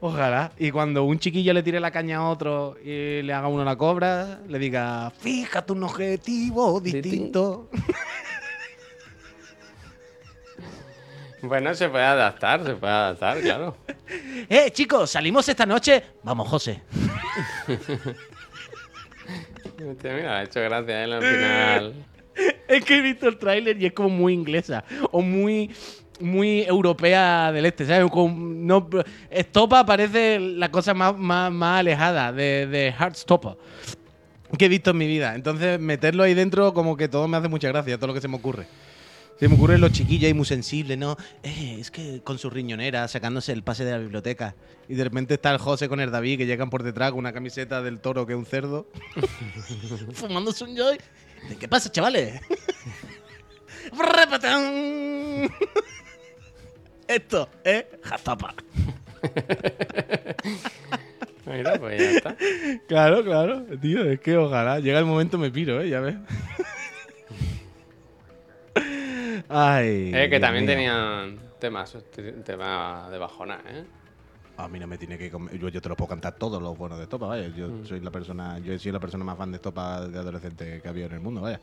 Ojalá. 0.00 0.52
Y 0.58 0.70
cuando 0.70 1.02
un 1.04 1.18
chiquillo 1.18 1.52
le 1.52 1.62
tire 1.62 1.80
la 1.80 1.90
caña 1.90 2.18
a 2.18 2.28
otro 2.28 2.76
y 2.84 3.22
le 3.22 3.32
haga 3.32 3.48
uno 3.48 3.64
la 3.64 3.74
cobra, 3.76 4.38
le 4.46 4.58
diga 4.60 5.10
Fíjate 5.18 5.72
un 5.72 5.82
objetivo 5.84 6.80
distinto. 6.80 7.68
Bueno, 11.40 11.72
se 11.72 11.88
puede 11.88 12.04
adaptar, 12.04 12.64
se 12.64 12.74
puede 12.74 12.92
adaptar, 12.92 13.40
claro. 13.40 13.76
¡Eh, 14.48 14.72
chicos! 14.72 15.08
¿Salimos 15.12 15.48
esta 15.48 15.64
noche? 15.64 16.02
Vamos, 16.24 16.48
José. 16.48 16.82
Hostia, 19.88 20.12
mira, 20.16 20.38
ha 20.38 20.42
hecho 20.42 20.60
gracia 20.60 21.04
él 21.04 21.12
al 21.12 21.22
final. 21.22 21.94
Es 22.78 22.84
que 22.84 22.98
he 22.98 23.00
visto 23.00 23.28
el 23.28 23.38
tráiler 23.38 23.80
y 23.80 23.86
es 23.86 23.92
como 23.92 24.10
muy 24.10 24.34
inglesa 24.34 24.84
o 25.10 25.22
muy 25.22 25.70
muy 26.20 26.62
europea 26.62 27.52
del 27.52 27.64
este, 27.66 27.86
¿sabes? 27.86 28.10
Como, 28.10 28.36
no, 28.36 28.88
Estopa 29.30 29.86
parece 29.86 30.40
la 30.40 30.68
cosa 30.68 30.92
más, 30.92 31.16
más, 31.16 31.52
más 31.52 31.78
alejada 31.78 32.32
de, 32.32 32.66
de 32.66 32.88
Heartstopper 32.90 33.56
que 34.56 34.64
he 34.64 34.68
visto 34.68 34.90
en 34.90 34.98
mi 34.98 35.06
vida. 35.06 35.34
Entonces, 35.34 35.78
meterlo 35.78 36.22
ahí 36.22 36.34
dentro 36.34 36.72
como 36.72 36.96
que 36.96 37.08
todo 37.08 37.28
me 37.28 37.36
hace 37.36 37.48
mucha 37.48 37.68
gracia, 37.68 37.98
todo 37.98 38.08
lo 38.08 38.14
que 38.14 38.20
se 38.20 38.28
me 38.28 38.36
ocurre. 38.36 38.66
Se 39.38 39.48
me 39.48 39.54
ocurren 39.54 39.80
los 39.80 39.92
chiquillos 39.92 40.26
ahí 40.26 40.34
muy 40.34 40.46
sensibles, 40.46 40.98
¿no? 40.98 41.16
Eh, 41.44 41.76
es 41.78 41.92
que 41.92 42.22
con 42.24 42.38
su 42.38 42.50
riñonera, 42.50 43.06
sacándose 43.06 43.52
el 43.52 43.62
pase 43.62 43.84
de 43.84 43.92
la 43.92 43.98
biblioteca. 43.98 44.56
Y 44.88 44.94
de 44.94 45.04
repente 45.04 45.34
está 45.34 45.52
el 45.52 45.58
José 45.58 45.88
con 45.88 46.00
el 46.00 46.10
David 46.10 46.38
que 46.38 46.46
llegan 46.46 46.70
por 46.70 46.82
detrás 46.82 47.10
con 47.10 47.20
una 47.20 47.32
camiseta 47.32 47.82
del 47.82 48.00
toro 48.00 48.26
que 48.26 48.32
es 48.32 48.38
un 48.38 48.46
cerdo. 48.46 48.88
Fumándose 50.14 50.64
un 50.64 50.76
joy. 50.76 50.98
¿De 51.48 51.56
qué 51.58 51.68
pasa, 51.68 51.90
chavales? 51.90 52.40
Repatán. 53.92 55.48
Esto 57.06 57.48
es 57.64 57.86
Jazapa. 58.02 58.54
Mira, 61.46 61.78
pues 61.78 61.98
ya 61.98 62.10
está. 62.10 62.36
Claro, 62.86 63.24
claro, 63.24 63.64
tío, 63.80 64.04
es 64.04 64.20
que 64.20 64.36
ojalá. 64.36 64.80
Llega 64.80 64.98
el 64.98 65.06
momento 65.06 65.38
me 65.38 65.50
piro, 65.50 65.80
¿eh? 65.80 65.88
Ya 65.88 66.00
ves. 66.00 66.16
Ay. 69.48 70.10
Es 70.14 70.28
que 70.28 70.38
Dios 70.38 70.40
también 70.40 70.66
mío. 70.66 70.74
tenían 70.74 71.38
temas, 71.58 71.96
temas 72.44 73.10
de 73.10 73.18
bajona, 73.18 73.60
¿eh? 73.66 73.84
A 74.58 74.66
mí 74.68 74.78
no 74.80 74.88
me 74.88 74.98
tiene 74.98 75.16
que 75.16 75.30
comer- 75.30 75.56
yo, 75.56 75.68
yo 75.68 75.80
te 75.80 75.88
lo 75.88 75.94
puedo 75.94 76.08
cantar 76.08 76.34
todos 76.34 76.60
los 76.60 76.76
buenos 76.76 76.98
de 76.98 77.04
Estopa, 77.04 77.26
vaya. 77.26 77.46
Yo 77.48 77.68
Mm. 77.68 77.86
soy 77.86 78.00
la 78.00 78.10
persona, 78.10 78.58
yo 78.58 78.72
he 78.72 78.78
sido 78.80 78.94
la 78.94 78.98
persona 79.00 79.22
más 79.24 79.38
fan 79.38 79.52
de 79.52 79.56
Estopa 79.56 80.06
de 80.08 80.18
adolescente 80.18 80.80
que 80.82 80.88
ha 80.88 80.90
habido 80.90 81.06
en 81.06 81.12
el 81.12 81.20
mundo, 81.20 81.40
vaya. 81.42 81.60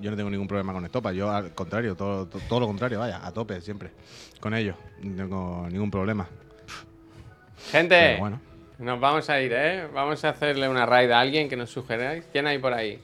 Yo 0.00 0.10
no 0.10 0.16
tengo 0.16 0.30
ningún 0.30 0.48
problema 0.48 0.72
con 0.72 0.82
Estopa, 0.84 1.12
yo 1.12 1.30
al 1.30 1.52
contrario, 1.54 1.94
todo, 1.94 2.26
to- 2.26 2.40
todo 2.48 2.60
lo 2.60 2.66
contrario, 2.66 2.98
vaya, 3.00 3.24
a 3.24 3.30
tope 3.32 3.60
siempre. 3.60 3.90
Con 4.40 4.54
ellos. 4.54 4.76
No 5.02 5.14
tengo 5.16 5.68
ningún 5.70 5.90
problema. 5.90 6.26
Gente, 7.70 7.94
Pero 7.96 8.18
bueno. 8.18 8.40
nos 8.78 8.98
vamos 8.98 9.28
a 9.28 9.38
ir, 9.40 9.52
¿eh? 9.54 9.86
Vamos 9.92 10.24
a 10.24 10.30
hacerle 10.30 10.68
una 10.70 10.86
raid 10.86 11.10
a 11.10 11.20
alguien 11.20 11.50
que 11.50 11.56
nos 11.56 11.68
sugeráis. 11.70 12.24
¿Quién 12.32 12.46
hay 12.46 12.58
por 12.58 12.72
ahí? 12.72 12.98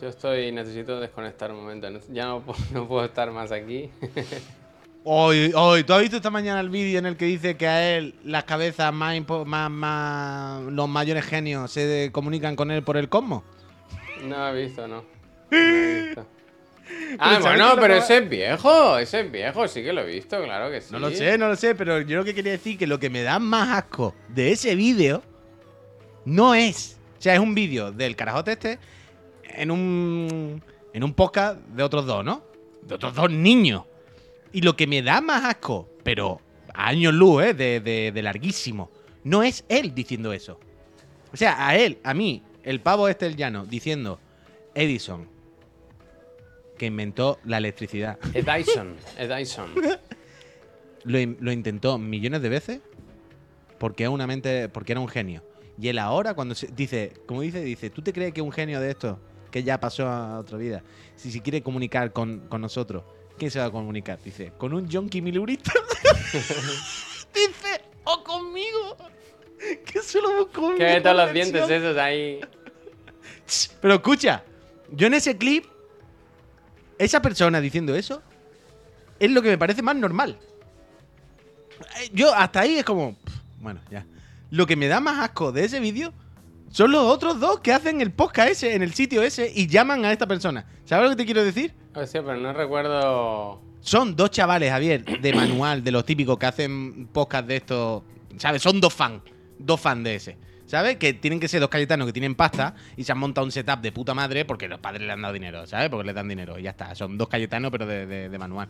Yo 0.00 0.08
estoy, 0.08 0.52
necesito 0.52 1.00
desconectar 1.00 1.50
un 1.50 1.58
momento. 1.62 1.88
Ya 2.10 2.26
no, 2.26 2.42
no 2.72 2.86
puedo 2.86 3.06
estar 3.06 3.30
más 3.30 3.50
aquí. 3.52 3.88
Hoy, 5.06 5.52
hoy, 5.54 5.84
¿tú 5.84 5.92
has 5.92 6.00
visto 6.00 6.16
esta 6.16 6.30
mañana 6.30 6.60
el 6.60 6.70
vídeo 6.70 6.98
en 6.98 7.04
el 7.04 7.16
que 7.16 7.26
dice 7.26 7.56
que 7.58 7.66
a 7.68 7.96
él 7.96 8.14
las 8.24 8.44
cabezas 8.44 8.90
más, 8.92 9.14
impo- 9.14 9.44
más, 9.44 9.70
más 9.70 10.62
los 10.62 10.88
mayores 10.88 11.24
genios 11.26 11.70
se 11.70 12.08
comunican 12.10 12.56
con 12.56 12.70
él 12.70 12.82
por 12.82 12.96
el 12.96 13.10
cosmos? 13.10 13.42
No 14.22 14.48
he 14.48 14.64
visto, 14.64 14.88
no. 14.88 15.04
No 15.50 15.58
he 15.58 16.02
visto. 16.06 16.26
Ah, 17.18 17.38
¿sabes 17.40 17.44
bueno, 17.44 17.76
pero 17.80 17.94
ese 17.94 18.18
es 18.18 18.28
viejo, 18.28 18.98
ese 18.98 19.20
es 19.20 19.32
viejo, 19.32 19.66
sí 19.68 19.82
que 19.82 19.92
lo 19.92 20.02
he 20.02 20.06
visto, 20.06 20.42
claro 20.42 20.70
que 20.70 20.80
sí. 20.80 20.88
No 20.92 20.98
lo 20.98 21.10
sé, 21.10 21.36
no 21.38 21.48
lo 21.48 21.56
sé, 21.56 21.74
pero 21.74 22.00
yo 22.02 22.18
lo 22.18 22.24
que 22.24 22.34
quería 22.34 22.52
decir 22.52 22.76
que 22.78 22.86
lo 22.86 22.98
que 22.98 23.08
me 23.10 23.22
da 23.22 23.38
más 23.38 23.70
asco 23.78 24.14
de 24.28 24.52
ese 24.52 24.74
vídeo 24.74 25.22
no 26.24 26.54
es. 26.54 26.98
O 27.18 27.22
sea, 27.22 27.34
es 27.34 27.40
un 27.40 27.54
vídeo 27.54 27.90
del 27.92 28.16
carajote 28.16 28.52
este 28.52 28.78
en 29.44 29.70
un. 29.70 30.62
en 30.92 31.04
un 31.04 31.14
podcast 31.14 31.58
de 31.58 31.82
otros 31.82 32.04
dos, 32.06 32.22
¿no? 32.24 32.42
De 32.82 32.94
otros 32.94 33.14
dos 33.14 33.30
niños. 33.30 33.84
Y 34.54 34.62
lo 34.62 34.74
que 34.76 34.86
me 34.86 35.02
da 35.02 35.20
más 35.20 35.44
asco, 35.44 35.88
pero 36.02 36.40
a 36.72 36.88
años 36.88 37.12
luz, 37.12 37.42
¿eh? 37.44 37.54
De, 37.54 37.80
de- 37.80 38.10
de 38.12 38.22
larguísimo, 38.22 38.90
no 39.24 39.42
es 39.42 39.64
él 39.68 39.94
diciendo 39.94 40.32
eso. 40.32 40.58
O 41.32 41.36
sea, 41.36 41.66
a 41.68 41.76
él, 41.76 41.98
a 42.04 42.14
mí, 42.14 42.42
el 42.62 42.80
pavo 42.80 43.08
este 43.08 43.26
el 43.26 43.36
llano, 43.36 43.66
diciendo 43.66 44.18
Edison, 44.74 45.28
que 46.78 46.86
inventó 46.86 47.38
la 47.44 47.58
electricidad. 47.58 48.18
Es 48.34 48.44
Dyson. 48.46 49.74
lo, 51.04 51.18
in- 51.20 51.36
lo 51.40 51.52
intentó 51.52 51.98
millones 51.98 52.40
de 52.42 52.48
veces 52.48 52.80
porque 53.78 54.08
una 54.08 54.26
mente 54.26 54.68
porque 54.68 54.92
era 54.92 55.00
un 55.00 55.08
genio 55.08 55.42
y 55.78 55.88
él 55.88 55.98
ahora 55.98 56.32
cuando 56.34 56.54
se, 56.54 56.68
dice 56.68 57.12
como 57.26 57.42
dice 57.42 57.60
dice 57.62 57.90
tú 57.90 58.00
te 58.02 58.12
crees 58.12 58.32
que 58.32 58.40
un 58.40 58.50
genio 58.52 58.80
de 58.80 58.90
esto 58.90 59.18
que 59.50 59.62
ya 59.62 59.78
pasó 59.78 60.08
a 60.08 60.38
otra 60.38 60.56
vida 60.56 60.82
si 61.16 61.30
se 61.30 61.42
quiere 61.42 61.62
comunicar 61.62 62.12
con, 62.12 62.40
con 62.48 62.60
nosotros 62.62 63.02
quién 63.38 63.50
se 63.50 63.58
va 63.58 63.66
a 63.66 63.70
comunicar 63.70 64.18
dice 64.22 64.52
con 64.58 64.72
un 64.72 64.88
yonki 64.88 65.20
milurista 65.20 65.72
dice 67.34 67.80
o 68.04 68.22
conmigo 68.22 68.96
que 69.86 70.02
solo 70.02 70.44
busco 70.44 70.74
que 70.76 70.84
ve 70.84 71.00
todos 71.00 71.16
los 71.16 71.26
conexión". 71.28 71.52
dientes 71.52 71.82
esos 71.82 71.96
ahí. 71.96 72.40
Pero 73.80 73.94
escucha, 73.94 74.44
yo 74.90 75.06
en 75.06 75.14
ese 75.14 75.36
clip, 75.38 75.64
esa 76.98 77.22
persona 77.22 77.60
diciendo 77.60 77.94
eso 77.94 78.22
es 79.18 79.30
lo 79.30 79.40
que 79.42 79.48
me 79.48 79.58
parece 79.58 79.80
más 79.82 79.96
normal. 79.96 80.38
Yo 82.12 82.34
hasta 82.34 82.60
ahí 82.60 82.76
es 82.78 82.84
como, 82.84 83.14
pff, 83.14 83.34
bueno, 83.60 83.80
ya. 83.90 84.06
Lo 84.50 84.66
que 84.66 84.76
me 84.76 84.86
da 84.86 85.00
más 85.00 85.18
asco 85.24 85.50
de 85.50 85.64
ese 85.64 85.80
vídeo 85.80 86.12
son 86.74 86.90
los 86.90 87.02
otros 87.04 87.38
dos 87.38 87.60
que 87.60 87.72
hacen 87.72 88.00
el 88.00 88.10
podcast 88.10 88.50
ese 88.50 88.74
en 88.74 88.82
el 88.82 88.92
sitio 88.94 89.22
ese 89.22 89.50
y 89.54 89.68
llaman 89.68 90.04
a 90.04 90.10
esta 90.12 90.26
persona. 90.26 90.66
¿Sabes 90.84 91.04
lo 91.04 91.10
que 91.10 91.16
te 91.22 91.24
quiero 91.24 91.44
decir? 91.44 91.72
Hostia, 91.94 92.22
pero 92.24 92.36
no 92.36 92.52
recuerdo. 92.52 93.60
Son 93.80 94.16
dos 94.16 94.30
chavales, 94.30 94.70
Javier, 94.70 95.04
de 95.20 95.32
manual, 95.34 95.84
de 95.84 95.92
los 95.92 96.04
típicos 96.04 96.36
que 96.38 96.46
hacen 96.46 97.06
podcast 97.12 97.46
de 97.46 97.56
estos. 97.56 98.02
¿Sabes? 98.38 98.60
Son 98.62 98.80
dos 98.80 98.92
fans. 98.92 99.22
Dos 99.58 99.80
fans 99.80 100.02
de 100.02 100.14
ese. 100.16 100.36
¿Sabes? 100.66 100.96
Que 100.96 101.12
tienen 101.12 101.38
que 101.38 101.46
ser 101.46 101.60
dos 101.60 101.68
cayetanos 101.68 102.06
que 102.06 102.12
tienen 102.12 102.34
pasta 102.34 102.74
y 102.96 103.04
se 103.04 103.12
han 103.12 103.18
montado 103.18 103.44
un 103.44 103.52
setup 103.52 103.80
de 103.80 103.92
puta 103.92 104.12
madre 104.14 104.44
porque 104.44 104.66
los 104.66 104.80
padres 104.80 105.02
le 105.06 105.12
han 105.12 105.22
dado 105.22 105.34
dinero, 105.34 105.66
¿sabes? 105.66 105.90
Porque 105.90 106.06
les 106.06 106.14
dan 106.14 106.26
dinero 106.26 106.58
y 106.58 106.62
ya 106.62 106.70
está. 106.70 106.94
Son 106.96 107.16
dos 107.16 107.28
cayetanos, 107.28 107.70
pero 107.70 107.86
de, 107.86 108.06
de- 108.06 108.28
de 108.28 108.38
manual. 108.38 108.68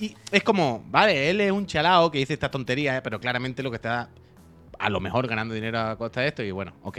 Y 0.00 0.14
es 0.32 0.42
como, 0.42 0.84
vale, 0.88 1.30
él 1.30 1.40
es 1.40 1.52
un 1.52 1.66
chalao 1.66 2.10
que 2.10 2.18
dice 2.18 2.34
estas 2.34 2.50
tonterías, 2.50 2.98
¿eh? 2.98 3.00
pero 3.02 3.18
claramente 3.20 3.62
lo 3.62 3.70
que 3.70 3.76
está 3.76 4.10
a 4.84 4.90
lo 4.90 5.00
mejor 5.00 5.26
ganando 5.26 5.54
dinero 5.54 5.80
a 5.80 5.96
costa 5.96 6.20
de 6.20 6.28
esto 6.28 6.42
y 6.42 6.50
bueno, 6.50 6.74
ok. 6.82 6.98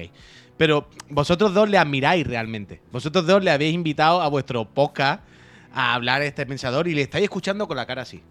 Pero 0.57 0.89
vosotros 1.09 1.53
dos 1.53 1.69
le 1.69 1.77
admiráis 1.77 2.25
realmente. 2.25 2.81
Vosotros 2.91 3.27
dos 3.27 3.43
le 3.43 3.51
habéis 3.51 3.75
invitado 3.75 4.23
a 4.23 4.27
vuestro 4.27 4.65
podcast 4.65 5.21
a 5.71 5.93
hablar 5.93 6.21
a 6.23 6.25
este 6.25 6.47
pensador 6.47 6.87
y 6.87 6.95
le 6.95 7.03
estáis 7.03 7.25
escuchando 7.25 7.67
con 7.67 7.77
la 7.77 7.85
cara 7.85 8.01
así. 8.01 8.23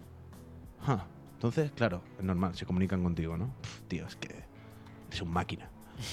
Entonces, 1.35 1.71
claro, 1.73 2.01
es 2.19 2.25
normal, 2.25 2.53
se 2.55 2.65
comunican 2.65 3.01
contigo, 3.01 3.37
¿no? 3.37 3.53
Pff, 3.61 3.81
tío, 3.87 4.05
es 4.05 4.17
que 4.17 4.43
es 5.09 5.21
un 5.21 5.31
máquina. 5.31 5.69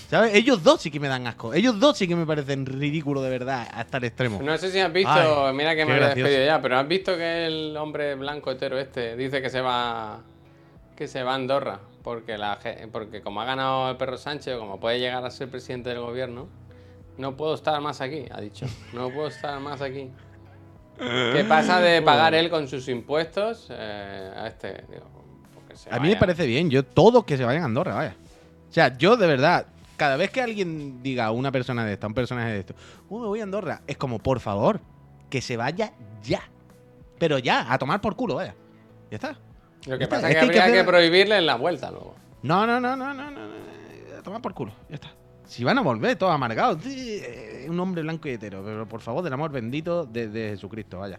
¿Sabes? 0.09 0.34
Ellos 0.34 0.62
dos 0.62 0.80
sí 0.80 0.93
que 0.93 1.01
me 1.01 1.09
dan 1.09 1.26
asco. 1.26 1.53
Ellos 1.53 1.80
dos 1.80 1.99
sí 1.99 2.07
que 2.07 2.14
me 2.14 2.24
parecen 2.24 2.64
ridículos 2.64 3.24
de 3.24 3.30
verdad 3.30 3.66
hasta 3.74 3.99
el 3.99 4.05
extremo. 4.05 4.40
No 4.40 4.57
sé 4.57 4.70
si 4.70 4.78
has 4.78 4.93
visto, 4.93 5.11
Ay, 5.47 5.53
mira 5.55 5.74
que 5.74 5.84
me 5.84 5.97
gracioso. 5.97 6.28
despedido 6.28 6.47
ya, 6.47 6.62
pero 6.62 6.78
has 6.78 6.86
visto 6.86 7.16
que 7.16 7.47
el 7.47 7.76
hombre 7.76 8.14
blanco 8.14 8.53
hetero 8.53 8.78
este 8.78 9.16
dice 9.16 9.43
que 9.43 9.51
se 9.51 9.61
va 9.61 10.20
que 10.95 11.09
se 11.09 11.24
va 11.24 11.32
a 11.32 11.34
Andorra 11.34 11.80
porque 12.03 12.36
la 12.38 12.59
porque 12.90 13.22
como 13.22 13.40
ha 13.40 13.44
ganado 13.44 13.90
el 13.90 13.96
perro 13.96 14.18
Sánchez, 14.18 14.57
como 14.59 14.80
puede 14.80 14.98
llegar 14.98 15.24
a 15.24 15.30
ser 15.30 15.50
presidente 15.50 15.90
del 15.90 16.00
gobierno, 16.00 16.48
no 17.18 17.36
puedo 17.36 17.55
estar 17.55 17.80
más 17.80 18.00
aquí, 18.00 18.24
ha 18.30 18.40
dicho. 18.40 18.66
No 18.92 19.11
puedo 19.11 19.28
estar 19.28 19.59
más 19.61 19.80
aquí. 19.80 20.11
¿Qué 20.98 21.44
pasa 21.48 21.80
de 21.80 22.03
pagar 22.03 22.34
él 22.34 22.50
con 22.50 22.68
sus 22.68 22.88
impuestos 22.88 23.68
eh, 23.70 24.32
a 24.36 24.46
este? 24.46 24.84
Digo, 24.88 25.07
se 25.74 25.94
A 25.94 25.98
mí 25.98 26.09
me 26.09 26.16
parece 26.16 26.46
bien. 26.46 26.70
Yo, 26.70 26.84
todos 26.84 27.24
que 27.24 27.36
se 27.36 27.44
vayan 27.44 27.62
a 27.62 27.66
Andorra, 27.66 27.94
vaya. 27.94 28.16
O 28.68 28.72
sea, 28.72 28.96
yo 28.96 29.16
de 29.16 29.26
verdad, 29.26 29.66
cada 29.96 30.16
vez 30.16 30.30
que 30.30 30.40
alguien 30.40 31.03
diga 31.03 31.30
una 31.30 31.53
persona 31.53 31.84
de 31.84 31.94
esta, 31.94 32.07
un 32.07 32.14
personaje 32.14 32.53
de 32.53 32.61
esto, 32.61 32.74
"Uh, 33.09 33.20
me 33.20 33.26
voy 33.26 33.40
a 33.40 33.42
Andorra, 33.44 33.82
es 33.86 33.96
como, 33.96 34.18
por 34.18 34.40
favor, 34.40 34.80
que 35.30 35.40
se 35.40 35.57
vaya 35.57 35.92
ya. 36.22 36.42
Pero 37.18 37.38
ya, 37.38 37.72
a 37.72 37.78
tomar 37.78 38.00
por 38.00 38.16
culo, 38.16 38.36
vaya. 38.36 38.55
Ya 39.11 39.16
está. 39.16 39.38
Lo 39.87 39.99
que 39.99 40.07
pasa 40.07 40.28
es 40.30 40.35
que 40.37 40.41
que 40.41 40.45
hay 40.47 40.51
que 40.51 40.61
habría 40.61 40.72
que, 40.74 40.80
hacer- 40.80 40.87
prohibirle 40.87 41.39
en 41.39 41.47
la 41.47 41.57
vuelta 41.57 41.91
luego. 41.91 42.14
No, 42.43 42.66
no, 42.66 42.80
no, 42.80 42.97
no, 42.97 43.12
no, 43.14 43.30
no, 43.30 43.47
no, 43.47 44.18
A 44.18 44.22
tomar 44.22 44.41
por 44.43 44.55
culo, 44.55 44.72
ya 44.89 44.95
está. 44.97 45.12
Si 45.47 45.64
van 45.64 45.76
a 45.78 45.83
volver 45.83 46.16
todos 46.16 46.33
amargados, 46.33 46.78
eh, 46.87 47.66
un 47.68 47.78
hombre 47.80 48.03
blanco 48.03 48.28
y 48.28 48.33
hetero, 48.33 48.62
pero 48.64 48.87
por 48.87 49.01
favor, 49.01 49.22
del 49.22 49.33
amor 49.33 49.51
bendito 49.53 50.05
de, 50.07 50.28
de 50.28 50.51
Jesucristo, 50.51 50.99
vaya. 51.01 51.18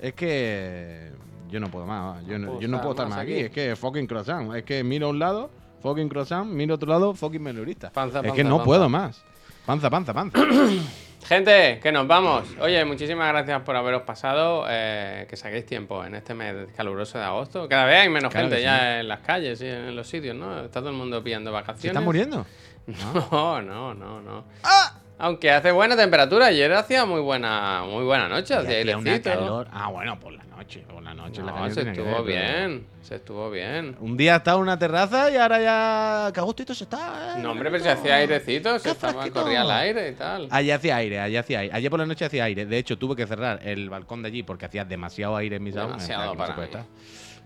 Es 0.00 0.14
que 0.14 1.12
yo 1.48 1.60
no 1.60 1.70
puedo 1.70 1.86
más, 1.86 2.24
yo 2.26 2.38
no, 2.38 2.48
puedo 2.48 2.60
yo 2.60 2.68
no 2.68 2.76
estar 2.76 2.82
puedo 2.82 2.90
estar 2.92 3.08
más 3.08 3.16
más 3.18 3.22
aquí. 3.24 3.32
aquí. 3.34 3.42
Es 3.44 3.50
que 3.50 3.76
fucking 3.76 4.06
croissant, 4.06 4.54
es 4.54 4.64
que 4.64 4.82
miro 4.82 5.06
a 5.06 5.10
un 5.10 5.18
lado, 5.18 5.50
fucking 5.82 6.08
croissant, 6.08 6.46
miro 6.50 6.74
a 6.74 6.76
otro 6.76 6.88
lado, 6.88 7.14
fucking 7.14 7.42
melurista. 7.42 7.90
Panza, 7.90 8.18
es 8.20 8.22
que 8.24 8.28
panza, 8.30 8.42
no 8.44 8.56
panza. 8.56 8.64
puedo 8.64 8.88
más. 8.88 9.22
Panza, 9.66 9.90
panza, 9.90 10.12
panza. 10.14 10.38
Gente, 11.26 11.80
que 11.82 11.92
nos 11.92 12.06
vamos. 12.06 12.44
Oye, 12.60 12.84
muchísimas 12.84 13.28
gracias 13.32 13.62
por 13.62 13.76
haberos 13.76 14.02
pasado, 14.02 14.64
eh, 14.68 15.26
que 15.28 15.36
saquéis 15.36 15.66
tiempo 15.66 16.04
en 16.04 16.14
este 16.14 16.34
mes 16.34 16.54
caluroso 16.76 17.18
de 17.18 17.24
agosto. 17.24 17.68
Cada 17.68 17.84
vez 17.84 18.00
hay 18.00 18.08
menos 18.08 18.32
Claro 18.32 18.48
gente 18.48 18.62
ya 18.62 19.00
en 19.00 19.08
las 19.08 19.20
calles 19.20 19.60
y 19.60 19.66
en 19.66 19.94
los 19.94 20.06
sitios, 20.06 20.36
¿no? 20.36 20.64
Está 20.64 20.80
todo 20.80 20.90
el 20.90 20.96
mundo 20.96 21.22
pillando 21.22 21.52
vacaciones. 21.52 21.82
¿Se 21.82 21.88
están 21.88 22.04
muriendo? 22.04 22.46
No, 22.86 23.60
no, 23.60 23.92
no, 23.92 24.22
no. 24.22 24.44
¡Ah! 24.64 24.94
Aunque 25.20 25.50
hace 25.50 25.72
buena 25.72 25.96
temperatura, 25.96 26.46
ayer 26.46 26.72
hacía 26.72 27.04
muy 27.04 27.20
buena, 27.20 27.82
muy 27.84 28.04
buena 28.04 28.28
noche, 28.28 28.54
hacía 28.54 28.76
airecito. 28.78 29.30
calor. 29.30 29.66
Ah, 29.72 29.88
bueno, 29.88 30.18
por 30.20 30.32
la 30.32 30.44
noche, 30.44 30.84
por 30.88 31.02
la 31.02 31.12
noche. 31.12 31.42
No, 31.42 31.70
se 31.70 31.82
estuvo 31.82 32.22
bien, 32.22 32.86
se 33.02 33.16
estuvo 33.16 33.50
bien. 33.50 33.96
Un 34.00 34.16
día 34.16 34.36
estaba 34.36 34.58
en 34.58 34.62
una 34.62 34.78
terraza 34.78 35.28
y 35.30 35.36
ahora 35.36 35.60
ya. 35.60 36.32
Que 36.32 36.38
a 36.38 36.44
gustito 36.44 36.72
se 36.72 36.84
está. 36.84 37.34
eh, 37.36 37.42
No, 37.42 37.50
hombre, 37.50 37.68
pero 37.70 37.82
se 37.82 37.90
hacía 37.90 38.14
airecito, 38.16 38.78
se 38.78 38.90
estaba, 38.90 39.28
corría 39.30 39.62
al 39.62 39.70
aire 39.72 40.10
y 40.10 40.14
tal. 40.14 40.46
Allí 40.50 40.70
hacía 40.70 40.96
aire, 40.96 41.18
allí 41.18 41.36
hacía 41.36 41.58
aire. 41.60 41.74
Ayer 41.74 41.90
por 41.90 41.98
la 41.98 42.06
noche 42.06 42.24
hacía 42.24 42.44
aire. 42.44 42.64
De 42.64 42.78
hecho, 42.78 42.96
tuve 42.96 43.16
que 43.16 43.26
cerrar 43.26 43.58
el 43.66 43.90
balcón 43.90 44.22
de 44.22 44.28
allí 44.28 44.44
porque 44.44 44.66
hacía 44.66 44.84
demasiado 44.84 45.36
aire 45.36 45.56
en 45.56 45.64
mis 45.64 45.76
aulas. 45.76 45.96
Demasiado 46.06 46.36
para 46.36 46.54
mí. 46.56 46.62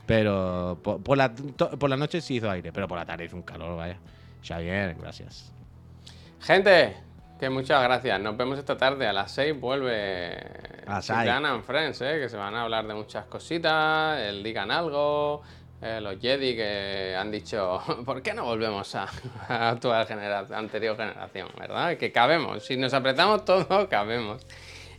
Pero 0.05 0.79
por, 0.83 1.03
por 1.03 1.17
la, 1.17 1.33
por 1.33 1.89
la 1.89 1.97
noche 1.97 2.21
sí 2.21 2.35
hizo 2.37 2.51
aire, 2.51 2.71
pero 2.73 2.87
por 2.89 2.99
la 2.99 3.07
tarde 3.07 3.25
hizo 3.25 3.37
un 3.37 3.43
calor, 3.43 3.77
vaya. 3.77 3.97
Xavier, 4.47 4.95
gracias. 5.01 5.53
Gente, 6.41 6.97
que 7.43 7.51
muchas 7.51 7.83
gracias. 7.83 8.21
Nos 8.21 8.37
vemos 8.37 8.57
esta 8.57 8.77
tarde. 8.77 9.05
A 9.09 9.13
las 9.13 9.33
6 9.33 9.59
vuelve 9.59 10.37
A 10.87 10.95
las 10.95 11.07
seis. 11.07 11.25
Dan 11.25 11.45
and 11.45 11.65
Friends, 11.65 12.01
¿eh? 12.01 12.21
que 12.21 12.29
se 12.29 12.37
van 12.37 12.55
a 12.55 12.63
hablar 12.63 12.87
de 12.87 12.95
muchas 12.95 13.25
cositas. 13.25 14.17
El 14.21 14.45
Digan 14.45 14.71
Algo. 14.71 15.43
eh, 15.81 16.01
los 16.01 16.21
Jedi 16.21 16.55
que 16.55 17.17
han 17.19 17.33
dicho, 17.33 17.83
¿por 18.05 18.23
qué 18.23 18.33
no 18.33 18.45
volvemos 18.45 18.95
a, 18.95 19.09
a 19.49 19.71
actual 19.71 20.07
generación, 20.07 20.57
anterior 20.57 20.97
generación? 20.97 21.49
¿Verdad? 21.59 21.97
Que 21.97 22.13
cabemos. 22.13 22.65
Si 22.65 22.77
nos 22.77 22.95
apretamos 22.95 23.45
todos, 23.45 23.89
cabemos. 23.89 24.47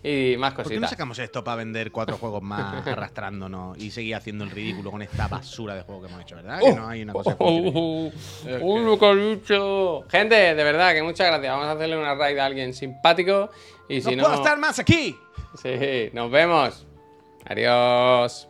Y 0.05 0.35
más 0.37 0.53
¿Por 0.53 0.63
qué 0.65 0.71
no 0.71 0.81
cositas. 0.81 0.89
sacamos 0.89 1.17
esto 1.19 1.43
para 1.45 1.55
vender 1.57 1.89
cuatro 1.91 2.17
juegos 2.17 2.41
más 2.41 2.85
arrastrándonos 2.87 3.77
y 3.77 3.89
seguir 3.89 4.15
haciendo 4.15 4.43
el 4.43 4.51
ridículo 4.51 4.91
con 4.91 5.01
esta 5.01 5.29
basura 5.29 5.75
de 5.75 5.83
juego 5.83 6.01
que 6.01 6.07
hemos 6.09 6.21
hecho, 6.21 6.35
¿verdad? 6.35 6.59
Que 6.59 6.73
no 6.73 6.87
hay 6.89 7.03
una 7.03 7.13
cosa 7.13 7.31
que 7.31 7.37
funcione. 7.37 7.69
Uh, 7.79 8.11
¡Uy, 8.61 8.85
lo 8.85 8.99
que 8.99 9.05
has 9.05 9.15
dicho! 9.17 10.01
Gente, 10.09 10.35
de 10.35 10.63
verdad, 10.63 10.93
que 10.93 11.01
muchas 11.03 11.27
gracias. 11.27 11.51
Vamos 11.53 11.67
a 11.67 11.71
hacerle 11.71 11.97
una 11.97 12.15
raid 12.15 12.37
a 12.37 12.45
alguien 12.45 12.73
simpático. 12.73 13.49
Y 13.87 14.01
si 14.01 14.15
¡No 14.15 14.23
no. 14.23 14.27
puedo 14.29 14.35
estar 14.43 14.57
más 14.57 14.77
aquí! 14.79 15.15
Sí, 15.61 16.09
nos 16.11 16.29
vemos. 16.29 16.85
Adiós. 17.45 18.49